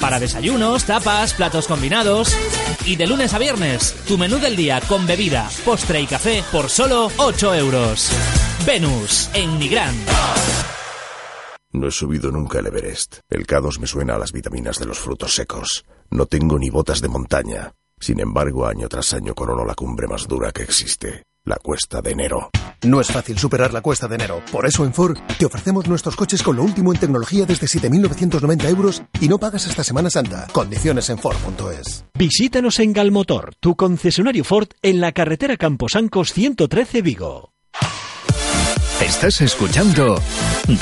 Para 0.00 0.18
desayunos, 0.18 0.84
tapas, 0.84 1.32
platos 1.34 1.68
combinados. 1.68 2.36
Y 2.84 2.96
de 2.96 3.06
lunes 3.06 3.34
a 3.34 3.38
viernes, 3.38 3.94
tu 4.08 4.18
menú 4.18 4.38
del 4.38 4.56
día 4.56 4.80
con 4.88 5.06
bebida, 5.06 5.48
postre 5.64 6.00
y 6.00 6.06
café 6.06 6.42
por 6.50 6.70
solo 6.70 7.10
8 7.18 7.54
euros. 7.54 8.10
Venus, 8.66 9.30
en 9.32 9.58
Nigrán. 9.60 9.94
No 11.72 11.86
he 11.86 11.92
subido 11.92 12.32
nunca 12.32 12.58
el 12.58 12.66
Everest. 12.66 13.18
El 13.30 13.46
K2 13.46 13.78
me 13.78 13.86
suena 13.86 14.16
a 14.16 14.18
las 14.18 14.32
vitaminas 14.32 14.78
de 14.80 14.86
los 14.86 14.98
frutos 14.98 15.34
secos. 15.34 15.84
No 16.10 16.26
tengo 16.26 16.58
ni 16.58 16.68
botas 16.68 17.00
de 17.00 17.08
montaña. 17.08 17.72
Sin 18.00 18.20
embargo, 18.20 18.66
año 18.66 18.88
tras 18.88 19.14
año 19.14 19.34
corono 19.34 19.64
la 19.64 19.74
cumbre 19.74 20.08
más 20.08 20.26
dura 20.26 20.50
que 20.50 20.62
existe, 20.62 21.22
la 21.44 21.56
cuesta 21.56 22.00
de 22.00 22.12
enero. 22.12 22.50
No 22.84 23.00
es 23.00 23.08
fácil 23.08 23.38
superar 23.38 23.72
la 23.72 23.80
cuesta 23.80 24.08
de 24.08 24.14
enero. 24.16 24.42
Por 24.50 24.66
eso 24.66 24.84
en 24.84 24.94
Ford 24.94 25.18
te 25.38 25.46
ofrecemos 25.46 25.86
nuestros 25.86 26.16
coches 26.16 26.42
con 26.42 26.56
lo 26.56 26.62
último 26.62 26.92
en 26.92 26.98
tecnología 26.98 27.46
desde 27.46 27.66
7.990 27.66 28.68
euros 28.68 29.02
y 29.20 29.28
no 29.28 29.38
pagas 29.38 29.66
hasta 29.66 29.84
Semana 29.84 30.10
Santa. 30.10 30.46
Condiciones 30.52 31.08
en 31.10 31.18
Ford.es. 31.18 32.04
Visítanos 32.14 32.78
en 32.80 32.92
Galmotor, 32.92 33.54
tu 33.60 33.76
concesionario 33.76 34.44
Ford 34.44 34.68
en 34.82 35.00
la 35.00 35.12
carretera 35.12 35.56
Camposancos 35.56 36.32
113 36.32 37.02
Vigo. 37.02 37.52
Estás 39.00 39.40
escuchando 39.40 40.20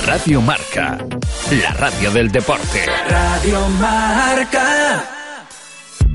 Radio 0.07 0.41
Marca, 0.43 0.99
la 1.51 1.73
radio 1.73 2.11
del 2.13 2.31
deporte. 2.31 2.87
Radio 3.09 3.69
Marca. 3.81 5.22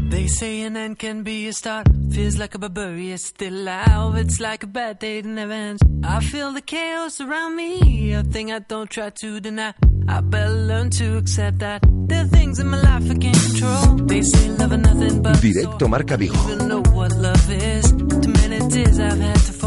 They 0.09 0.27
say 0.27 0.61
an 0.61 0.77
end 0.77 0.99
can 0.99 1.23
be 1.23 1.47
a 1.47 1.53
start. 1.53 1.87
Feels 2.11 2.37
like 2.37 2.55
a 2.55 2.59
barbarian 2.59 3.17
still 3.17 3.53
alive. 3.53 4.15
It's 4.15 4.39
like 4.39 4.63
a 4.63 4.67
bad 4.67 4.99
day 4.99 5.21
that 5.21 5.29
never 5.29 5.51
ends. 5.51 5.81
I 6.03 6.21
feel 6.21 6.53
the 6.53 6.61
chaos 6.61 7.19
around 7.19 7.55
me. 7.55 8.13
A 8.13 8.23
thing 8.23 8.51
I 8.51 8.59
don't 8.59 8.89
try 8.89 9.09
to 9.09 9.39
deny. 9.39 9.73
I 10.07 10.21
better 10.21 10.53
learn 10.53 10.89
to 10.91 11.17
accept 11.17 11.59
that. 11.59 11.83
There 12.07 12.23
are 12.23 12.27
things 12.27 12.59
in 12.59 12.67
my 12.67 12.81
life 12.81 13.11
I 13.11 13.15
can't 13.15 13.41
control. 13.47 14.07
They 14.07 14.21
say 14.21 14.49
love 14.51 14.71
is 14.71 14.79
nothing 14.79 15.21
but 15.21 15.35
Directo 15.35 15.89
Marca 15.89 16.15
Vigo. 16.17 16.55
know 16.67 16.81
what 16.93 17.11
love 17.17 17.51
is. 17.51 17.91
Too 17.91 18.33
many 18.39 18.59
tears 18.69 18.99
I've 18.99 19.19
had 19.19 19.35
to 19.35 19.57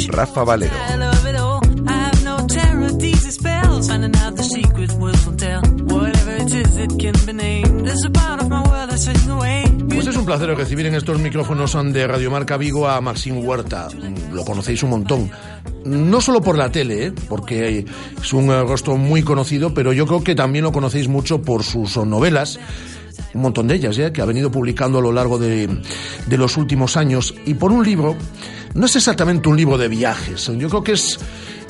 you 0.00 0.10
Rafa 0.12 0.44
Valero. 0.44 1.60
I 1.86 1.92
have 1.92 2.24
no 2.24 2.46
terror, 2.46 2.90
these 2.92 3.34
spells. 3.34 3.88
Finding 3.88 4.16
out 4.16 4.36
the 4.36 4.42
secret 4.42 4.92
will 4.94 5.36
tell. 5.36 5.62
Pues 9.88 10.06
es 10.08 10.16
un 10.16 10.26
placer 10.26 10.48
recibir 10.56 10.86
en 10.86 10.94
estos 10.94 11.20
micrófonos 11.20 11.76
de 11.92 12.06
Radio 12.06 12.30
Marca 12.30 12.56
Vigo 12.56 12.88
a 12.88 13.00
Maxim 13.00 13.44
Huerta. 13.44 13.88
Lo 14.32 14.44
conocéis 14.44 14.82
un 14.82 14.90
montón. 14.90 15.30
No 15.84 16.20
solo 16.20 16.40
por 16.40 16.58
la 16.58 16.72
tele, 16.72 17.06
¿eh? 17.06 17.12
porque 17.28 17.84
es 18.20 18.32
un 18.32 18.50
eh, 18.50 18.62
rostro 18.62 18.96
muy 18.96 19.22
conocido, 19.22 19.72
pero 19.72 19.92
yo 19.92 20.06
creo 20.06 20.24
que 20.24 20.34
también 20.34 20.64
lo 20.64 20.72
conocéis 20.72 21.08
mucho 21.08 21.42
por 21.42 21.62
sus 21.62 21.96
novelas. 21.96 22.58
Un 23.34 23.42
montón 23.42 23.68
de 23.68 23.76
ellas, 23.76 23.96
¿eh? 23.98 24.12
que 24.12 24.20
ha 24.20 24.24
venido 24.24 24.50
publicando 24.50 24.98
a 24.98 25.02
lo 25.02 25.12
largo 25.12 25.38
de, 25.38 25.68
de 26.26 26.36
los 26.36 26.56
últimos 26.56 26.96
años. 26.96 27.34
Y 27.46 27.54
por 27.54 27.70
un 27.70 27.84
libro, 27.84 28.16
no 28.74 28.86
es 28.86 28.96
exactamente 28.96 29.48
un 29.48 29.56
libro 29.56 29.78
de 29.78 29.88
viajes. 29.88 30.50
Yo 30.58 30.68
creo 30.68 30.82
que 30.82 30.92
es 30.92 31.18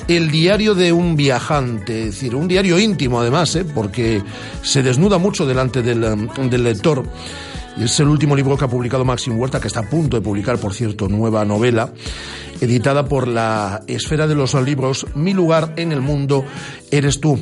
el 0.07 0.29
diario 0.29 0.75
de 0.75 0.91
un 0.91 1.15
viajante, 1.15 2.01
es 2.01 2.15
decir, 2.15 2.35
un 2.35 2.47
diario 2.47 2.79
íntimo 2.79 3.19
además, 3.19 3.55
¿eh? 3.55 3.65
porque 3.65 4.21
se 4.61 4.83
desnuda 4.83 5.17
mucho 5.17 5.45
delante 5.45 5.81
del, 5.81 6.03
eh, 6.03 6.15
del 6.49 6.63
lector. 6.63 7.03
Es 7.79 7.99
el 7.99 8.07
último 8.07 8.35
libro 8.35 8.55
que 8.55 8.63
ha 8.63 8.69
publicado 8.69 9.03
Maxim 9.03 9.37
Huerta, 9.37 9.59
que 9.59 9.67
está 9.67 9.81
a 9.81 9.89
punto 9.89 10.15
de 10.15 10.21
publicar, 10.21 10.57
por 10.57 10.73
cierto, 10.73 11.09
nueva 11.09 11.43
novela, 11.43 11.91
editada 12.61 13.05
por 13.05 13.27
la 13.27 13.83
Esfera 13.87 14.27
de 14.27 14.35
los 14.35 14.53
Libros, 14.53 15.05
Mi 15.13 15.33
lugar 15.33 15.73
en 15.75 15.91
el 15.91 15.99
mundo 15.99 16.45
eres 16.89 17.19
tú. 17.19 17.37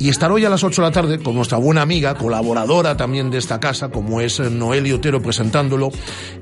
Y 0.00 0.08
estar 0.08 0.32
hoy 0.32 0.46
a 0.46 0.48
las 0.48 0.64
8 0.64 0.80
de 0.80 0.88
la 0.88 0.92
tarde 0.92 1.18
con 1.18 1.34
nuestra 1.34 1.58
buena 1.58 1.82
amiga, 1.82 2.14
colaboradora 2.14 2.96
también 2.96 3.30
de 3.30 3.36
esta 3.36 3.60
casa, 3.60 3.90
como 3.90 4.22
es 4.22 4.40
Noelia 4.40 4.94
Otero, 4.94 5.20
presentándolo 5.20 5.90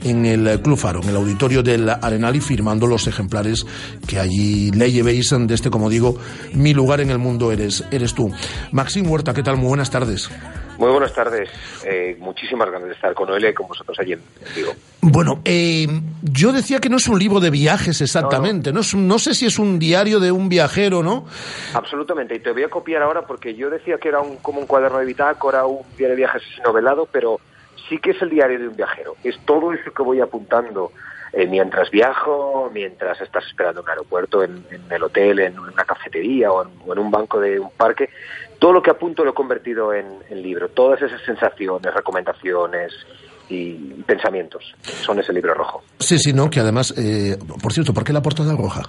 en 0.04 0.24
el 0.26 0.62
Club 0.62 0.78
Faro, 0.78 1.02
en 1.02 1.08
el 1.08 1.16
auditorio 1.16 1.64
del 1.64 1.88
Arenal 1.88 2.36
y 2.36 2.40
firmando 2.40 2.86
los 2.86 3.08
ejemplares 3.08 3.66
que 4.06 4.20
allí 4.20 4.70
le 4.70 4.92
llevéis 4.92 5.34
de 5.36 5.52
este, 5.52 5.70
como 5.70 5.90
digo, 5.90 6.16
mi 6.52 6.72
lugar 6.72 7.00
en 7.00 7.10
el 7.10 7.18
mundo 7.18 7.50
eres, 7.50 7.82
eres 7.90 8.14
tú. 8.14 8.30
Maxim 8.70 9.10
Huerta, 9.10 9.34
¿qué 9.34 9.42
tal? 9.42 9.56
Muy 9.56 9.66
buenas 9.66 9.90
tardes. 9.90 10.30
Muy 10.78 10.90
buenas 10.92 11.12
tardes. 11.12 11.50
Eh, 11.84 12.16
muchísimas 12.20 12.70
ganas 12.70 12.88
de 12.88 12.94
estar 12.94 13.12
con 13.12 13.28
y 13.38 13.52
con 13.52 13.66
vosotros 13.66 13.98
allí 13.98 14.12
en 14.12 14.22
Vigo. 14.54 14.72
Bueno, 15.00 15.40
eh, 15.44 15.86
yo 16.22 16.52
decía 16.52 16.78
que 16.78 16.88
no 16.88 16.96
es 16.98 17.08
un 17.08 17.18
libro 17.18 17.40
de 17.40 17.50
viajes 17.50 18.00
exactamente, 18.00 18.72
no, 18.72 18.80
es 18.80 18.94
un- 18.94 19.08
no 19.08 19.18
sé 19.18 19.34
si 19.34 19.46
es 19.46 19.58
un 19.58 19.78
diario 19.80 20.20
de 20.20 20.30
un 20.30 20.48
viajero, 20.48 21.02
¿no? 21.02 21.26
Absolutamente. 21.74 22.36
Y 22.36 22.38
te 22.40 22.52
voy 22.52 22.62
a 22.62 22.68
copiar 22.70 23.02
ahora 23.02 23.22
porque 23.26 23.54
yo 23.56 23.70
decía 23.70 23.98
que 23.98 24.08
era 24.08 24.20
un, 24.20 24.36
como 24.36 24.60
un 24.60 24.66
cuaderno 24.66 24.98
de 24.98 25.06
bitácora, 25.06 25.66
un 25.66 25.82
diario 25.96 26.10
de 26.14 26.16
viajes 26.16 26.42
novelado, 26.64 27.08
pero 27.10 27.40
sí 27.88 27.98
que 27.98 28.10
es 28.12 28.22
el 28.22 28.30
diario 28.30 28.60
de 28.60 28.68
un 28.68 28.76
viajero. 28.76 29.16
Es 29.24 29.36
todo 29.44 29.72
eso 29.72 29.92
que 29.92 30.02
voy 30.02 30.20
apuntando 30.20 30.92
eh, 31.32 31.46
mientras 31.46 31.90
viajo, 31.90 32.70
mientras 32.72 33.20
estás 33.20 33.44
esperando 33.46 33.80
en 33.80 33.84
un 33.84 33.90
aeropuerto, 33.90 34.42
en, 34.44 34.64
en 34.70 34.82
el 34.90 35.02
hotel, 35.02 35.40
en 35.40 35.58
una 35.58 35.84
cafetería 35.84 36.50
o 36.52 36.62
en, 36.64 36.70
o 36.86 36.92
en 36.92 36.98
un 37.00 37.10
banco 37.10 37.40
de 37.40 37.58
un 37.58 37.70
parque. 37.72 38.08
Todo 38.58 38.72
lo 38.72 38.82
que 38.82 38.90
apunto 38.90 39.24
lo 39.24 39.30
he 39.30 39.34
convertido 39.34 39.92
en, 39.92 40.06
en 40.28 40.42
libro. 40.42 40.68
Todas 40.68 41.00
esas 41.02 41.22
sensaciones, 41.22 41.94
recomendaciones 41.94 42.92
y 43.48 43.74
pensamientos 44.04 44.74
son 44.82 45.18
ese 45.20 45.32
libro 45.32 45.54
rojo. 45.54 45.82
Sí, 45.98 46.18
sí, 46.18 46.32
no, 46.32 46.50
que 46.50 46.60
además, 46.60 46.94
eh, 46.98 47.38
por 47.62 47.72
cierto, 47.72 47.94
¿por 47.94 48.04
qué 48.04 48.12
la 48.12 48.22
portada 48.22 48.54
roja? 48.56 48.82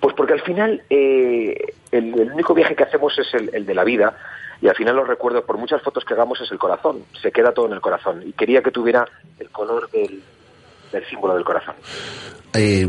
Pues 0.00 0.14
porque 0.14 0.34
al 0.34 0.42
final 0.42 0.82
eh, 0.88 1.74
el, 1.90 2.18
el 2.18 2.32
único 2.32 2.54
viaje 2.54 2.74
que 2.76 2.84
hacemos 2.84 3.18
es 3.18 3.32
el, 3.34 3.50
el 3.52 3.66
de 3.66 3.74
la 3.74 3.84
vida 3.84 4.16
y 4.60 4.68
al 4.68 4.76
final 4.76 4.96
los 4.96 5.06
recuerdos, 5.06 5.44
por 5.44 5.58
muchas 5.58 5.82
fotos 5.82 6.04
que 6.04 6.14
hagamos, 6.14 6.40
es 6.40 6.50
el 6.50 6.58
corazón. 6.58 7.04
Se 7.20 7.30
queda 7.30 7.52
todo 7.52 7.66
en 7.66 7.72
el 7.72 7.80
corazón. 7.80 8.22
Y 8.26 8.32
quería 8.32 8.62
que 8.62 8.70
tuviera 8.70 9.06
el 9.38 9.50
color 9.50 9.90
del, 9.90 10.22
del 10.94 11.06
símbolo 11.08 11.34
del 11.34 11.44
corazón. 11.44 11.74
Eh, 12.56 12.86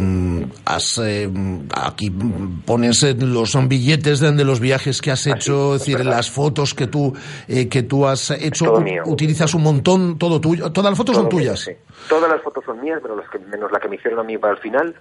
has, 0.65 0.99
eh, 1.03 1.27
aquí 1.73 2.11
pones 2.65 3.01
los 3.19 3.49
son 3.49 3.67
billetes 3.67 4.19
de, 4.19 4.45
los 4.45 4.59
viajes 4.59 5.01
que 5.01 5.09
has 5.09 5.25
hecho, 5.25 5.73
es 5.73 5.79
decir, 5.81 6.05
las 6.05 6.29
fotos 6.29 6.75
que 6.75 6.85
tú 6.85 7.15
eh, 7.47 7.67
que 7.67 7.81
tú 7.81 8.05
has 8.05 8.29
hecho. 8.29 8.65
todo 8.65 8.81
mío. 8.81 9.01
Utilizas 9.07 9.55
un 9.55 9.63
montón, 9.63 10.19
todo 10.19 10.39
tuyo. 10.39 10.71
Todas 10.71 10.91
las 10.91 10.97
fotos 10.97 11.15
son 11.15 11.25
mío, 11.25 11.31
tuyas. 11.31 11.59
sí. 11.61 11.71
Todas 12.07 12.29
las 12.29 12.41
fotos 12.43 12.63
son 12.63 12.79
mías, 12.79 13.01
menos, 13.01 13.17
las 13.17 13.27
que, 13.27 13.39
menos 13.39 13.71
la 13.71 13.79
que 13.79 13.89
me 13.89 13.95
hicieron 13.95 14.19
a 14.19 14.23
mí 14.23 14.37
para 14.37 14.53
el 14.53 14.59
final. 14.59 14.93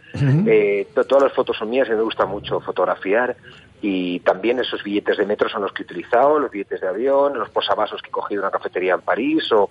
Eh, 0.47 0.89
to- 0.95 1.05
todas 1.05 1.25
las 1.25 1.35
fotos 1.35 1.59
son 1.59 1.69
mías 1.69 1.87
y 1.89 1.93
me 1.93 2.01
gusta 2.01 2.25
mucho 2.25 2.59
fotografiar. 2.61 3.37
Y 3.83 4.21
también 4.21 4.59
esos 4.61 4.83
billetes 4.83 5.19
de 5.19 5.27
metro 5.27 5.47
son 5.51 5.61
los 5.61 5.73
que 5.73 5.83
he 5.83 5.85
utilizado, 5.85 6.39
los 6.39 6.51
billetes 6.51 6.81
de 6.81 6.89
avión, 6.89 7.39
los 7.39 7.51
posavasos 7.51 8.01
que 8.01 8.09
he 8.09 8.13
cogido 8.13 8.41
en 8.41 8.47
una 8.47 8.51
cafetería 8.51 8.95
en 8.95 9.03
París 9.03 9.45
o, 9.53 9.69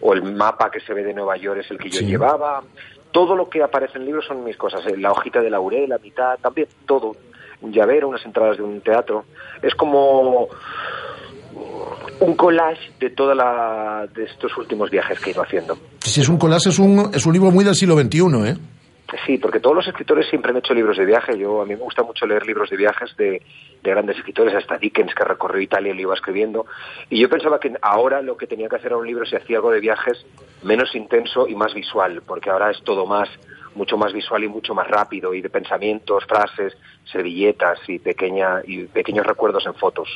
o 0.00 0.12
el 0.12 0.22
mapa 0.34 0.70
que 0.70 0.80
se 0.80 0.92
ve 0.94 1.02
de 1.04 1.14
Nueva 1.14 1.36
York 1.36 1.60
es 1.64 1.70
el 1.70 1.78
que 1.78 1.90
yo 1.90 1.98
Sí. 2.00 2.06
llevaba. 2.06 2.62
Todo 3.12 3.34
lo 3.34 3.48
que 3.48 3.62
aparece 3.62 3.94
en 3.96 4.02
el 4.02 4.06
libro 4.06 4.22
son 4.22 4.44
mis 4.44 4.56
cosas. 4.56 4.84
eh, 4.86 4.96
La 4.96 5.10
hojita 5.12 5.40
de 5.40 5.48
laurel, 5.50 5.88
la 5.88 5.98
mitad, 5.98 6.38
también 6.40 6.68
todo. 6.86 7.16
Un 7.62 7.72
llavero, 7.72 8.08
unas 8.08 8.24
entradas 8.26 8.58
de 8.58 8.62
un 8.62 8.80
teatro. 8.82 9.24
Es 9.62 9.74
como 9.74 10.48
un 12.20 12.34
collage 12.36 12.90
de 13.00 13.10
toda 13.10 13.34
la 13.34 14.06
de 14.14 14.24
estos 14.24 14.56
últimos 14.58 14.90
viajes 14.90 15.18
que 15.20 15.30
he 15.30 15.32
ido 15.32 15.42
haciendo. 15.42 15.78
Si 16.00 16.20
es 16.20 16.28
un 16.28 16.36
collage, 16.38 16.68
es 16.70 16.78
un, 16.78 17.10
es 17.14 17.24
un 17.26 17.32
libro 17.32 17.50
muy 17.50 17.64
del 17.64 17.74
siglo 17.74 17.96
XXI, 17.96 18.18
¿eh? 18.50 18.56
Sí, 19.24 19.38
porque 19.38 19.60
todos 19.60 19.76
los 19.76 19.86
escritores 19.86 20.26
siempre 20.28 20.50
han 20.50 20.56
hecho 20.56 20.74
libros 20.74 20.96
de 20.96 21.04
viaje. 21.04 21.38
Yo 21.38 21.62
a 21.62 21.64
mí 21.64 21.74
me 21.74 21.80
gusta 21.80 22.02
mucho 22.02 22.26
leer 22.26 22.44
libros 22.44 22.70
de 22.70 22.76
viajes 22.76 23.16
de, 23.16 23.40
de 23.82 23.90
grandes 23.90 24.16
escritores, 24.16 24.54
hasta 24.54 24.78
Dickens 24.78 25.14
que 25.14 25.24
recorrió 25.24 25.60
Italia 25.60 25.92
y 25.92 25.94
lo 25.94 26.02
iba 26.02 26.14
escribiendo. 26.14 26.66
Y 27.08 27.20
yo 27.20 27.28
pensaba 27.28 27.60
que 27.60 27.72
ahora 27.82 28.20
lo 28.20 28.36
que 28.36 28.46
tenía 28.46 28.68
que 28.68 28.76
hacer 28.76 28.88
era 28.88 28.96
un 28.96 29.06
libro 29.06 29.24
si 29.24 29.36
hacía 29.36 29.58
algo 29.58 29.70
de 29.70 29.80
viajes 29.80 30.26
menos 30.62 30.94
intenso 30.94 31.46
y 31.46 31.54
más 31.54 31.72
visual, 31.72 32.22
porque 32.26 32.50
ahora 32.50 32.70
es 32.70 32.82
todo 32.82 33.06
más 33.06 33.28
mucho 33.76 33.96
más 33.96 34.12
visual 34.12 34.42
y 34.42 34.48
mucho 34.48 34.74
más 34.74 34.88
rápido 34.88 35.34
y 35.34 35.42
de 35.42 35.50
pensamientos, 35.50 36.24
frases, 36.24 36.72
servilletas 37.12 37.78
y 37.86 37.98
pequeña 37.98 38.62
y 38.66 38.84
pequeños 38.84 39.26
recuerdos 39.26 39.66
en 39.66 39.74
fotos. 39.74 40.08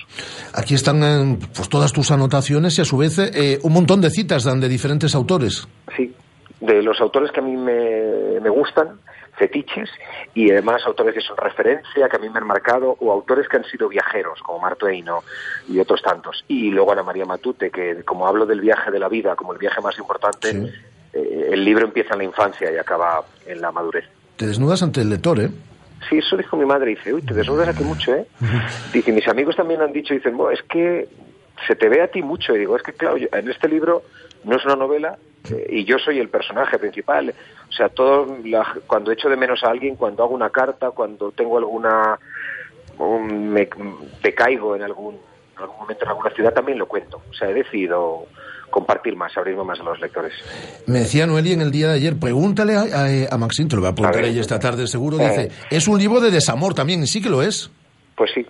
Aquí 0.55 0.74
están 0.74 1.03
eh, 1.05 1.38
pues 1.55 1.68
todas 1.68 1.93
tus 1.93 2.11
anotaciones 2.11 2.78
y 2.78 2.80
a 2.80 2.84
su 2.84 2.97
vez 2.97 3.18
eh, 3.18 3.59
un 3.62 3.72
montón 3.72 4.01
de 4.01 4.11
citas 4.11 4.45
de 4.45 4.68
diferentes 4.68 5.14
autores. 5.14 5.68
Sí, 5.95 6.12
de 6.61 6.82
los 6.82 7.00
autores 7.00 7.30
que 7.32 7.40
a 7.40 7.42
mí 7.42 7.56
me, 7.56 8.38
me 8.40 8.50
gustan, 8.50 9.00
fetiches, 9.36 9.88
y 10.34 10.50
además 10.50 10.82
autores 10.86 11.14
que 11.14 11.20
son 11.20 11.36
referencia, 11.36 12.08
que 12.08 12.16
a 12.16 12.18
mí 12.18 12.28
me 12.28 12.38
han 12.38 12.46
marcado, 12.46 12.96
o 13.00 13.11
autores 13.12 13.48
que 13.48 13.56
han 13.56 13.64
sido 13.64 13.88
viajeros, 13.88 14.40
como 14.42 14.58
Mark 14.58 14.76
Twain 14.78 15.06
y 15.68 15.78
otros 15.78 16.02
tantos. 16.02 16.44
Y 16.48 16.70
luego 16.70 16.92
Ana 16.92 17.02
María 17.02 17.24
Matute, 17.24 17.70
que 17.70 18.02
como 18.04 18.26
hablo 18.26 18.44
del 18.44 18.61
viaje 18.61 18.90
de 18.90 18.98
la 18.98 19.08
vida 19.08 19.36
como 19.36 19.52
el 19.52 19.58
viaje 19.58 19.80
más 19.80 19.98
importante, 19.98 20.50
eh, 21.12 21.48
el 21.52 21.64
libro 21.64 21.84
empieza 21.86 22.12
en 22.12 22.18
la 22.18 22.24
infancia 22.24 22.70
y 22.70 22.76
acaba 22.76 23.24
en 23.46 23.61
la 23.61 23.72
madurez. 23.72 24.04
Te 24.36 24.46
desnudas 24.46 24.82
ante 24.82 25.00
el 25.00 25.08
lector, 25.11 25.40
¿eh? 25.40 25.50
Sí, 26.08 26.18
eso 26.18 26.36
dijo 26.36 26.56
mi 26.56 26.64
madre. 26.66 26.90
Dice, 26.90 27.12
uy, 27.12 27.22
te 27.22 27.34
desnudas 27.34 27.68
aquí 27.68 27.82
mucho, 27.84 28.14
¿eh? 28.14 28.26
Dice, 28.92 29.12
mis 29.12 29.26
amigos 29.28 29.56
también 29.56 29.80
han 29.82 29.92
dicho, 29.92 30.14
dicen, 30.14 30.36
"Bueno, 30.36 30.52
es 30.52 30.62
que 30.64 31.08
se 31.66 31.76
te 31.76 31.88
ve 31.88 32.00
a 32.02 32.08
ti 32.08 32.22
mucho. 32.22 32.54
Y 32.54 32.58
digo, 32.61 32.76
es 32.76 32.82
que 32.82 32.92
claro, 32.92 33.16
yo- 33.18 33.28
en 33.32 33.50
este 33.50 33.68
libro 33.68 34.02
no 34.44 34.56
es 34.56 34.64
una 34.64 34.76
novela 34.76 35.18
y 35.70 35.84
yo 35.84 35.98
soy 35.98 36.18
el 36.18 36.28
personaje 36.28 36.78
principal. 36.78 37.34
O 37.68 37.72
sea, 37.72 37.88
todo 37.88 38.36
la- 38.44 38.76
cuando 38.86 39.12
echo 39.12 39.28
de 39.28 39.36
menos 39.36 39.62
a 39.64 39.70
alguien, 39.70 39.96
cuando 39.96 40.22
hago 40.24 40.34
una 40.34 40.51
carta, 40.51 40.90
cuando 40.90 41.30
tengo 41.32 41.59
alguna... 41.59 42.18
un- 42.98 43.48
me, 43.51 43.68
caigo 44.34 44.76
en 44.76 44.82
algún, 44.82 45.14
en 45.57 45.62
algún 45.62 45.76
momento 45.78 46.05
en 46.05 46.09
alguna 46.11 46.30
ciudad, 46.30 46.53
también 46.53 46.78
lo 46.78 46.86
cuento. 46.86 47.22
O 47.30 47.34
sea, 47.34 47.48
he 47.48 47.55
decidido 47.55 48.26
compartir 48.70 49.16
más, 49.16 49.36
abrirme 49.36 49.64
más 49.64 49.80
a 49.80 49.82
los 49.82 50.01
lectores. 50.01 50.32
Me 50.86 51.01
decía 51.01 51.26
Noeli 51.26 51.53
en 51.53 51.61
el 51.61 51.70
día 51.72 51.88
de 51.88 51.94
ayer, 51.94 52.16
pregúntale 52.18 52.76
a, 52.76 52.80
a, 52.82 52.84
a 52.84 53.48
te 53.48 53.76
lo 53.76 53.80
voy 53.80 53.90
a 53.90 53.94
preguntar 53.94 54.22
A 54.22 54.26
ella 54.26 54.40
esta 54.40 54.59
tarde 54.61 54.86
seguro, 54.86 55.18
Eh. 55.18 55.28
dice, 55.28 55.51
es 55.70 55.88
un 55.88 55.98
libro 55.98 56.20
de 56.20 56.30
desamor 56.30 56.72
también, 56.74 57.03
y 57.03 57.07
sí 57.09 57.20
que 57.20 57.28
lo 57.30 57.42
es. 57.42 57.70
Pues 58.16 58.30
sí, 58.34 58.46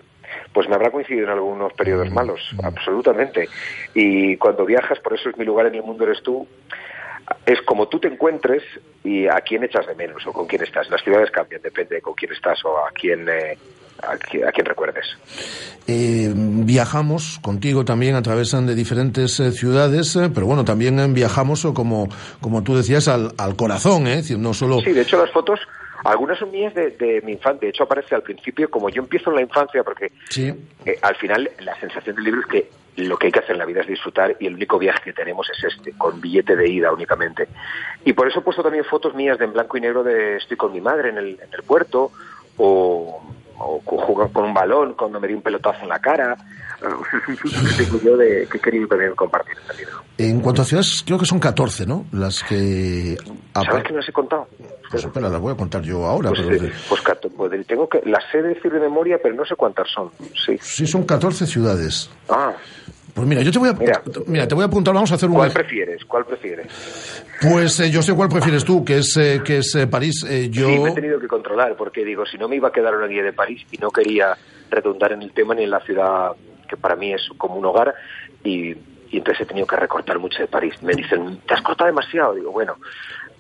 pues 0.53 0.69
me 0.69 0.75
habrá 0.75 0.91
coincidido 0.91 1.27
en 1.27 1.33
algunos 1.33 1.73
periodos 1.75 2.11
malos, 2.11 2.41
absolutamente. 2.63 3.49
Y 3.95 4.37
cuando 4.37 4.65
viajas, 4.67 4.99
por 5.01 5.15
eso 5.15 5.31
es 5.31 5.37
mi 5.39 5.45
lugar 5.45 5.67
en 5.67 5.77
el 5.77 5.83
mundo 5.83 6.05
eres 6.05 6.23
tú, 6.23 6.47
es 7.47 7.61
como 7.63 7.87
tú 7.89 8.01
te 8.01 8.09
encuentres 8.09 8.63
y 9.05 9.29
a 9.29 9.41
quién 9.43 9.63
echas 9.63 9.87
de 9.87 9.95
menos 9.95 10.27
o 10.27 10.33
con 10.33 10.47
quién 10.47 10.63
estás. 10.63 10.91
Las 10.91 11.03
ciudades 11.03 11.31
cambian, 11.31 11.63
depende 11.63 11.97
de 11.97 12.03
con 12.03 12.15
quién 12.15 12.33
estás 12.33 12.65
o 12.65 12.79
a 12.79 12.91
quién, 12.93 13.29
eh, 13.29 13.57
a, 14.03 14.17
qui- 14.17 14.45
a 14.47 14.51
quién 14.51 14.67
recuerdes. 14.67 15.07
Eh, 15.87 16.33
viajamos 16.35 17.39
contigo 17.41 17.85
también 17.85 18.15
a 18.17 18.23
través 18.23 18.51
de 18.51 18.75
diferentes 18.75 19.39
eh, 19.41 19.53
ciudades, 19.53 20.17
eh, 20.17 20.31
pero 20.35 20.47
bueno, 20.47 20.65
también 20.65 20.99
eh, 20.99 21.07
viajamos, 21.09 21.65
o 21.65 21.73
como, 21.75 22.09
como 22.41 22.63
tú 22.65 22.77
decías, 22.77 23.07
al, 23.09 23.33
al 23.39 23.55
corazón, 23.57 24.07
¿eh? 24.09 24.23
No 24.37 24.53
solo... 24.53 24.81
Sí, 24.81 24.93
de 24.93 25.03
hecho 25.03 25.17
las 25.19 25.31
fotos, 25.31 25.61
algunas 26.05 26.39
son 26.39 26.51
mías 26.51 26.75
de, 26.75 26.91
de 26.91 27.21
mi 27.23 27.33
infancia. 27.33 27.61
De 27.61 27.69
hecho 27.71 27.85
aparece 27.85 28.15
al 28.15 28.23
principio, 28.23 28.71
como 28.71 28.89
yo 28.89 29.03
empiezo 29.03 29.31
en 29.31 29.37
la 29.37 29.43
infancia, 29.43 29.83
porque 29.85 30.13
Sí. 30.29 30.53
eh, 30.87 30.99
al 31.03 31.17
final 31.17 31.51
la 31.61 31.79
sensación 31.81 32.17
del 32.17 32.25
libro 32.25 32.41
es 32.41 32.47
que 32.47 32.71
lo 32.97 33.17
que 33.17 33.27
hay 33.29 33.33
que 33.33 33.39
hacer 33.39 33.53
en 33.53 33.59
la 33.59 33.65
vida 33.67 33.81
es 33.83 33.87
disfrutar 33.87 34.37
y 34.41 34.47
el 34.47 34.55
único 34.55 34.79
viaje 34.79 35.01
que 35.05 35.13
tenemos 35.13 35.49
es 35.51 35.65
este, 35.73 35.93
con 35.93 36.21
billete 36.21 36.57
de 36.57 36.69
ida 36.69 36.93
únicamente. 36.93 37.49
Y 38.05 38.13
por 38.13 38.27
eso 38.29 38.41
he 38.41 38.43
puesto 38.43 38.63
también 38.63 38.85
fotos 38.85 39.15
mías 39.15 39.39
de 39.39 39.45
en 39.45 39.53
blanco 39.53 39.77
y 39.77 39.81
negro 39.81 40.03
de 40.03 40.37
estoy 40.37 40.57
con 40.57 40.73
mi 40.73 40.81
madre 40.81 41.11
en 41.11 41.19
el, 41.19 41.29
en 41.41 41.49
el 41.55 41.63
puerto 41.63 42.11
o, 42.57 43.23
o 43.59 43.81
jugar 43.81 44.33
con 44.33 44.45
un 44.45 44.55
balón 44.55 44.95
cuando 44.95 45.21
me 45.21 45.29
di 45.29 45.35
un 45.35 45.43
pelotazo 45.43 45.83
en 45.83 45.89
la 45.89 45.99
cara. 46.01 46.37
Que 46.81 47.85
tengo 47.85 48.01
yo 48.03 48.17
de, 48.17 48.47
que 48.51 48.59
he 48.59 48.61
querido 48.61 48.89
también 48.89 49.15
compartir 49.15 49.57
en 49.57 49.71
este 49.71 49.77
libro. 49.79 50.03
En 50.19 50.41
cuanto 50.41 50.63
a 50.63 50.65
ciudades, 50.65 51.03
creo 51.07 51.19
que 51.19 51.27
son 51.27 51.39
14, 51.39 51.87
¿no? 51.87 52.07
Las 52.13 52.43
que... 52.43 53.17
¿Sabes 53.55 53.85
que 53.85 53.93
no 53.93 53.99
las 53.99 54.09
he 54.09 54.13
contado? 54.13 54.49
Pues 54.91 55.05
espera, 55.05 55.29
las 55.29 55.41
voy 55.41 55.53
a 55.53 55.57
contar 55.57 55.83
yo 55.83 56.05
ahora. 56.05 56.31
Pues, 56.31 56.43
pero 56.43 56.65
eh, 56.65 56.73
pues 56.89 57.03
pues, 57.37 57.67
tengo 57.67 57.89
que, 57.89 58.03
las 58.05 58.25
sé 58.33 58.43
decir 58.43 58.73
de 58.73 58.81
memoria, 58.81 59.19
pero 59.23 59.35
no 59.35 59.45
sé 59.45 59.55
cuántas 59.57 59.89
son. 59.91 60.11
Sí. 60.45 60.59
Sí, 60.61 60.87
son 60.87 61.05
14 61.05 61.47
ciudades. 61.47 62.11
Ah, 62.29 62.53
Pues 63.15 63.27
mira, 63.27 63.43
yo 63.43 63.53
te 63.53 63.59
voy 63.59 63.69
a... 63.69 63.75
Mira, 64.27 64.49
te 64.49 64.55
voy 64.55 64.63
a 64.63 64.67
apuntar, 64.67 64.93
vamos 64.95 65.13
a 65.13 65.15
hacer 65.15 65.29
un... 65.29 65.37
¿cuál 65.37 65.53
prefieres? 65.53 66.05
¿Cuál 66.05 66.25
prefieres? 66.25 66.67
Pues 67.41 67.81
eh, 67.81 67.91
yo 67.91 68.03
sé 68.03 68.15
cuál 68.15 68.29
prefieres 68.29 68.65
tú, 68.65 68.85
que 68.85 68.99
es, 68.99 69.17
eh, 69.17 69.41
que 69.45 69.59
es 69.59 69.75
eh, 69.75 69.87
París. 69.87 70.27
Yo... 70.51 70.69
Sí, 70.69 70.79
me 70.79 70.91
he 70.91 70.95
tenido 70.95 71.19
que 71.19 71.29
controlar, 71.29 71.77
porque 71.77 72.05
digo, 72.05 72.27
si 72.27 72.37
no 72.37 72.49
me 72.49 72.57
iba 72.57 72.69
a 72.69 72.73
quedar 72.73 72.95
una 72.95 73.07
guía 73.07 73.23
de 73.23 73.33
París 73.33 73.65
y 73.71 73.79
no 73.79 73.91
quería 73.91 74.37
redundar 74.71 75.13
en 75.13 75.23
el 75.23 75.33
tema 75.33 75.55
ni 75.55 75.65
en 75.65 75.71
la 75.71 75.81
ciudad 75.81 76.33
que 76.71 76.77
para 76.77 76.95
mí 76.95 77.13
es 77.13 77.29
como 77.37 77.57
un 77.57 77.67
hogar, 77.67 77.95
y, 78.45 78.71
y 79.11 79.19
entonces 79.19 79.41
he 79.43 79.47
tenido 79.47 79.67
que 79.67 79.77
recortar 79.77 80.19
mucho 80.21 80.39
de 80.39 80.47
París. 80.47 80.81
Me 80.83 80.95
dicen, 80.95 81.41
te 81.47 81.55
has 81.55 81.63
cortado 81.63 81.89
demasiado. 81.89 82.35
Digo, 82.35 82.53
bueno, 82.53 82.77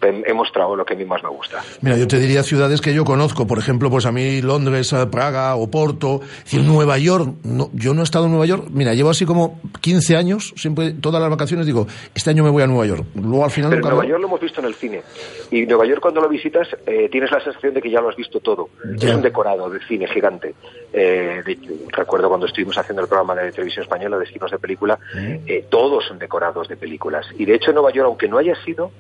he 0.03 0.33
mostrado 0.33 0.75
lo 0.77 0.85
que 0.85 0.95
a 0.95 0.97
mí 0.97 1.05
más 1.05 1.23
me 1.23 1.29
gusta. 1.29 1.63
Mira, 1.83 1.97
yo 1.97 2.07
te 2.07 2.19
diría 2.19 2.43
ciudades 2.43 2.81
que 2.81 2.95
yo 2.95 3.05
conozco, 3.05 3.47
por 3.47 3.59
ejemplo, 3.59 3.91
pues 3.91 4.07
a 4.07 4.13
mí 4.13 4.41
Londres, 4.43 4.93
eh, 4.93 5.07
Praga, 5.11 5.55
Oporto, 5.57 6.21
decir, 6.45 6.63
Nueva 6.63 6.99
York, 6.99 7.35
no, 7.45 7.71
yo 7.75 7.93
no 7.95 8.01
he 8.01 8.05
estado 8.05 8.25
en 8.27 8.31
Nueva 8.33 8.47
York, 8.47 8.67
mira, 8.71 8.95
llevo 8.95 9.11
así 9.11 9.27
como 9.27 9.61
15 9.81 10.17
años, 10.17 10.53
siempre, 10.57 10.93
todas 10.93 11.21
las 11.21 11.31
vacaciones 11.31 11.67
digo, 11.67 11.87
este 12.15 12.31
año 12.31 12.43
me 12.45 12.51
voy 12.51 12.63
a 12.63 12.67
Nueva 12.67 12.87
York, 12.87 13.05
luego 13.15 13.45
al 13.45 13.51
final 13.51 13.71
Pero 13.71 13.81
nunca 13.83 13.91
Nueva 13.91 14.03
lo- 14.05 14.09
York 14.11 14.21
lo 14.23 14.27
hemos 14.29 14.41
visto 14.41 14.61
en 14.61 14.67
el 14.67 14.75
cine. 14.75 15.03
Y 15.51 15.67
Nueva 15.67 15.87
York 15.87 16.01
cuando 16.01 16.21
lo 16.21 16.29
visitas 16.29 16.69
eh, 16.87 17.09
tienes 17.11 17.31
la 17.31 17.41
sensación 17.43 17.75
de 17.75 17.83
que 17.83 17.91
ya 17.91 18.01
lo 18.01 18.09
has 18.09 18.17
visto 18.17 18.41
todo. 18.41 18.69
Es 18.97 19.05
un 19.15 19.23
decorado 19.23 19.69
de 19.69 19.81
cine 19.87 20.07
gigante. 20.09 20.55
Eh, 20.93 21.43
de- 21.45 21.59
recuerdo 21.93 22.29
cuando 22.29 22.47
estuvimos 22.47 22.77
haciendo 22.79 23.03
el 23.03 23.09
programa 23.09 23.35
de 23.35 23.53
televisión 23.53 23.83
española, 23.85 24.19
Destinos 24.19 24.51
de 24.51 24.59
Película, 24.59 24.99
eh, 25.47 25.65
todos 25.71 26.05
son 26.07 26.19
decorados 26.19 26.69
de 26.69 26.77
películas. 26.77 27.27
Y 27.39 27.45
de 27.45 27.55
hecho 27.55 27.71
en 27.71 27.75
Nueva 27.75 27.93
York, 27.93 28.07
aunque 28.07 28.29
no 28.29 28.39
haya 28.39 28.55
sido, 28.65 28.91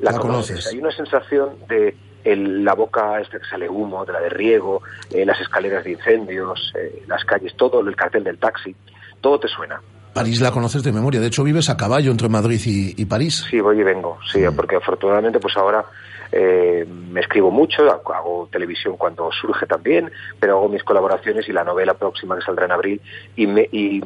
la, 0.00 0.12
La 0.12 0.18
conoces. 0.18 0.50
conoces. 0.50 0.72
Hay 0.72 0.78
una 0.80 0.90
sensación 0.92 1.50
de 1.68 1.96
el- 2.24 2.64
la 2.64 2.74
boca 2.74 3.20
esta 3.20 3.38
que 3.38 3.44
sale 3.46 3.68
humo, 3.68 4.04
de 4.04 4.12
la 4.12 4.20
de 4.20 4.30
riego, 4.30 4.82
eh, 5.10 5.24
las 5.26 5.40
escaleras 5.40 5.84
de 5.84 5.92
incendios, 5.92 6.72
eh, 6.78 7.02
las 7.06 7.24
calles, 7.24 7.54
todo, 7.56 7.80
el 7.80 7.94
cartel 7.96 8.24
del 8.24 8.38
taxi, 8.38 8.74
todo 9.20 9.38
te 9.38 9.48
suena. 9.48 9.80
París 10.14 10.40
la 10.40 10.50
conoces 10.52 10.82
de 10.84 10.92
memoria. 10.92 11.20
De 11.20 11.26
hecho, 11.26 11.42
vives 11.42 11.68
a 11.70 11.76
caballo 11.76 12.10
entre 12.12 12.28
Madrid 12.28 12.60
y, 12.64 12.94
y 13.00 13.04
París. 13.04 13.44
Sí, 13.50 13.60
voy 13.60 13.80
y 13.80 13.82
vengo, 13.82 14.18
sí, 14.32 14.40
porque 14.54 14.76
afortunadamente 14.76 15.40
pues 15.40 15.56
ahora 15.56 15.84
eh, 16.32 16.86
me 16.88 17.20
escribo 17.20 17.50
mucho, 17.50 17.82
hago 17.90 18.48
televisión 18.50 18.96
cuando 18.96 19.30
surge 19.32 19.66
también, 19.66 20.10
pero 20.40 20.56
hago 20.58 20.68
mis 20.68 20.82
colaboraciones 20.84 21.48
y 21.48 21.52
la 21.52 21.64
novela 21.64 21.94
próxima 21.94 22.36
que 22.36 22.42
saldrá 22.42 22.64
en 22.66 22.72
abril 22.72 23.00
y 23.36 23.46
me, 23.48 23.68
y, 23.72 24.00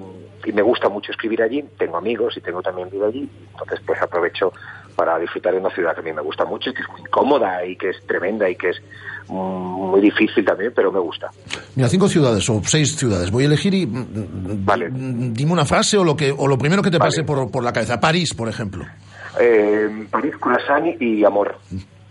y 0.44 0.52
me 0.52 0.62
gusta 0.62 0.89
mucho 0.89 1.12
escribir 1.12 1.43
allí, 1.43 1.62
tengo 1.78 1.97
amigos 1.98 2.36
y 2.36 2.40
tengo 2.40 2.62
también 2.62 2.89
vida 2.90 3.06
allí, 3.06 3.28
entonces 3.52 3.81
pues 3.86 4.01
aprovecho 4.02 4.52
para 4.99 5.16
disfrutar 5.16 5.53
de 5.55 5.61
una 5.61 5.70
ciudad 5.70 5.95
que 5.95 6.01
a 6.01 6.03
mí 6.03 6.12
me 6.12 6.23
gusta 6.23 6.45
mucho 6.45 6.70
y 6.70 6.75
que 6.75 6.83
es 6.83 6.89
muy 6.89 7.01
incómoda 7.03 7.65
y 7.65 7.77
que 7.77 7.91
es 7.91 8.05
tremenda 8.05 8.51
y 8.51 8.57
que 8.57 8.70
es 8.70 8.83
mm, 9.29 9.33
muy 9.91 10.01
difícil 10.01 10.45
también, 10.45 10.73
pero 10.75 10.91
me 10.91 10.99
gusta. 10.99 11.31
Mira, 11.77 11.89
cinco 11.89 12.09
ciudades 12.09 12.51
o 12.51 12.61
seis 12.65 12.97
ciudades. 12.97 13.31
Voy 13.31 13.45
a 13.45 13.47
elegir 13.47 13.75
y 13.75 13.87
mm, 13.87 14.65
Vale. 14.65 14.91
mm, 14.91 15.33
dime 15.35 15.53
una 15.53 15.65
frase 15.65 15.97
o 15.99 16.03
lo 16.03 16.16
que 16.16 16.35
o 16.37 16.49
lo 16.49 16.59
primero 16.59 16.83
que 16.83 16.91
te 16.91 16.99
pase 16.99 17.23
por, 17.23 17.49
por 17.49 17.62
la 17.62 17.73
cabeza. 17.73 18.01
París, 18.01 18.35
por 18.35 18.49
ejemplo. 18.49 18.85
Eh, 19.41 20.07
París, 20.11 20.35
croissant 20.41 21.01
y 21.01 21.25
amor. 21.25 21.57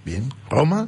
Bien. 0.05 0.23
Roma. 0.49 0.87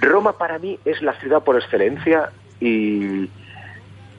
Roma 0.00 0.32
para 0.36 0.58
mí 0.58 0.76
es 0.84 1.00
la 1.02 1.12
ciudad 1.20 1.44
por 1.44 1.54
excelencia 1.56 2.30
y, 2.58 3.30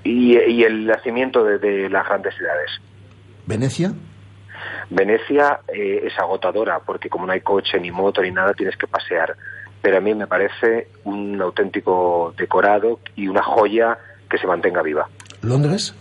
y, 0.05 0.37
y 0.37 0.63
el 0.63 0.85
nacimiento 0.87 1.43
de, 1.43 1.57
de 1.59 1.89
las 1.89 2.07
grandes 2.07 2.33
ciudades. 2.35 2.71
Venecia. 3.45 3.91
Venecia 4.89 5.59
eh, 5.67 6.03
es 6.05 6.17
agotadora 6.19 6.79
porque 6.79 7.09
como 7.09 7.25
no 7.25 7.33
hay 7.33 7.41
coche 7.41 7.79
ni 7.79 7.91
moto 7.91 8.21
ni 8.21 8.31
nada 8.31 8.53
tienes 8.53 8.77
que 8.77 8.87
pasear. 8.87 9.35
Pero 9.81 9.97
a 9.97 10.01
mí 10.01 10.13
me 10.15 10.27
parece 10.27 10.87
un 11.03 11.41
auténtico 11.41 12.33
decorado 12.37 12.99
y 13.15 13.27
una 13.27 13.43
joya 13.43 13.97
que 14.29 14.37
se 14.37 14.47
mantenga 14.47 14.81
viva. 14.81 15.07
Londres. 15.41 15.93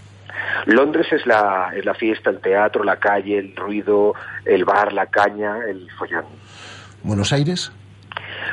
Londres 0.67 1.07
es 1.13 1.27
la, 1.27 1.73
es 1.77 1.85
la 1.85 1.95
fiesta, 1.95 2.31
el 2.31 2.41
teatro, 2.41 2.83
la 2.83 2.97
calle, 2.97 3.39
el 3.39 3.55
ruido, 3.55 4.15
el 4.45 4.65
bar, 4.65 4.93
la 4.93 5.07
caña, 5.07 5.59
el 5.69 5.91
follón. 5.93 6.25
Buenos 7.03 7.33
Aires. 7.33 7.71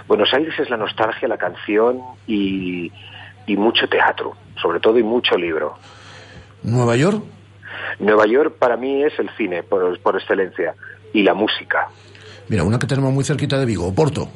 Buenos 0.08 0.34
Aires 0.34 0.54
es 0.60 0.70
la 0.70 0.78
nostalgia, 0.78 1.28
la 1.28 1.38
canción 1.38 2.02
y, 2.28 2.92
y 3.46 3.56
mucho 3.56 3.88
teatro, 3.88 4.36
sobre 4.62 4.80
todo 4.80 5.00
y 5.00 5.04
mucho 5.04 5.36
libro. 5.38 5.78
Nueva 6.64 6.96
York. 6.96 7.24
Nueva 8.00 8.26
York 8.26 8.56
para 8.58 8.78
mí 8.78 9.04
es 9.04 9.18
el 9.20 9.30
cine 9.38 9.64
por, 9.64 10.00
por 10.00 10.16
excelencia 10.16 10.76
y 11.14 11.24
la 11.24 11.34
música. 11.34 11.88
Mira, 12.48 12.64
una 12.64 12.80
que 12.80 12.88
tenemos 12.88 13.14
muy 13.14 13.24
cerquita 13.24 13.58
de 13.58 13.66
Vigo, 13.66 13.88
Oporto. 13.88 14.28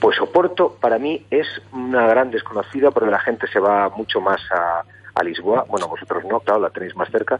Pues 0.00 0.20
Oporto 0.20 0.76
para 0.80 0.98
mí 0.98 1.24
es 1.30 1.46
una 1.72 2.06
gran 2.06 2.30
desconocida 2.30 2.90
porque 2.90 3.10
la 3.10 3.20
gente 3.20 3.46
se 3.48 3.58
va 3.58 3.88
mucho 3.90 4.20
más 4.20 4.40
a, 4.50 4.84
a 5.16 5.24
Lisboa. 5.24 5.64
Bueno, 5.68 5.88
vosotros 5.88 6.22
no, 6.30 6.40
claro, 6.40 6.60
la 6.60 6.70
tenéis 6.70 6.94
más 6.94 7.10
cerca. 7.10 7.38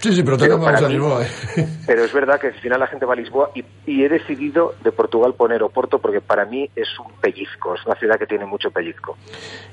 Sí, 0.00 0.12
sí, 0.12 0.22
pero 0.22 0.36
para 0.60 0.78
a 0.78 0.88
Lisboa. 0.88 1.22
¿eh? 1.24 1.28
Pero 1.86 2.04
es 2.04 2.12
verdad 2.12 2.40
que 2.40 2.48
al 2.48 2.54
final 2.54 2.80
la 2.80 2.88
gente 2.88 3.06
va 3.06 3.12
a 3.14 3.16
Lisboa 3.16 3.50
y, 3.54 3.64
y 3.86 4.04
he 4.04 4.08
decidido 4.08 4.74
de 4.82 4.90
Portugal 4.90 5.34
poner 5.34 5.62
Oporto 5.62 6.00
porque 6.00 6.20
para 6.20 6.44
mí 6.44 6.68
es 6.74 6.88
un 6.98 7.12
pellizco, 7.20 7.74
es 7.74 7.86
una 7.86 7.94
ciudad 7.94 8.18
que 8.18 8.26
tiene 8.26 8.44
mucho 8.44 8.70
pellizco. 8.70 9.16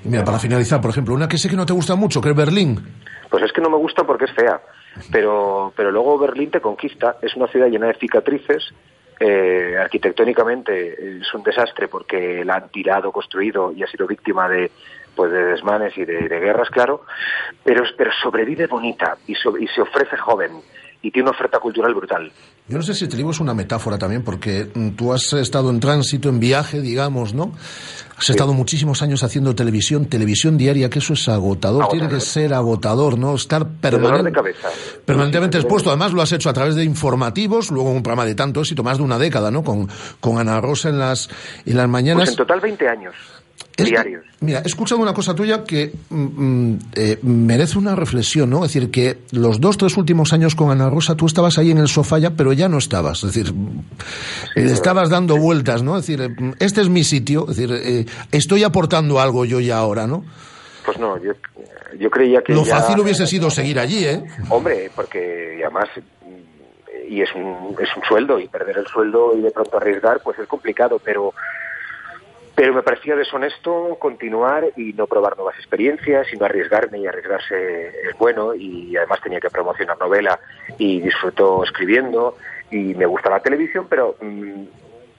Y 0.05 0.09
mira, 0.09 0.23
para 0.23 0.37
finalizar, 0.37 0.79
por 0.79 0.91
ejemplo, 0.91 1.15
una 1.15 1.27
que 1.27 1.37
sé 1.37 1.49
que 1.49 1.55
no 1.55 1.65
te 1.65 1.73
gusta 1.73 1.95
mucho, 1.95 2.21
que 2.21 2.29
es 2.29 2.35
Berlín. 2.35 2.79
Pues 3.29 3.43
es 3.43 3.51
que 3.51 3.61
no 3.61 3.69
me 3.69 3.77
gusta 3.77 4.03
porque 4.03 4.25
es 4.25 4.31
fea, 4.31 4.61
pero, 5.11 5.73
pero 5.75 5.91
luego 5.91 6.19
Berlín 6.19 6.51
te 6.51 6.61
conquista, 6.61 7.17
es 7.21 7.35
una 7.35 7.47
ciudad 7.47 7.67
llena 7.67 7.87
de 7.87 7.95
cicatrices, 7.95 8.73
eh, 9.23 9.77
arquitectónicamente 9.77 11.19
es 11.19 11.31
un 11.35 11.43
desastre 11.43 11.87
porque 11.87 12.43
la 12.43 12.55
han 12.55 12.69
tirado, 12.69 13.11
construido 13.11 13.71
y 13.71 13.83
ha 13.83 13.87
sido 13.87 14.07
víctima 14.07 14.49
de 14.49 14.71
pues 15.15 15.31
de 15.31 15.43
desmanes 15.43 15.97
y 15.97 16.05
de, 16.05 16.27
de 16.27 16.39
guerras, 16.39 16.69
claro, 16.69 17.03
pero, 17.63 17.83
pero 17.97 18.11
sobrevive 18.23 18.67
bonita 18.67 19.17
y, 19.27 19.35
so- 19.35 19.57
y 19.57 19.67
se 19.67 19.81
ofrece 19.81 20.17
joven 20.17 20.51
y 21.03 21.09
tiene 21.09 21.29
una 21.29 21.35
oferta 21.37 21.57
cultural 21.59 21.95
brutal. 21.95 22.31
Yo 22.67 22.77
no 22.77 22.83
sé 22.83 22.93
si 22.93 23.07
te 23.07 23.17
digo 23.17 23.31
es 23.31 23.39
una 23.39 23.55
metáfora 23.55 23.97
también, 23.97 24.23
porque 24.23 24.69
mm, 24.71 24.89
tú 24.91 25.11
has 25.13 25.33
estado 25.33 25.71
en 25.71 25.79
tránsito, 25.79 26.29
en 26.29 26.39
viaje, 26.39 26.79
digamos, 26.79 27.33
¿no? 27.33 27.51
Has 28.19 28.29
estado 28.29 28.53
muchísimos 28.53 29.01
años 29.01 29.23
haciendo 29.23 29.55
televisión, 29.55 30.05
televisión 30.05 30.55
diaria, 30.59 30.91
que 30.91 30.99
eso 30.99 31.13
es 31.13 31.27
agotador, 31.27 31.87
tiene 31.87 32.07
que 32.07 32.19
ser 32.19 32.53
agotador, 32.53 33.17
¿no? 33.17 33.33
Estar 33.33 33.65
dolor 33.81 34.21
de 34.21 34.31
cabeza. 34.31 34.69
permanentemente 35.03 35.57
expuesto. 35.57 35.89
Además, 35.89 36.13
lo 36.13 36.21
has 36.21 36.31
hecho 36.33 36.47
a 36.51 36.53
través 36.53 36.75
de 36.75 36.83
informativos, 36.83 37.71
luego 37.71 37.89
un 37.89 38.03
programa 38.03 38.25
de 38.25 38.35
tanto 38.35 38.59
éxito, 38.61 38.83
más 38.83 38.99
de 38.99 39.03
una 39.03 39.17
década, 39.17 39.49
¿no? 39.49 39.63
Con, 39.63 39.89
con 40.19 40.37
Ana 40.37 40.61
Rosa 40.61 40.89
en 40.89 40.99
las, 40.99 41.29
en 41.65 41.77
las 41.77 41.89
mañanas. 41.89 42.21
Pues 42.25 42.29
en 42.29 42.35
total 42.35 42.59
20 42.59 42.87
años 42.87 43.15
diarios. 43.77 44.25
Mira, 44.41 44.59
he 44.63 44.67
escuchado 44.67 45.01
una 45.01 45.13
cosa 45.13 45.33
tuya 45.35 45.63
que 45.63 45.93
mm, 46.09 46.15
mm, 46.15 46.79
eh, 46.95 47.19
merece 47.23 47.77
una 47.77 47.95
reflexión, 47.95 48.49
¿no? 48.49 48.65
Es 48.65 48.73
decir, 48.73 48.89
que 48.91 49.19
los 49.31 49.59
dos, 49.61 49.77
tres 49.77 49.95
últimos 49.97 50.33
años 50.33 50.55
con 50.55 50.71
Ana 50.71 50.89
Rosa 50.89 51.15
tú 51.15 51.25
estabas 51.25 51.57
ahí 51.57 51.71
en 51.71 51.77
el 51.77 51.87
sofá 51.87 52.17
ya, 52.19 52.31
pero 52.31 52.53
ya 52.53 52.67
no 52.69 52.77
estabas. 52.77 53.23
Es 53.23 53.33
decir, 53.33 53.53
mm, 53.53 53.83
estabas 54.55 55.09
dando 55.09 55.37
vueltas, 55.37 55.83
¿no? 55.83 55.97
Es 55.97 56.05
decir, 56.07 56.21
eh, 56.21 56.53
este 56.59 56.81
es 56.81 56.89
mi 56.89 57.03
sitio, 57.03 57.45
es 57.49 57.55
decir, 57.57 57.71
eh, 57.73 58.05
estoy 58.31 58.63
aportando 58.63 59.19
algo 59.19 59.45
yo 59.45 59.59
ya 59.59 59.77
ahora, 59.77 60.07
¿no? 60.07 60.23
Pues 60.85 60.97
no, 60.97 61.17
yo, 61.21 61.33
yo 61.99 62.09
creía 62.09 62.41
que 62.41 62.53
Lo 62.53 62.63
ya- 62.65 62.77
fácil 62.77 62.99
hubiese 62.99 63.27
sido 63.27 63.49
seguir 63.51 63.77
allí, 63.79 64.03
¿eh? 64.05 64.23
Hombre, 64.49 64.89
porque 64.95 65.57
y 65.59 65.63
además 65.63 65.87
mm, 65.95 67.11
y 67.13 67.21
es 67.21 67.29
un, 67.35 67.75
es 67.79 67.89
un 67.95 68.03
sueldo 68.07 68.39
y 68.39 68.47
perder 68.47 68.77
el 68.79 68.87
sueldo 68.87 69.33
y 69.37 69.41
de 69.41 69.51
pronto 69.51 69.77
arriesgar 69.77 70.21
pues 70.23 70.39
es 70.39 70.47
complicado, 70.47 70.99
pero 71.03 71.33
pero 72.55 72.73
me 72.73 72.83
parecía 72.83 73.15
deshonesto 73.15 73.97
continuar 73.99 74.67
y 74.75 74.93
no 74.93 75.07
probar 75.07 75.37
nuevas 75.37 75.55
experiencias 75.57 76.31
y 76.33 76.37
no 76.37 76.45
arriesgarme 76.45 76.99
y 76.99 77.07
arriesgarse 77.07 77.87
es 77.87 78.17
bueno. 78.17 78.53
Y 78.53 78.95
además 78.97 79.21
tenía 79.21 79.39
que 79.39 79.49
promocionar 79.49 79.97
novela 79.97 80.39
y 80.77 81.01
disfruto 81.01 81.63
escribiendo. 81.63 82.37
Y 82.69 82.93
me 82.95 83.05
gusta 83.05 83.29
la 83.29 83.39
televisión, 83.39 83.87
pero 83.89 84.15
mm, 84.21 84.63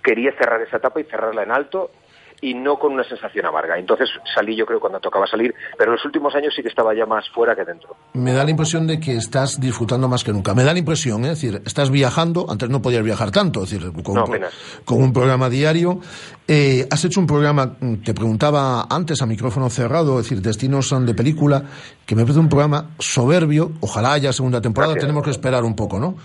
quería 0.02 0.32
cerrar 0.32 0.60
esa 0.62 0.76
etapa 0.76 1.00
y 1.00 1.04
cerrarla 1.04 1.42
en 1.42 1.52
alto 1.52 1.90
y 2.42 2.54
no 2.54 2.76
con 2.76 2.92
una 2.92 3.04
sensación 3.04 3.46
amarga. 3.46 3.78
Entonces 3.78 4.10
salí 4.34 4.56
yo 4.56 4.66
creo 4.66 4.80
cuando 4.80 4.98
tocaba 4.98 5.26
salir, 5.28 5.54
pero 5.78 5.92
en 5.92 5.96
los 5.96 6.04
últimos 6.04 6.34
años 6.34 6.52
sí 6.54 6.60
que 6.60 6.68
estaba 6.68 6.92
ya 6.92 7.06
más 7.06 7.24
fuera 7.30 7.54
que 7.54 7.64
dentro. 7.64 7.96
Me 8.14 8.32
da 8.32 8.44
la 8.44 8.50
impresión 8.50 8.86
de 8.86 8.98
que 8.98 9.16
estás 9.16 9.60
disfrutando 9.60 10.08
más 10.08 10.24
que 10.24 10.32
nunca. 10.32 10.52
Me 10.52 10.64
da 10.64 10.72
la 10.72 10.80
impresión, 10.80 11.24
¿eh? 11.24 11.30
es 11.30 11.40
decir, 11.40 11.62
estás 11.64 11.90
viajando, 11.90 12.46
antes 12.50 12.68
no 12.68 12.82
podías 12.82 13.04
viajar 13.04 13.30
tanto, 13.30 13.62
es 13.62 13.70
decir, 13.70 13.92
con, 14.02 14.16
No, 14.16 14.26
con 14.84 15.00
un 15.00 15.12
programa 15.12 15.48
diario. 15.48 16.00
Eh, 16.48 16.88
has 16.90 17.04
hecho 17.04 17.20
un 17.20 17.28
programa, 17.28 17.76
mm, 17.78 18.02
te 18.02 18.12
preguntaba 18.12 18.86
antes 18.90 19.22
a 19.22 19.26
micrófono 19.26 19.70
cerrado, 19.70 20.18
es 20.18 20.24
decir, 20.24 20.42
Destinos 20.42 20.88
son 20.88 21.06
de 21.06 21.14
película, 21.14 21.62
que 22.04 22.16
me 22.16 22.22
parece 22.22 22.40
un 22.40 22.48
programa 22.48 22.90
soberbio, 22.98 23.70
ojalá 23.80 24.14
haya 24.14 24.32
segunda 24.32 24.60
temporada, 24.60 24.94
Gracias. 24.94 25.06
tenemos 25.06 25.24
que 25.24 25.30
esperar 25.30 25.62
un 25.62 25.76
poco, 25.76 26.00
¿no? 26.00 26.16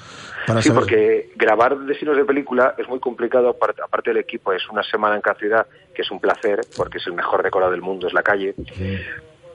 Para 0.47 0.61
sí, 0.61 0.69
saber- 0.69 0.81
porque 0.81 1.29
grabar 1.35 1.77
destinos 1.79 2.15
de 2.17 2.25
película 2.25 2.73
es 2.77 2.87
muy 2.87 2.99
complicado, 2.99 3.49
aparte, 3.49 3.81
aparte 3.83 4.09
del 4.11 4.17
equipo, 4.17 4.53
es 4.53 4.67
una 4.69 4.81
semana 4.83 5.15
en 5.15 5.21
cada 5.21 5.37
ciudad, 5.37 5.67
que 5.93 6.01
es 6.01 6.09
un 6.09 6.19
placer, 6.19 6.61
porque 6.75 6.97
es 6.99 7.05
el 7.07 7.13
mejor 7.13 7.43
decorado 7.43 7.71
del 7.73 7.81
mundo, 7.81 8.07
es 8.07 8.13
la 8.13 8.23
calle, 8.23 8.55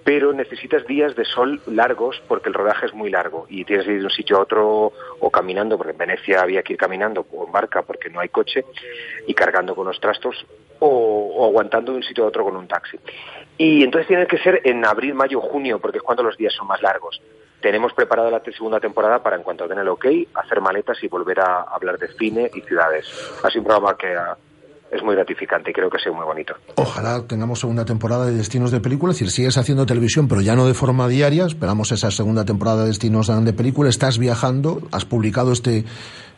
pero 0.05 0.33
necesitas 0.33 0.85
días 0.87 1.15
de 1.15 1.25
sol 1.25 1.61
largos 1.67 2.21
porque 2.27 2.49
el 2.49 2.55
rodaje 2.55 2.87
es 2.87 2.93
muy 2.93 3.09
largo 3.09 3.47
y 3.49 3.65
tienes 3.65 3.87
que 3.87 3.93
ir 3.93 3.99
de 4.01 4.05
un 4.07 4.11
sitio 4.11 4.37
a 4.37 4.41
otro 4.41 4.93
o 5.21 5.31
caminando, 5.31 5.77
porque 5.79 5.93
en 5.93 5.99
Venecia 5.99 6.43
había 6.43 6.63
que 6.63 6.73
ir 6.73 6.79
caminando 6.79 7.25
o 7.33 7.47
en 7.47 7.53
barca 7.53 7.83
porque 7.83 8.11
no 8.11 8.19
hay 8.21 8.29
coche 8.29 8.65
y 9.27 9.33
cargando 9.35 9.75
con 9.77 9.87
los 9.87 10.01
trastos 10.01 10.45
o, 10.81 10.89
o 11.37 11.47
aguantando 11.47 11.93
de 11.93 11.99
un 11.99 12.05
sitio 12.05 12.25
a 12.25 12.29
otro 12.29 12.43
con 12.45 12.57
un 12.57 12.67
taxi. 12.67 12.99
Y 13.57 13.85
entonces 13.85 14.09
tiene 14.09 14.27
que 14.27 14.39
ser 14.39 14.61
en 14.65 14.85
abril, 14.85 15.15
mayo, 15.15 15.41
junio, 15.41 15.79
porque 15.79 15.99
es 15.99 16.03
cuando 16.03 16.25
los 16.25 16.37
días 16.37 16.53
son 16.53 16.67
más 16.67 16.83
largos. 16.83 17.23
Tenemos 17.63 17.93
preparada 17.95 18.31
la 18.31 18.43
segunda 18.43 18.81
temporada 18.81 19.23
para, 19.23 19.37
en 19.37 19.43
cuanto 19.43 19.69
den 19.69 19.79
el 19.79 19.89
ok, 19.89 20.07
hacer 20.35 20.61
maletas 20.61 20.99
y 21.03 21.09
volver 21.09 21.41
a 21.41 21.63
hablar 21.63 21.97
de 21.97 22.09
cine 22.19 22.51
y 22.53 22.61
ciudades. 22.63 23.07
Ha 23.43 23.49
sido 23.49 23.61
un 23.61 23.67
programa 23.69 23.97
que 23.97 24.09
ah, 24.17 24.37
es 24.91 25.03
muy 25.03 25.15
gratificante 25.15 25.71
y 25.71 25.73
creo 25.73 25.89
que 25.89 25.97
ha 25.97 26.01
sido 26.01 26.15
muy 26.15 26.25
bonito. 26.25 26.55
Ojalá 26.75 27.25
tengamos 27.27 27.61
segunda 27.61 27.85
temporada 27.85 28.27
de 28.27 28.33
Destinos 28.33 28.73
de 28.73 28.81
Película, 28.81 29.13
es 29.13 29.19
decir, 29.19 29.31
sigues 29.31 29.57
haciendo 29.57 29.87
televisión, 29.87 30.27
pero 30.27 30.41
ya 30.41 30.57
no 30.57 30.67
de 30.67 30.75
forma 30.75 31.07
diaria. 31.07 31.47
Esperamos 31.47 31.93
esa 31.93 32.11
segunda 32.11 32.45
temporada 32.45 32.83
de 32.83 32.89
Destinos 32.89 33.29
de 33.29 33.53
Película. 33.53 33.89
Estás 33.89 34.19
viajando, 34.19 34.83
has 34.91 35.05
publicado 35.05 35.53
este 35.53 35.85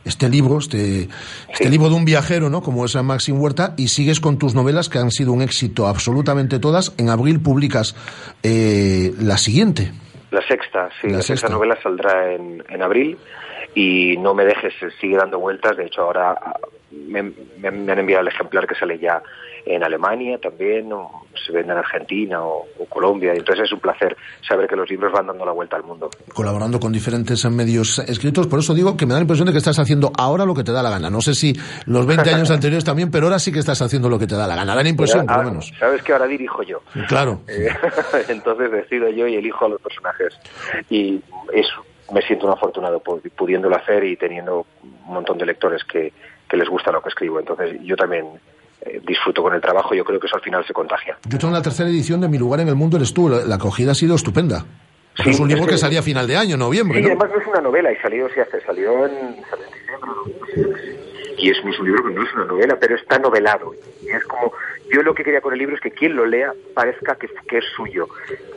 este 0.04 0.28
libro, 0.28 0.58
este, 0.58 1.08
este 1.48 1.70
libro 1.70 1.88
de 1.88 1.94
un 1.94 2.04
viajero, 2.04 2.50
¿no? 2.50 2.60
Como 2.60 2.84
es 2.84 2.94
Maxim 2.94 3.40
Huerta, 3.40 3.72
y 3.78 3.88
sigues 3.88 4.20
con 4.20 4.38
tus 4.38 4.54
novelas 4.54 4.90
que 4.90 4.98
han 4.98 5.10
sido 5.10 5.32
un 5.32 5.40
éxito 5.40 5.86
absolutamente 5.86 6.58
todas. 6.58 6.92
En 6.98 7.08
abril 7.08 7.40
publicas 7.40 7.96
eh, 8.42 9.14
la 9.18 9.38
siguiente. 9.38 9.92
La 10.34 10.46
sexta, 10.46 10.90
sí, 11.00 11.08
La 11.08 11.16
la, 11.18 11.22
sexta. 11.22 11.46
sexta 11.46 11.48
novela 11.48 11.78
saldrá 11.82 12.32
en, 12.32 12.62
en 12.68 12.82
abril 12.82 13.16
y 13.74 14.16
No 14.18 14.34
me 14.34 14.44
dejes, 14.44 14.74
sigue 15.00 15.16
dando 15.16 15.38
vueltas. 15.38 15.76
De 15.76 15.86
hecho, 15.86 16.02
ahora 16.02 16.30
ah, 16.40 16.58
me, 16.90 17.22
me- 17.22 17.70
me 17.70 17.92
han 17.92 17.98
enviado 17.98 18.22
el 18.22 18.28
ejemplar 18.28 18.66
que 18.66 18.74
sale 18.74 18.98
ya 18.98 19.22
en 19.66 19.82
Alemania 19.82 20.38
también, 20.38 20.92
o 20.92 21.24
se 21.46 21.52
vende 21.52 21.72
en 21.72 21.78
Argentina 21.78 22.42
o, 22.42 22.66
o 22.78 22.84
Colombia. 22.86 23.32
Y 23.34 23.38
entonces 23.38 23.64
es 23.64 23.72
un 23.72 23.80
placer 23.80 24.16
saber 24.46 24.68
que 24.68 24.76
los 24.76 24.88
libros 24.90 25.12
van 25.12 25.26
dando 25.26 25.44
la 25.44 25.52
vuelta 25.52 25.76
al 25.76 25.84
mundo. 25.84 26.10
colaborando 26.34 26.78
con 26.78 26.92
diferentes 26.92 27.44
medios 27.50 27.98
escritos. 28.00 28.46
Por 28.46 28.58
eso 28.58 28.74
digo 28.74 28.96
que 28.96 29.06
me 29.06 29.12
da 29.12 29.18
la 29.18 29.22
impresión 29.22 29.46
de 29.46 29.52
que 29.52 29.58
estás 29.58 29.78
haciendo 29.78 30.12
ahora 30.18 30.44
lo 30.44 30.54
que 30.54 30.64
te 30.64 30.72
da 30.72 30.82
la 30.82 30.90
gana. 30.90 31.08
No 31.10 31.20
sé 31.20 31.34
si 31.34 31.54
los 31.86 32.06
20 32.06 32.28
años 32.30 32.50
anteriores 32.52 32.84
también, 32.84 33.10
pero 33.10 33.26
ahora 33.26 33.38
sí 33.38 33.52
que 33.52 33.58
estás 33.58 33.80
haciendo 33.80 34.08
lo 34.08 34.18
que 34.18 34.26
te 34.26 34.34
da 34.36 34.46
la 34.46 34.56
gana. 34.56 34.74
Da 34.74 34.82
la 34.82 34.88
impresión, 34.88 35.26
por 35.26 35.34
Ah, 35.36 35.42
lo 35.42 35.50
menos. 35.50 35.72
Sabes 35.78 36.02
que 36.02 36.12
ahora 36.12 36.26
dirijo 36.26 36.62
yo. 36.62 36.80
Claro. 37.08 37.40
Eh, 37.48 37.68
entonces 38.28 38.70
decido 38.70 39.08
yo 39.10 39.26
y 39.26 39.36
elijo 39.36 39.64
a 39.64 39.68
los 39.70 39.80
personajes. 39.80 40.38
Y 40.90 41.20
es 41.52 41.66
me 42.12 42.20
siento 42.20 42.46
un 42.46 42.52
afortunado 42.52 43.02
pu- 43.02 43.22
pudiéndolo 43.34 43.74
hacer 43.76 44.04
y 44.04 44.16
teniendo 44.16 44.66
un 44.82 45.14
montón 45.14 45.38
de 45.38 45.46
lectores 45.46 45.82
que, 45.84 46.12
que 46.48 46.56
les 46.58 46.68
gusta 46.68 46.92
lo 46.92 47.00
que 47.02 47.08
escribo. 47.08 47.40
Entonces 47.40 47.78
yo 47.82 47.96
también 47.96 48.26
eh, 48.86 49.00
disfruto 49.06 49.42
con 49.42 49.54
el 49.54 49.60
trabajo 49.60 49.94
yo 49.94 50.04
creo 50.04 50.18
que 50.20 50.26
eso 50.26 50.36
al 50.36 50.42
final 50.42 50.64
se 50.66 50.72
contagia. 50.72 51.16
Yo 51.28 51.38
tengo 51.38 51.52
la 51.52 51.62
tercera 51.62 51.88
edición 51.88 52.20
de 52.20 52.28
Mi 52.28 52.38
lugar 52.38 52.60
en 52.60 52.68
el 52.68 52.74
mundo 52.74 52.96
eres 52.96 53.12
tú. 53.14 53.28
La, 53.28 53.44
la 53.44 53.54
acogida 53.56 53.92
ha 53.92 53.94
sido 53.94 54.14
estupenda. 54.14 54.64
Sí, 55.22 55.30
es 55.30 55.38
un 55.38 55.46
libro 55.48 55.62
es 55.62 55.68
que 55.68 55.74
que- 55.74 55.78
salía 55.78 56.00
a 56.00 56.02
final 56.02 56.26
de 56.26 56.36
año, 56.36 56.56
noviembre, 56.56 56.98
Sí, 56.98 57.02
¿no? 57.04 57.08
además 57.12 57.30
no 57.34 57.40
es 57.40 57.46
una 57.46 57.60
novela 57.60 57.92
y 57.92 57.96
salió, 57.98 58.28
sí, 58.30 58.40
hace, 58.40 58.60
salió 58.62 59.06
en, 59.06 59.12
en. 59.14 60.74
Y 61.38 61.50
es, 61.50 61.58
es 61.58 61.78
un 61.78 61.86
libro 61.86 62.04
que 62.04 62.14
no 62.14 62.22
es 62.22 62.32
una 62.34 62.44
novela, 62.46 62.76
pero 62.80 62.94
está 62.96 63.18
novelado. 63.18 63.74
Y 64.02 64.08
es 64.10 64.24
como, 64.24 64.52
yo 64.92 65.02
lo 65.02 65.14
que 65.14 65.24
quería 65.24 65.40
con 65.40 65.52
el 65.52 65.58
libro 65.58 65.74
es 65.74 65.80
que 65.80 65.90
quien 65.90 66.16
lo 66.16 66.26
lea 66.26 66.52
parezca 66.74 67.16
que, 67.16 67.28
que 67.48 67.58
es 67.58 67.64
suyo, 67.76 68.08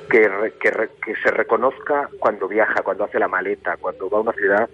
que, 0.10 0.28
re- 0.28 0.54
que, 0.60 0.72
re- 0.72 0.90
que 1.04 1.16
se 1.18 1.32
reconozca 1.32 2.10
cuando 2.20 2.48
viaja, 2.48 2.82
cuando 2.84 3.04
hace 3.04 3.20
la 3.20 3.28
maleta, 3.28 3.78
cuando 3.78 4.10
va 4.10 4.20
a 4.20 4.22
una 4.22 4.34
ciudad 4.34 4.70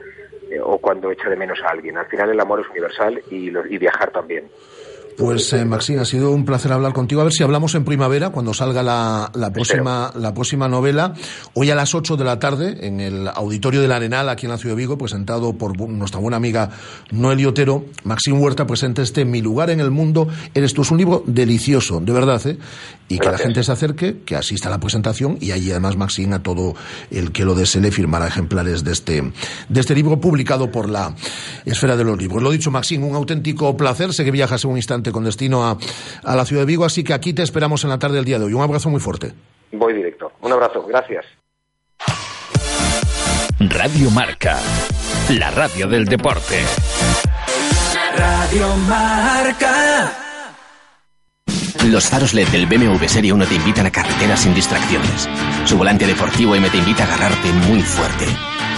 eh, 0.52 0.60
o 0.62 0.78
cuando 0.80 1.12
echa 1.12 1.30
de 1.30 1.36
menos 1.36 1.60
a 1.64 1.70
alguien. 1.70 1.98
Al 1.98 2.06
final 2.08 2.30
el 2.30 2.40
amor 2.40 2.60
es 2.62 2.70
universal 2.70 3.22
y, 3.32 3.50
lo- 3.50 3.66
y 3.66 3.78
viajar 3.78 4.12
también. 4.12 4.46
Pues 5.18 5.53
eh, 5.53 5.64
Maxine, 5.65 6.02
ha 6.02 6.06
sido 6.06 6.31
un 6.31 6.45
placer 6.45 6.72
hablar 6.72 6.94
contigo. 6.94 7.22
A 7.22 7.23
ver 7.26 7.34
si 7.34 7.44
hablamos 7.44 7.76
en 7.76 7.85
primavera, 7.85 8.31
cuando 8.31 8.53
salga 8.53 8.81
la, 8.81 9.31
la 9.35 9.52
próxima, 9.52 10.11
la 10.15 10.34
próxima 10.34 10.68
novela. 10.68 11.14
Hoy 11.53 11.69
a 11.69 11.76
las 11.76 11.94
8 11.94 12.18
de 12.18 12.23
la 12.23 12.40
tarde, 12.40 12.88
en 12.88 12.99
el 12.99 13.27
Auditorio 13.27 13.81
del 13.81 13.91
Arenal, 13.91 14.30
aquí 14.30 14.45
en 14.45 14.52
la 14.52 14.57
Ciudad 14.57 14.76
de 14.76 14.81
Vigo, 14.81 14.98
presentado 14.98 15.53
por 15.53 15.77
nuestra 15.88 16.19
buena 16.19 16.38
amiga 16.38 16.72
Noel 17.11 17.45
Otero, 17.45 17.85
Maxine 18.03 18.38
Huerta 18.38 18.65
presenta 18.65 19.02
este 19.02 19.26
Mi 19.26 19.41
lugar 19.41 19.69
en 19.69 19.80
el 19.80 19.91
mundo. 19.91 20.27
Eres 20.53 20.73
tú, 20.73 20.81
es 20.81 20.91
un 20.91 20.98
libro 20.98 21.23
delicioso, 21.26 21.99
de 21.99 22.14
verdad, 22.14 22.41
¿eh? 22.48 22.57
Y 23.14 23.19
que 23.19 23.30
la 23.30 23.38
gente 23.38 23.64
se 23.64 23.72
acerque, 23.72 24.22
que 24.26 24.35
asista 24.35 24.69
a 24.69 24.72
la 24.72 24.80
presentación 24.80 25.38
y 25.40 25.52
allí 25.52 25.72
además 25.72 25.98
Maxine 25.98 26.35
a 26.35 26.44
todo 26.44 26.73
el 27.11 27.31
que 27.31 27.45
lo 27.45 27.53
desee 27.53 27.81
le 27.81 27.91
firmará 27.91 28.27
ejemplares 28.27 28.84
de 28.84 28.91
este, 28.91 29.31
de 29.69 29.80
este 29.80 29.94
libro 29.94 30.19
publicado 30.19 30.72
por 30.72 30.90
la 30.90 31.15
Esfera 31.65 31.95
de 31.95 32.03
los 32.03 32.18
Libros. 32.18 32.41
Lo 32.41 32.52
dicho, 32.52 32.72
Maxine, 32.72 33.06
un 33.06 33.15
auténtico 33.15 33.76
placer. 33.77 34.14
Sé 34.14 34.26
que 34.26 34.31
viajas 34.31 34.64
en 34.64 34.72
un 34.72 34.77
instante 34.77 35.11
con 35.11 35.23
destino 35.23 35.64
a, 35.65 35.77
a 36.23 36.35
la 36.35 36.45
Ciudad 36.45 36.64
de 36.64 36.68
Vigo, 36.68 36.85
así 36.85 37.03
que 37.03 37.14
aquí 37.14 37.34
te 37.34 37.44
esperamos 37.44 37.84
en 37.84 37.91
la 37.91 37.99
tarde 37.99 38.15
del 38.15 38.26
día 38.26 38.40
de 38.40 38.45
hoy. 38.45 38.53
Un 38.53 38.61
abrazo 38.61 38.90
muy 38.90 38.99
fuerte. 38.99 39.34
Voy 39.72 39.94
directo. 39.94 40.31
Un 40.41 40.52
abrazo. 40.52 40.85
Gracias. 40.88 41.26
Radio 43.60 44.10
Marca, 44.11 44.60
la 45.30 45.52
radio 45.52 45.88
del 45.88 46.06
deporte. 46.06 46.60
Radio 48.18 48.76
Marca. 48.88 50.33
Los 51.92 52.08
faros 52.08 52.34
LED 52.34 52.48
del 52.48 52.66
BMW 52.66 53.06
Serie 53.08 53.34
1 53.34 53.46
te 53.46 53.56
invitan 53.56 53.86
a 53.86 53.92
carreteras 53.92 54.40
sin 54.42 54.54
distracciones. 54.54 55.28
Su 55.66 55.78
volante 55.78 56.08
deportivo 56.08 56.56
M 56.56 56.70
te 56.70 56.78
invita 56.78 57.04
a 57.04 57.08
agarrarte 57.08 57.52
muy 57.52 57.82
fuerte. 57.82 58.26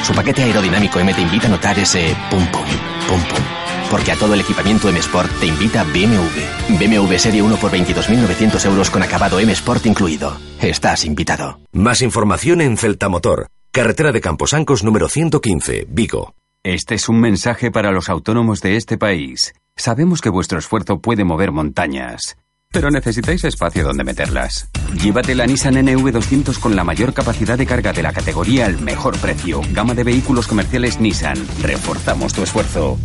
Su 0.04 0.14
paquete 0.14 0.42
aerodinámico 0.42 1.00
M 1.00 1.14
te 1.14 1.22
invita 1.22 1.46
a 1.46 1.52
notar 1.52 1.78
ese 1.78 2.16
pum 2.32 2.44
pum, 2.48 2.66
pum 3.08 3.22
pum. 3.22 3.44
Porque 3.92 4.12
a 4.12 4.16
todo 4.16 4.34
el 4.34 4.40
equipamiento 4.40 4.90
M 4.90 5.00
Sport 5.00 5.32
te 5.40 5.46
invita 5.46 5.84
BMW. 5.84 6.80
BMW 6.80 7.18
Serie 7.18 7.44
1 7.44 7.58
por 7.58 7.72
22.900 7.72 8.66
euros 8.66 8.90
con 8.90 9.04
acabado 9.04 9.40
M 9.40 9.52
Sport 9.54 9.86
incluido. 9.86 10.36
Estás 10.60 11.06
invitado. 11.06 11.60
Más 11.74 12.02
información 12.02 12.60
en 12.62 12.76
Celtamotor, 12.76 13.48
carretera 13.72 14.12
de 14.12 14.22
Camposancos 14.22 14.84
número 14.84 15.10
115, 15.10 15.86
Vigo. 15.90 16.34
Este 16.64 16.96
es 16.96 17.08
un 17.08 17.20
mensaje 17.20 17.70
para 17.70 17.92
los 17.92 18.10
autónomos 18.10 18.62
de 18.62 18.78
este 18.78 18.98
país. 18.98 19.54
Sabemos 19.76 20.22
que 20.22 20.30
vuestro 20.30 20.58
esfuerzo 20.58 21.00
puede 21.00 21.24
mover 21.24 21.52
montañas, 21.52 22.38
pero 22.76 22.92
necesitáis 22.92 23.42
espacio 23.46 23.86
donde 23.86 24.04
meterlas. 24.04 24.70
Llévate 25.02 25.34
la 25.34 25.46
Nissan 25.46 25.76
NV200 25.76 26.60
con 26.60 26.76
la 26.76 26.84
mayor 26.84 27.14
capacidad 27.14 27.58
de 27.58 27.66
carga 27.66 27.94
de 27.94 28.04
la 28.04 28.12
categoría 28.12 28.66
al 28.66 28.82
mejor 28.82 29.18
precio. 29.18 29.62
Gama 29.72 29.94
de 29.94 30.04
vehículos 30.04 30.46
comerciales 30.46 31.00
Nissan. 31.00 31.38
Reforzamos 31.62 32.34
tu 32.34 32.44
esfuerzo. 32.44 33.00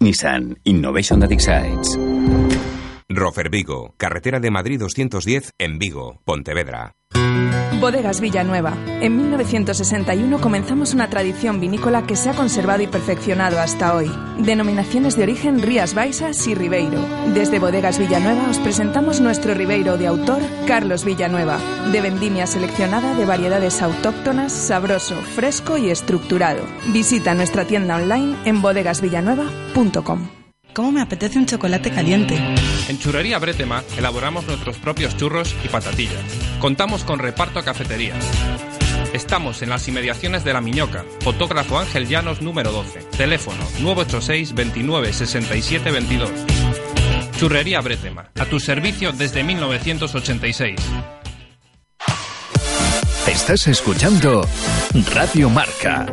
Nissan 0.00 0.58
Innovation 0.64 1.20
that 1.20 1.32
excites. 1.32 1.98
Rofer 3.08 3.48
Vigo, 3.48 3.94
carretera 3.96 4.40
de 4.40 4.50
Madrid 4.50 4.78
210 4.78 5.52
en 5.58 5.78
Vigo, 5.78 6.20
Pontevedra. 6.26 6.92
Bodegas 7.84 8.22
Villanueva. 8.22 8.78
En 9.02 9.14
1961 9.18 10.40
comenzamos 10.40 10.94
una 10.94 11.10
tradición 11.10 11.60
vinícola 11.60 12.06
que 12.06 12.16
se 12.16 12.30
ha 12.30 12.32
conservado 12.32 12.82
y 12.82 12.86
perfeccionado 12.86 13.60
hasta 13.60 13.94
hoy. 13.94 14.10
Denominaciones 14.38 15.16
de 15.16 15.24
origen 15.24 15.60
Rías 15.60 15.92
Baixas 15.92 16.46
y 16.46 16.54
Ribeiro. 16.54 16.98
Desde 17.34 17.58
Bodegas 17.58 17.98
Villanueva 17.98 18.48
os 18.48 18.58
presentamos 18.58 19.20
nuestro 19.20 19.52
Ribeiro 19.52 19.98
de 19.98 20.06
autor 20.06 20.40
Carlos 20.66 21.04
Villanueva, 21.04 21.58
de 21.92 22.00
vendimia 22.00 22.46
seleccionada 22.46 23.14
de 23.16 23.26
variedades 23.26 23.82
autóctonas, 23.82 24.50
sabroso, 24.50 25.16
fresco 25.16 25.76
y 25.76 25.90
estructurado. 25.90 26.62
Visita 26.90 27.34
nuestra 27.34 27.66
tienda 27.66 27.96
online 27.96 28.34
en 28.46 28.62
bodegasvillanueva.com. 28.62 30.43
¿Cómo 30.74 30.90
me 30.90 31.00
apetece 31.00 31.38
un 31.38 31.46
chocolate 31.46 31.92
caliente? 31.92 32.36
En 32.88 32.98
Churrería 32.98 33.38
Bretema 33.38 33.84
elaboramos 33.96 34.44
nuestros 34.46 34.76
propios 34.78 35.16
churros 35.16 35.54
y 35.64 35.68
patatillas. 35.68 36.20
Contamos 36.58 37.04
con 37.04 37.20
reparto 37.20 37.60
a 37.60 37.64
cafetería. 37.64 38.14
Estamos 39.12 39.62
en 39.62 39.70
las 39.70 39.86
inmediaciones 39.86 40.42
de 40.42 40.52
La 40.52 40.60
Miñoca. 40.60 41.04
Fotógrafo 41.20 41.78
Ángel 41.78 42.08
Llanos 42.08 42.42
número 42.42 42.72
12. 42.72 43.04
Teléfono 43.16 43.62
986 43.82 44.54
29 44.54 45.12
67 45.12 45.90
22. 45.92 46.30
Churrería 47.38 47.80
Bretema. 47.80 48.30
A 48.34 48.44
tu 48.44 48.58
servicio 48.58 49.12
desde 49.12 49.44
1986. 49.44 50.80
Estás 53.28 53.68
escuchando 53.68 54.46
Radio 55.12 55.48
Marca, 55.48 56.06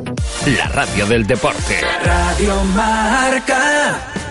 la 0.46 0.68
radio 0.68 1.08
del 1.08 1.26
deporte. 1.26 1.82
Radio 2.04 2.64
Marca. 2.76 4.31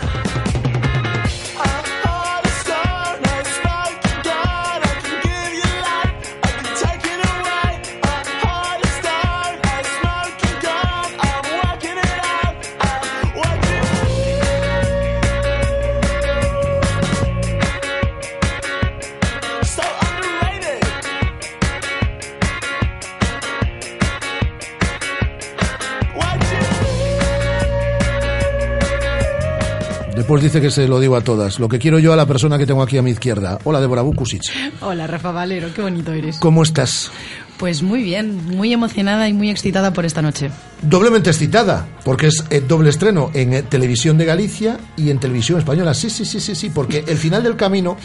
Después 30.30 30.44
dice 30.44 30.60
que 30.60 30.70
se 30.70 30.86
lo 30.86 31.00
digo 31.00 31.16
a 31.16 31.22
todas. 31.22 31.58
Lo 31.58 31.68
que 31.68 31.80
quiero 31.80 31.98
yo 31.98 32.12
a 32.12 32.16
la 32.16 32.24
persona 32.24 32.56
que 32.56 32.64
tengo 32.64 32.82
aquí 32.82 32.96
a 32.96 33.02
mi 33.02 33.10
izquierda. 33.10 33.58
Hola, 33.64 33.80
Débora 33.80 34.02
Bukusic. 34.02 34.42
Hola, 34.80 35.08
Rafa 35.08 35.32
Valero, 35.32 35.74
qué 35.74 35.82
bonito 35.82 36.12
eres. 36.12 36.38
¿Cómo 36.38 36.62
estás? 36.62 37.10
Pues 37.58 37.82
muy 37.82 38.00
bien, 38.04 38.46
muy 38.46 38.72
emocionada 38.72 39.28
y 39.28 39.32
muy 39.32 39.50
excitada 39.50 39.92
por 39.92 40.04
esta 40.04 40.22
noche. 40.22 40.52
Doblemente 40.82 41.30
excitada, 41.30 41.88
porque 42.04 42.28
es 42.28 42.44
eh, 42.50 42.60
doble 42.60 42.90
estreno 42.90 43.32
en 43.34 43.54
eh, 43.54 43.64
Televisión 43.64 44.18
de 44.18 44.24
Galicia 44.24 44.78
y 44.96 45.10
en 45.10 45.18
Televisión 45.18 45.58
Española. 45.58 45.94
Sí, 45.94 46.08
sí, 46.08 46.24
sí, 46.24 46.38
sí, 46.38 46.54
sí, 46.54 46.70
porque 46.70 47.02
el 47.08 47.18
final 47.18 47.42
del 47.42 47.56
camino, 47.56 47.96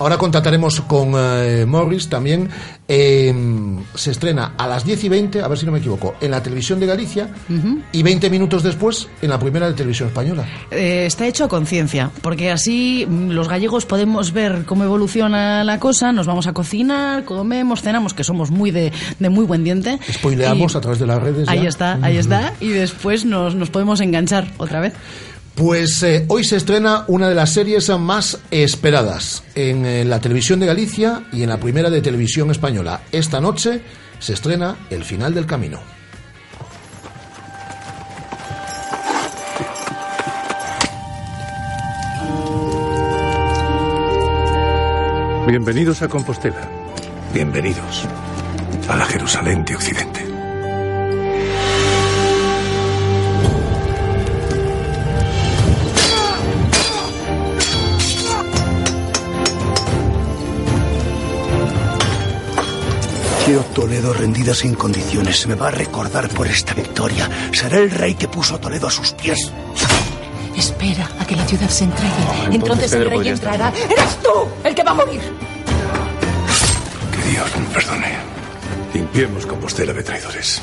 ahora 0.00 0.16
contrataremos 0.16 0.80
con 0.80 1.12
eh, 1.14 1.64
Morris 1.66 2.08
también, 2.08 2.48
eh, 2.88 3.32
se 3.94 4.10
estrena 4.10 4.54
a 4.56 4.66
las 4.66 4.84
10 4.84 5.04
y 5.04 5.08
20, 5.08 5.42
a 5.42 5.48
ver 5.48 5.58
si 5.58 5.66
no 5.66 5.72
me 5.72 5.78
equivoco, 5.78 6.14
en 6.20 6.30
la 6.32 6.42
Televisión 6.42 6.80
de 6.80 6.86
Galicia 6.86 7.28
y 7.92 8.02
20 8.02 8.30
minutos 8.30 8.62
después 8.62 9.08
en 9.22 9.30
la 9.30 9.38
primera 9.38 9.68
de 9.68 9.74
Televisión 9.74 10.08
Española. 10.08 10.46
Eh, 10.70 11.04
está 11.06 11.26
hecho 11.26 11.44
a 11.44 11.48
conciencia, 11.48 12.10
porque 12.22 12.50
así 12.50 13.06
mm, 13.08 13.30
los 13.30 13.48
gallegos 13.48 13.86
podemos 13.86 14.32
ver 14.32 14.64
cómo 14.64 14.84
evoluciona 14.84 15.62
la 15.64 15.78
cosa, 15.78 16.12
nos 16.12 16.26
vamos 16.26 16.46
a 16.46 16.52
cocinar, 16.52 17.24
comemos, 17.24 17.82
cenamos, 17.82 18.14
que 18.14 18.24
somos 18.24 18.50
muy 18.50 18.70
de, 18.70 18.92
de 19.18 19.28
muy 19.28 19.44
buen 19.44 19.62
diente. 19.62 19.98
Spoileamos 20.10 20.74
Y 20.74 20.78
a 20.78 20.80
través 20.80 20.98
de 20.98 21.06
las 21.06 21.22
redes. 21.22 21.48
Ahí 21.48 21.62
ya. 21.62 21.68
está, 21.68 21.98
ahí 22.02 22.16
está, 22.16 22.54
y 22.60 22.68
después 22.68 23.24
nos, 23.24 23.54
nos 23.54 23.70
podemos 23.70 24.00
enganchar 24.00 24.50
otra 24.56 24.80
vez. 24.80 24.94
Pues 25.60 26.02
eh, 26.04 26.24
hoy 26.28 26.42
se 26.42 26.56
estrena 26.56 27.04
una 27.06 27.28
de 27.28 27.34
las 27.34 27.52
series 27.52 27.90
más 27.90 28.38
esperadas 28.50 29.44
en 29.54 29.84
eh, 29.84 30.06
la 30.06 30.18
televisión 30.18 30.58
de 30.58 30.64
Galicia 30.64 31.24
y 31.34 31.42
en 31.42 31.50
la 31.50 31.60
primera 31.60 31.90
de 31.90 32.00
televisión 32.00 32.50
española. 32.50 33.02
Esta 33.12 33.42
noche 33.42 33.82
se 34.18 34.32
estrena 34.32 34.78
El 34.88 35.04
final 35.04 35.34
del 35.34 35.44
camino. 35.44 35.80
Bienvenidos 45.46 46.00
a 46.00 46.08
Compostela. 46.08 46.70
Bienvenidos 47.34 48.06
a 48.88 48.96
la 48.96 49.04
Jerusalén 49.04 49.62
de 49.66 49.76
Occidente. 49.76 50.29
Veo 63.50 63.64
Toledo 63.74 64.12
rendida 64.12 64.54
sin 64.54 64.76
condiciones. 64.76 65.40
Se 65.40 65.48
me 65.48 65.56
va 65.56 65.66
a 65.66 65.70
recordar 65.72 66.28
por 66.28 66.46
esta 66.46 66.72
victoria. 66.72 67.28
Será 67.50 67.78
el 67.78 67.90
rey 67.90 68.14
que 68.14 68.28
puso 68.28 68.54
a 68.54 68.60
Toledo 68.60 68.86
a 68.86 68.92
sus 68.92 69.10
pies. 69.14 69.50
Espera 70.56 71.10
a 71.18 71.26
que 71.26 71.34
la 71.34 71.44
ciudad 71.44 71.68
se 71.68 71.82
entregue. 71.82 72.12
entonces 72.44 72.54
entonces 72.54 72.92
el 72.92 73.04
rey 73.06 73.14
podría 73.14 73.32
estar 73.32 73.54
entrará. 73.54 73.76
¡Eres 73.76 74.18
tú 74.22 74.46
el 74.62 74.72
que 74.72 74.84
va 74.84 74.92
a 74.92 74.94
morir! 74.94 75.20
Que 77.10 77.28
Dios 77.28 77.50
me 77.58 77.66
perdone. 77.74 78.18
Limpiemos 78.94 79.44
Compostela 79.46 79.92
de 79.94 80.02
traidores. 80.04 80.62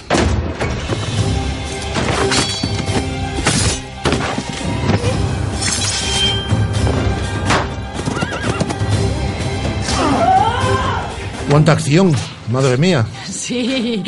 Cuánta 11.50 11.74
acción, 11.74 12.14
madre 12.52 12.78
mía. 12.78 13.06
Sí, 13.30 14.04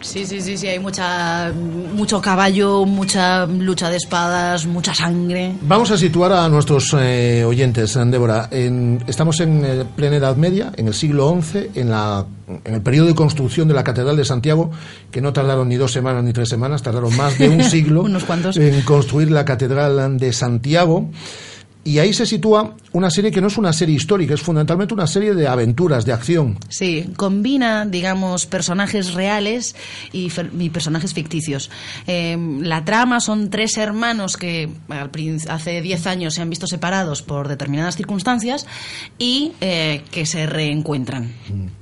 sí, 0.00 0.24
sí, 0.26 0.40
sí, 0.40 0.56
sí, 0.56 0.66
hay 0.66 0.78
mucha, 0.78 1.52
mucho 1.52 2.20
caballo, 2.20 2.84
mucha 2.84 3.46
lucha 3.46 3.90
de 3.90 3.96
espadas, 3.96 4.66
mucha 4.66 4.94
sangre. 4.94 5.52
Vamos 5.62 5.90
a 5.90 5.96
situar 5.98 6.32
a 6.32 6.48
nuestros 6.48 6.94
eh, 6.98 7.44
oyentes, 7.46 7.98
Débora. 8.06 8.48
En- 8.50 9.02
estamos 9.06 9.40
en 9.40 9.64
eh, 9.64 9.84
plena 9.96 10.16
Edad 10.16 10.36
Media, 10.36 10.72
en 10.76 10.88
el 10.88 10.94
siglo 10.94 11.36
XI, 11.42 11.70
en, 11.74 11.90
la, 11.90 12.24
en 12.64 12.74
el 12.74 12.82
periodo 12.82 13.06
de 13.08 13.14
construcción 13.14 13.68
de 13.68 13.74
la 13.74 13.84
Catedral 13.84 14.16
de 14.16 14.24
Santiago, 14.24 14.70
que 15.10 15.20
no 15.20 15.32
tardaron 15.32 15.68
ni 15.68 15.76
dos 15.76 15.92
semanas 15.92 16.22
ni 16.24 16.32
tres 16.32 16.48
semanas, 16.48 16.82
tardaron 16.82 17.16
más 17.16 17.38
de 17.38 17.48
un 17.48 17.62
siglo 17.70 18.02
Unos 18.02 18.24
en 18.56 18.80
construir 18.82 19.30
la 19.30 19.44
Catedral 19.44 20.16
de 20.18 20.32
Santiago. 20.32 21.10
Y 21.84 21.98
ahí 21.98 22.12
se 22.12 22.26
sitúa 22.26 22.74
una 22.92 23.10
serie 23.10 23.30
que 23.30 23.40
no 23.40 23.46
es 23.46 23.56
una 23.56 23.72
serie 23.72 23.94
histórica, 23.94 24.34
es 24.34 24.42
fundamentalmente 24.42 24.94
una 24.94 25.06
serie 25.06 25.34
de 25.34 25.48
aventuras, 25.48 26.04
de 26.04 26.12
acción. 26.12 26.58
Sí, 26.68 27.10
combina, 27.16 27.86
digamos, 27.86 28.46
personajes 28.46 29.14
reales 29.14 29.74
y, 30.12 30.30
y 30.58 30.70
personajes 30.70 31.14
ficticios. 31.14 31.70
Eh, 32.06 32.36
la 32.60 32.84
trama 32.84 33.20
son 33.20 33.50
tres 33.50 33.76
hermanos 33.78 34.36
que 34.36 34.68
al 34.88 35.10
hace 35.48 35.80
10 35.80 36.06
años 36.06 36.34
se 36.34 36.42
han 36.42 36.50
visto 36.50 36.66
separados 36.66 37.22
por 37.22 37.48
determinadas 37.48 37.96
circunstancias 37.96 38.66
y 39.18 39.52
eh, 39.60 40.02
que 40.10 40.26
se 40.26 40.46
reencuentran. 40.46 41.32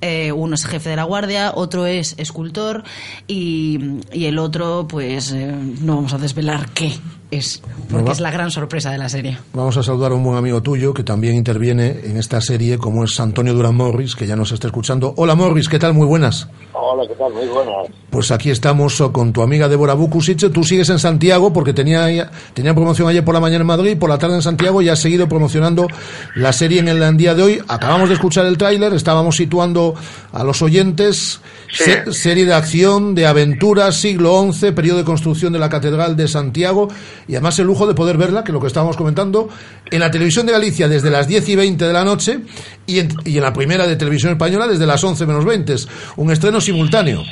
Eh, 0.00 0.32
uno 0.32 0.54
es 0.54 0.64
jefe 0.66 0.90
de 0.90 0.96
la 0.96 1.04
guardia, 1.04 1.52
otro 1.54 1.86
es 1.86 2.14
escultor 2.18 2.84
y, 3.26 3.78
y 4.12 4.26
el 4.26 4.38
otro, 4.38 4.86
pues, 4.88 5.32
eh, 5.32 5.54
no 5.80 5.96
vamos 5.96 6.12
a 6.12 6.18
desvelar 6.18 6.70
qué 6.70 6.92
es, 7.30 7.60
porque 7.90 8.12
es 8.12 8.20
la 8.20 8.30
gran 8.30 8.50
sorpresa 8.50 8.90
de 8.90 8.98
la 8.98 9.08
serie. 9.08 9.38
Vamos 9.52 9.76
a 9.76 9.82
saludar 9.82 10.12
a 10.12 10.14
un 10.14 10.22
buen 10.24 10.36
amigo 10.38 10.62
tuyo 10.62 10.94
que 10.94 11.02
también 11.02 11.34
interviene 11.34 12.00
en 12.04 12.16
esta 12.16 12.40
serie, 12.40 12.78
como 12.78 13.04
es 13.04 13.18
Antonio 13.18 13.52
Durán 13.54 13.74
Morris, 13.74 14.14
que 14.14 14.26
ya 14.26 14.36
nos 14.36 14.52
está 14.52 14.68
escuchando. 14.68 15.12
Hola 15.16 15.34
Morris, 15.34 15.68
¿qué 15.68 15.78
tal? 15.78 15.92
Muy 15.94 16.06
buenas. 16.06 16.48
Hola, 16.72 17.02
¿qué 17.08 17.14
tal? 17.14 17.32
Muy 17.32 17.46
buenas. 17.46 17.88
Pues 18.10 18.30
aquí 18.30 18.50
estamos 18.50 19.00
oh, 19.00 19.12
con 19.12 19.32
tu 19.32 19.42
amiga 19.42 19.68
Débora 19.68 19.94
Bukusic. 19.94 20.52
Tú 20.52 20.62
sigues 20.62 20.88
en 20.90 20.98
Santiago 20.98 21.52
porque 21.52 21.72
tenía, 21.72 22.30
tenía 22.54 22.74
promoción 22.74 23.08
ayer 23.08 23.24
por 23.24 23.34
la 23.34 23.40
mañana 23.40 23.62
en 23.62 23.66
Madrid, 23.66 23.98
por 23.98 24.08
la 24.10 24.18
tarde 24.18 24.36
en 24.36 24.42
Santiago 24.42 24.80
y 24.82 24.88
has 24.88 24.98
seguido 25.00 25.28
promocionando 25.28 25.88
la 26.36 26.52
serie 26.52 26.80
en 26.80 26.88
el 26.88 27.16
día 27.16 27.34
de 27.34 27.42
hoy. 27.42 27.62
Acabamos 27.66 28.08
de 28.08 28.14
escuchar 28.14 28.46
el 28.46 28.56
tráiler, 28.58 28.92
estábamos 28.94 29.36
situando 29.36 29.94
a 30.32 30.44
los 30.44 30.62
oyentes. 30.62 31.40
Se- 31.72 32.12
serie 32.12 32.44
de 32.46 32.54
acción, 32.54 33.14
de 33.14 33.26
aventuras, 33.26 33.96
siglo 33.96 34.50
XI, 34.52 34.72
periodo 34.72 34.98
de 34.98 35.04
construcción 35.04 35.52
de 35.52 35.58
la 35.58 35.68
Catedral 35.68 36.16
de 36.16 36.28
Santiago 36.28 36.88
y 37.28 37.34
además 37.34 37.58
el 37.58 37.66
lujo 37.66 37.86
de 37.86 37.94
poder 37.94 38.16
verla, 38.16 38.44
que 38.44 38.52
lo 38.52 38.60
que 38.60 38.66
estábamos 38.66 38.96
comentando, 38.96 39.48
en 39.90 40.00
la 40.00 40.10
televisión 40.10 40.46
de 40.46 40.52
Galicia 40.52 40.88
desde 40.88 41.10
las 41.10 41.26
10 41.26 41.48
y 41.48 41.56
20 41.56 41.84
de 41.84 41.92
la 41.92 42.04
noche 42.04 42.40
y 42.86 43.00
en, 43.00 43.08
la 43.24 43.52
primera 43.52 43.86
de 43.86 43.96
televisión 43.96 44.32
española 44.32 44.66
desde 44.66 44.86
las 44.86 45.02
11 45.02 45.26
menos 45.26 45.44
20. 45.44 45.74
Un 46.16 46.30
estreno 46.30 46.60
simultáneo. 46.60 47.22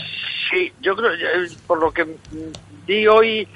Sí, 0.51 0.73
yo 0.81 0.95
creo, 0.97 1.13
eh, 1.13 1.49
por 1.67 1.81
lo 1.81 1.93
que 1.93 2.07
di 2.87 3.07
hoy 3.07 3.47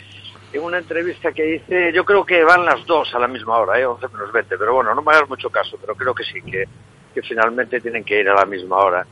en 0.52 0.62
una 0.62 0.78
entrevista 0.78 1.32
que 1.32 1.56
hice, 1.56 1.93
yo 1.93 2.05
creo 2.05 2.24
que 2.24 2.43
van 2.43 2.65
las 2.65 2.85
dos 2.86 3.15
a 3.15 3.19
la 3.19 3.28
misma 3.28 3.59
hora, 3.59 3.78
¿eh? 3.78 3.85
11 3.85 4.09
menos 4.09 4.32
20, 4.32 4.56
pero 4.56 4.74
bueno, 4.74 4.94
no 4.94 5.02
me 5.02 5.12
hagas 5.12 5.28
mucho 5.28 5.51
caso, 5.51 5.77
pero 5.81 5.94
creo 5.94 6.15
que 6.15 6.24
sí, 6.24 6.40
que 6.43 6.66
finalmente 7.23 7.81
tienen 7.81 8.05
que 8.05 8.20
ir 8.20 8.28
a 8.28 8.35
la 8.35 8.47
misma 8.47 8.77
hora. 8.77 9.06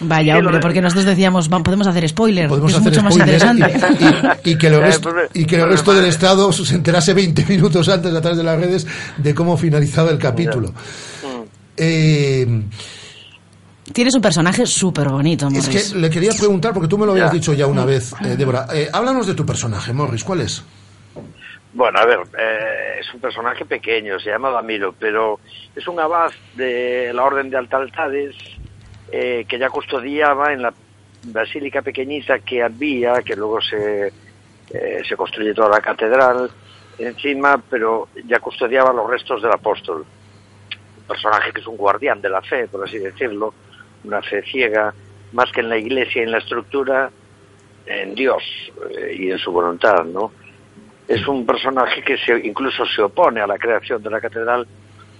Vaya, 0.00 0.34
lo 0.34 0.46
hombre, 0.46 0.60
porque 0.60 0.80
nosotros 0.80 1.04
decíamos, 1.06 1.48
podemos 1.48 1.86
hacer 1.86 2.08
spoiler, 2.08 2.48
Podemos 2.48 2.72
que 2.72 2.78
es 2.78 2.86
hacer 2.86 2.92
mucho 2.92 3.02
más 3.02 3.14
spoiler 3.14 3.34
interesante. 3.34 4.44
y, 4.44 4.50
y- 4.50 4.52
y 4.52 4.58
que 4.58 4.66
el 4.68 4.80
resto, 4.80 5.10
pues, 5.10 5.30
y 5.34 5.44
que 5.44 5.56
el 5.56 5.60
pues, 5.62 5.72
resto 5.72 5.92
del 5.94 6.04
Estado 6.04 6.52
se 6.52 6.74
enterase 6.74 7.14
20 7.14 7.44
minutos 7.46 7.88
antes 7.88 8.14
a 8.14 8.20
través 8.20 8.38
de 8.38 8.44
las 8.44 8.60
redes 8.60 8.86
de 9.16 9.34
cómo 9.34 9.56
finalizaba 9.56 10.10
el 10.10 10.18
capítulo. 10.18 10.72
Eh, 11.76 12.62
Tienes 13.92 14.14
un 14.14 14.20
personaje 14.20 14.66
súper 14.66 15.08
bonito, 15.08 15.48
es 15.48 15.66
Morris. 15.66 15.92
que 15.92 15.98
le 15.98 16.10
quería 16.10 16.30
preguntar, 16.38 16.74
porque 16.74 16.88
tú 16.88 16.98
me 16.98 17.06
lo 17.06 17.12
habías 17.12 17.28
Ya. 17.30 17.34
dicho 17.34 17.52
ya 17.54 17.66
una 17.66 17.84
vez, 17.86 18.12
eh, 18.22 18.36
Débora. 18.36 18.66
Eh, 18.74 18.88
háblanos 18.92 19.26
de 19.26 19.34
tu 19.34 19.46
personaje, 19.46 19.92
Morris. 19.94 20.22
¿Cuál 20.24 20.42
es? 20.42 20.62
Bueno, 21.72 21.98
a 21.98 22.04
ver, 22.06 22.18
eh, 22.38 23.00
es 23.00 23.14
un 23.14 23.20
personaje 23.20 23.64
pequeño, 23.64 24.18
se 24.20 24.30
llama 24.30 24.50
Damiro, 24.50 24.94
pero 24.98 25.40
es 25.74 25.86
un 25.88 25.98
abad 26.00 26.30
de 26.56 27.12
la 27.14 27.24
Orden 27.24 27.48
de 27.50 27.56
Altaltades 27.56 28.34
eh, 29.10 29.44
que 29.48 29.58
ya 29.58 29.70
custodiaba 29.70 30.52
en 30.52 30.62
la 30.62 30.72
basílica 31.24 31.82
pequeñita 31.82 32.38
que 32.40 32.62
había, 32.62 33.22
que 33.22 33.36
luego 33.36 33.60
se, 33.60 34.12
eh, 34.70 35.02
se 35.06 35.16
construye 35.16 35.54
toda 35.54 35.68
la 35.68 35.80
catedral 35.80 36.50
encima, 36.98 37.62
pero 37.70 38.08
ya 38.26 38.40
custodiaba 38.40 38.92
los 38.92 39.08
restos 39.08 39.42
del 39.42 39.52
apóstol. 39.52 40.04
Un 40.98 41.04
personaje 41.04 41.52
que 41.52 41.60
es 41.60 41.66
un 41.66 41.76
guardián 41.76 42.20
de 42.20 42.28
la 42.28 42.42
fe, 42.42 42.68
por 42.68 42.84
así 42.84 42.98
decirlo, 42.98 43.54
una 44.04 44.22
fe 44.22 44.42
ciega, 44.42 44.92
más 45.32 45.50
que 45.52 45.60
en 45.60 45.68
la 45.68 45.76
iglesia 45.76 46.22
y 46.22 46.24
en 46.24 46.32
la 46.32 46.38
estructura, 46.38 47.10
en 47.86 48.14
Dios 48.14 48.42
eh, 48.90 49.16
y 49.18 49.30
en 49.30 49.38
su 49.38 49.50
voluntad, 49.50 50.04
¿no? 50.04 50.32
es 51.08 51.26
un 51.26 51.46
personaje 51.46 52.02
que 52.02 52.18
se, 52.18 52.38
incluso 52.46 52.84
se 52.84 53.00
opone 53.00 53.40
a 53.40 53.46
la 53.46 53.58
creación 53.58 54.02
de 54.02 54.10
la 54.10 54.20
catedral 54.20 54.68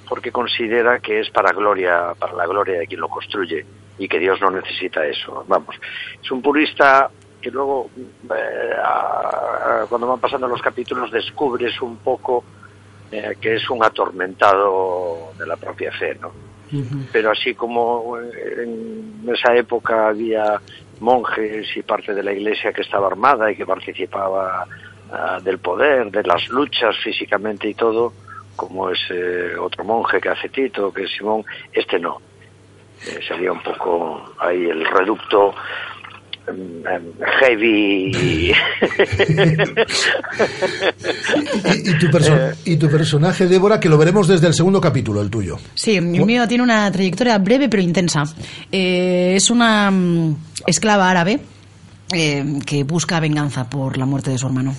porque 0.09 0.33
considera 0.33 0.99
que 1.01 1.21
es 1.21 1.31
para 1.31 1.53
gloria 1.53 2.15
para 2.19 2.33
la 2.35 2.47
gloria 2.47 2.79
de 2.81 2.87
quien 2.87 3.01
lo 3.01 3.09
construye 3.09 3.65
y 3.99 4.09
que 4.09 4.19
Dios 4.19 4.41
no 4.41 4.51
necesita 4.51 5.05
eso. 5.07 5.45
Vamos 5.49 5.75
es 6.23 6.31
un 6.31 6.41
purista 6.43 7.11
que 7.41 7.51
luego 7.51 7.91
eh, 7.97 8.73
a- 8.83 9.83
a- 9.83 9.87
cuando 9.89 10.07
van 10.09 10.21
pasando 10.21 10.49
los 10.49 10.61
capítulos 10.63 11.11
descubres 11.11 11.81
un 11.83 11.97
poco 11.99 12.45
eh, 13.11 13.37
que 13.41 13.55
es 13.55 13.71
un 13.71 13.83
atormentado 13.85 15.33
de 15.39 15.47
la 15.47 15.57
propia 15.57 15.91
fe 15.93 16.17
no 16.21 16.31
pero 17.13 17.31
así 17.31 17.55
como 17.55 18.19
eh, 18.19 18.65
en 18.65 19.25
esa 19.33 19.55
época 19.57 20.09
había 20.09 20.61
monjes 21.01 21.67
y 21.77 21.83
parte 21.83 22.13
de 22.15 22.23
la 22.23 22.33
iglesia 22.33 22.73
que 22.73 22.83
estaba 22.83 23.07
armada 23.07 23.51
y 23.51 23.57
que 23.57 23.65
participaba 23.65 24.67
ah, 25.13 25.41
del 25.43 25.59
poder, 25.59 26.11
de 26.11 26.23
las 26.25 26.47
luchas 26.49 26.95
físicamente 27.03 27.69
y 27.69 27.75
todo, 27.75 28.13
como 28.59 28.91
es 28.91 28.99
eh, 29.11 29.53
otro 29.59 29.85
monje 29.85 30.21
que 30.21 30.29
hace 30.31 30.49
Tito, 30.49 30.93
que 30.93 31.05
es 31.05 31.11
Simón, 31.17 31.45
este 31.73 31.99
no. 32.01 32.19
Eh, 33.07 33.21
sería 33.27 33.53
un 33.53 33.63
poco 33.63 34.35
ahí 34.41 34.65
el 34.65 34.85
reducto 34.85 35.55
mm, 36.49 36.87
em, 36.89 37.03
heavy. 37.41 38.11
Y, 38.17 38.53
y 41.85 41.99
tu 41.99 42.07
perso- 42.11 42.55
y 42.65 42.77
tu 42.77 42.91
personaje, 42.91 43.47
Débora, 43.47 43.79
que 43.79 43.89
lo 43.89 43.97
veremos 43.99 44.27
desde 44.27 44.47
el 44.49 44.55
segundo 44.55 44.81
capítulo, 44.81 45.21
el 45.23 45.31
tuyo. 45.31 45.57
Sí, 45.75 45.97
el 45.97 46.03
mío 46.05 46.49
tiene 46.49 46.65
una 46.65 46.91
trayectoria 46.91 47.39
breve 47.39 47.69
pero 47.69 47.83
intensa. 47.83 48.25
Eh, 48.73 49.35
es 49.37 49.51
una 49.51 49.91
mm, 49.91 50.37
esclava 50.67 51.09
árabe 51.09 51.39
eh, 52.13 52.59
que 52.65 52.85
busca 52.85 53.21
venganza 53.21 53.69
por 53.69 53.97
la 53.99 54.07
muerte 54.07 54.31
de 54.31 54.39
su 54.39 54.47
hermano. 54.47 54.75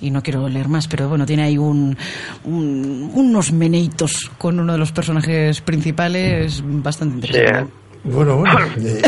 Y 0.00 0.10
no 0.10 0.22
quiero 0.22 0.48
leer 0.48 0.68
más, 0.68 0.88
pero 0.88 1.08
bueno, 1.08 1.26
tiene 1.26 1.42
ahí 1.42 1.58
un, 1.58 1.96
un- 2.44 3.10
unos 3.14 3.52
meneitos 3.52 4.30
con 4.38 4.58
uno 4.58 4.72
de 4.72 4.78
los 4.78 4.92
personajes 4.92 5.60
principales 5.60 6.62
bastante 6.64 7.16
interesante. 7.16 7.72
Bueno, 8.02 8.36
bueno. 8.36 8.58
eh, 8.78 9.02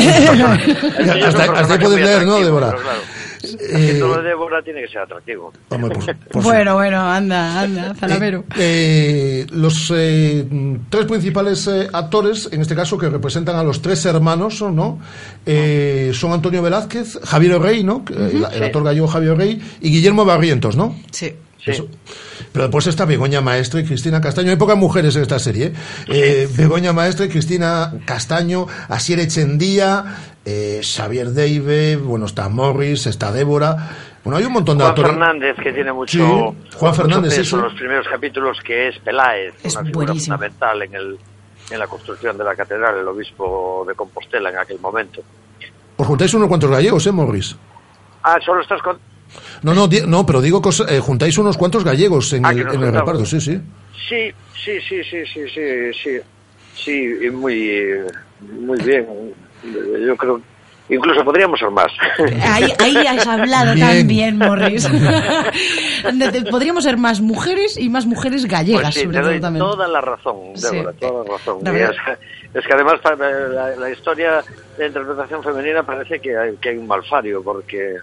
hasta, 1.25 1.43
hasta 1.45 1.73
ahí 1.73 1.79
puedes 1.79 1.99
leer, 2.05 2.25
¿no, 2.27 2.39
Débora? 2.39 2.69
claro, 2.73 2.99
Eh, 3.43 3.97
lo 3.99 4.15
de 4.17 4.29
Débora 4.29 4.61
tiene 4.63 4.81
que 4.81 4.87
ser 4.87 4.99
atractivo. 4.99 5.51
Hombre, 5.69 5.95
por- 5.95 6.15
por 6.29 6.43
Bueno, 6.43 6.75
bueno, 6.75 7.01
anda, 7.01 7.61
anda, 7.61 7.93
Zalamero. 7.95 8.45
Eh, 8.57 9.45
los 9.51 9.91
eh, 9.95 10.45
tres 10.89 11.05
principales 11.05 11.67
eh, 11.67 11.87
actores, 11.91 12.49
en 12.51 12.61
este 12.61 12.75
caso, 12.75 12.97
que 12.97 13.09
representan 13.09 13.55
a 13.57 13.63
los 13.63 13.81
tres 13.81 14.05
hermanos, 14.05 14.61
¿no? 14.61 14.99
Eh, 15.45 16.11
son 16.13 16.31
Antonio 16.31 16.61
Velázquez, 16.61 17.19
Javier 17.23 17.59
Rey, 17.61 17.83
¿no? 17.83 18.03
Eh, 18.09 18.31
el, 18.33 18.43
el 18.45 18.51
Sí. 18.53 18.63
actor 18.63 18.83
gallego 18.83 19.07
Javier 19.07 19.37
Rey, 19.37 19.61
y 19.81 19.89
Guillermo 19.91 20.25
Barrientos, 20.25 20.75
¿no? 20.77 20.95
Sí. 21.11 21.33
Eso. 21.65 21.87
Pero 22.51 22.65
después 22.65 22.87
está 22.87 23.05
Begoña 23.05 23.39
Maestre 23.39 23.79
y 23.81 23.83
Cristina 23.85 24.19
Castaño. 24.19 24.51
Hay 24.51 24.57
pocas 24.57 24.75
mujeres 24.75 25.15
en 25.15 25.21
esta 25.21 25.39
serie. 25.39 25.67
¿eh? 25.67 25.73
Eh, 26.09 26.49
Begoña 26.57 26.91
Maestre, 26.91 27.29
Cristina 27.29 27.93
Castaño, 28.03 28.67
Asier 28.89 29.21
Echendía, 29.21 30.03
eh, 30.45 30.81
Xavier 30.83 31.29
Deive, 31.29 31.95
bueno, 31.97 32.25
está 32.25 32.49
Morris, 32.49 33.05
está 33.07 33.31
Débora. 33.31 33.75
Bueno, 34.23 34.37
hay 34.37 34.45
un 34.45 34.53
montón 34.53 34.77
de 34.77 34.83
Juan. 34.85 34.95
Fernández, 34.95 35.55
que 35.61 35.73
tiene 35.73 35.91
mucho, 35.93 36.11
Sí, 36.11 36.19
Juan 36.77 36.91
mucho 36.91 36.93
Fernández, 36.93 37.29
peso 37.31 37.41
eso. 37.41 37.57
en 37.57 37.63
los 37.63 37.73
primeros 37.73 38.07
capítulos, 38.07 38.57
que 38.63 38.87
es 38.89 38.99
Peláez, 38.99 39.53
Es 39.63 39.75
una 39.75 39.85
figura 39.85 40.05
buenísimo. 40.07 40.35
fundamental 40.37 40.81
en, 40.83 40.93
el, 40.95 41.17
en 41.71 41.79
la 41.79 41.87
construcción 41.87 42.37
de 42.37 42.43
la 42.43 42.55
catedral, 42.55 42.99
el 42.99 43.07
obispo 43.07 43.83
de 43.87 43.95
Compostela 43.95 44.49
en 44.49 44.57
aquel 44.57 44.79
momento. 44.79 45.21
Os 45.97 46.07
juntáis 46.07 46.33
unos 46.33 46.47
cuantos 46.47 46.69
gallegos, 46.71 47.05
¿eh, 47.07 47.11
Morris? 47.11 47.55
Ah, 48.23 48.37
solo 48.43 48.61
estás 48.61 48.81
con... 48.81 48.97
No, 49.63 49.73
no, 49.73 49.87
di- 49.87 50.03
no 50.07 50.25
pero 50.25 50.41
digo, 50.41 50.61
cosa- 50.61 50.85
eh, 50.89 50.99
juntáis 50.99 51.37
unos 51.37 51.57
cuantos 51.57 51.83
gallegos 51.83 52.31
en 52.33 52.45
Ah, 52.45 52.51
el, 52.51 52.67
que 52.67 52.75
en 52.75 52.93
reparto, 52.93 53.25
sí, 53.25 53.39
sí. 53.41 53.59
Sí, 54.09 54.31
sí, 54.63 54.79
sí, 54.87 55.03
sí, 55.03 55.23
sí, 55.33 55.41
sí, 55.53 55.93
sí, 56.03 56.19
sí, 56.75 57.25
y 57.25 57.29
muy, 57.29 57.79
muy 58.59 58.79
bien. 58.81 59.05
Yo 59.63 60.15
creo, 60.17 60.41
incluso 60.89 61.23
podríamos 61.23 61.59
ser 61.59 61.69
más. 61.71 61.91
Ahí, 62.43 62.71
ahí 62.79 62.97
has 63.07 63.25
hablado 63.27 63.73
bien, 64.05 64.37
Morris. 64.37 64.87
Podríamos 66.51 66.83
ser 66.83 66.97
más 66.97 67.21
mujeres 67.21 67.77
y 67.77 67.89
más 67.89 68.05
mujeres 68.05 68.45
gallegas, 68.45 68.81
Pues 68.83 68.95
sí, 68.95 69.01
sobre 69.03 69.17
te 69.17 69.23
todo 69.23 69.39
también. 69.39 69.65
toda 69.65 69.87
la 69.87 70.01
razón, 70.01 70.37
Sí. 70.55 70.67
Débora, 70.75 70.93
toda 70.93 71.23
la 71.23 71.31
razón. 71.31 71.59
La 71.63 71.71
es, 71.89 71.95
es 72.53 72.65
que 72.67 72.73
además 72.73 72.99
pa- 73.01 73.15
la, 73.15 73.75
la 73.75 73.89
historia 73.89 74.43
de 74.77 74.87
interpretación 74.87 75.43
femenina 75.43 75.83
parece 75.83 76.19
que 76.19 76.37
hay, 76.37 76.55
que 76.57 76.69
hay 76.69 76.77
un 76.77 76.87
malfario, 76.87 77.41
porque 77.43 77.95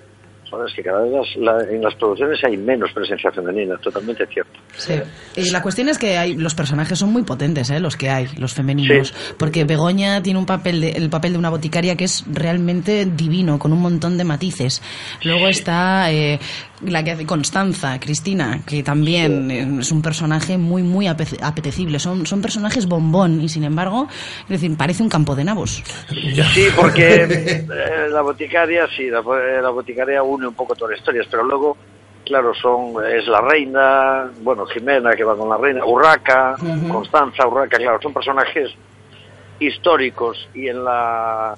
es 0.69 0.75
que 0.75 0.83
cada 0.83 1.03
vez 1.03 1.13
las- 1.13 1.37
la- 1.37 1.71
en 1.75 1.83
las 1.83 1.95
producciones 1.95 2.39
hay 2.45 2.57
menos 2.57 2.91
presencia 2.93 3.31
femenina, 3.33 3.77
totalmente 3.79 4.27
cierto. 4.27 4.53
Sí. 4.77 4.95
Y 5.37 5.51
la 5.51 5.63
cuestión 5.63 5.89
es 5.89 5.99
que 5.99 6.19
hay, 6.19 6.35
los 6.35 6.55
personajes 6.55 6.99
son 6.99 7.13
muy 7.13 7.23
potentes, 7.23 7.71
¿eh? 7.71 7.81
los 7.81 7.97
que 7.97 8.11
hay, 8.11 8.27
los 8.39 8.55
femeninos. 8.55 9.15
Porque 9.39 9.65
Begoña 9.65 10.23
tiene 10.23 10.39
un 10.39 10.47
papel 10.47 10.81
de, 10.81 10.91
el 10.93 11.11
papel 11.11 11.33
de 11.33 11.39
una 11.39 11.51
boticaria 11.51 11.97
que 11.97 12.05
es 12.05 12.25
realmente 12.31 13.07
divino, 13.07 13.59
con 13.59 13.73
un 13.73 13.81
montón 13.81 14.19
de 14.19 14.25
matices. 14.25 14.83
Luego 15.25 15.49
está 15.49 16.11
eh, 16.13 16.39
la 16.83 17.05
que 17.05 17.11
hace 17.11 17.27
Constanza, 17.27 17.99
Cristina, 18.01 18.61
que 18.67 18.83
también 18.83 19.51
eh, 19.51 19.69
es 19.81 19.93
un 19.93 20.01
personaje 20.03 20.57
muy, 20.59 20.83
muy 20.83 21.07
ape- 21.07 21.39
apetecible. 21.43 21.99
Son, 21.99 22.25
son 22.27 22.41
personajes 22.41 22.87
bombón 22.87 23.41
y, 23.41 23.49
sin 23.49 23.65
embargo, 23.65 24.09
es 24.45 24.49
decir, 24.49 24.77
parece 24.77 25.03
un 25.03 25.09
campo 25.09 25.35
de 25.37 25.45
nabos. 25.45 25.83
Sí, 26.55 26.67
porque 26.77 27.25
eh, 27.25 27.67
la 28.11 28.23
boticaria, 28.23 28.89
sí, 28.97 29.11
la, 29.11 29.21
la 29.61 29.71
boticaria 29.71 30.23
une 30.23 30.47
un 30.47 30.55
poco 30.55 30.75
todas 30.75 30.93
las 30.93 31.01
historias, 31.01 31.27
pero 31.31 31.45
luego, 31.45 31.77
claro, 32.25 32.53
son 32.55 32.95
es 33.05 33.27
la 33.27 33.41
reina, 33.43 34.31
bueno, 34.43 34.65
Jimena 34.67 35.15
que 35.15 35.25
va 35.25 35.37
con 35.37 35.49
la 35.49 35.57
reina, 35.59 35.85
Urraca. 35.85 36.57
Constanza, 36.91 37.47
Urraca, 37.47 37.77
claro, 37.77 37.99
son 38.03 38.15
personajes 38.15 38.71
históricos 39.59 40.49
y 40.55 40.69
en 40.69 40.85
la 40.85 41.55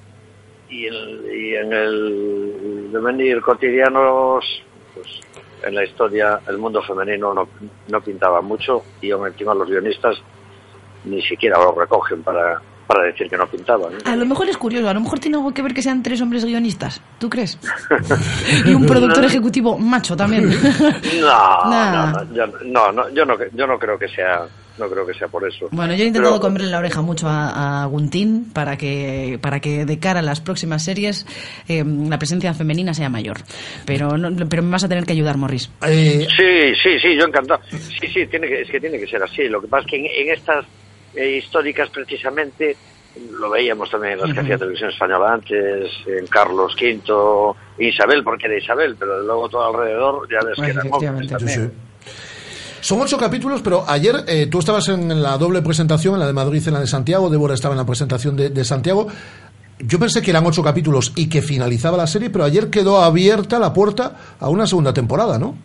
y 0.69 0.87
en, 0.87 0.93
y 1.33 1.55
en 1.55 1.71
el 1.73 2.89
devenir 2.91 3.41
cotidianos, 3.41 4.43
pues 4.43 4.72
en 5.63 5.75
la 5.75 5.83
historia 5.83 6.39
el 6.47 6.57
mundo 6.57 6.81
femenino 6.81 7.33
no, 7.33 7.47
no 7.87 8.01
pintaba 8.01 8.41
mucho 8.41 8.83
y 9.01 9.11
aún 9.11 9.27
encima 9.27 9.53
los 9.53 9.67
guionistas 9.69 10.17
ni 11.05 11.21
siquiera 11.21 11.57
lo 11.57 11.73
recogen 11.73 12.23
para, 12.23 12.61
para 12.87 13.03
decir 13.03 13.29
que 13.29 13.37
no 13.37 13.45
pintaban. 13.47 13.93
¿no? 13.93 14.11
A 14.11 14.15
lo 14.15 14.25
mejor 14.25 14.47
es 14.49 14.57
curioso, 14.57 14.87
a 14.89 14.93
lo 14.93 15.01
mejor 15.01 15.19
tiene 15.19 15.37
algo 15.37 15.53
que 15.53 15.61
ver 15.61 15.73
que 15.73 15.81
sean 15.81 16.01
tres 16.03 16.21
hombres 16.21 16.45
guionistas, 16.45 17.01
¿tú 17.19 17.29
crees? 17.29 17.57
Y 18.65 18.73
un 18.73 18.85
productor 18.85 19.25
ejecutivo 19.25 19.77
macho 19.77 20.15
también. 20.15 20.49
No, 21.19 21.65
Nah. 21.69 22.11
no, 22.11 22.23
no, 22.25 22.33
yo, 22.33 22.47
no, 22.65 22.91
no, 22.91 23.09
yo 23.09 23.25
no, 23.25 23.37
yo 23.53 23.67
no 23.67 23.77
creo 23.79 23.97
que 23.99 24.07
sea, 24.09 24.47
no 24.77 24.89
creo 24.89 25.05
que 25.05 25.13
sea 25.13 25.27
por 25.27 25.47
eso. 25.47 25.67
Bueno, 25.71 25.93
yo 25.93 26.03
he 26.03 26.07
intentado 26.07 26.33
Pero- 26.35 26.41
comerle 26.41 26.69
la 26.69 26.79
oreja 26.79 27.01
mucho 27.01 27.27
a, 27.27 27.83
a 27.83 27.85
Guntín 27.85 28.51
para 28.53 28.75
que, 28.77 29.37
para 29.41 29.59
que 29.59 29.85
de 29.85 29.99
cara 29.99 30.19
a 30.19 30.23
las 30.23 30.41
próximas 30.41 30.83
series 30.83 31.25
eh, 31.67 31.83
la 31.85 32.17
presencia 32.17 32.53
femenina 32.53 32.93
sea 32.93 33.09
mayor. 33.09 33.37
Pero, 33.85 34.17
no- 34.17 34.47
pero 34.49 34.63
me 34.63 34.71
vas 34.71 34.83
a 34.83 34.89
tener 34.89 35.05
que 35.05 35.13
ayudar, 35.13 35.37
Morris. 35.37 35.69
Eh, 35.87 36.25
Sí, 36.35 36.75
sí, 36.81 36.99
sí, 36.99 37.15
yo 37.17 37.25
encantado. 37.25 37.61
Sí, 37.69 38.07
sí, 38.13 38.25
tiene 38.27 38.47
que, 38.47 38.61
es 38.61 38.69
que 38.69 38.79
tiene 38.79 38.97
que 38.99 39.07
ser 39.07 39.21
así. 39.21 39.47
Lo 39.47 39.61
que 39.61 39.67
pasa 39.67 39.85
es 39.85 39.91
que 39.91 39.97
en, 39.97 40.05
en 40.27 40.33
estas 40.33 40.65
eh, 41.15 41.37
históricas 41.37 41.89
precisamente 41.89 42.75
lo 43.39 43.51
veíamos 43.51 43.91
también 43.91 44.13
en 44.13 44.21
las 44.21 44.33
que 44.33 44.39
hacía 44.39 44.57
televisión 44.57 44.89
española 44.89 45.33
antes, 45.33 45.91
en 46.07 46.25
Carlos 46.25 46.73
V, 46.75 47.53
Isabel, 47.77 48.23
porque 48.23 48.47
era 48.47 48.57
Isabel, 48.57 48.95
pero 48.97 49.21
luego 49.21 49.47
todo 49.49 49.67
alrededor 49.67 50.27
ya 50.31 50.39
ves 50.43 50.55
que 50.55 50.71
eran 50.71 50.87
hombres 50.91 51.29
también. 51.29 51.71
Son 52.83 52.99
ocho 52.99 53.17
capítulos, 53.17 53.61
pero 53.61 53.85
ayer 53.87 54.25
eh, 54.27 54.47
tú 54.47 54.59
estabas 54.59 54.89
en 54.89 55.23
la 55.23 55.37
doble 55.37 55.61
presentación, 55.61 56.15
en 56.15 56.19
la 56.19 56.27
de 56.27 56.33
Madrid 56.33 56.61
y 56.65 56.67
en 56.67 56.73
la 56.73 56.81
de 56.81 56.87
Santiago, 56.87 57.29
Débora 57.29 57.53
estaba 57.53 57.73
en 57.73 57.77
la 57.77 57.85
presentación 57.85 58.35
de, 58.35 58.49
de 58.49 58.65
Santiago. 58.65 59.07
Yo 59.79 59.99
pensé 59.99 60.21
que 60.21 60.31
eran 60.31 60.45
ocho 60.45 60.61
capítulos 60.61 61.13
y 61.15 61.29
que 61.29 61.41
finalizaba 61.41 61.95
la 61.95 62.07
serie, 62.07 62.29
pero 62.29 62.43
ayer 62.43 62.69
quedó 62.69 63.01
abierta 63.01 63.57
la 63.57 63.71
puerta 63.71 64.17
a 64.37 64.49
una 64.49 64.67
segunda 64.67 64.93
temporada, 64.93 65.39
¿no? 65.39 65.55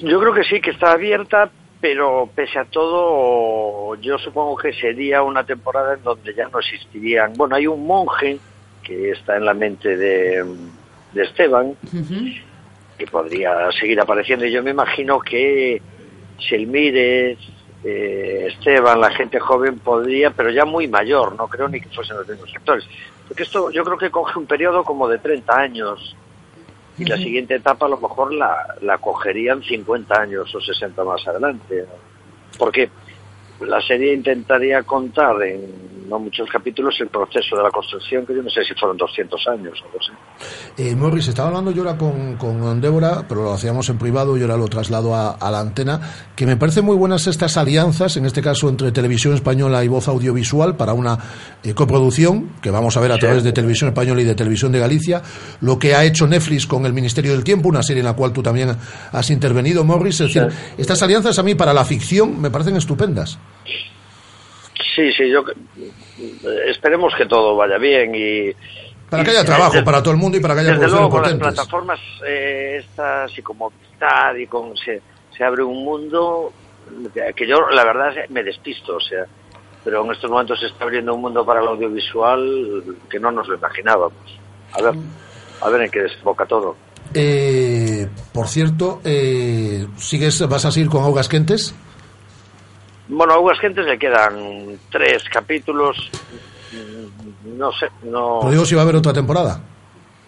Yo 0.00 0.20
creo 0.20 0.34
que 0.34 0.44
sí, 0.44 0.60
que 0.60 0.72
está 0.72 0.92
abierta, 0.92 1.48
pero 1.80 2.28
pese 2.34 2.58
a 2.58 2.66
todo, 2.66 3.94
yo 3.94 4.18
supongo 4.18 4.58
que 4.58 4.74
sería 4.74 5.22
una 5.22 5.44
temporada 5.44 5.94
en 5.94 6.02
donde 6.02 6.34
ya 6.34 6.48
no 6.48 6.58
existirían. 6.58 7.32
Bueno, 7.32 7.56
hay 7.56 7.66
un 7.66 7.86
monje 7.86 8.38
que 8.82 9.12
está 9.12 9.38
en 9.38 9.46
la 9.46 9.54
mente 9.54 9.96
de, 9.96 10.44
de 11.14 11.22
Esteban, 11.22 11.74
que 12.96 13.06
podría 13.06 13.70
seguir 13.72 14.00
apareciendo, 14.00 14.46
y 14.46 14.52
yo 14.52 14.62
me 14.62 14.70
imagino 14.70 15.20
que 15.20 15.80
Selmírez, 16.48 17.38
eh, 17.84 18.48
Esteban, 18.48 19.00
la 19.00 19.10
gente 19.10 19.38
joven 19.38 19.78
podría, 19.78 20.30
pero 20.30 20.50
ya 20.50 20.64
muy 20.64 20.88
mayor, 20.88 21.36
no 21.36 21.48
creo 21.48 21.68
ni 21.68 21.80
que 21.80 21.88
fuesen 21.88 22.16
los 22.16 22.28
mismos 22.28 22.50
actores. 22.54 22.86
Porque 23.28 23.42
esto 23.42 23.70
yo 23.70 23.84
creo 23.84 23.98
que 23.98 24.10
coge 24.10 24.38
un 24.38 24.46
periodo 24.46 24.84
como 24.84 25.08
de 25.08 25.18
30 25.18 25.56
años 25.56 26.16
y 26.98 27.04
la 27.04 27.16
siguiente 27.16 27.56
etapa 27.56 27.86
a 27.86 27.90
lo 27.90 27.98
mejor 27.98 28.32
la, 28.32 28.74
la 28.80 28.98
cogerían 28.98 29.62
50 29.62 30.18
años 30.18 30.54
o 30.54 30.60
60 30.60 31.04
más 31.04 31.26
adelante. 31.26 31.84
Porque 32.58 32.88
la 33.60 33.80
serie 33.80 34.14
intentaría 34.14 34.82
contar 34.82 35.42
en 35.42 35.86
no 36.08 36.18
muchos 36.18 36.48
capítulos 36.50 36.94
el 37.00 37.08
proceso 37.08 37.56
de 37.56 37.62
la 37.62 37.70
construcción, 37.70 38.24
que 38.24 38.34
yo 38.34 38.42
no 38.42 38.50
sé 38.50 38.64
si 38.64 38.74
fueron 38.74 38.96
200 38.96 39.48
años 39.48 39.80
o 39.82 39.86
algo 39.86 39.98
así. 40.00 40.82
Eh, 40.82 40.94
Morris, 40.94 41.28
estaba 41.28 41.48
hablando 41.48 41.70
yo 41.70 41.82
ahora 41.82 41.98
con, 41.98 42.36
con 42.36 42.80
Débora, 42.80 43.24
pero 43.28 43.42
lo 43.42 43.52
hacíamos 43.52 43.88
en 43.88 43.98
privado 43.98 44.36
y 44.36 44.42
ahora 44.42 44.56
lo 44.56 44.68
traslado 44.68 45.14
a, 45.14 45.32
a 45.32 45.50
la 45.50 45.60
antena, 45.60 46.00
que 46.34 46.46
me 46.46 46.56
parecen 46.56 46.84
muy 46.84 46.96
buenas 46.96 47.26
estas 47.26 47.56
alianzas, 47.56 48.16
en 48.16 48.26
este 48.26 48.42
caso 48.42 48.68
entre 48.68 48.92
Televisión 48.92 49.34
Española 49.34 49.84
y 49.84 49.88
Voz 49.88 50.08
Audiovisual, 50.08 50.76
para 50.76 50.92
una 50.92 51.18
eh, 51.62 51.74
coproducción 51.74 52.50
que 52.62 52.70
vamos 52.70 52.96
a 52.96 53.00
ver 53.00 53.12
a 53.12 53.18
través 53.18 53.42
de 53.42 53.52
Televisión 53.52 53.88
Española 53.88 54.20
y 54.20 54.24
de 54.24 54.34
Televisión 54.34 54.72
de 54.72 54.78
Galicia, 54.78 55.22
lo 55.60 55.78
que 55.78 55.94
ha 55.94 56.04
hecho 56.04 56.26
Netflix 56.26 56.66
con 56.66 56.86
El 56.86 56.92
Ministerio 56.92 57.32
del 57.32 57.44
Tiempo, 57.44 57.68
una 57.68 57.82
serie 57.82 58.00
en 58.00 58.06
la 58.06 58.14
cual 58.14 58.32
tú 58.32 58.42
también 58.42 58.76
has 59.12 59.30
intervenido, 59.30 59.84
Morris. 59.84 60.20
Es 60.20 60.32
decir, 60.32 60.48
estas 60.78 61.02
alianzas 61.02 61.38
a 61.38 61.42
mí 61.42 61.54
para 61.54 61.72
la 61.72 61.84
ficción 61.84 62.40
me 62.40 62.50
parecen 62.50 62.76
estupendas. 62.76 63.38
Sí, 64.94 65.12
sí, 65.12 65.30
yo 65.30 65.44
esperemos 66.66 67.14
que 67.16 67.26
todo 67.26 67.56
vaya 67.56 67.78
bien 67.78 68.12
y 68.14 68.52
Para 69.10 69.24
que 69.24 69.30
haya 69.30 69.44
trabajo 69.44 69.72
desde- 69.72 69.84
para 69.84 70.02
todo 70.02 70.12
el 70.12 70.18
mundo 70.20 70.36
y 70.38 70.40
para 70.40 70.54
que 70.54 70.60
haya 70.60 70.72
desde 70.72 70.88
luego 70.88 71.08
con 71.10 71.22
las 71.22 71.34
plataformas 71.34 72.00
eh, 72.26 72.78
estas 72.80 73.36
y 73.38 73.42
como 73.42 73.70
Movistar 73.70 74.38
y 74.38 74.46
con 74.46 74.76
se, 74.76 75.00
se 75.36 75.44
abre 75.44 75.62
un 75.62 75.84
mundo 75.84 76.52
que- 77.14 77.32
que 77.34 77.46
yo 77.46 77.68
la 77.70 77.84
verdad 77.84 78.12
me 78.30 78.42
despisto, 78.42 78.96
o 78.96 79.00
sea, 79.00 79.24
pero 79.84 80.04
en 80.04 80.12
estos 80.12 80.30
momentos 80.30 80.58
se 80.60 80.66
está 80.66 80.84
abriendo 80.84 81.14
un 81.14 81.20
mundo 81.22 81.44
para 81.44 81.60
el 81.60 81.68
audiovisual 81.68 82.82
que 83.08 83.18
no 83.20 83.30
nos 83.30 83.48
lo 83.48 83.56
imaginábamos. 83.56 84.12
A 84.72 84.82
ver, 84.82 84.94
a 85.62 85.68
ver 85.70 85.82
en 85.82 85.90
qué 85.90 86.00
desemboca 86.02 86.44
todo. 86.46 86.76
Eh, 87.14 88.08
por 88.32 88.48
cierto, 88.48 89.00
eh, 89.04 89.86
¿sigues, 89.96 90.46
¿vas 90.48 90.64
a 90.64 90.70
seguir 90.72 90.90
con 90.90 91.02
Augas 91.04 91.28
Quentes? 91.28 91.74
Bueno, 93.08 93.32
a 93.34 93.36
Aguas 93.36 93.58
Gentes 93.60 93.86
le 93.86 93.98
quedan 93.98 94.78
tres 94.90 95.22
capítulos. 95.32 95.96
No 97.44 97.72
sé, 97.72 97.86
no. 98.04 98.38
Pero 98.40 98.52
digo 98.52 98.64
si 98.64 98.74
va 98.74 98.80
a 98.82 98.84
haber 98.84 98.96
otra 98.96 99.12
temporada. 99.12 99.60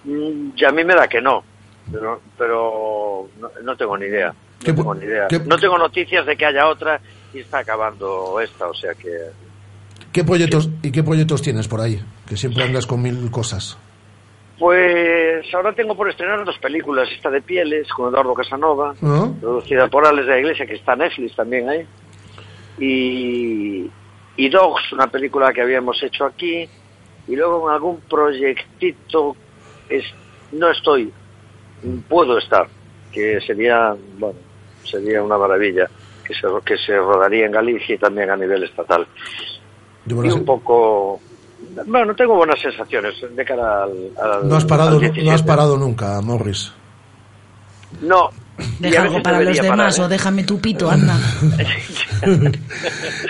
Mm, 0.05 0.51
Y 0.57 0.65
a 0.65 0.71
mí 0.71 0.85
me 0.85 0.95
da 0.95 1.09
que 1.09 1.21
no, 1.21 1.43
pero, 1.91 2.21
pero 2.39 3.29
no, 3.41 3.51
no 3.63 3.77
tengo 3.77 3.99
ni 3.99 4.07
idea. 4.07 4.29
No 4.29 4.35
¿Qué 4.65 4.73
pu- 4.73 4.77
tengo 4.77 4.95
ni 4.95 5.05
idea. 5.05 5.27
qué- 5.29 5.41
No 5.41 5.59
tengo 5.59 5.77
noticias 5.79 6.25
de 6.25 6.37
que 6.37 6.47
haya 6.47 6.69
otra 6.69 7.01
y 7.35 7.41
está 7.41 7.59
acabando 7.59 8.41
esta, 8.41 8.69
o 8.69 8.75
sea 8.75 8.95
que. 8.95 9.11
¿Qué 10.13 10.25
proyectos 10.25 10.71
y 10.83 10.91
qué 10.91 11.03
proyectos 11.03 11.43
tienes 11.43 11.69
por 11.69 11.81
ahí? 11.81 12.01
Que 12.27 12.37
siempre 12.37 12.63
andas 12.65 12.87
con 12.87 13.03
mil 13.03 13.31
cosas. 13.31 13.77
Pues 14.59 15.45
ahora 15.55 15.73
tengo 15.73 15.95
por 15.97 16.09
estrenar 16.09 16.45
dos 16.45 16.59
películas, 16.59 17.09
esta 17.15 17.31
de 17.31 17.41
Pieles 17.43 17.87
con 17.89 18.09
Eduardo 18.13 18.35
Casanova, 18.35 18.95
¿No? 19.01 19.35
producida 19.41 19.87
por 19.89 20.05
Alex 20.07 20.27
de 20.27 20.33
la 20.33 20.39
Iglesia, 20.41 20.67
que 20.67 20.75
está 20.75 20.95
en 20.95 20.99
Netflix 21.01 21.37
también 21.37 21.69
ahí, 21.69 21.87
y, 22.79 23.91
y 24.37 24.49
Dogs, 24.49 24.93
una 24.93 25.07
película 25.09 25.53
que 25.53 25.63
habíamos 25.63 26.03
hecho 26.03 26.25
aquí, 26.25 26.69
y 27.27 27.37
luego 27.37 27.69
en 27.69 27.75
algún 27.75 28.01
proyectito 28.03 29.37
es, 29.89 30.05
no 30.53 30.71
estoy, 30.71 31.13
puedo 32.09 32.39
estar, 32.39 32.67
que 33.13 33.41
sería, 33.41 33.95
bueno, 34.19 34.39
sería 34.85 35.23
una 35.23 35.37
maravilla, 35.39 35.89
que 36.25 36.35
se, 36.35 36.47
que 36.65 36.77
se 36.79 36.97
rodaría 36.97 37.47
en 37.47 37.53
Galicia 37.53 37.95
y 37.95 37.99
también 37.99 38.31
a 38.31 38.37
nivel 38.37 38.65
estatal. 38.65 39.07
Y 40.07 40.13
un 40.13 40.45
poco, 40.45 41.21
bueno, 41.87 42.15
tengo 42.15 42.35
buenas 42.37 42.61
sensaciones 42.61 43.15
de 43.35 43.45
cara 43.45 43.85
al... 43.85 44.11
al- 44.21 44.49
No 44.49 44.57
has 44.57 44.65
parado, 44.65 44.97
al 44.97 45.01
no 45.03 45.07
has 45.09 45.13
17. 45.15 45.47
parado 45.47 45.77
nunca, 45.77 46.21
Morris. 46.23 46.73
No, 48.03 48.31
Deja 48.81 49.03
algo 49.03 49.23
para 49.23 49.41
los 49.41 49.57
demás 49.57 49.97
parar, 49.97 50.01
o 50.07 50.09
déjame 50.09 50.45
tu 50.45 50.59
pito, 50.61 50.91
anda. 50.91 51.17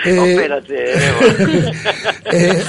Espérate, 0.05 0.73
Débora. 0.73 1.71
Eh, 2.31 2.63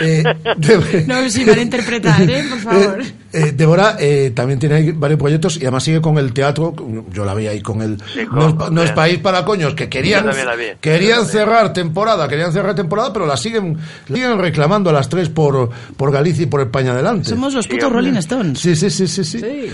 eh, 0.00 0.24
Dé- 0.56 1.04
No, 1.06 1.28
si 1.30 1.44
van 1.44 1.58
a 1.58 1.62
interpretar, 1.62 2.22
¿eh? 2.22 2.44
Por 2.48 2.58
favor. 2.58 3.02
eh, 3.32 3.52
Débora 3.54 3.96
eh, 3.98 4.32
también 4.34 4.58
tiene 4.58 4.74
ahí 4.76 4.90
varios 4.92 5.18
proyectos 5.20 5.56
y 5.56 5.60
además 5.62 5.84
sigue 5.84 6.00
con 6.00 6.18
el 6.18 6.32
teatro. 6.32 6.74
Yo 7.12 7.24
la 7.24 7.34
vi 7.34 7.46
ahí 7.46 7.60
con 7.60 7.82
el 7.82 7.98
Sí, 8.12 8.20
no, 8.32 8.48
es, 8.48 8.70
no 8.70 8.94
país 8.94 9.18
para 9.18 9.44
coños 9.44 9.74
que 9.74 9.88
querían 9.88 10.26
querían 10.80 11.26
cerrar 11.26 11.72
temporada, 11.72 12.28
querían 12.28 12.52
cerrar 12.52 12.74
temporada, 12.74 13.12
pero 13.12 13.26
la 13.26 13.36
siguen 13.36 13.78
la 14.08 14.16
siguen 14.16 14.38
reclamando 14.38 14.90
a 14.90 14.92
las 14.92 15.08
tres 15.08 15.28
por 15.28 15.70
por 15.96 16.10
Galicia 16.12 16.44
y 16.44 16.46
por 16.46 16.60
España 16.60 16.92
adelante. 16.92 17.28
Somos 17.30 17.54
los 17.54 17.66
putos. 17.68 17.92
Rolling 17.92 18.14
Stones. 18.16 18.58
Sí, 18.58 18.74
sí, 18.76 18.90
sí, 18.90 19.06
sí, 19.06 19.24
sí. 19.24 19.38
Sí, 19.38 19.70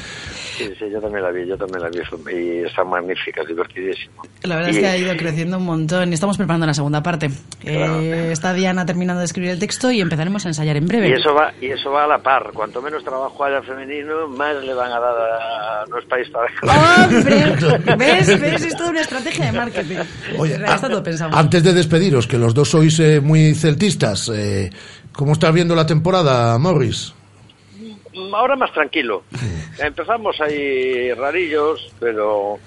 sí, 0.57 0.85
yo 0.93 1.01
también 1.01 1.23
la 1.23 1.31
vi, 1.31 1.47
yo 1.47 1.57
también 1.57 1.83
la 1.83 1.89
vi 1.89 1.99
y 2.33 2.65
está 2.67 2.85
magnífica, 2.85 3.43
es 3.43 3.49
divertidísima. 3.49 4.23
La 4.43 4.57
verdad 4.57 4.71
es 4.71 4.77
Y- 4.77 4.81
que 4.81 4.87
ha 4.87 4.97
ido 4.97 5.17
creciendo 5.17 5.59
un 5.59 5.65
montón 5.65 6.11
y 6.11 6.15
estamos 6.15 6.37
preparando 6.37 6.67
la 6.67 6.75
segunda 6.75 7.03
parte. 7.03 7.31
Eh, 7.65 8.29
está 8.33 8.53
Diana 8.53 8.85
terminando 8.87 9.21
de 9.21 9.27
escribir 9.27 9.51
el 9.51 9.59
texto 9.59 9.91
y 9.91 10.01
empezaremos 10.01 10.45
a 10.45 10.49
ensayar 10.49 10.77
en 10.77 10.87
breve. 10.87 11.09
Y 11.09 11.13
eso 11.13 11.35
va 11.35 11.53
y 11.61 11.67
eso 11.67 11.91
va 11.91 12.05
a 12.05 12.07
la 12.07 12.19
par. 12.19 12.51
Cuanto 12.53 12.81
menos 12.83 13.03
trabajo 13.05 13.45
haya 13.45 13.63
femenino, 13.63 14.29
más 14.29 14.55
le 14.65 14.75
van 14.75 14.93
a 14.93 15.01
dar 15.01 15.17
a 15.17 15.85
No 15.89 15.99
es 15.99 16.05
país 16.07 16.29
para 16.31 16.47
¡Hombre! 17.07 17.97
¿Ves? 17.97 18.41
¿Ves? 18.41 18.65
Es 18.65 18.77
toda 18.77 18.91
una 18.91 19.01
estrategia 19.01 19.47
de 19.47 19.53
marketing. 19.53 19.97
Oye, 20.39 20.55
está 20.55 20.89
todo 20.89 21.03
pensado. 21.03 21.37
Antes 21.37 21.63
de 21.63 21.73
despediros, 21.73 22.27
que 22.27 22.39
los 22.39 22.55
dos 22.55 22.69
sois 22.71 22.99
eh, 23.01 23.21
muy 23.21 23.55
celtistas, 23.55 24.31
eh, 24.35 24.71
¿cómo 25.13 25.33
estás 25.33 25.53
viendo 25.53 25.75
la 25.75 25.87
temporada, 25.87 26.57
Morris? 26.59 27.13
Ahora 28.35 28.57
más 28.57 28.73
tranquilo. 28.73 29.25
Empezamos 29.79 30.41
ahí 30.41 31.13
rarillos, 31.15 31.93
pero 31.99 32.59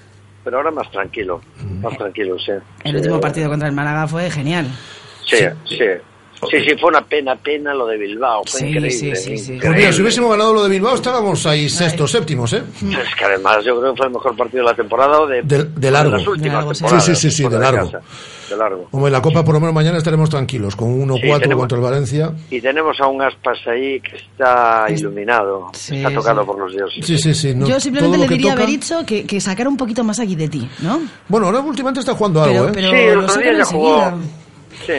pero 0.44 0.58
ahora 0.58 0.70
más 0.70 0.90
tranquilo, 0.90 1.42
más 1.82 1.96
tranquilo, 1.98 2.38
sí. 2.38 2.52
El 2.84 2.92
Sí, 2.92 2.96
último 2.96 3.20
partido 3.20 3.50
contra 3.50 3.68
el 3.68 3.74
Málaga 3.74 4.06
fue 4.08 4.30
genial. 4.30 4.66
Sí, 5.26 5.36
sí. 5.66 5.76
Sí, 5.76 5.84
sí, 6.50 6.76
fue 6.80 6.90
una 6.90 7.04
pena, 7.04 7.36
pena 7.36 7.74
lo 7.74 7.86
de 7.86 7.96
Bilbao, 7.96 8.42
fue 8.46 8.60
Sí, 8.60 8.66
increíble. 8.66 8.90
sí, 8.90 9.16
sí, 9.16 9.22
sí. 9.38 9.52
increíble. 9.54 9.60
Pues 9.66 9.76
mira, 9.76 9.92
si 9.92 10.02
hubiésemos 10.02 10.30
ganado 10.30 10.54
lo 10.54 10.62
de 10.62 10.68
Bilbao, 10.70 10.94
estábamos 10.94 11.44
ahí 11.46 11.68
sextos, 11.68 12.10
séptimos, 12.10 12.52
¿eh? 12.52 12.62
Es 12.80 13.14
que 13.16 13.24
además 13.24 13.64
yo 13.64 13.78
creo 13.80 13.92
que 13.92 13.96
fue 13.98 14.06
el 14.06 14.12
mejor 14.12 14.36
partido 14.36 14.62
de 14.64 14.70
la 14.70 14.76
temporada 14.76 15.20
o 15.20 15.26
de, 15.26 15.42
De- 15.42 15.64
de 15.64 15.90
largo. 15.90 16.12
las 16.16 16.26
últimas 16.26 16.42
De 16.42 16.48
largo, 16.56 16.74
sí. 16.74 16.78
temporadas. 16.84 17.04
Sí, 17.06 17.14
sí, 17.16 17.30
sí, 17.30 17.36
sí, 17.44 17.48
de 17.48 17.58
largo. 17.58 17.90
casa. 17.90 18.00
De 18.50 18.56
largo. 18.56 18.88
Hombre, 18.92 19.10
la 19.10 19.20
Copa 19.20 19.44
por 19.44 19.52
lo 19.54 19.60
menos 19.60 19.74
mañana 19.74 19.98
estaremos 19.98 20.30
tranquilos, 20.30 20.74
con 20.74 20.88
1-4 20.88 21.36
Sí, 21.36 21.42
tenemos- 21.42 21.62
contra 21.62 21.76
el 21.78 21.84
Valencia. 21.84 22.32
Y 22.50 22.60
tenemos 22.62 22.98
a 23.00 23.06
un 23.08 23.20
Aspas 23.20 23.58
ahí 23.66 24.00
que 24.00 24.16
está 24.16 24.86
iluminado, 24.88 25.68
Sí, 25.74 25.96
está 25.98 26.14
tocado 26.14 26.40
sí. 26.42 26.46
por 26.46 26.58
los 26.58 26.72
dioses. 26.72 27.04
Sí, 27.04 27.18
sí, 27.18 27.34
sí. 27.34 27.54
no, 27.54 27.66
Yo 27.66 27.78
simplemente 27.78 28.16
le 28.16 28.26
que 28.26 28.34
diría 28.34 28.52
a 28.52 28.54
toca- 28.54 28.64
Berizzo 28.66 29.04
que, 29.04 29.26
que 29.26 29.40
sacara 29.40 29.68
un 29.68 29.76
poquito 29.76 30.02
más 30.04 30.18
a 30.20 30.24
Guidetti, 30.24 30.66
¿no? 30.80 31.00
Bueno, 31.28 31.46
ahora 31.46 31.60
últimamente 31.60 32.00
está 32.00 32.14
jugando 32.14 32.42
algo, 32.42 32.54
Pero, 32.54 32.68
¿eh? 32.68 32.72
pero 32.74 32.90
Sí, 32.90 32.96
el 32.96 33.14
lo 33.18 33.24
otro 33.24 33.40
día 33.42 33.52
ya 33.58 33.64
jugó. 33.66 34.02
enseguida. 34.02 34.16
Sí. 34.86 34.92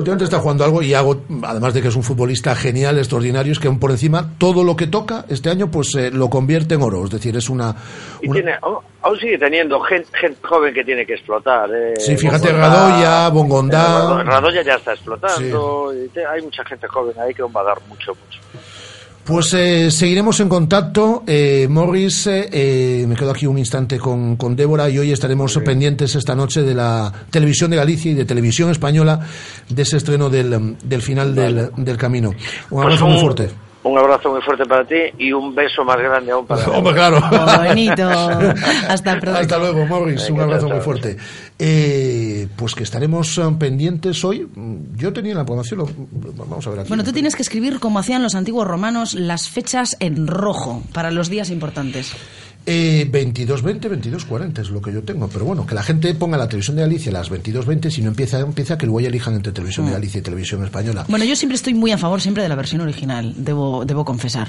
Últimamente 0.00 0.24
está 0.24 0.38
jugando 0.40 0.64
algo 0.64 0.82
y 0.82 0.92
hago, 0.94 1.22
además 1.42 1.72
de 1.74 1.82
que 1.82 1.88
es 1.88 1.96
un 1.96 2.02
futbolista 2.02 2.54
genial, 2.54 2.98
extraordinario, 2.98 3.52
es 3.52 3.58
que 3.58 3.68
aún 3.68 3.78
por 3.78 3.90
encima 3.90 4.32
todo 4.38 4.64
lo 4.64 4.74
que 4.76 4.86
toca 4.88 5.24
este 5.28 5.50
año 5.50 5.70
pues 5.70 5.94
eh, 5.94 6.10
lo 6.10 6.28
convierte 6.28 6.74
en 6.74 6.82
oro. 6.82 7.04
Es 7.04 7.10
decir, 7.10 7.36
es 7.36 7.48
una... 7.48 7.74
Y 8.20 8.28
una- 8.28 8.34
tiene, 8.40 8.58
aún, 8.62 8.78
aún 9.02 9.18
sigue 9.18 9.38
teniendo 9.38 9.80
gente, 9.80 10.08
gente 10.18 10.38
joven 10.42 10.74
que 10.74 10.84
tiene 10.84 11.06
que 11.06 11.14
explotar. 11.14 11.70
Eh. 11.72 11.94
Sí, 11.98 12.16
fíjate, 12.16 12.48
Bongondá, 12.52 12.68
Radoya, 12.68 13.28
Bongondá. 13.28 13.78
eh, 13.78 13.92
Rado- 13.92 14.22
Radoya 14.24 14.62
ya 14.62 14.74
está 14.74 14.92
explotando. 14.92 15.92
y 15.94 16.08
te- 16.08 16.26
hay 16.26 16.42
mucha 16.42 16.64
gente 16.64 16.86
joven 16.88 17.14
ahí 17.20 17.32
que 17.34 17.42
aún 17.42 17.52
va 17.56 17.60
a 17.60 17.64
dar 17.64 17.78
mucho, 17.88 18.12
mucho. 18.14 18.40
Pues 19.24 19.54
eh, 19.54 19.90
seguiremos 19.90 20.40
en 20.40 20.48
contacto. 20.48 21.22
Eh, 21.26 21.66
Morris, 21.70 22.26
eh, 22.26 22.48
eh, 22.52 23.04
me 23.06 23.14
quedo 23.14 23.30
aquí 23.30 23.46
un 23.46 23.58
instante 23.58 23.98
con, 23.98 24.36
con 24.36 24.56
Débora 24.56 24.88
y 24.88 24.98
hoy 24.98 25.12
estaremos 25.12 25.56
pendientes 25.64 26.14
esta 26.16 26.34
noche 26.34 26.62
de 26.62 26.74
la 26.74 27.12
televisión 27.30 27.70
de 27.70 27.76
Galicia 27.76 28.10
y 28.10 28.14
de 28.14 28.24
televisión 28.24 28.70
española 28.70 29.20
de 29.68 29.82
ese 29.82 29.98
estreno 29.98 30.30
del, 30.30 30.76
del 30.82 31.02
final 31.02 31.34
del, 31.34 31.70
del 31.76 31.96
camino. 31.96 32.30
Un 32.30 32.36
Pues 32.70 32.84
abrazo 32.86 33.04
un- 33.06 33.12
muy 33.12 33.20
fuerte. 33.20 33.50
Un 33.82 33.96
abrazo 33.96 34.30
muy 34.30 34.42
fuerte 34.42 34.66
para 34.66 34.84
ti 34.84 34.94
y 35.16 35.32
un 35.32 35.54
beso 35.54 35.82
más 35.84 35.96
grande 35.96 36.30
aún 36.32 36.46
para 36.46 36.68
Hombre, 36.68 36.92
claro. 36.92 37.18
Bonito. 37.66 38.10
Hasta 38.88 39.18
pronto. 39.18 39.38
Hasta 39.40 39.58
luego, 39.58 39.86
Morris. 39.86 40.28
Un 40.28 40.40
abrazo 40.40 40.68
muy 40.68 40.80
fuerte. 40.80 41.16
Eh, 41.62 42.48
pues 42.56 42.74
que 42.74 42.84
estaremos 42.84 43.36
eh, 43.36 43.42
pendientes 43.58 44.24
hoy. 44.24 44.48
Yo 44.96 45.12
tenía 45.12 45.34
la 45.34 45.44
programación. 45.44 45.80
lo- 45.80 45.90
Vamos 46.48 46.66
a 46.66 46.70
ver 46.70 46.80
aquí. 46.80 46.88
Bueno, 46.88 47.04
tú 47.04 47.12
tienes 47.12 47.36
que 47.36 47.42
escribir 47.42 47.78
como 47.80 47.98
hacían 47.98 48.22
los 48.22 48.34
antiguos 48.34 48.66
romanos 48.66 49.12
las 49.12 49.50
fechas 49.50 49.94
en 50.00 50.26
rojo 50.26 50.82
para 50.94 51.10
los 51.10 51.28
días 51.28 51.50
importantes. 51.50 52.12
Eh, 52.64 53.08
22.20, 53.12 53.88
22.40 53.90 54.58
es 54.62 54.70
lo 54.70 54.80
que 54.80 54.90
yo 54.92 55.02
tengo. 55.02 55.28
Pero 55.28 55.44
bueno, 55.44 55.66
que 55.66 55.74
la 55.74 55.82
gente 55.82 56.14
ponga 56.14 56.38
la 56.38 56.48
televisión 56.48 56.76
de 56.76 56.82
Galicia 56.82 57.10
a 57.10 57.14
las 57.14 57.30
22.20. 57.30 57.90
Si 57.90 58.00
no 58.00 58.08
empieza, 58.08 58.40
empieza 58.40 58.78
que 58.78 58.86
luego 58.86 59.00
ya 59.00 59.08
elijan 59.08 59.34
entre 59.34 59.52
televisión 59.52 59.84
de 59.86 59.92
Galicia 59.92 60.18
y 60.18 60.22
televisión 60.22 60.64
española. 60.64 61.04
Bueno, 61.08 61.26
yo 61.26 61.36
siempre 61.36 61.56
estoy 61.56 61.74
muy 61.74 61.92
a 61.92 61.98
favor 61.98 62.22
siempre 62.22 62.42
de 62.42 62.48
la 62.48 62.54
versión 62.56 62.80
original, 62.80 63.34
debo, 63.36 63.84
debo 63.84 64.06
confesar. 64.06 64.48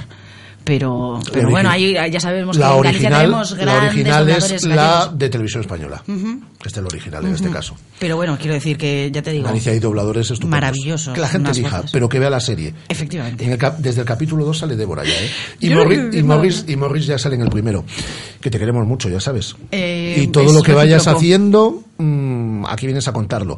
Pero, 0.63 1.19
pero 1.33 1.49
bueno, 1.49 1.69
ahí 1.71 1.93
ya 2.11 2.19
sabemos 2.19 2.55
la 2.55 2.67
que 2.69 2.73
original, 2.75 3.13
tenemos 3.21 3.51
la 3.51 3.57
grandes 3.65 3.89
original 3.93 4.19
dobladores 4.25 4.51
es 4.51 4.63
la 4.65 4.75
gallegos. 4.75 5.17
de 5.19 5.29
televisión 5.29 5.61
española. 5.61 6.03
Ujú. 6.07 6.41
Este 6.57 6.67
es 6.69 6.77
el 6.77 6.85
original 6.85 7.25
en 7.25 7.33
este 7.33 7.49
caso. 7.49 7.75
Pero 7.97 8.15
bueno, 8.15 8.37
quiero 8.39 8.53
decir 8.53 8.77
que 8.77 9.09
ya 9.11 9.23
te 9.23 9.31
digo, 9.31 9.45
Galicia 9.47 9.71
hay 9.71 9.79
dobladores 9.79 10.29
estupendos. 10.29 10.51
Maravillosos, 10.51 11.13
Que 11.15 11.19
la 11.21 11.27
gente 11.29 11.49
elija, 11.51 11.77
voces. 11.77 11.91
pero 11.91 12.07
que 12.07 12.19
vea 12.19 12.29
la 12.29 12.39
serie. 12.39 12.75
efectivamente. 12.89 13.43
En 13.43 13.51
el 13.53 13.57
cap- 13.57 13.79
desde 13.79 14.01
el 14.01 14.05
capítulo 14.07 14.45
2 14.45 14.59
sale 14.59 14.75
Débora 14.75 15.03
ya, 15.03 15.09
¿eh? 15.09 15.29
Y, 15.61 15.69
Morris, 15.71 15.99
y. 16.13 16.21
Morris, 16.23 16.65
y 16.67 16.75
Morris 16.75 17.05
ya 17.07 17.17
sale 17.17 17.35
en 17.35 17.41
el 17.41 17.49
primero. 17.49 17.83
Que 18.39 18.51
te 18.51 18.59
queremos 18.59 18.85
mucho, 18.85 19.09
ya 19.09 19.19
sabes. 19.19 19.55
Eh, 19.71 20.15
y 20.23 20.27
todo 20.27 20.53
lo 20.53 20.61
que 20.61 20.73
vayas 20.73 20.99
recíproco. 21.05 21.17
haciendo, 21.17 21.83
mm, 21.97 22.65
aquí 22.67 22.85
vienes 22.85 23.07
a 23.07 23.13
contarlo. 23.13 23.57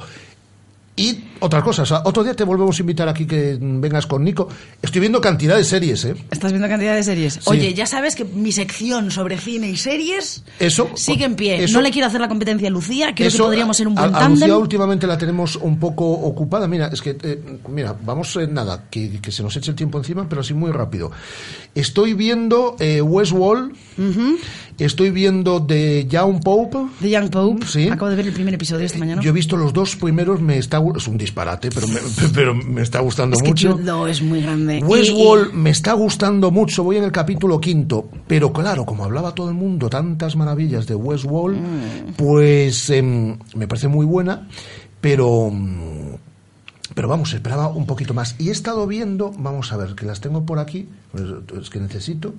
Y 0.95 1.19
otra 1.43 1.61
cosa, 1.61 1.83
o 1.83 1.85
sea, 1.85 2.01
otro 2.05 2.23
día 2.23 2.33
te 2.33 2.43
volvemos 2.43 2.77
a 2.77 2.81
invitar 2.81 3.07
aquí 3.09 3.25
que 3.25 3.57
vengas 3.59 4.07
con 4.07 4.23
Nico. 4.23 4.47
Estoy 4.81 5.01
viendo 5.01 5.19
cantidad 5.21 5.57
de 5.57 5.63
series, 5.63 6.05
¿eh? 6.05 6.15
Estás 6.31 6.51
viendo 6.51 6.67
cantidad 6.67 6.95
de 6.95 7.03
series. 7.03 7.33
Sí. 7.33 7.39
Oye, 7.45 7.73
ya 7.73 7.85
sabes 7.85 8.15
que 8.15 8.23
mi 8.25 8.51
sección 8.51 9.11
sobre 9.11 9.37
cine 9.37 9.69
y 9.69 9.75
series 9.77 10.43
Eso. 10.59 10.89
sigue 10.95 11.25
en 11.25 11.35
pie. 11.35 11.63
eso- 11.63 11.73
no 11.75 11.81
le 11.81 11.91
quiero 11.91 12.07
hacer 12.07 12.21
la 12.21 12.27
competencia 12.29 12.67
a 12.67 12.71
Lucía, 12.71 13.13
creo 13.15 13.27
Eso, 13.27 13.37
que 13.39 13.43
podríamos 13.43 13.77
ser 13.77 13.87
un 13.87 13.95
buen 13.95 14.15
a. 14.15 14.29
Lucía 14.29 14.57
últimamente 14.57 15.05
la 15.05 15.17
tenemos 15.17 15.55
un 15.57 15.79
poco 15.79 16.05
ocupada. 16.09 16.67
Mira, 16.67 16.87
es 16.91 17.01
que, 17.01 17.17
eh, 17.21 17.59
mira, 17.69 17.95
vamos, 18.03 18.35
eh, 18.37 18.47
nada, 18.47 18.85
que, 18.89 19.19
que 19.21 19.31
se 19.31 19.43
nos 19.43 19.55
eche 19.57 19.71
el 19.71 19.75
tiempo 19.75 19.97
encima, 19.97 20.27
pero 20.29 20.41
así 20.41 20.53
muy 20.53 20.71
rápido. 20.71 21.11
Estoy 21.75 22.13
viendo 22.13 22.75
eh, 22.79 23.01
Westworld, 23.01 23.73
estoy 24.85 25.11
viendo 25.11 25.63
The 25.65 26.05
Young 26.07 26.41
Pope. 26.43 26.77
The 27.01 27.09
Young 27.09 27.29
Pope. 27.29 27.65
Sí. 27.65 27.87
Acabo 27.89 28.09
de 28.09 28.15
ver 28.15 28.27
el 28.27 28.33
primer 28.33 28.53
episodio 28.53 28.85
esta 28.85 28.97
mañana. 28.99 29.21
Yo 29.21 29.29
he 29.29 29.33
visto 29.33 29.55
los 29.57 29.73
dos 29.73 29.95
primeros, 29.95 30.41
me 30.41 30.57
está, 30.57 30.81
es 30.95 31.07
un 31.07 31.17
disparate, 31.17 31.69
pero 31.73 31.87
me, 31.87 31.99
pero 32.33 32.55
me 32.55 32.81
está 32.81 32.99
gustando 32.99 33.35
es 33.35 33.41
que 33.43 33.49
mucho. 33.49 33.73
Jude 33.73 33.83
Law 33.83 34.07
es 34.07 34.21
muy 34.21 34.41
grande. 34.41 34.79
Y- 34.79 34.83
Westworld 34.83 35.53
me 35.53 35.69
está 35.69 35.93
gustando 35.93 36.51
mucho, 36.51 36.83
voy 36.83 36.97
en 36.97 37.03
el 37.05 37.11
capítulo 37.11 37.59
quinto, 37.59 38.09
pero 38.27 38.51
claro, 38.53 38.85
como 38.85 39.03
hablaba 39.03 39.33
todo 39.33 39.49
el 39.49 39.55
mundo 39.55 39.89
tantas 39.89 40.35
maravillas 40.35 40.87
de 40.87 40.95
Westworld, 40.95 41.57
Mm. 41.59 42.13
pues 42.17 42.89
em, 42.89 43.37
me 43.55 43.67
parece 43.67 43.87
muy 43.87 44.05
buena, 44.05 44.47
pero 45.01 45.49
mm, 45.51 46.15
pero 46.93 47.07
vamos, 47.07 47.33
esperaba 47.33 47.67
un 47.69 47.85
poquito 47.85 48.13
más. 48.13 48.35
Y 48.39 48.49
he 48.49 48.51
estado 48.51 48.85
viendo, 48.87 49.31
vamos 49.37 49.71
a 49.73 49.77
ver, 49.77 49.95
que 49.95 50.05
las 50.05 50.21
tengo 50.21 50.45
por 50.45 50.59
aquí, 50.59 50.87
pues, 51.11 51.23
es 51.61 51.69
que 51.69 51.79
necesito. 51.79 52.33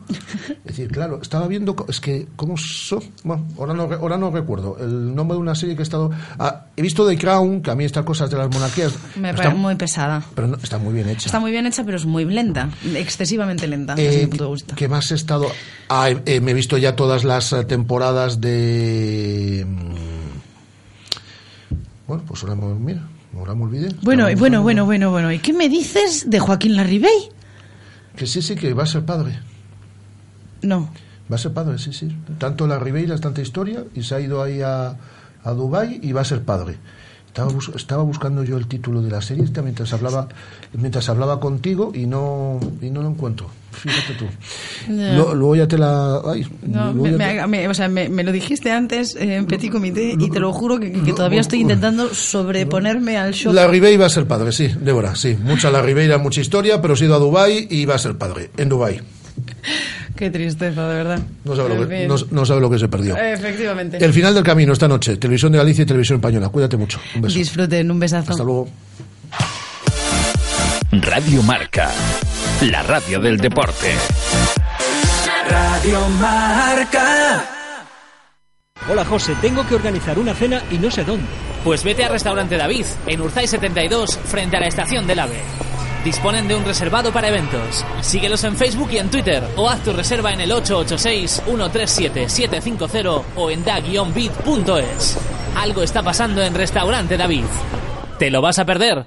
Es 0.48 0.76
decir, 0.76 0.88
claro, 0.90 1.18
estaba 1.22 1.46
viendo, 1.48 1.74
es 1.88 2.00
que, 2.00 2.26
¿cómo 2.36 2.56
son? 2.56 3.00
Bueno, 3.24 3.46
ahora 3.58 3.74
no, 3.74 3.82
ahora 3.82 4.16
no 4.16 4.30
recuerdo 4.30 4.76
el 4.80 5.14
nombre 5.14 5.36
de 5.36 5.40
una 5.42 5.54
serie 5.54 5.74
que 5.74 5.82
he 5.82 5.84
estado. 5.84 6.10
ah, 6.38 6.66
he 6.76 6.82
visto 6.82 7.06
The 7.06 7.16
Crown, 7.18 7.62
que 7.62 7.70
a 7.70 7.74
mí 7.74 7.84
estas 7.84 8.04
cosas 8.04 8.30
de 8.30 8.36
las 8.38 8.48
monarquías. 8.50 8.92
Me 9.16 9.30
está- 9.30 9.42
parece 9.42 9.56
muy 9.60 9.74
pesada. 9.76 10.22
pero 10.34 10.46
no, 10.48 10.56
está 10.62 10.78
muy 10.78 10.94
bien 10.94 11.08
hecha. 11.08 11.26
Está 11.26 11.40
muy 11.40 11.50
bien 11.50 11.66
hecha, 11.66 11.84
pero 11.84 11.96
es 11.96 12.06
muy 12.06 12.24
lenta. 12.24 12.68
Excesivamente 12.94 13.66
lenta, 13.66 13.94
Eh, 13.94 14.02
desde 14.02 14.20
mi 14.22 14.26
punto 14.28 14.44
de 14.46 14.52
vista. 14.52 14.74
¿Qué 14.76 14.88
más 14.88 15.10
he 15.10 15.14
estado? 15.14 15.46
Ah, 15.88 16.10
eh, 16.10 16.22
eh, 16.26 16.40
me 16.40 16.52
he 16.52 16.54
visto 16.54 16.78
ya 16.78 16.94
todas 16.96 17.24
las 17.24 17.52
eh, 17.52 17.64
temporadas 17.64 18.40
de. 18.40 19.66
mm, 19.68 19.94
Bueno, 22.06 22.22
pues 22.26 22.42
ahora 22.42 22.54
mira, 22.56 23.02
ahora 23.36 23.54
me 23.54 23.64
olvidé. 23.64 23.88
Bueno, 24.02 24.26
bueno, 24.36 24.62
bueno, 24.62 24.84
bueno, 24.84 25.10
bueno. 25.10 25.32
¿Y 25.32 25.38
qué 25.38 25.52
me 25.52 25.68
dices 25.68 26.28
de 26.28 26.38
Joaquín 26.38 26.76
Larribey? 26.76 27.30
Que 28.16 28.26
sí, 28.26 28.42
sí, 28.42 28.54
que 28.54 28.72
va 28.74 28.84
a 28.84 28.86
ser 28.86 29.04
padre. 29.04 29.38
No. 30.62 30.90
Va 31.30 31.36
a 31.36 31.38
ser 31.38 31.52
padre, 31.52 31.78
sí, 31.78 31.92
sí. 31.92 32.14
Tanto 32.38 32.66
la 32.66 32.78
Ribeira, 32.78 33.18
tanta 33.18 33.40
historia, 33.40 33.84
y 33.94 34.02
se 34.02 34.14
ha 34.14 34.20
ido 34.20 34.42
ahí 34.42 34.60
a, 34.60 34.96
a 35.42 35.50
Dubái 35.52 36.00
y 36.02 36.12
va 36.12 36.20
a 36.20 36.24
ser 36.24 36.42
padre. 36.42 36.76
Estaba, 37.34 37.50
bus- 37.50 37.72
estaba 37.74 38.04
buscando 38.04 38.44
yo 38.44 38.56
el 38.56 38.68
título 38.68 39.02
de 39.02 39.10
la 39.10 39.20
serie 39.20 39.42
mientras 39.60 39.92
hablaba 39.92 40.28
mientras 40.72 41.08
hablaba 41.08 41.40
contigo 41.40 41.90
y 41.92 42.06
no 42.06 42.60
y 42.80 42.90
no 42.90 43.02
lo 43.02 43.08
encuentro. 43.08 43.48
Fíjate 43.72 44.14
tú. 44.14 44.26
Lo- 44.88 45.34
luego 45.34 45.56
ya 45.56 45.66
te 45.66 45.76
la. 45.76 46.20
ay, 46.24 46.46
No, 46.62 46.94
me, 46.94 47.66
o 47.66 47.74
sea, 47.74 47.88
me, 47.88 48.08
lo 48.22 48.30
dijiste 48.30 48.70
antes 48.70 49.16
eh, 49.16 49.34
en 49.34 49.46
Petit 49.46 49.72
Comité 49.72 50.14
y 50.16 50.30
te 50.30 50.38
lo 50.38 50.52
juro 50.52 50.78
que, 50.78 50.92
que 50.92 51.12
todavía 51.12 51.40
estoy 51.40 51.62
intentando 51.62 52.14
sobreponerme 52.14 53.16
al 53.16 53.32
shock. 53.32 53.52
La 53.52 53.66
Ribeira 53.66 53.98
va 54.02 54.06
a 54.06 54.10
ser 54.10 54.28
padre, 54.28 54.52
sí, 54.52 54.70
Débora, 54.80 55.16
sí. 55.16 55.36
Mucha 55.42 55.72
la 55.72 55.82
Ribeira, 55.82 56.18
mucha 56.18 56.40
historia, 56.40 56.80
pero 56.80 56.94
ha 56.94 56.98
ido 57.04 57.16
a 57.16 57.18
Dubái 57.18 57.66
y 57.68 57.84
va 57.84 57.96
a 57.96 57.98
ser 57.98 58.16
padre, 58.16 58.50
en 58.56 58.68
Dubái. 58.68 59.00
Qué 60.16 60.30
tristeza, 60.30 60.88
de 60.88 60.94
verdad. 60.94 61.18
No 61.44 61.56
sabe, 61.56 61.74
lo 61.74 61.88
que, 61.88 61.98
fin. 61.98 62.08
no, 62.08 62.14
no 62.30 62.46
sabe 62.46 62.60
lo 62.60 62.70
que 62.70 62.78
se 62.78 62.88
perdió. 62.88 63.16
Efectivamente. 63.16 64.04
El 64.04 64.12
final 64.12 64.32
del 64.34 64.44
camino 64.44 64.72
esta 64.72 64.86
noche. 64.86 65.16
Televisión 65.16 65.50
de 65.52 65.58
Galicia 65.58 65.82
y 65.82 65.86
Televisión 65.86 66.16
Española. 66.16 66.48
Cuídate 66.50 66.76
mucho. 66.76 67.00
Un 67.16 67.22
beso. 67.22 67.36
Disfruten, 67.36 67.90
un 67.90 67.98
besazo. 67.98 68.30
Hasta 68.30 68.44
luego. 68.44 68.68
Radio 70.92 71.42
Marca, 71.42 71.90
la 72.70 72.82
radio 72.84 73.20
del 73.20 73.38
deporte. 73.38 73.92
Radio 75.50 76.08
Marca. 76.20 77.44
Hola 78.88 79.04
José, 79.04 79.34
tengo 79.40 79.66
que 79.66 79.74
organizar 79.74 80.18
una 80.18 80.34
cena 80.34 80.62
y 80.70 80.78
no 80.78 80.90
sé 80.90 81.02
dónde. 81.04 81.26
Pues 81.64 81.82
vete 81.82 82.04
a 82.04 82.08
Restaurante 82.08 82.56
David, 82.56 82.84
en 83.06 83.20
Urzay 83.22 83.48
72, 83.48 84.18
frente 84.18 84.56
a 84.56 84.60
la 84.60 84.68
estación 84.68 85.06
del 85.06 85.18
AVE. 85.18 85.40
Disponen 86.04 86.46
de 86.46 86.54
un 86.54 86.64
reservado 86.66 87.10
para 87.12 87.28
eventos. 87.28 87.82
Síguelos 88.02 88.44
en 88.44 88.56
Facebook 88.56 88.90
y 88.92 88.98
en 88.98 89.10
Twitter 89.10 89.42
o 89.56 89.70
haz 89.70 89.82
tu 89.82 89.94
reserva 89.94 90.32
en 90.32 90.42
el 90.42 90.52
886-137-750 90.52 93.22
o 93.36 93.50
en 93.50 93.64
da-bit.es. 93.64 95.18
Algo 95.56 95.82
está 95.82 96.02
pasando 96.02 96.42
en 96.42 96.54
Restaurante 96.54 97.16
David. 97.16 97.46
¿Te 98.18 98.30
lo 98.30 98.42
vas 98.42 98.58
a 98.58 98.66
perder? 98.66 99.06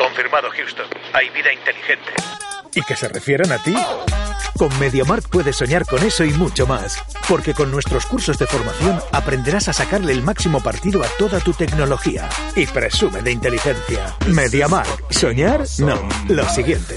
Confirmado, 0.00 0.48
Houston. 0.50 0.86
Hay 1.12 1.28
vida 1.28 1.52
inteligente. 1.52 2.10
¿Y 2.74 2.80
que 2.80 2.96
se 2.96 3.06
refieran 3.08 3.52
a 3.52 3.62
ti? 3.62 3.74
Con 4.56 4.70
MediaMark 4.78 5.28
puedes 5.28 5.56
soñar 5.56 5.84
con 5.84 6.02
eso 6.02 6.24
y 6.24 6.32
mucho 6.32 6.66
más. 6.66 7.04
Porque 7.28 7.52
con 7.52 7.70
nuestros 7.70 8.06
cursos 8.06 8.38
de 8.38 8.46
formación 8.46 8.98
aprenderás 9.12 9.68
a 9.68 9.74
sacarle 9.74 10.12
el 10.12 10.22
máximo 10.22 10.62
partido 10.62 11.02
a 11.04 11.06
toda 11.18 11.38
tu 11.40 11.52
tecnología. 11.52 12.30
Y 12.56 12.66
presume 12.66 13.20
de 13.20 13.32
inteligencia. 13.32 14.16
MediaMark. 14.26 15.12
¿Soñar? 15.12 15.64
No. 15.80 16.08
Lo 16.28 16.48
siguiente. 16.48 16.96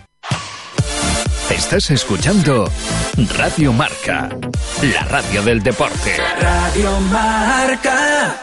Estás 1.51 1.91
escuchando 1.91 2.71
Radio 3.37 3.73
Marca, 3.73 4.29
la 4.81 5.03
radio 5.03 5.43
del 5.43 5.61
deporte. 5.61 6.15
Radio 6.39 6.99
Marca. 7.11 8.35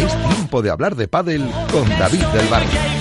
Es 0.00 0.28
tiempo 0.28 0.62
de 0.62 0.70
hablar 0.70 0.94
de 0.94 1.08
pádel 1.08 1.50
con 1.72 1.88
David 1.98 2.24
del 2.26 2.46
Barrio. 2.46 2.97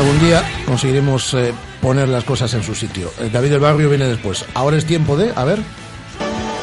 Algún 0.00 0.18
día 0.18 0.42
conseguiremos 0.64 1.34
eh, 1.34 1.52
poner 1.82 2.08
las 2.08 2.24
cosas 2.24 2.54
en 2.54 2.62
su 2.62 2.74
sitio. 2.74 3.12
Eh, 3.20 3.28
David 3.30 3.50
del 3.50 3.60
Barrio 3.60 3.90
viene 3.90 4.06
después. 4.06 4.46
Ahora 4.54 4.78
es 4.78 4.86
tiempo 4.86 5.14
de, 5.14 5.30
a 5.36 5.44
ver, 5.44 5.58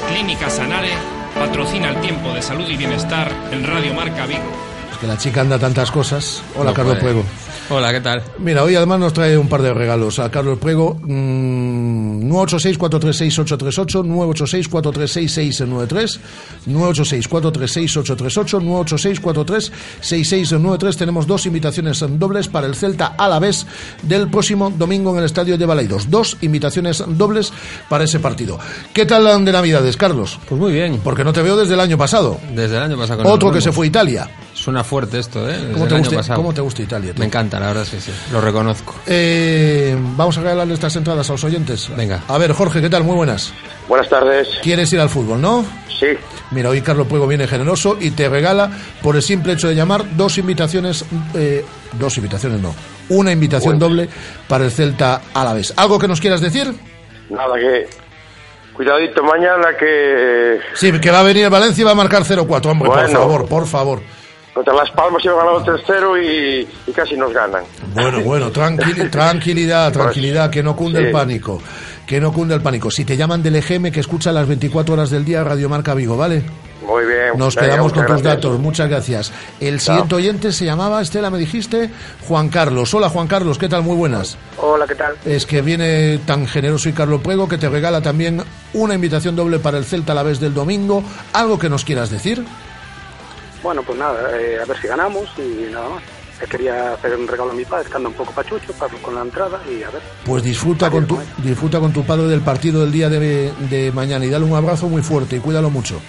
Clínica 0.09 0.49
Sanare 0.49 0.93
patrocina 1.37 1.89
el 1.89 2.01
tiempo 2.01 2.33
de 2.33 2.41
salud 2.41 2.67
y 2.67 2.75
bienestar 2.75 3.31
en 3.51 3.63
Radio 3.63 3.93
Marca 3.93 4.25
Vigo. 4.25 4.66
Que 4.99 5.07
la 5.07 5.17
chica 5.17 5.41
anda 5.41 5.59
tantas 5.59 5.91
cosas. 5.91 6.41
Hola, 6.55 6.69
No 6.71 6.75
Carlos 6.75 6.97
puede. 6.99 7.13
Puego. 7.13 7.27
Hola, 7.69 7.91
¿qué 7.91 7.99
tal? 8.01 8.23
Mira, 8.39 8.63
hoy 8.63 8.75
además 8.75 8.99
nos 8.99 9.13
trae 9.13 9.37
un 9.37 9.47
par 9.49 9.61
de 9.61 9.73
regalos 9.73 10.19
a 10.19 10.31
Carlos 10.31 10.57
Prego. 10.59 10.97
Mm, 11.03 12.29
986-436-838, 12.31 14.03
986-436-6693, 14.03 16.19
986-436-838, 16.67 18.61
986-436-6693. 20.01 20.95
Tenemos 20.95 21.27
dos 21.27 21.45
invitaciones 21.45 22.03
dobles 22.17 22.47
para 22.47 22.67
el 22.67 22.75
Celta 22.75 23.15
Alavés 23.17 23.65
del 24.03 24.29
próximo 24.29 24.69
domingo 24.69 25.11
en 25.11 25.19
el 25.19 25.25
Estadio 25.25 25.57
de 25.57 25.65
Balaidos. 25.65 26.09
Dos 26.09 26.37
invitaciones 26.41 27.03
dobles 27.05 27.51
para 27.89 28.05
ese 28.05 28.19
partido. 28.19 28.57
¿Qué 28.93 29.05
tal 29.05 29.43
de 29.43 29.51
Navidades, 29.51 29.97
Carlos? 29.97 30.39
Pues 30.47 30.59
muy 30.59 30.71
bien. 30.71 31.01
Porque 31.03 31.23
no 31.23 31.33
te 31.33 31.41
veo 31.41 31.57
desde 31.57 31.73
el 31.73 31.79
año 31.81 31.97
pasado. 31.97 32.39
Desde 32.55 32.77
el 32.77 32.83
año 32.83 32.97
pasado. 32.97 33.23
Otro 33.25 33.51
que 33.51 33.61
se 33.61 33.71
fue 33.71 33.85
a 33.85 33.89
Italia. 33.89 34.29
Suena 34.67 34.83
fuerte 34.83 35.17
esto, 35.17 35.49
¿eh? 35.49 35.69
¿Cómo 35.71 35.85
el 35.85 35.89
te, 35.89 35.95
año 35.95 36.03
gusta, 36.03 36.17
pasado. 36.17 36.37
¿Cómo 36.41 36.53
te 36.53 36.59
gusta 36.59 36.81
Italia? 36.81 37.13
tú? 37.13 37.19
Me 37.19 37.27
encanta, 37.27 37.57
la 37.57 37.67
verdad 37.67 37.87
que 37.89 38.01
sí. 38.01 38.11
Lo 38.33 38.41
reconozco. 38.41 38.95
Eh, 39.05 39.95
vamos 40.17 40.37
a 40.37 40.41
regalarle 40.41 40.73
estas 40.73 40.93
entradas 40.97 41.29
a 41.29 41.31
los 41.31 41.43
oyentes. 41.45 41.89
Venga. 41.95 42.23
A 42.27 42.37
ver, 42.37 42.51
Jorge, 42.51 42.81
¿qué 42.81 42.89
tal? 42.89 43.05
Muy 43.05 43.15
buenas. 43.15 43.53
Buenas 43.87 44.09
tardes. 44.09 44.49
¿Quieres 44.61 44.91
ir 44.91 44.99
al 44.99 45.07
fútbol, 45.07 45.39
no? 45.39 45.63
Sí. 45.97 46.07
Mira, 46.51 46.67
hoy 46.67 46.81
Carlos 46.81 47.07
Puego 47.07 47.27
viene 47.27 47.47
generoso 47.47 47.97
y 47.97 48.11
te 48.11 48.27
regala, 48.27 48.69
por 49.01 49.15
el 49.15 49.21
simple 49.21 49.53
hecho 49.53 49.69
de 49.69 49.75
llamar, 49.75 50.03
dos 50.17 50.37
invitaciones, 50.37 51.05
eh, 51.33 51.63
dos 51.93 52.17
invitaciones 52.17 52.59
no, 52.59 52.75
una 53.07 53.31
invitación 53.31 53.79
doble 53.79 54.09
para 54.49 54.65
el 54.65 54.71
Celta 54.71 55.21
a 55.33 55.45
la 55.45 55.53
vez. 55.53 55.73
¿Algo 55.77 55.97
que 55.97 56.09
nos 56.09 56.19
quieras 56.19 56.41
decir? 56.41 56.73
Nada, 57.29 57.55
que. 57.57 57.87
Cuidadito 58.73 59.23
mañana 59.23 59.77
que. 59.79 60.59
Sí, 60.73 60.91
que 60.99 61.09
va 61.09 61.21
a 61.21 61.23
venir 61.23 61.49
Valencia 61.49 61.83
y 61.83 61.85
va 61.85 61.91
a 61.91 61.95
marcar 61.95 62.23
0-4. 62.23 62.65
Hombre, 62.65 62.89
por 62.89 63.09
favor, 63.09 63.47
por 63.47 63.65
favor. 63.65 64.16
Contra 64.57 64.73
Las 64.73 64.89
Palmas 64.89 65.23
iba 65.23 65.35
ganado 65.35 65.63
3-0 65.63 66.23
y, 66.23 66.67
y 66.89 66.93
casi 66.93 67.15
nos 67.15 67.31
ganan. 67.31 67.63
Bueno, 67.93 68.21
bueno, 68.21 68.51
tranquil- 68.51 69.07
tranquilidad, 69.11 69.93
tranquilidad, 69.93 70.49
que 70.49 70.63
no 70.63 70.75
cunde 70.75 70.99
Sí. 70.99 71.05
el 71.05 71.11
pánico. 71.11 71.61
Que 72.07 72.19
no 72.19 72.33
cunde 72.33 72.55
el 72.55 72.61
pánico. 72.61 72.89
Si 72.89 73.05
te 73.05 73.15
llaman 73.15 73.43
del 73.43 73.57
EGM, 73.57 73.91
que 73.91 73.99
escucha 73.99 74.31
las 74.31 74.47
24 74.47 74.95
horas 74.95 75.11
del 75.11 75.23
día 75.25 75.43
Radio 75.43 75.69
Marca 75.69 75.93
Vigo, 75.93 76.17
¿vale? 76.17 76.41
Muy 76.87 77.05
bien. 77.05 77.37
Nos 77.37 77.55
quedamos 77.55 77.91
con 77.93 78.05
tus 78.07 78.15
gracias. 78.21 78.35
datos, 78.35 78.59
muchas 78.59 78.89
gracias. 78.89 79.31
El 79.59 79.79
siguiente 79.79 80.15
oyente 80.15 80.51
se 80.51 80.65
llamaba, 80.65 81.01
Estela, 81.03 81.29
me 81.29 81.37
dijiste, 81.37 81.91
Juan 82.27 82.49
Carlos. 82.49 82.91
Hola, 82.95 83.09
Juan 83.09 83.27
Carlos, 83.27 83.57
¿qué 83.59 83.67
tal? 83.69 83.83
Muy 83.83 83.95
buenas. 83.95 84.37
Hola, 84.57 84.87
¿qué 84.87 84.95
tal? 84.95 85.15
Es 85.25 85.45
que 85.45 85.61
viene 85.61 86.17
tan 86.25 86.47
generoso 86.47 86.87
y 86.89 86.93
Carlos 86.93 87.21
Puego 87.21 87.47
que 87.47 87.57
te 87.59 87.67
regala 87.69 88.01
también 88.01 88.41
una 88.73 88.95
invitación 88.95 89.35
doble 89.35 89.59
para 89.59 89.77
el 89.77 89.83
Celta 89.85 90.13
a 90.13 90.15
la 90.15 90.23
vez 90.23 90.39
del 90.39 90.53
domingo. 90.53 91.03
¿Algo 91.33 91.59
que 91.59 91.69
nos 91.69 91.83
quieras 91.83 92.09
decir? 92.09 92.43
Bueno, 93.67 93.83
pues 93.83 93.99
nada, 93.99 94.31
eh, 94.39 94.59
a 94.61 94.65
ver 94.65 94.77
si 94.79 94.87
ganamos 94.87 95.25
y 95.37 95.69
nada 95.73 95.89
más. 95.89 96.01
Quería 96.49 96.93
hacer 96.93 97.13
un 97.17 97.27
regalo 97.27 97.51
a 97.51 97.53
mi 97.53 97.65
padre, 97.65 97.89
anda 97.93 98.07
un 98.07 98.15
poco 98.15 98.31
pachucho, 98.31 98.71
para- 98.79 98.93
con 98.99 99.13
la 99.13 99.23
entrada 99.23 99.59
y 99.69 99.83
a 99.83 99.89
ver. 99.89 100.01
Pues 100.25 100.41
disfruta 100.41 100.89
con 100.89 101.05
tu, 101.05 101.19
disfruta 101.43 101.77
con 101.81 101.91
tu 101.91 102.05
padre 102.05 102.27
del 102.29 102.39
partido 102.39 102.79
del 102.79 102.93
día 102.93 103.09
de, 103.09 103.51
de 103.69 103.91
mañana 103.91 104.23
y 104.23 104.29
dale 104.29 104.45
un 104.45 104.53
abrazo 104.55 104.87
muy 104.87 105.01
fuerte 105.01 105.35
y 105.35 105.39
cuídalo 105.39 105.69
mucho. 105.69 105.99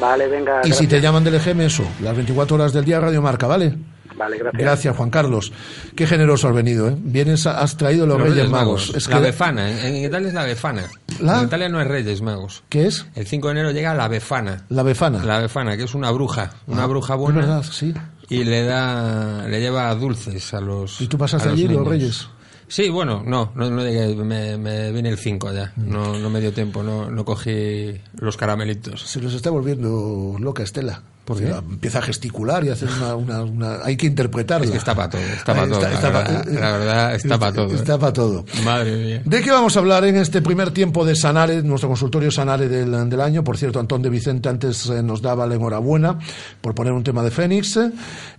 Vale, 0.00 0.28
venga. 0.28 0.60
Y 0.62 0.70
si 0.72 0.86
te 0.86 1.00
llaman 1.00 1.24
del 1.24 1.34
EGM, 1.34 1.62
eso, 1.62 1.82
las 2.02 2.14
24 2.14 2.54
horas 2.54 2.72
del 2.72 2.84
día 2.84 3.00
Radio 3.00 3.20
Marca, 3.20 3.48
¿vale? 3.48 3.74
Vale, 4.18 4.38
gracias. 4.38 4.60
Gracias, 4.62 4.96
Juan 4.96 5.10
Carlos. 5.10 5.52
Qué 5.94 6.06
generoso 6.06 6.48
has 6.48 6.54
venido, 6.54 6.88
¿eh? 6.88 6.96
Vienes, 6.98 7.46
has 7.46 7.76
traído 7.76 8.06
los, 8.06 8.20
Reyes, 8.20 8.48
Magos. 8.50 8.92
Es 8.94 9.08
la 9.08 9.16
que- 9.16 9.22
Befana. 9.22 9.70
En, 9.70 9.94
en 9.94 10.04
Italia 10.06 10.28
es 10.28 10.34
la 10.34 10.44
Befana. 10.44 10.84
¿La? 11.20 11.38
En 11.40 11.46
Italia 11.46 11.68
no 11.68 11.80
es 11.80 11.86
Reyes 11.86 12.20
Magos. 12.20 12.62
¿Qué 12.68 12.86
es? 12.86 13.06
El 13.14 13.26
5 13.26 13.48
de 13.48 13.52
enero 13.52 13.70
llega 13.70 13.94
la 13.94 14.08
Befana. 14.08 14.64
La 14.68 14.82
Befana. 14.82 15.24
La 15.24 15.38
Befana, 15.40 15.76
que 15.76 15.84
es 15.84 15.94
una 15.94 16.10
bruja. 16.10 16.50
Una 16.66 16.84
Ah, 16.84 16.86
bruja 16.86 17.14
es 17.14 17.20
buena. 17.20 17.40
verdad, 17.40 17.62
sí. 17.70 17.94
Y 18.28 18.44
le 18.44 18.64
da, 18.64 19.46
le 19.48 19.60
lleva 19.60 19.94
dulces 19.94 20.52
a 20.52 20.60
los. 20.60 21.00
¿Y 21.00 21.06
tú 21.06 21.16
pasaste 21.16 21.48
a 21.48 21.52
allí 21.52 21.62
los 21.62 21.70
niños. 21.72 21.88
Reyes? 21.88 22.28
Sí, 22.70 22.90
bueno, 22.90 23.22
no, 23.24 23.52
no, 23.54 23.70
no 23.70 23.82
llegué, 23.82 24.14
me, 24.14 24.58
me 24.58 24.92
vine 24.92 25.08
el 25.08 25.16
5 25.16 25.50
ya. 25.54 25.72
Mm. 25.76 25.88
No, 25.90 26.18
no 26.18 26.28
me 26.28 26.38
dio 26.38 26.52
tiempo, 26.52 26.82
no, 26.82 27.10
no 27.10 27.24
cogí 27.24 27.98
los 28.20 28.36
caramelitos. 28.36 29.00
Se 29.04 29.22
nos 29.22 29.32
está 29.32 29.48
volviendo 29.48 30.36
loca 30.38 30.62
Estela. 30.62 31.00
¿Por 31.28 31.38
qué? 31.38 31.48
Empieza 31.50 31.98
a 31.98 32.02
gesticular 32.02 32.64
y 32.64 32.70
hacer 32.70 32.88
una, 32.88 33.14
una, 33.14 33.42
una- 33.42 33.78
hay 33.84 33.98
que 33.98 34.06
interpretarla. 34.06 34.64
Es 34.64 34.70
que 34.70 34.78
está 34.78 34.94
para 34.94 35.10
todo, 35.10 35.20
está 35.20 35.54
para 35.54 35.68
todo. 35.68 35.74
está- 35.82 35.88
la, 35.90 35.94
está 35.94 36.10
verdad, 36.10 36.44
pa- 36.44 36.50
la 36.50 36.70
verdad, 36.78 37.14
está 37.14 37.38
para 37.38 37.52
todo. 37.52 37.74
Está 37.74 37.98
para 37.98 38.12
todo. 38.14 38.44
Madre 38.64 38.96
mía. 38.96 39.22
¿De 39.26 39.42
qué 39.42 39.50
vamos 39.50 39.76
a 39.76 39.80
hablar 39.80 40.04
en 40.06 40.16
este 40.16 40.40
primer 40.40 40.70
tiempo 40.70 41.04
de 41.04 41.14
Sanare, 41.14 41.62
nuestro 41.62 41.90
consultorio 41.90 42.30
Sanare 42.30 42.66
del, 42.68 43.10
del 43.10 43.20
año? 43.20 43.44
Por 43.44 43.58
cierto, 43.58 43.78
Antón 43.78 44.00
de 44.00 44.08
Vicente 44.08 44.48
antes 44.48 44.86
eh, 44.88 45.02
nos 45.02 45.20
daba 45.20 45.46
la 45.46 45.54
enhorabuena 45.56 46.18
por 46.62 46.74
poner 46.74 46.94
un 46.94 47.04
tema 47.04 47.22
de 47.22 47.30
Fénix. 47.30 47.78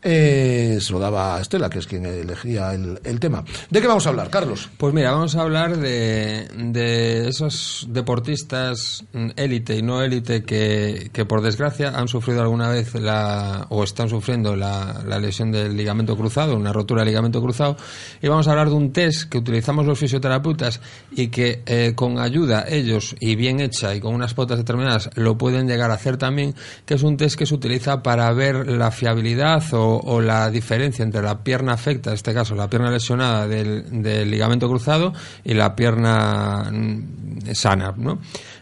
Eh, 0.01 0.79
se 0.81 0.91
lo 0.93 0.97
daba 0.99 1.35
a 1.35 1.41
Estela, 1.41 1.69
que 1.69 1.77
es 1.79 1.85
quien 1.85 2.07
elegía 2.07 2.73
el, 2.73 2.99
el 3.03 3.19
tema. 3.19 3.43
¿De 3.69 3.81
qué 3.81 3.87
vamos 3.87 4.05
a 4.07 4.09
hablar, 4.09 4.29
Carlos? 4.29 4.67
Pues 4.77 4.93
mira, 4.95 5.11
vamos 5.11 5.35
a 5.35 5.41
hablar 5.41 5.77
de, 5.77 6.47
de 6.57 7.27
esos 7.27 7.85
deportistas 7.89 9.03
élite 9.35 9.75
y 9.75 9.81
no 9.81 10.01
élite 10.01 10.43
que, 10.43 11.09
que 11.13 11.25
por 11.25 11.41
desgracia 11.41 11.89
han 11.89 12.07
sufrido 12.07 12.41
alguna 12.41 12.69
vez 12.69 12.78
la, 12.95 13.65
o 13.69 13.83
están 13.83 14.09
sufriendo 14.09 14.55
la, 14.55 15.03
la 15.05 15.19
lesión 15.19 15.51
del 15.51 15.75
ligamento 15.75 16.15
cruzado, 16.15 16.55
una 16.55 16.73
rotura 16.73 17.01
del 17.01 17.09
ligamento 17.09 17.41
cruzado. 17.41 17.77
Y 18.21 18.27
vamos 18.27 18.47
a 18.47 18.51
hablar 18.51 18.69
de 18.69 18.75
un 18.75 18.91
test 18.91 19.29
que 19.29 19.37
utilizamos 19.37 19.85
los 19.85 19.97
fisioterapeutas 19.97 20.81
y 21.11 21.27
que 21.27 21.63
eh, 21.65 21.93
con 21.95 22.19
ayuda 22.19 22.65
ellos 22.67 23.15
y 23.19 23.35
bien 23.35 23.59
hecha 23.59 23.95
y 23.95 23.99
con 23.99 24.13
unas 24.13 24.33
pautas 24.33 24.57
determinadas 24.57 25.09
lo 25.15 25.37
pueden 25.37 25.67
llegar 25.67 25.91
a 25.91 25.95
hacer 25.95 26.17
también, 26.17 26.55
que 26.85 26.95
es 26.95 27.03
un 27.03 27.17
test 27.17 27.37
que 27.37 27.45
se 27.45 27.55
utiliza 27.55 28.03
para 28.03 28.31
ver 28.33 28.67
la 28.67 28.91
fiabilidad 28.91 29.63
o, 29.73 29.99
o 29.99 30.21
la 30.21 30.49
diferencia 30.49 31.03
entre 31.03 31.21
la 31.21 31.43
pierna 31.43 31.73
afecta, 31.73 32.11
en 32.11 32.15
este 32.15 32.33
caso 32.33 32.55
la 32.55 32.69
pierna 32.69 32.91
lesionada 32.91 33.47
del, 33.47 34.01
del 34.01 34.29
ligamento 34.29 34.67
cruzado 34.67 35.13
y 35.43 35.53
la 35.53 35.75
pierna 35.75 36.69
mm, 36.71 37.53
sana, 37.53 37.93
¿no? 37.97 38.19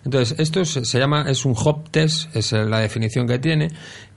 Entonces, 0.07 0.39
esto 0.39 0.63
se, 0.63 0.99
llama, 0.99 1.25
es 1.27 1.43
un 1.43 1.53
hop 1.53 1.89
test, 1.89 2.33
es 2.33 2.53
la 2.53 2.79
definición 2.79 3.27
que 3.27 3.39
tiene. 3.39 3.71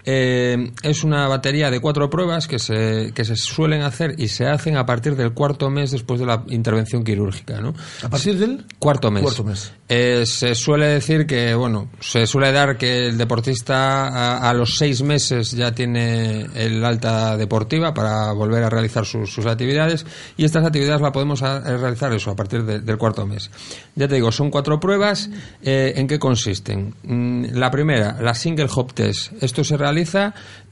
Eh, 0.04 0.72
es 0.82 1.04
una 1.04 1.28
batería 1.28 1.70
de 1.70 1.80
cuatro 1.80 2.08
pruebas 2.08 2.46
que 2.48 2.58
se, 2.58 3.12
que 3.14 3.24
se 3.24 3.36
suelen 3.36 3.82
hacer 3.82 4.14
y 4.18 4.28
se 4.28 4.46
hacen 4.46 4.76
a 4.76 4.86
partir 4.86 5.14
del 5.16 5.32
cuarto 5.32 5.68
mes 5.70 5.90
después 5.90 6.18
de 6.20 6.26
la 6.26 6.42
intervención 6.48 7.04
quirúrgica, 7.04 7.60
¿no? 7.60 7.74
¿A 8.02 8.08
partir 8.08 8.38
del? 8.38 8.64
Cuarto 8.78 9.10
mes. 9.10 9.22
Cuarto 9.22 9.44
mes. 9.44 9.72
Eh, 9.88 10.24
se 10.24 10.54
suele 10.54 10.86
decir 10.86 11.26
que, 11.26 11.54
bueno, 11.54 11.90
se 12.00 12.26
suele 12.26 12.52
dar 12.52 12.78
que 12.78 13.08
el 13.08 13.18
deportista 13.18 14.06
a, 14.08 14.48
a 14.48 14.54
los 14.54 14.76
seis 14.78 15.02
meses 15.02 15.50
ya 15.50 15.72
tiene 15.74 16.46
el 16.54 16.84
alta 16.84 17.36
deportiva 17.36 17.92
para 17.92 18.32
volver 18.32 18.62
a 18.64 18.70
realizar 18.70 19.04
sus, 19.04 19.30
sus 19.32 19.46
actividades 19.46 20.06
y 20.36 20.44
estas 20.44 20.64
actividades 20.64 21.00
la 21.02 21.12
podemos 21.12 21.42
a- 21.42 21.60
realizar 21.76 22.12
eso 22.14 22.30
a 22.30 22.36
partir 22.36 22.64
de- 22.64 22.80
del 22.80 22.96
cuarto 22.98 23.26
mes. 23.26 23.50
Ya 23.96 24.08
te 24.08 24.14
digo, 24.14 24.32
son 24.32 24.50
cuatro 24.50 24.78
pruebas. 24.80 25.28
Eh, 25.62 25.92
¿En 25.96 26.06
qué 26.06 26.18
consisten? 26.18 26.94
Mm, 27.02 27.46
La 27.54 27.70
primera, 27.70 28.16
la 28.20 28.34
single 28.34 28.68
hop 28.74 28.94
test. 28.94 29.32
Esto 29.42 29.62
se 29.64 29.76
realiza 29.76 29.89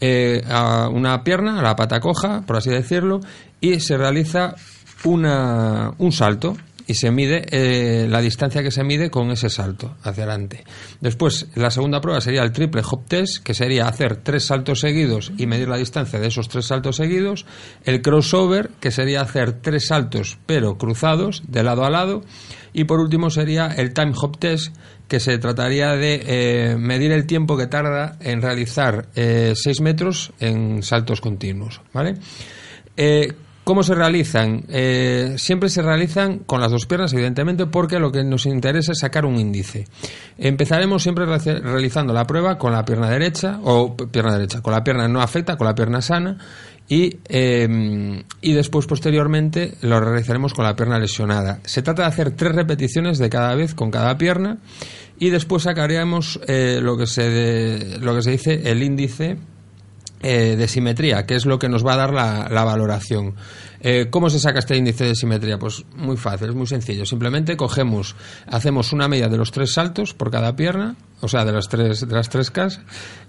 eh, 0.00 0.42
a 0.48 0.88
una 0.88 1.22
pierna, 1.24 1.58
a 1.58 1.62
la 1.62 1.76
pata 1.76 2.00
coja, 2.00 2.42
por 2.46 2.56
así 2.56 2.70
decirlo, 2.70 3.20
y 3.60 3.80
se 3.80 3.96
realiza 3.96 4.54
una, 5.04 5.92
un 5.98 6.12
salto 6.12 6.56
y 6.88 6.94
se 6.94 7.10
mide 7.10 7.44
eh, 7.50 8.08
la 8.08 8.22
distancia 8.22 8.62
que 8.62 8.70
se 8.70 8.82
mide 8.82 9.10
con 9.10 9.30
ese 9.30 9.50
salto 9.50 9.94
hacia 10.02 10.24
adelante. 10.24 10.64
Después, 11.02 11.48
la 11.54 11.70
segunda 11.70 12.00
prueba 12.00 12.22
sería 12.22 12.42
el 12.42 12.50
triple 12.50 12.82
hop 12.90 13.04
test, 13.06 13.44
que 13.44 13.52
sería 13.52 13.86
hacer 13.86 14.16
tres 14.16 14.46
saltos 14.46 14.80
seguidos 14.80 15.30
y 15.36 15.46
medir 15.46 15.68
la 15.68 15.76
distancia 15.76 16.18
de 16.18 16.28
esos 16.28 16.48
tres 16.48 16.64
saltos 16.64 16.96
seguidos. 16.96 17.44
El 17.84 18.00
crossover, 18.00 18.70
que 18.80 18.90
sería 18.90 19.20
hacer 19.20 19.52
tres 19.60 19.86
saltos 19.86 20.38
pero 20.46 20.78
cruzados 20.78 21.42
de 21.46 21.62
lado 21.62 21.84
a 21.84 21.90
lado. 21.90 22.22
Y 22.72 22.84
por 22.84 23.00
último 23.00 23.28
sería 23.28 23.66
el 23.66 23.92
time 23.92 24.12
hop 24.16 24.38
test, 24.38 24.74
que 25.08 25.20
se 25.20 25.36
trataría 25.36 25.90
de 25.90 26.22
eh, 26.26 26.76
medir 26.78 27.12
el 27.12 27.26
tiempo 27.26 27.58
que 27.58 27.66
tarda 27.66 28.16
en 28.20 28.40
realizar 28.40 29.08
eh, 29.14 29.52
6 29.54 29.80
metros 29.82 30.32
en 30.40 30.82
saltos 30.82 31.20
continuos. 31.20 31.82
¿vale? 31.92 32.14
¿Cómo 33.68 33.82
se 33.82 33.94
realizan? 33.94 34.64
Eh, 34.70 35.34
siempre 35.36 35.68
se 35.68 35.82
realizan 35.82 36.38
con 36.38 36.58
las 36.62 36.70
dos 36.70 36.86
piernas, 36.86 37.12
evidentemente, 37.12 37.66
porque 37.66 37.98
lo 37.98 38.10
que 38.10 38.24
nos 38.24 38.46
interesa 38.46 38.92
es 38.92 39.00
sacar 39.00 39.26
un 39.26 39.36
índice. 39.36 39.84
Empezaremos 40.38 41.02
siempre 41.02 41.26
realiza- 41.26 41.60
realizando 41.60 42.14
la 42.14 42.26
prueba 42.26 42.56
con 42.56 42.72
la 42.72 42.82
pierna 42.86 43.10
derecha, 43.10 43.60
o 43.62 43.94
pierna 43.94 44.32
derecha, 44.38 44.62
con 44.62 44.72
la 44.72 44.82
pierna 44.82 45.06
no 45.06 45.20
afecta, 45.20 45.58
con 45.58 45.66
la 45.66 45.74
pierna 45.74 46.00
sana, 46.00 46.38
y, 46.88 47.18
eh, 47.28 48.24
y 48.40 48.52
después, 48.54 48.86
posteriormente, 48.86 49.74
lo 49.82 50.00
realizaremos 50.00 50.54
con 50.54 50.64
la 50.64 50.74
pierna 50.74 50.98
lesionada. 50.98 51.60
Se 51.64 51.82
trata 51.82 52.04
de 52.04 52.08
hacer 52.08 52.30
tres 52.30 52.54
repeticiones 52.54 53.18
de 53.18 53.28
cada 53.28 53.54
vez 53.54 53.74
con 53.74 53.90
cada 53.90 54.16
pierna, 54.16 54.60
y 55.18 55.28
después 55.28 55.64
sacaríamos 55.64 56.40
eh, 56.48 56.78
lo, 56.80 56.96
que 56.96 57.06
se 57.06 57.98
lo 58.00 58.14
que 58.14 58.22
se 58.22 58.30
dice 58.30 58.70
el 58.70 58.82
índice 58.82 59.36
eh, 60.22 60.56
de 60.56 60.68
simetría, 60.68 61.26
que 61.26 61.34
es 61.34 61.46
lo 61.46 61.58
que 61.58 61.68
nos 61.68 61.86
va 61.86 61.94
a 61.94 61.96
dar 61.96 62.12
la, 62.12 62.48
la 62.50 62.64
valoración. 62.64 63.34
Eh, 63.80 64.08
¿Cómo 64.10 64.28
se 64.30 64.40
saca 64.40 64.58
este 64.58 64.76
índice 64.76 65.04
de 65.04 65.14
simetría? 65.14 65.58
Pues 65.58 65.84
muy 65.96 66.16
fácil, 66.16 66.48
es 66.48 66.54
muy 66.54 66.66
sencillo. 66.66 67.06
Simplemente 67.06 67.56
cogemos, 67.56 68.16
hacemos 68.46 68.92
una 68.92 69.08
media 69.08 69.28
de 69.28 69.36
los 69.36 69.52
tres 69.52 69.72
saltos 69.72 70.14
por 70.14 70.30
cada 70.30 70.56
pierna, 70.56 70.96
o 71.20 71.28
sea, 71.28 71.44
de 71.44 71.52
las 71.52 71.68
tres, 71.68 72.06
de 72.06 72.14
las 72.14 72.28
tres 72.28 72.50
Ks, 72.50 72.80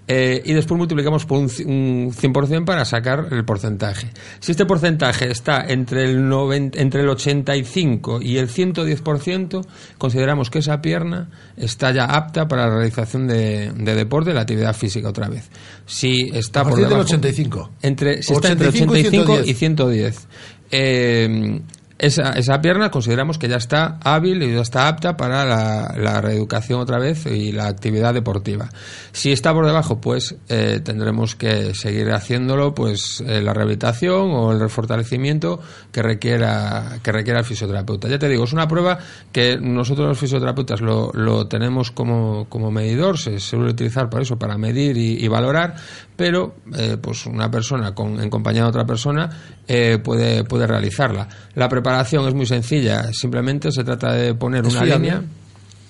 eh, 0.08 0.42
y 0.44 0.52
después 0.52 0.78
multiplicamos 0.78 1.24
por 1.24 1.38
un, 1.38 1.44
un 1.66 2.12
100% 2.12 2.64
para 2.64 2.84
sacar 2.84 3.28
el 3.30 3.44
porcentaje. 3.44 4.10
Si 4.40 4.52
este 4.52 4.66
porcentaje 4.66 5.30
está 5.30 5.64
entre 5.68 6.04
el, 6.04 6.28
90 6.28 6.80
entre 6.80 7.02
el 7.02 7.08
85 7.08 8.20
y 8.20 8.38
el 8.38 8.48
110%, 8.48 9.64
consideramos 9.98 10.50
que 10.50 10.60
esa 10.60 10.80
pierna 10.80 11.30
está 11.56 11.92
ya 11.92 12.04
apta 12.06 12.48
para 12.48 12.66
la 12.66 12.76
realización 12.76 13.26
de, 13.26 13.72
de 13.72 13.94
deporte, 13.94 14.30
de 14.30 14.34
la 14.34 14.42
actividad 14.42 14.74
física 14.74 15.08
otra 15.08 15.28
vez. 15.28 15.48
Si 15.86 16.30
está 16.32 16.60
A 16.60 16.64
por 16.64 16.72
partir 16.72 16.88
del 16.88 16.90
debajo, 16.90 17.14
85. 17.14 17.70
entre, 17.82 18.22
si 18.22 18.32
está 18.32 18.50
entre 18.50 18.68
85 18.68 18.96
y 18.96 19.00
85 19.00 19.50
y 19.50 19.54
110. 19.54 20.28
Eh, 20.70 21.60
esa, 22.00 22.30
esa 22.30 22.62
pierna 22.62 22.90
consideramos 22.90 23.36
que 23.36 23.46
ya 23.46 23.56
está 23.56 23.98
hábil 24.02 24.42
y 24.42 24.54
ya 24.54 24.62
está 24.62 24.88
apta 24.88 25.18
para 25.18 25.44
la, 25.44 26.20
reeducación 26.22 26.80
otra 26.80 26.98
vez 26.98 27.26
y 27.26 27.52
la 27.52 27.68
actividad 27.68 28.14
deportiva. 28.14 28.70
Si 29.12 29.32
está 29.32 29.52
por 29.52 29.66
debajo, 29.66 30.00
pues 30.00 30.34
eh, 30.48 30.80
tendremos 30.82 31.34
que 31.34 31.74
seguir 31.74 32.10
haciéndolo, 32.12 32.74
pues 32.74 33.22
eh, 33.26 33.42
la 33.42 33.52
rehabilitación 33.52 34.30
o 34.30 34.50
el 34.50 34.60
refortalecimiento 34.60 35.60
que 35.92 36.02
requiera 36.02 37.00
que 37.02 37.12
requiera 37.12 37.40
el 37.40 37.44
fisioterapeuta. 37.44 38.08
Ya 38.08 38.18
te 38.18 38.30
digo, 38.30 38.44
es 38.44 38.54
una 38.54 38.66
prueba 38.66 38.98
que 39.30 39.58
nosotros 39.60 40.08
los 40.08 40.18
fisioterapeutas 40.18 40.80
lo, 40.80 41.10
lo 41.12 41.48
tenemos 41.48 41.90
como, 41.90 42.46
como 42.48 42.70
medidor, 42.70 43.18
se 43.18 43.38
suele 43.40 43.72
utilizar 43.72 44.08
para 44.08 44.22
eso, 44.22 44.38
para 44.38 44.56
medir 44.56 44.96
y, 44.96 45.22
y 45.22 45.28
valorar, 45.28 45.76
pero 46.16 46.54
eh, 46.76 46.96
pues 47.00 47.24
una 47.24 47.50
persona 47.50 47.94
con, 47.94 48.20
en 48.20 48.28
compañía 48.30 48.62
de 48.62 48.68
otra 48.68 48.84
persona 48.84 49.30
eh, 49.72 49.98
puede, 50.02 50.42
puede 50.42 50.66
realizarla. 50.66 51.28
La 51.54 51.68
preparación 51.68 52.26
es 52.26 52.34
muy 52.34 52.44
sencilla, 52.46 53.12
simplemente 53.12 53.70
se 53.70 53.84
trata 53.84 54.12
de 54.12 54.34
poner 54.34 54.66
¿Es 54.66 54.72
una 54.74 54.82
fiable? 54.82 55.04
línea. 55.10 55.22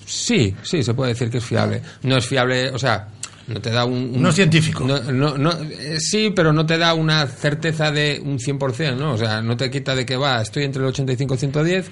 Sí, 0.05 0.53
sí, 0.61 0.83
se 0.83 0.93
puede 0.93 1.13
decir 1.13 1.31
que 1.31 1.39
es 1.39 1.43
fiable. 1.43 1.81
No 2.03 2.17
es 2.17 2.25
fiable, 2.27 2.69
o 2.69 2.77
sea, 2.77 3.07
no 3.47 3.59
te 3.59 3.71
da 3.71 3.85
un... 3.85 3.93
un- 4.15 4.21
No 4.21 4.29
es 4.29 4.35
científico. 4.35 4.83
no, 4.85 4.99
no, 5.11 5.35
no, 5.37 5.51
eh, 5.53 5.97
sí, 5.99 6.31
pero 6.35 6.53
no 6.53 6.63
te 6.65 6.77
da 6.77 6.93
una 6.93 7.25
certeza 7.25 7.91
de 7.91 8.21
un 8.23 8.37
100%, 8.37 8.95
¿no? 8.97 9.13
O 9.13 9.17
sea, 9.17 9.41
no 9.41 9.57
te 9.57 9.71
quita 9.71 9.95
de 9.95 10.05
que 10.05 10.15
va, 10.15 10.41
estoy 10.41 10.63
entre 10.63 10.81
el 10.83 10.89
85 10.89 11.33
y 11.33 11.37
110 11.37 11.91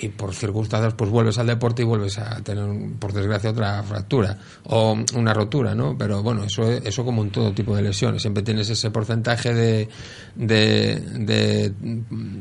y 0.00 0.08
por 0.08 0.34
circunstancias 0.34 0.94
pues 0.94 1.10
vuelves 1.10 1.38
al 1.38 1.46
deporte 1.46 1.82
y 1.82 1.84
vuelves 1.84 2.18
a 2.18 2.42
tener, 2.42 2.64
por 2.98 3.12
desgracia, 3.12 3.50
otra 3.50 3.82
fractura 3.82 4.36
o 4.64 4.96
una 5.14 5.32
rotura, 5.32 5.74
¿no? 5.74 5.96
Pero 5.96 6.22
bueno, 6.22 6.44
eso, 6.44 6.70
eso 6.70 7.04
como 7.04 7.22
en 7.22 7.30
todo 7.30 7.52
tipo 7.52 7.74
de 7.76 7.82
lesiones. 7.82 8.22
Siempre 8.22 8.42
tienes 8.42 8.68
ese 8.68 8.90
porcentaje 8.90 9.54
de, 9.54 9.88
de, 10.34 10.96
de 11.00 11.72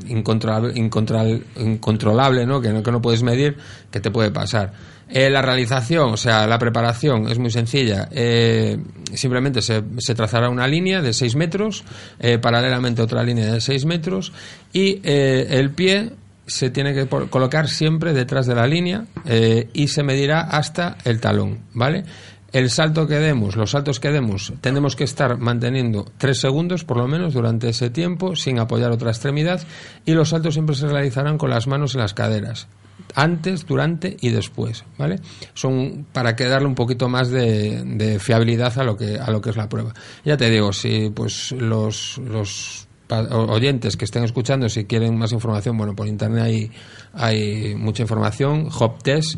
incontrolable, 0.07 0.73
incontrol- 0.75 1.43
incontrolable, 1.57 2.45
¿no? 2.45 2.61
Que, 2.61 2.69
¿no? 2.73 2.83
que 2.83 2.91
no 2.91 3.01
puedes 3.01 3.23
medir, 3.23 3.57
que 3.91 3.99
te 3.99 4.11
puede 4.11 4.31
pasar. 4.31 4.73
Eh, 5.09 5.29
la 5.29 5.41
realización, 5.41 6.13
o 6.13 6.17
sea, 6.17 6.47
la 6.47 6.57
preparación 6.57 7.29
es 7.29 7.37
muy 7.37 7.51
sencilla. 7.51 8.07
Eh, 8.11 8.77
simplemente 9.13 9.61
se, 9.61 9.83
se 9.99 10.15
trazará 10.15 10.49
una 10.49 10.67
línea 10.67 11.01
de 11.01 11.13
6 11.13 11.35
metros, 11.35 11.83
eh, 12.19 12.39
paralelamente 12.39 13.01
otra 13.01 13.21
línea 13.21 13.53
de 13.53 13.61
6 13.61 13.85
metros, 13.85 14.31
y 14.71 15.01
eh, 15.03 15.47
el 15.51 15.69
pie 15.71 16.13
se 16.45 16.69
tiene 16.69 16.93
que 16.93 17.07
colocar 17.07 17.69
siempre 17.69 18.13
detrás 18.13 18.45
de 18.45 18.55
la 18.55 18.67
línea 18.67 19.05
eh, 19.25 19.69
y 19.73 19.87
se 19.87 20.03
medirá 20.03 20.41
hasta 20.41 20.97
el 21.05 21.19
talón, 21.19 21.59
¿vale? 21.73 22.03
El 22.51 22.69
salto 22.69 23.07
que 23.07 23.15
demos, 23.15 23.55
los 23.55 23.71
saltos 23.71 23.99
que 23.99 24.11
demos, 24.11 24.53
tenemos 24.61 24.95
que 24.95 25.05
estar 25.05 25.39
manteniendo 25.39 26.05
tres 26.17 26.39
segundos 26.39 26.83
por 26.83 26.97
lo 26.97 27.07
menos 27.07 27.33
durante 27.33 27.69
ese 27.69 27.89
tiempo 27.89 28.35
sin 28.35 28.59
apoyar 28.59 28.91
otra 28.91 29.09
extremidad 29.09 29.61
y 30.05 30.13
los 30.13 30.29
saltos 30.29 30.53
siempre 30.53 30.75
se 30.75 30.87
realizarán 30.87 31.37
con 31.39 31.49
las 31.49 31.65
manos 31.65 31.95
en 31.95 32.01
las 32.01 32.13
caderas 32.13 32.67
antes, 33.15 33.65
durante 33.65 34.17
y 34.21 34.29
después, 34.29 34.85
¿vale? 34.97 35.19
Son 35.53 36.05
para 36.11 36.35
que 36.35 36.45
darle 36.45 36.67
un 36.67 36.75
poquito 36.75 37.09
más 37.09 37.29
de, 37.29 37.83
de 37.83 38.19
fiabilidad 38.19 38.77
a 38.77 38.83
lo 38.83 38.97
que 38.97 39.17
a 39.17 39.29
lo 39.31 39.41
que 39.41 39.49
es 39.49 39.57
la 39.57 39.69
prueba. 39.69 39.93
Ya 40.23 40.37
te 40.37 40.49
digo, 40.49 40.73
si 40.73 41.09
pues 41.09 41.51
los 41.53 42.19
los 42.19 42.87
oyentes 43.19 43.97
que 43.97 44.05
estén 44.05 44.23
escuchando, 44.23 44.69
si 44.69 44.85
quieren 44.85 45.17
más 45.17 45.31
información, 45.31 45.77
bueno, 45.77 45.95
por 45.95 46.07
internet 46.07 46.43
hay, 46.43 46.71
hay 47.13 47.75
mucha 47.75 48.01
información, 48.03 48.69
Hop 48.79 49.01
Test, 49.03 49.35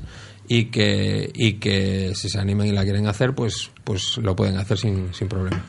y 0.47 0.65
que, 0.65 1.31
y 1.33 1.53
que 1.53 2.13
si 2.15 2.29
se 2.29 2.39
animan 2.39 2.67
y 2.67 2.71
la 2.71 2.83
quieren 2.83 3.07
hacer, 3.07 3.33
pues, 3.33 3.71
pues 3.83 4.17
lo 4.17 4.35
pueden 4.35 4.57
hacer 4.57 4.77
sin, 4.77 5.13
sin 5.13 5.27
problema. 5.27 5.63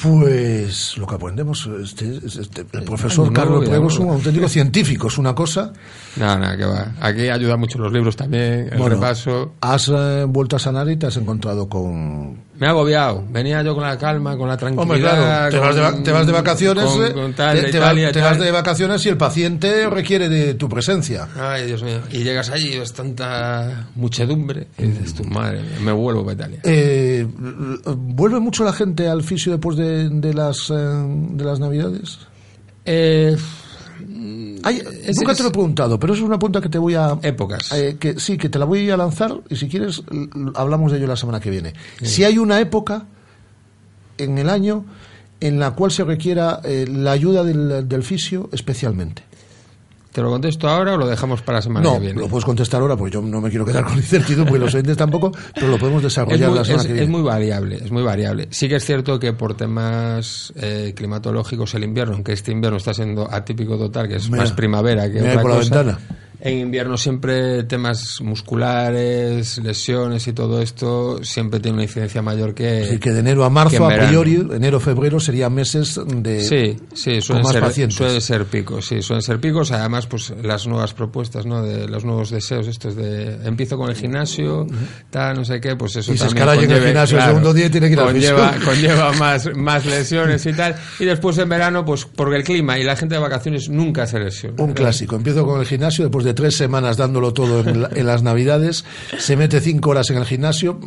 Pues 0.00 0.98
lo 0.98 1.06
que 1.06 1.14
aprendemos, 1.14 1.68
este, 1.82 2.18
este- 2.24 2.66
el 2.74 2.82
profesor 2.84 3.28
no, 3.28 3.32
Carlos 3.32 3.64
Prego 3.66 3.84
no. 3.84 3.88
es 3.88 3.98
un 3.98 4.10
auténtico 4.10 4.46
científico, 4.46 5.08
es 5.08 5.16
una 5.16 5.34
cosa. 5.34 5.72
Nada, 6.16 6.36
nada, 6.38 6.56
que 6.56 6.64
va. 6.66 6.92
Aquí 7.00 7.28
ayudan 7.30 7.58
mucho 7.58 7.78
los 7.78 7.90
libros 7.90 8.14
también, 8.14 8.68
el 8.72 8.78
Bueno, 8.78 8.96
repaso. 8.96 9.54
Has 9.62 9.88
eh, 9.88 10.24
vuelto 10.28 10.56
a 10.56 10.58
sanar 10.58 10.88
y 10.90 10.96
te 10.96 11.06
has 11.06 11.16
encontrado 11.16 11.66
con... 11.68 12.44
Me 12.58 12.66
ha 12.66 12.70
agobiado. 12.70 13.22
Venía 13.30 13.62
yo 13.62 13.74
con 13.74 13.84
la 13.84 13.98
calma, 13.98 14.36
con 14.36 14.48
la 14.48 14.56
tranquilidad. 14.56 14.82
Hombre, 14.82 15.00
claro, 15.00 15.50
te 15.50 15.58
vas 15.58 15.76
de, 15.76 15.82
con- 15.82 16.02
te 16.02 16.12
vas 16.12 16.26
de 16.26 16.32
vacaciones, 16.32 16.84
con- 16.84 17.04
eh, 17.04 17.12
con 17.12 17.32
tal, 17.34 17.70
te, 17.70 17.78
vas 18.20 18.38
de 18.38 18.50
vacaciones 18.50 19.04
y 19.04 19.08
el 19.10 19.16
paciente 19.16 19.90
requiere 19.90 20.28
de 20.28 20.54
tu 20.54 20.68
presencia. 20.68 21.28
Ay, 21.38 21.66
Dios 21.66 21.82
mío. 21.82 21.98
Y 22.10 22.22
llegas 22.24 22.48
allí 22.50 22.72
y 22.74 22.78
ves 22.78 22.92
tanta 22.94 23.88
muchedumbre. 23.94 24.68
Y 24.78 24.84
dices, 24.84 25.14
tu 25.14 25.24
madre, 25.24 25.60
me 25.82 25.92
vuelvo 25.92 26.22
para 26.24 26.34
Italia. 26.34 26.60
Eh, 26.64 27.26
¿Vuelve 27.84 28.40
mucho 28.40 28.64
la 28.64 28.72
gente 28.72 29.08
al 29.08 29.22
fisio 29.22 29.52
después 29.52 29.76
de, 29.76 30.08
de 30.08 30.32
las, 30.34 30.70
eh, 30.70 30.74
de 30.74 31.44
las 31.44 31.60
navidades? 31.60 32.18
Eh, 32.84 33.36
Ay, 34.66 34.82
es- 35.04 35.16
nunca 35.18 35.34
te 35.34 35.42
lo 35.42 35.48
he 35.48 35.52
preguntado, 35.52 35.98
pero 35.98 36.14
es 36.14 36.20
una 36.20 36.38
pregunta 36.38 36.60
que 36.60 36.68
te 36.68 36.78
voy 36.78 36.94
a... 36.94 37.18
Épocas. 37.22 37.70
eh, 37.72 37.96
que, 37.98 38.18
sí, 38.18 38.36
que 38.36 38.48
te 38.48 38.58
la 38.58 38.64
voy 38.64 38.90
a 38.90 38.96
lanzar 38.96 39.34
y 39.48 39.56
si 39.56 39.68
quieres 39.68 40.02
hablamos 40.54 40.92
de 40.92 40.98
ello 40.98 41.06
la 41.06 41.16
semana 41.16 41.40
que 41.40 41.50
viene. 41.50 41.72
Si 42.02 42.24
hay 42.24 42.38
una 42.38 42.60
época 42.60 43.04
en 44.18 44.38
el 44.38 44.48
año 44.48 44.84
en 45.40 45.58
la 45.60 45.72
cual 45.72 45.90
se 45.90 46.02
requiera 46.04 46.60
eh, 46.64 46.86
la 46.88 47.12
ayuda 47.12 47.44
del, 47.44 47.88
del 47.88 48.02
fisio 48.02 48.48
especialmente. 48.52 49.22
¿Te 50.16 50.22
lo 50.22 50.30
contesto 50.30 50.66
ahora 50.66 50.94
o 50.94 50.96
lo 50.96 51.06
dejamos 51.06 51.42
para 51.42 51.58
la 51.58 51.62
semana 51.62 51.86
No, 51.86 51.94
que 51.96 52.00
viene? 52.06 52.20
lo 52.20 52.26
puedes 52.28 52.46
contestar 52.46 52.80
ahora 52.80 52.96
porque 52.96 53.12
yo 53.12 53.20
no 53.20 53.38
me 53.38 53.50
quiero 53.50 53.66
quedar 53.66 53.84
con 53.84 53.96
incertidumbre 53.98 54.46
porque 54.52 54.64
los 54.64 54.74
oyentes 54.74 54.96
tampoco, 54.96 55.30
pero 55.54 55.68
lo 55.68 55.76
podemos 55.78 55.98
Es 55.98 56.04
desarrollar 56.04 56.48
muy, 56.48 56.58
la 56.58 56.64
semana 56.64 56.82
es- 56.88 56.94
que 56.94 57.02
es 57.02 57.08
muy 57.10 57.20
variable, 57.20 57.76
es 57.84 57.90
muy 57.90 58.02
variable. 58.02 58.48
Sí 58.50 58.66
que 58.66 58.76
es 58.76 58.84
cierto 58.86 59.18
que 59.20 59.34
por 59.34 59.54
temas 59.58 60.54
eh, 60.56 60.94
climatológicos 60.96 61.74
el 61.74 61.84
invierno, 61.84 62.14
aunque 62.14 62.32
este 62.32 62.50
invierno 62.50 62.78
está 62.78 62.94
siendo 62.94 63.30
atípico 63.30 63.76
total, 63.76 64.08
que 64.08 64.16
es 64.16 64.30
Mira, 64.30 64.44
más 64.44 64.52
primavera 64.52 65.04
que 65.12 65.20
mira 65.20 65.32
otra 65.32 65.42
por 65.42 65.50
la 65.50 65.56
cosa. 65.58 65.82
ventana. 65.82 65.98
En 66.40 66.58
invierno 66.58 66.96
siempre 66.96 67.64
temas 67.64 68.20
musculares, 68.20 69.58
lesiones 69.58 70.26
y 70.26 70.32
todo 70.32 70.60
esto 70.60 71.22
siempre 71.24 71.60
tiene 71.60 71.76
una 71.76 71.84
incidencia 71.84 72.22
mayor 72.22 72.54
que 72.54 72.84
Así 72.84 72.98
que 72.98 73.10
de 73.10 73.20
enero 73.20 73.44
a 73.44 73.50
marzo, 73.50 73.90
en 73.90 74.00
a 74.00 74.06
priori, 74.06 74.46
enero 74.52 74.80
febrero 74.80 75.18
serían 75.20 75.54
meses 75.54 75.98
de 76.06 76.40
Sí, 76.40 76.76
sí, 76.94 77.20
suelen 77.20 77.42
más 77.42 77.52
ser, 77.52 77.62
pacientes. 77.62 77.96
suelen 77.96 78.20
ser 78.20 78.44
picos, 78.44 78.86
sí, 78.86 79.02
suelen 79.02 79.22
ser 79.22 79.40
picos. 79.40 79.72
Además, 79.72 80.06
pues 80.06 80.32
las 80.42 80.66
nuevas 80.66 80.94
propuestas, 80.94 81.46
¿no? 81.46 81.62
De 81.62 81.88
los 81.88 82.04
nuevos 82.04 82.30
deseos, 82.30 82.66
estos 82.66 82.94
de 82.96 83.46
empiezo 83.46 83.76
con 83.76 83.88
el 83.88 83.96
gimnasio, 83.96 84.66
tal, 85.10 85.36
no 85.36 85.44
sé 85.44 85.60
qué, 85.60 85.74
pues 85.76 85.96
eso 85.96 86.12
Y 86.12 86.18
se 86.18 86.26
también 86.26 86.48
escala 86.48 86.62
en 86.62 86.70
el 86.70 86.84
gimnasio 86.84 87.18
el 87.18 87.24
segundo 87.24 87.54
día 87.54 87.66
y 87.66 87.70
tiene 87.70 87.86
que 87.88 87.94
ir 87.94 87.98
conlleva, 87.98 88.52
fisio. 88.52 88.64
conlleva 88.70 89.12
más, 89.14 89.48
más 89.56 89.86
lesiones 89.86 90.44
y 90.44 90.52
tal. 90.52 90.76
Y 90.98 91.04
después 91.04 91.38
en 91.38 91.48
verano, 91.48 91.84
pues 91.84 92.04
porque 92.04 92.36
el 92.36 92.44
clima 92.44 92.78
y 92.78 92.84
la 92.84 92.96
gente 92.96 93.14
de 93.14 93.20
vacaciones 93.20 93.68
nunca 93.68 94.06
se 94.06 94.18
lesiona. 94.18 94.62
Un 94.62 94.72
clásico. 94.72 95.16
Empiezo 95.16 95.46
con 95.46 95.60
el 95.60 95.66
gimnasio, 95.66 96.04
después 96.04 96.25
de 96.26 96.34
tres 96.34 96.56
semanas 96.56 96.98
dándolo 96.98 97.32
todo 97.32 97.60
en, 97.60 97.80
la- 97.82 97.90
en 97.94 98.04
las 98.06 98.22
navidades, 98.22 98.84
se 99.16 99.36
mete 99.36 99.60
cinco 99.60 99.90
horas 99.90 100.10
en 100.10 100.18
el 100.18 100.26
gimnasio, 100.26 100.78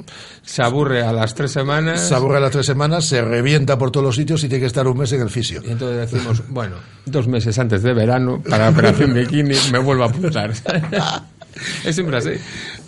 Se 0.44 0.61
aburre 0.61 1.02
a 1.03 1.11
las 1.11 1.34
tres 1.34 1.52
semanas. 1.52 2.07
se 2.07 2.14
aburre 2.14 2.40
las 2.40 2.52
tres 2.52 2.66
semanas, 2.68 3.06
se 3.06 3.22
revienta 3.24 3.78
por 3.80 3.90
todos 3.90 4.06
los 4.06 4.16
sitios 4.16 4.44
y 4.44 4.49
tiene 4.49 4.61
que 4.61 4.68
estar 4.68 4.88
un 4.88 4.98
mes 4.98 5.11
en 5.14 5.22
el 5.22 5.30
fisio. 5.30 5.61
Y 5.66 5.72
entonces 5.72 6.11
decimos, 6.11 6.44
bueno, 6.49 6.76
dos 7.06 7.28
meses 7.28 7.57
antes 7.57 7.82
de 7.82 7.94
verano, 7.94 8.44
para 8.48 8.66
la 8.66 8.70
operación 8.72 9.14
bikini, 9.14 9.56
me 9.72 9.80
vuelvo 9.80 10.03
a 10.03 10.07
apuntar. 10.07 10.52
es 11.86 11.95
siempre 11.95 12.18
así. 12.18 12.32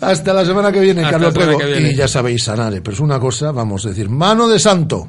Hasta 0.00 0.32
la 0.32 0.44
semana 0.44 0.70
que 0.70 0.80
viene, 0.80 1.00
Hasta 1.02 1.12
Carlos 1.12 1.34
la 1.34 1.40
semana 1.40 1.56
Prego. 1.58 1.72
que 1.72 1.78
viene. 1.80 1.92
Y 1.94 1.96
ya 1.96 2.08
sabéis, 2.08 2.44
Sanare, 2.44 2.80
pero 2.80 2.94
es 2.94 3.00
una 3.00 3.18
cosa, 3.18 3.50
vamos 3.52 3.84
a 3.86 3.88
decir, 3.90 4.08
mano 4.08 4.48
de 4.48 4.58
santo. 4.58 5.08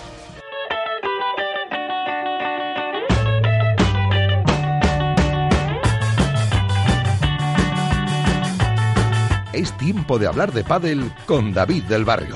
Es 9.53 9.75
tiempo 9.77 10.17
de 10.17 10.27
hablar 10.27 10.51
de 10.53 10.63
pádel 10.63 11.11
con 11.25 11.53
David 11.53 11.83
del 11.83 12.05
Barrio. 12.05 12.35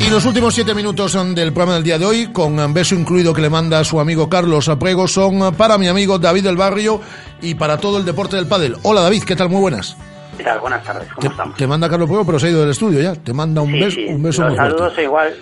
Y 0.00 0.10
los 0.10 0.24
últimos 0.26 0.54
siete 0.54 0.74
minutos 0.74 1.12
son 1.12 1.34
del 1.34 1.52
programa 1.52 1.74
del 1.74 1.82
día 1.84 1.98
de 1.98 2.04
hoy, 2.04 2.26
con 2.26 2.58
un 2.58 2.74
beso 2.74 2.94
incluido 2.94 3.32
que 3.32 3.40
le 3.40 3.48
manda 3.48 3.82
su 3.84 3.98
amigo 3.98 4.28
Carlos 4.28 4.68
Aprego, 4.68 5.08
son 5.08 5.54
para 5.54 5.78
mi 5.78 5.88
amigo 5.88 6.18
David 6.18 6.44
del 6.44 6.56
Barrio 6.56 7.00
y 7.40 7.54
para 7.54 7.78
todo 7.78 7.96
el 7.98 8.04
deporte 8.04 8.36
del 8.36 8.46
pádel. 8.46 8.76
Hola 8.82 9.00
David, 9.00 9.22
¿qué 9.24 9.34
tal? 9.34 9.48
Muy 9.48 9.60
buenas. 9.62 9.96
¿Qué 10.36 10.44
tal? 10.44 10.60
Buenas 10.60 10.82
tardes, 10.84 11.08
¿cómo 11.08 11.20
Te, 11.20 11.28
estamos? 11.28 11.56
te 11.56 11.66
manda 11.66 11.88
Carlos 11.88 12.06
Aprego, 12.08 12.26
pero 12.26 12.38
se 12.38 12.48
ha 12.48 12.50
ido 12.50 12.60
del 12.60 12.70
estudio 12.70 13.00
ya. 13.00 13.14
Te 13.14 13.32
manda 13.32 13.62
un 13.62 13.70
Sí, 13.72 13.78
beso, 13.80 13.90
sí, 13.96 14.06
un 14.08 14.22
beso 14.22 14.42
los 14.42 14.50
muy 14.50 14.58
fuerte. 14.58 14.76
saludos 14.78 14.98
igual. 14.98 15.34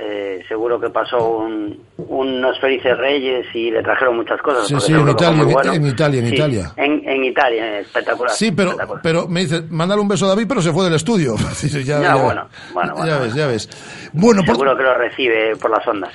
Eh, 0.00 0.42
seguro 0.48 0.80
que 0.80 0.90
pasó 0.90 1.38
un- 1.38 1.82
unos 1.96 2.58
felices 2.60 2.96
reyes 2.96 3.46
y 3.54 3.70
le 3.70 3.82
trajeron 3.82 4.16
muchas 4.16 4.40
cosas. 4.40 4.66
Sí, 4.68 4.74
sí, 4.80 4.92
en 4.92 5.08
Italia, 5.08 5.42
en- 5.42 5.52
bueno. 5.52 5.72
en 5.74 5.86
Italia, 5.86 6.20
en 6.20 6.28
Sí, 6.28 6.34
Italia. 6.34 6.72
En, 6.76 7.08
en 7.08 7.24
Italia, 7.24 7.78
espectacular. 7.80 8.30
Sí, 8.32 8.52
pero, 8.52 8.70
espectacular. 8.70 9.02
pero 9.02 9.28
me 9.28 9.40
dice, 9.40 9.62
mándale 9.70 10.00
un 10.00 10.08
beso 10.08 10.26
a 10.26 10.28
David, 10.28 10.46
pero 10.48 10.62
se 10.62 10.72
fue 10.72 10.84
del 10.84 10.94
estudio. 10.94 11.34
Ya, 11.62 11.78
Ya, 11.80 12.00
ya- 12.00 12.14
bueno, 12.14 12.48
bueno, 12.72 12.94
ya 12.96 13.02
bueno, 13.02 13.20
ves, 13.22 13.34
ya 13.34 13.46
ves. 13.48 14.10
Bueno, 14.12 14.42
por- 14.44 14.54
Seguro 14.54 14.76
que 14.76 14.82
lo 14.84 14.94
recibe 14.94 15.56
por 15.56 15.70
las 15.70 15.86
ondas. 15.86 16.12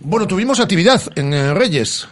bueno, 0.00 0.26
tuvimos 0.26 0.60
actividad 0.60 1.00
en 1.16 1.32
eh, 1.32 1.54
Reyes. 1.54 2.08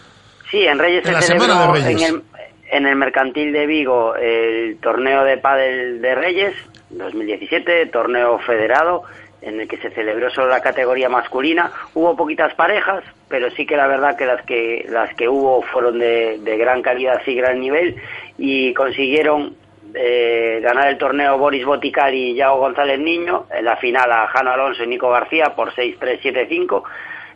Sí, 0.50 0.62
en 0.66 0.78
Reyes 0.78 1.04
En 1.06 1.12
la 1.12 1.20
se 1.20 1.32
semana 1.32 1.66
de 1.66 1.72
Reyes. 1.72 2.02
En, 2.02 2.14
el, 2.14 2.22
en 2.70 2.86
el 2.86 2.96
Mercantil 2.96 3.52
de 3.52 3.66
Vigo 3.66 4.14
el 4.16 4.78
torneo 4.80 5.22
de 5.24 5.36
pádel 5.38 6.00
de 6.00 6.14
Reyes 6.14 6.54
2017, 6.90 7.86
torneo 7.86 8.38
federado 8.40 9.02
en 9.44 9.60
el 9.60 9.68
que 9.68 9.76
se 9.76 9.90
celebró 9.90 10.30
solo 10.30 10.48
la 10.48 10.62
categoría 10.62 11.08
masculina. 11.08 11.70
Hubo 11.94 12.16
poquitas 12.16 12.54
parejas, 12.54 13.04
pero 13.28 13.50
sí 13.50 13.66
que 13.66 13.76
la 13.76 13.86
verdad 13.86 14.16
que 14.16 14.26
las 14.26 14.42
que 14.42 14.86
las 14.88 15.14
que 15.14 15.28
hubo 15.28 15.62
fueron 15.62 15.98
de, 15.98 16.38
de 16.40 16.56
gran 16.56 16.82
calidad 16.82 17.20
y 17.26 17.34
gran 17.34 17.60
nivel 17.60 17.96
y 18.38 18.72
consiguieron 18.74 19.54
eh, 19.94 20.60
ganar 20.62 20.88
el 20.88 20.98
torneo 20.98 21.38
Boris 21.38 21.64
Boticar 21.64 22.12
y 22.12 22.34
Yago 22.34 22.58
González 22.58 22.98
Niño, 22.98 23.46
en 23.54 23.64
la 23.64 23.76
final 23.76 24.10
a 24.10 24.26
Jano 24.28 24.50
Alonso 24.50 24.82
y 24.82 24.88
Nico 24.88 25.10
García 25.10 25.54
por 25.54 25.72
6-3, 25.72 26.20
7-5. 26.20 26.82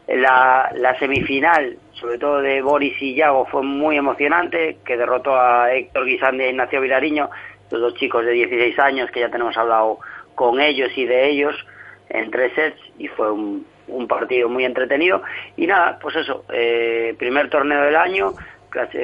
La, 0.08 0.72
la 0.74 0.98
semifinal, 0.98 1.76
sobre 1.92 2.18
todo 2.18 2.40
de 2.40 2.62
Boris 2.62 3.00
y 3.02 3.14
Yago, 3.14 3.44
fue 3.44 3.62
muy 3.62 3.96
emocionante, 3.96 4.78
que 4.84 4.96
derrotó 4.96 5.38
a 5.38 5.72
Héctor 5.72 6.06
Guisande 6.06 6.46
e 6.46 6.50
Ignacio 6.50 6.80
Vilariño, 6.80 7.28
los 7.70 7.80
dos 7.80 7.94
chicos 7.94 8.24
de 8.24 8.32
16 8.32 8.78
años, 8.78 9.10
que 9.10 9.20
ya 9.20 9.28
tenemos 9.28 9.56
hablado 9.58 9.98
con 10.34 10.60
ellos 10.60 10.90
y 10.96 11.04
de 11.04 11.28
ellos 11.28 11.54
en 12.10 12.30
tres 12.30 12.52
sets, 12.54 12.80
y 12.98 13.08
fue 13.08 13.30
un, 13.30 13.66
un 13.88 14.06
partido 14.08 14.48
muy 14.48 14.64
entretenido. 14.64 15.22
Y 15.56 15.66
nada, 15.66 15.98
pues 16.00 16.16
eso, 16.16 16.44
eh, 16.52 17.14
primer 17.18 17.48
torneo 17.50 17.82
del 17.82 17.96
año, 17.96 18.32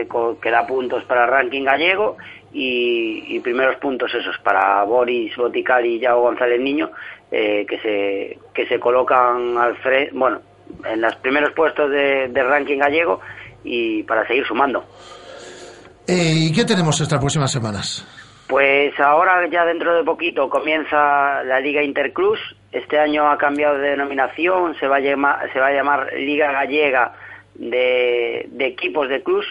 co- 0.08 0.38
que 0.40 0.50
da 0.50 0.66
puntos 0.66 1.04
para 1.04 1.24
el 1.24 1.30
ranking 1.30 1.64
gallego, 1.64 2.16
y, 2.52 3.24
y 3.36 3.40
primeros 3.40 3.76
puntos 3.76 4.14
esos 4.14 4.38
para 4.38 4.84
Boris 4.84 5.34
Boticar 5.36 5.84
y 5.84 5.98
Yago 5.98 6.22
González 6.22 6.60
Niño, 6.60 6.90
eh, 7.32 7.66
que 7.68 7.78
se 7.80 8.38
que 8.54 8.66
se 8.68 8.78
colocan 8.78 9.58
al 9.58 9.76
frente, 9.78 10.12
bueno, 10.14 10.40
en 10.84 11.00
los 11.00 11.16
primeros 11.16 11.50
puestos 11.52 11.90
de, 11.90 12.28
de 12.28 12.42
ranking 12.44 12.78
gallego 12.78 13.20
y 13.64 14.02
para 14.04 14.26
seguir 14.28 14.46
sumando. 14.46 14.84
Eh, 16.06 16.34
¿Y 16.48 16.52
qué 16.52 16.64
tenemos 16.64 17.00
estas 17.00 17.18
próximas 17.18 17.50
semanas? 17.50 18.06
Pues 18.46 18.92
ahora 19.00 19.48
ya 19.50 19.64
dentro 19.64 19.96
de 19.96 20.04
poquito 20.04 20.48
comienza 20.50 21.42
la 21.44 21.58
Liga 21.60 21.82
Interclus. 21.82 22.38
Este 22.74 22.98
año 22.98 23.30
ha 23.30 23.38
cambiado 23.38 23.78
de 23.78 23.90
denominación, 23.90 24.74
se 24.80 24.88
va 24.88 24.96
a 24.96 25.00
llamar, 25.00 25.48
se 25.52 25.60
va 25.60 25.68
a 25.68 25.72
llamar 25.72 26.12
Liga 26.14 26.50
Gallega 26.50 27.12
de, 27.54 28.48
equipos 28.58 29.08
de 29.08 29.22
clubs. 29.22 29.46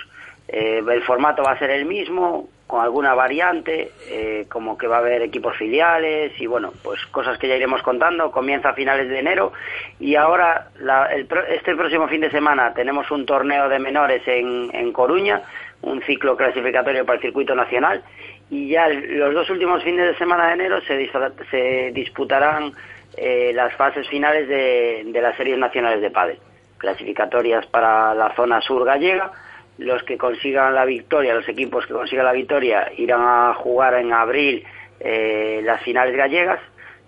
Eh, 0.49 0.83
el 0.85 1.01
formato 1.03 1.41
va 1.41 1.51
a 1.53 1.57
ser 1.59 1.69
el 1.69 1.85
mismo, 1.85 2.49
con 2.67 2.81
alguna 2.81 3.13
variante, 3.13 3.91
eh, 4.09 4.45
como 4.51 4.77
que 4.77 4.87
va 4.87 4.97
a 4.97 4.99
haber 4.99 5.21
equipos 5.21 5.55
filiales 5.55 6.33
y 6.39 6.47
bueno, 6.47 6.73
pues 6.83 7.05
cosas 7.07 7.37
que 7.37 7.47
ya 7.47 7.55
iremos 7.55 7.81
contando. 7.81 8.29
Comienza 8.29 8.69
a 8.69 8.73
finales 8.73 9.07
de 9.07 9.19
enero 9.19 9.53
y 10.01 10.15
ahora 10.15 10.67
la- 10.79 11.05
el 11.13 11.27
este 11.49 11.75
próximo 11.75 12.07
fin 12.09 12.19
de 12.21 12.29
semana 12.31 12.73
tenemos 12.73 13.09
un 13.09 13.25
torneo 13.25 13.69
de 13.69 13.79
menores 13.79 14.21
en, 14.27 14.69
en 14.73 14.91
Coruña, 14.91 15.41
un 15.81 16.01
ciclo 16.01 16.35
clasificatorio 16.35 17.05
para 17.05 17.15
el 17.17 17.21
circuito 17.21 17.55
nacional 17.55 18.03
y 18.49 18.67
ya 18.69 18.89
los 18.89 19.33
dos 19.33 19.49
últimos 19.49 19.81
fines 19.83 20.07
de 20.07 20.17
semana 20.17 20.47
de 20.47 20.53
enero 20.55 20.81
se, 20.81 21.09
se 21.49 21.91
disputarán 21.93 22.73
eh, 23.17 23.51
las 23.53 23.73
fases 23.75 24.07
finales 24.07 24.47
de, 24.47 25.03
de 25.05 25.21
las 25.21 25.35
series 25.37 25.57
nacionales 25.57 26.01
de 26.01 26.11
pádel, 26.11 26.39
clasificatorias 26.77 27.65
para 27.67 28.13
la 28.13 28.35
zona 28.35 28.61
sur 28.61 28.85
gallega. 28.85 29.31
Los 29.79 30.03
que 30.03 30.17
consigan 30.17 30.75
la 30.75 30.85
victoria, 30.85 31.33
los 31.33 31.49
equipos 31.49 31.85
que 31.87 31.93
consigan 31.93 32.25
la 32.25 32.31
victoria, 32.31 32.91
irán 32.95 33.21
a 33.21 33.55
jugar 33.55 33.95
en 33.95 34.13
abril 34.13 34.63
eh, 34.99 35.61
las 35.63 35.81
finales 35.81 36.15
gallegas 36.15 36.59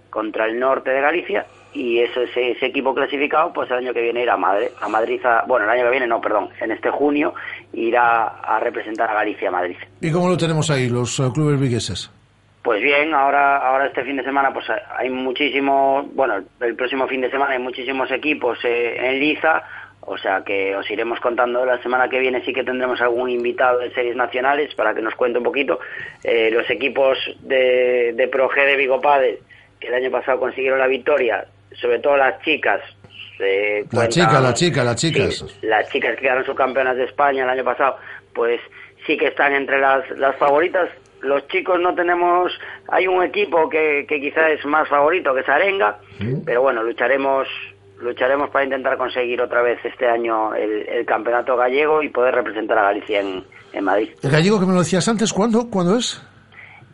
contra 0.09 0.45
el 0.45 0.59
norte 0.59 0.89
de 0.89 1.01
Galicia 1.01 1.45
y 1.73 1.99
ese, 1.99 2.23
ese, 2.23 2.65
equipo 2.65 2.95
clasificado 2.95 3.51
pues 3.51 3.69
el 3.69 3.77
año 3.77 3.93
que 3.93 4.01
viene 4.01 4.23
irá 4.23 4.35
a 4.35 4.37
Madrid, 4.37 4.67
a 4.81 4.87
Madrid 4.87 5.19
bueno 5.45 5.65
el 5.65 5.71
año 5.71 5.83
que 5.83 5.91
viene 5.91 6.07
no 6.07 6.21
perdón 6.21 6.49
en 6.61 6.71
este 6.71 6.89
junio 6.89 7.33
irá 7.73 8.27
a 8.27 8.59
representar 8.61 9.09
a 9.09 9.13
Galicia 9.13 9.49
a 9.49 9.51
Madrid 9.51 9.75
¿Y 9.99 10.09
cómo 10.09 10.29
lo 10.29 10.37
tenemos 10.37 10.69
ahí, 10.71 10.87
los 10.87 11.19
eh, 11.19 11.23
clubes 11.33 11.59
vigueses? 11.59 12.09
Pues 12.65 12.81
bien 12.81 13.13
ahora 13.13 13.57
ahora 13.57 13.85
este 13.85 14.03
fin 14.03 14.17
de 14.17 14.23
semana 14.23 14.51
pues 14.51 14.65
hay 14.97 15.09
muchísimos 15.09 16.13
bueno 16.15 16.43
el 16.59 16.75
próximo 16.75 17.07
fin 17.07 17.21
de 17.21 17.29
semana 17.29 17.53
hay 17.53 17.59
muchísimos 17.59 18.09
equipos 18.11 18.57
eh, 18.65 18.97
en 18.99 19.19
liza 19.19 19.61
o 20.01 20.17
sea 20.17 20.41
que 20.43 20.75
os 20.75 20.89
iremos 20.89 21.19
contando 21.19 21.63
la 21.63 21.81
semana 21.83 22.09
que 22.09 22.19
viene 22.19 22.43
sí 22.43 22.51
que 22.53 22.63
tendremos 22.63 22.99
algún 23.01 23.29
invitado 23.29 23.79
de 23.79 23.91
series 23.93 24.15
nacionales 24.15 24.73
para 24.75 24.93
que 24.95 25.01
nos 25.01 25.13
cuente 25.15 25.37
un 25.37 25.43
poquito 25.45 25.79
Eh, 26.23 26.49
los 26.51 26.67
equipos 26.69 27.17
de, 27.41 28.13
de 28.15 28.27
Pro 28.27 28.49
G 28.49 28.65
de 28.65 28.75
Vigo 28.75 28.99
Padel 28.99 29.37
que 29.79 29.87
el 29.87 29.93
año 29.93 30.09
pasado 30.11 30.39
consiguieron 30.39 30.79
la 30.79 30.87
victoria 30.87 31.45
sobre 31.79 31.99
todo 31.99 32.17
las 32.17 32.41
chicas 32.41 32.81
eh, 33.39 33.83
La 33.91 34.07
cuentan- 34.07 34.09
chica, 34.09 34.39
la 34.41 34.53
chica, 34.53 34.83
las 34.83 34.95
chicas. 34.95 35.35
Sí, 35.35 35.67
las 35.67 35.89
chicas 35.91 36.15
que 36.15 36.21
quedaron 36.21 36.45
subcampeonas 36.45 36.95
de 36.97 37.03
España 37.03 37.43
el 37.43 37.49
año 37.49 37.65
pasado, 37.65 37.97
pues 38.33 38.61
sí 39.05 39.17
que 39.17 39.27
están 39.27 39.53
entre 39.53 39.77
las, 39.79 40.09
las 40.17 40.35
favoritas. 40.37 40.87
Los 41.25 41.47
chicos 41.47 41.79
no 41.79 41.93
tenemos, 41.95 42.51
hay 42.87 43.07
un 43.07 43.23
equipo 43.23 43.69
que, 43.69 44.05
que 44.07 44.19
quizá 44.19 44.49
es 44.49 44.65
más 44.65 44.87
favorito 44.87 45.33
que 45.33 45.41
es 45.41 45.49
Arenga, 45.49 45.99
pero 46.45 46.61
bueno, 46.61 46.83
lucharemos 46.83 47.47
lucharemos 47.99 48.49
para 48.49 48.65
intentar 48.65 48.97
conseguir 48.97 49.41
otra 49.41 49.61
vez 49.61 49.79
este 49.83 50.05
año 50.05 50.53
el, 50.53 50.87
el 50.87 51.05
campeonato 51.05 51.55
gallego 51.55 52.03
y 52.03 52.09
poder 52.09 52.35
representar 52.35 52.77
a 52.77 52.83
Galicia 52.83 53.21
en, 53.21 53.43
en 53.71 53.83
Madrid. 53.83 54.09
El 54.21 54.31
gallego 54.31 54.59
que 54.59 54.65
me 54.65 54.73
lo 54.73 54.79
decías 54.79 55.07
antes, 55.07 55.31
¿cuándo? 55.31 55.69
¿Cuándo 55.69 55.97
es? 55.97 56.21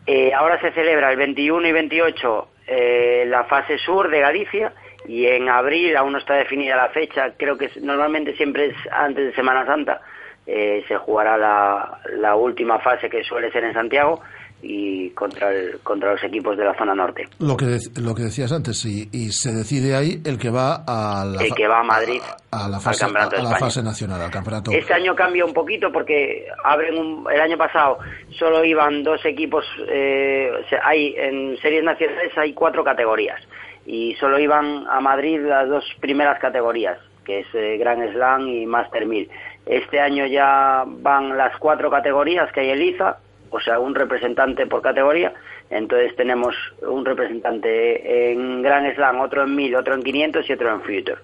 Eh, 0.06 0.32
ahora 0.32 0.60
se 0.60 0.72
celebra 0.72 1.10
el 1.10 1.16
21 1.16 1.68
y 1.68 1.72
28 1.72 2.48
eh, 2.66 3.24
la 3.26 3.44
fase 3.44 3.78
sur 3.78 4.10
de 4.10 4.20
Galicia 4.20 4.72
y 5.06 5.26
en 5.26 5.48
abril 5.48 5.96
aún 5.96 6.12
no 6.12 6.18
está 6.18 6.34
definida 6.34 6.76
la 6.76 6.88
fecha, 6.90 7.32
creo 7.36 7.58
que 7.58 7.70
normalmente 7.80 8.36
siempre 8.36 8.66
es 8.66 8.76
antes 8.90 9.26
de 9.26 9.34
Semana 9.34 9.66
Santa, 9.66 10.00
eh, 10.46 10.84
se 10.88 10.96
jugará 10.96 11.36
la, 11.36 11.98
la 12.18 12.34
última 12.36 12.78
fase 12.80 13.08
que 13.08 13.22
suele 13.24 13.50
ser 13.52 13.64
en 13.64 13.74
Santiago 13.74 14.20
y 14.64 15.10
contra, 15.10 15.50
el, 15.52 15.80
contra 15.82 16.12
los 16.12 16.22
equipos 16.22 16.56
de 16.56 16.64
la 16.64 16.72
zona 16.74 16.94
norte. 16.94 17.24
Lo 17.40 17.56
que, 17.56 17.64
dec- 17.66 17.98
lo 18.00 18.14
que 18.14 18.22
decías 18.22 18.52
antes, 18.52 18.84
y, 18.84 19.08
y 19.12 19.32
se 19.32 19.52
decide 19.52 19.96
ahí 19.96 20.20
el 20.24 20.38
que 20.38 20.50
va 20.50 20.84
a 20.86 21.24
la, 21.24 21.42
El 21.42 21.52
que 21.52 21.66
va 21.66 21.80
a 21.80 21.82
Madrid 21.82 22.20
a 22.52 22.68
la 22.68 22.76
al 22.76 22.82
fase, 22.82 23.00
Campeonato 23.04 23.34
a 23.34 23.38
de 23.38 23.44
la 23.44 23.56
fase 23.56 23.82
nacional, 23.82 24.22
al 24.22 24.30
campeonato. 24.30 24.70
Este 24.70 24.94
año 24.94 25.16
cambia 25.16 25.44
un 25.44 25.52
poquito 25.52 25.90
porque 25.90 26.46
abren 26.64 26.96
un, 26.96 27.26
el 27.32 27.40
año 27.40 27.56
pasado 27.58 27.98
solo 28.38 28.64
iban 28.64 29.02
dos 29.02 29.24
equipos, 29.24 29.64
eh, 29.88 30.48
hay 30.84 31.12
en 31.18 31.56
series 31.60 31.82
nacionales 31.82 32.30
hay 32.38 32.52
cuatro 32.52 32.84
categorías 32.84 33.40
y 33.84 34.14
solo 34.20 34.38
iban 34.38 34.86
a 34.88 35.00
Madrid 35.00 35.40
las 35.40 35.68
dos 35.68 35.84
primeras 36.00 36.38
categorías, 36.38 36.98
que 37.24 37.40
es 37.40 37.46
eh, 37.54 37.78
Grand 37.78 38.12
Slam 38.12 38.46
y 38.46 38.64
Master 38.64 39.06
1000. 39.06 39.28
Este 39.66 40.00
año 40.00 40.26
ya 40.26 40.84
van 40.86 41.36
las 41.36 41.56
cuatro 41.58 41.90
categorías 41.90 42.50
que 42.52 42.60
hay 42.60 42.70
en 42.70 42.78
Liza, 42.78 43.18
o 43.50 43.60
sea, 43.60 43.78
un 43.78 43.94
representante 43.94 44.66
por 44.66 44.82
categoría. 44.82 45.32
Entonces 45.70 46.14
tenemos 46.16 46.54
un 46.82 47.04
representante 47.04 48.32
en 48.32 48.62
Grand 48.62 48.94
Slam, 48.94 49.20
otro 49.20 49.44
en 49.44 49.54
1000, 49.54 49.76
otro 49.76 49.94
en 49.94 50.02
500 50.02 50.48
y 50.48 50.52
otro 50.52 50.72
en 50.72 50.80
Future. 50.80 51.18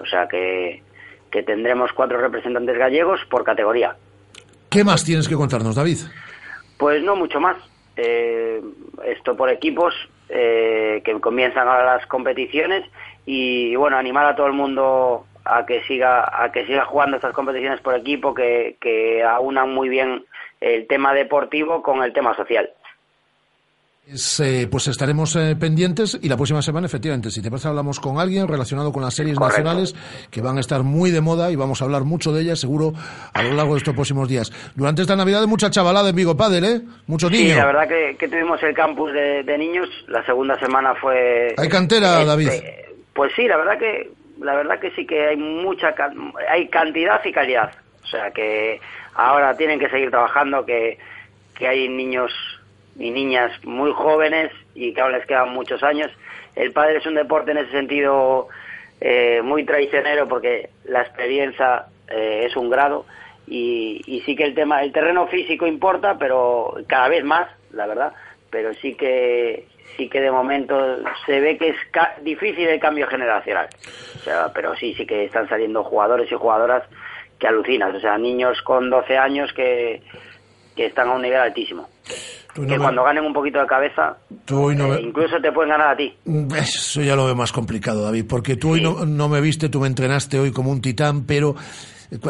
O 0.00 0.06
sea 0.06 0.26
que, 0.28 0.82
que 1.30 1.42
tendremos 1.42 1.92
cuatro 1.92 2.18
representantes 2.18 2.78
gallegos 2.78 3.20
por 3.28 3.44
categoría. 3.44 3.96
¿Qué 4.70 4.84
más 4.84 5.04
tienes 5.04 5.28
que 5.28 5.34
contarnos, 5.34 5.74
David? 5.74 5.98
Pues 6.78 7.02
no 7.02 7.16
mucho 7.16 7.40
más. 7.40 7.56
Eh, 7.96 8.62
esto 9.04 9.36
por 9.36 9.50
equipos 9.50 9.94
eh, 10.30 11.02
que 11.04 11.12
comienzan 11.20 11.68
ahora 11.68 11.96
las 11.96 12.06
competiciones 12.06 12.88
y 13.26 13.76
bueno 13.76 13.98
animar 13.98 14.24
a 14.24 14.34
todo 14.34 14.46
el 14.46 14.54
mundo 14.54 15.26
a 15.44 15.64
que 15.66 15.82
siga 15.84 16.24
a 16.44 16.50
que 16.52 16.66
siga 16.66 16.84
jugando 16.84 17.16
estas 17.16 17.32
competiciones 17.34 17.80
por 17.80 17.94
equipo 17.94 18.34
que, 18.34 18.76
que 18.80 19.22
aunan 19.24 19.72
muy 19.74 19.88
bien 19.88 20.24
el 20.60 20.86
tema 20.86 21.12
deportivo 21.14 21.82
con 21.82 22.02
el 22.02 22.12
tema 22.12 22.34
social. 22.36 22.70
Es, 24.04 24.40
eh, 24.40 24.66
pues 24.68 24.88
estaremos 24.88 25.36
eh, 25.36 25.54
pendientes 25.58 26.18
y 26.20 26.28
la 26.28 26.36
próxima 26.36 26.60
semana, 26.60 26.86
efectivamente, 26.86 27.30
si 27.30 27.40
te 27.40 27.48
parece, 27.50 27.68
hablamos 27.68 28.00
con 28.00 28.18
alguien 28.18 28.48
relacionado 28.48 28.92
con 28.92 29.00
las 29.00 29.14
series 29.14 29.38
Correcto. 29.38 29.58
nacionales 29.62 29.94
que 30.28 30.40
van 30.40 30.56
a 30.56 30.60
estar 30.60 30.82
muy 30.82 31.12
de 31.12 31.20
moda 31.20 31.52
y 31.52 31.56
vamos 31.56 31.80
a 31.80 31.84
hablar 31.84 32.02
mucho 32.02 32.32
de 32.32 32.42
ellas, 32.42 32.58
seguro, 32.58 32.92
a 33.32 33.42
lo 33.44 33.54
largo 33.54 33.74
de 33.74 33.78
estos 33.78 33.94
próximos 33.94 34.28
días. 34.28 34.50
Durante 34.74 35.02
esta 35.02 35.14
Navidad, 35.14 35.46
mucha 35.46 35.70
chavalada 35.70 36.10
en 36.10 36.16
Vigo 36.16 36.36
Padel, 36.36 36.64
¿eh? 36.64 36.80
Muchos 37.06 37.30
Sí, 37.30 37.44
niños. 37.44 37.58
la 37.58 37.66
verdad 37.66 37.88
que, 37.88 38.16
que 38.18 38.26
tuvimos 38.28 38.60
el 38.64 38.74
campus 38.74 39.12
de, 39.12 39.44
de 39.44 39.56
niños. 39.56 39.88
La 40.08 40.26
segunda 40.26 40.58
semana 40.58 40.96
fue. 40.96 41.54
Hay 41.56 41.68
cantera, 41.68 42.14
este, 42.14 42.26
David. 42.26 42.48
Pues 43.14 43.32
sí, 43.36 43.46
la 43.46 43.56
verdad 43.56 43.78
que 43.78 44.10
la 44.42 44.54
verdad 44.54 44.78
que 44.78 44.90
sí 44.92 45.06
que 45.06 45.28
hay 45.28 45.36
mucha 45.36 45.94
hay 46.48 46.68
cantidad 46.68 47.24
y 47.24 47.32
calidad. 47.32 47.72
O 48.02 48.06
sea 48.06 48.30
que 48.30 48.80
ahora 49.14 49.56
tienen 49.56 49.78
que 49.78 49.88
seguir 49.88 50.10
trabajando, 50.10 50.66
que, 50.66 50.98
que 51.56 51.68
hay 51.68 51.88
niños 51.88 52.32
y 52.98 53.10
niñas 53.10 53.52
muy 53.64 53.92
jóvenes 53.92 54.52
y 54.74 54.92
que 54.92 55.00
aún 55.00 55.12
les 55.12 55.26
quedan 55.26 55.50
muchos 55.50 55.82
años. 55.82 56.10
El 56.54 56.72
padre 56.72 56.98
es 56.98 57.06
un 57.06 57.14
deporte 57.14 57.52
en 57.52 57.58
ese 57.58 57.70
sentido 57.70 58.48
eh, 59.00 59.40
muy 59.42 59.64
traicionero 59.64 60.28
porque 60.28 60.70
la 60.84 61.02
experiencia 61.02 61.86
eh, 62.08 62.46
es 62.46 62.56
un 62.56 62.68
grado 62.68 63.06
y, 63.46 64.02
y 64.06 64.20
sí 64.22 64.36
que 64.36 64.44
el 64.44 64.54
tema, 64.54 64.82
el 64.82 64.92
terreno 64.92 65.26
físico 65.28 65.66
importa, 65.66 66.16
pero 66.18 66.76
cada 66.86 67.08
vez 67.08 67.24
más, 67.24 67.48
la 67.72 67.86
verdad, 67.86 68.12
pero 68.50 68.74
sí 68.74 68.94
que 68.94 69.66
sí 69.96 70.08
que 70.08 70.20
de 70.20 70.30
momento 70.30 70.74
se 71.26 71.40
ve 71.40 71.56
que 71.58 71.68
es 71.70 71.76
ca- 71.90 72.14
difícil 72.22 72.68
el 72.68 72.80
cambio 72.80 73.06
generacional. 73.06 73.68
O 74.20 74.24
sea, 74.24 74.50
pero 74.54 74.74
sí, 74.76 74.94
sí 74.94 75.06
que 75.06 75.24
están 75.24 75.48
saliendo 75.48 75.82
jugadores 75.84 76.30
y 76.30 76.34
jugadoras 76.34 76.82
que 77.38 77.46
alucinas, 77.48 77.94
o 77.94 78.00
sea, 78.00 78.16
niños 78.18 78.60
con 78.62 78.88
12 78.90 79.16
años 79.18 79.52
que, 79.52 80.02
que 80.76 80.86
están 80.86 81.08
a 81.08 81.12
un 81.14 81.22
nivel 81.22 81.40
altísimo. 81.40 81.88
No 82.56 82.66
que 82.66 82.72
me- 82.74 82.78
cuando 82.78 83.02
ganen 83.02 83.24
un 83.24 83.32
poquito 83.32 83.60
de 83.60 83.66
cabeza, 83.66 84.16
Tú 84.44 84.64
hoy 84.64 84.76
no 84.76 84.94
eh, 84.94 85.00
incluso 85.00 85.40
te 85.40 85.50
pueden 85.52 85.70
ganar 85.70 85.88
a 85.88 85.96
ti. 85.96 86.14
Eso 86.56 87.00
ya 87.00 87.16
lo 87.16 87.24
veo 87.24 87.34
más 87.34 87.50
complicado, 87.50 88.04
David, 88.04 88.26
porque 88.28 88.56
tú 88.56 88.72
hoy 88.72 88.82
no, 88.82 89.06
no 89.06 89.28
me 89.28 89.40
viste, 89.40 89.68
tú 89.70 89.80
me 89.80 89.86
entrenaste 89.86 90.38
hoy 90.38 90.52
como 90.52 90.70
un 90.70 90.82
titán, 90.82 91.24
pero 91.26 91.54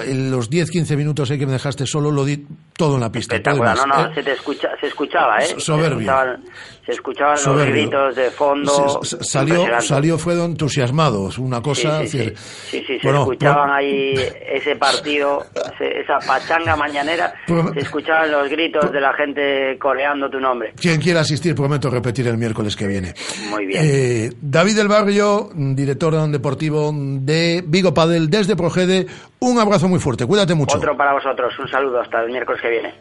en 0.04 0.30
los 0.30 0.50
10-15 0.50 0.96
minutos 0.96 1.30
ahí 1.30 1.38
que 1.38 1.46
me 1.46 1.52
dejaste 1.52 1.86
solo 1.86 2.10
lo 2.10 2.24
di 2.24 2.46
todo 2.76 2.94
en 2.94 3.00
la 3.00 3.10
pista. 3.10 3.34
Espectacular, 3.34 3.76
no, 3.76 3.86
no, 3.86 4.06
¿eh? 4.06 4.10
se 4.14 4.22
te 4.22 4.32
escucha, 4.32 4.68
se 4.80 4.86
escuchaba, 4.86 5.38
¿eh? 5.38 5.54
Soberbio. 5.58 5.98
Se 5.98 6.02
escuchaban, 6.02 6.44
se 6.86 6.92
escuchaban 6.92 7.38
los 7.44 7.66
gritos 7.66 8.16
de 8.16 8.30
fondo. 8.30 9.00
Se- 9.02 9.16
se- 9.16 9.24
salió, 9.24 9.80
salió 9.80 10.18
Fredo 10.18 10.44
entusiasmado, 10.46 11.28
una 11.38 11.60
cosa... 11.60 12.00
Sí, 12.02 12.08
sí, 12.08 12.18
decir, 12.18 12.36
Sí, 12.38 12.84
sí, 12.86 12.98
se 12.98 13.06
bueno, 13.06 13.20
escuchaban 13.22 13.70
ahí 13.70 14.14
ese 14.52 14.76
partido, 14.76 15.44
esa 15.80 16.18
pachanga 16.26 16.76
mañanera, 16.76 17.34
Pro- 17.46 17.72
se 17.72 17.80
escuchaban 17.80 18.30
los 18.30 18.48
gritos 18.48 18.90
de 18.92 19.00
la 19.00 19.12
gente 19.14 19.78
coreando 19.78 20.28
tu 20.30 20.38
nombre. 20.40 20.72
Quien 20.80 21.00
quiera 21.00 21.20
asistir, 21.20 21.54
prometo 21.54 21.90
repetir 21.90 22.26
el 22.28 22.38
miércoles 22.38 22.74
que 22.76 22.86
viene. 22.86 23.14
Muy 23.50 23.66
bien. 23.66 23.82
Eh, 23.84 24.32
David 24.40 24.76
del 24.76 24.88
Barrio, 24.88 25.50
director 25.54 26.12
deportivo 26.30 26.90
de 26.94 27.62
Vigo 27.66 27.94
Padel 27.94 28.28
desde 28.28 28.56
Progede, 28.56 29.06
un 29.42 29.58
abrazo 29.58 29.88
muy 29.88 29.98
fuerte, 29.98 30.24
cuídate 30.26 30.54
mucho. 30.54 30.76
Otro 30.76 30.96
para 30.96 31.12
vosotros, 31.14 31.52
un 31.58 31.68
saludo 31.68 32.00
hasta 32.00 32.22
el 32.22 32.30
miércoles 32.30 32.60
que 32.62 32.70
viene. 32.70 32.94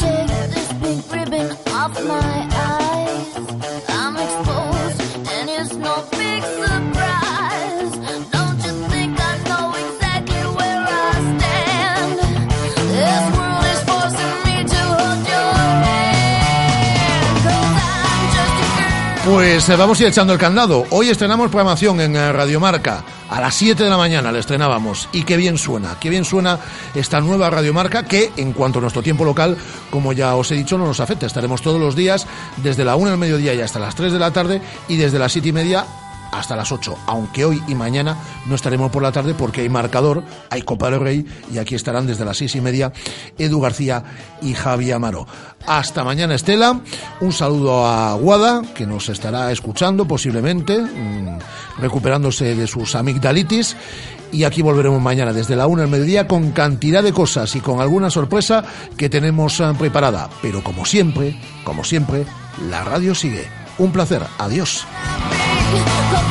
Take 0.00 0.48
this 0.50 0.72
pink 0.80 1.12
ribbon 1.12 1.50
off 1.72 1.94
my 2.04 2.57
Pues 19.28 19.68
eh, 19.68 19.76
vamos 19.76 20.00
a 20.00 20.04
ir 20.04 20.08
echando 20.08 20.32
el 20.32 20.38
candado. 20.38 20.86
Hoy 20.88 21.10
estrenamos 21.10 21.50
programación 21.50 22.00
en 22.00 22.16
eh, 22.16 22.32
Radiomarca. 22.32 23.04
A 23.28 23.42
las 23.42 23.54
7 23.56 23.84
de 23.84 23.90
la 23.90 23.98
mañana 23.98 24.32
la 24.32 24.38
estrenábamos. 24.38 25.06
Y 25.12 25.24
qué 25.24 25.36
bien 25.36 25.58
suena, 25.58 25.98
qué 26.00 26.08
bien 26.08 26.24
suena 26.24 26.58
esta 26.94 27.20
nueva 27.20 27.50
Radiomarca 27.50 28.04
que, 28.04 28.32
en 28.38 28.54
cuanto 28.54 28.78
a 28.78 28.82
nuestro 28.82 29.02
tiempo 29.02 29.26
local, 29.26 29.58
como 29.90 30.14
ya 30.14 30.34
os 30.34 30.50
he 30.50 30.54
dicho, 30.54 30.78
no 30.78 30.86
nos 30.86 31.00
afecta. 31.00 31.26
Estaremos 31.26 31.60
todos 31.60 31.78
los 31.78 31.94
días, 31.94 32.26
desde 32.56 32.86
la 32.86 32.96
1 32.96 33.10
del 33.10 33.18
mediodía 33.18 33.52
y 33.52 33.60
hasta 33.60 33.78
las 33.78 33.94
3 33.94 34.14
de 34.14 34.18
la 34.18 34.30
tarde, 34.30 34.62
y 34.88 34.96
desde 34.96 35.18
las 35.18 35.30
7 35.30 35.46
y 35.46 35.52
media 35.52 35.84
hasta 36.32 36.56
las 36.56 36.72
8, 36.72 36.96
aunque 37.06 37.44
hoy 37.44 37.62
y 37.68 37.74
mañana 37.74 38.16
no 38.46 38.54
estaremos 38.54 38.90
por 38.90 39.02
la 39.02 39.12
tarde 39.12 39.34
porque 39.34 39.62
hay 39.62 39.68
marcador, 39.68 40.22
hay 40.50 40.62
Copa 40.62 40.90
del 40.90 41.00
Rey 41.00 41.26
y 41.52 41.58
aquí 41.58 41.74
estarán 41.74 42.06
desde 42.06 42.24
las 42.24 42.36
seis 42.36 42.54
y 42.56 42.60
media 42.60 42.92
Edu 43.38 43.60
García 43.60 44.04
y 44.42 44.54
Javi 44.54 44.92
Amaro. 44.92 45.26
Hasta 45.66 46.04
mañana 46.04 46.34
Estela, 46.34 46.80
un 47.20 47.32
saludo 47.32 47.86
a 47.86 48.14
Guada 48.14 48.62
que 48.74 48.86
nos 48.86 49.08
estará 49.08 49.50
escuchando 49.52 50.06
posiblemente, 50.06 50.78
mm, 50.78 51.38
recuperándose 51.78 52.54
de 52.54 52.66
sus 52.66 52.94
amigdalitis 52.94 53.76
y 54.32 54.44
aquí 54.44 54.62
volveremos 54.62 55.00
mañana 55.00 55.32
desde 55.32 55.56
la 55.56 55.66
una 55.66 55.82
del 55.82 55.90
mediodía 55.90 56.28
con 56.28 56.52
cantidad 56.52 57.02
de 57.02 57.12
cosas 57.12 57.54
y 57.56 57.60
con 57.60 57.80
alguna 57.80 58.10
sorpresa 58.10 58.64
que 58.96 59.08
tenemos 59.08 59.60
eh, 59.60 59.72
preparada. 59.78 60.28
Pero 60.42 60.62
como 60.62 60.84
siempre, 60.84 61.36
como 61.64 61.84
siempre, 61.84 62.26
la 62.68 62.84
radio 62.84 63.14
sigue. 63.14 63.46
Un 63.78 63.92
placer. 63.92 64.22
Adiós. 64.38 64.86
Go 65.70 66.27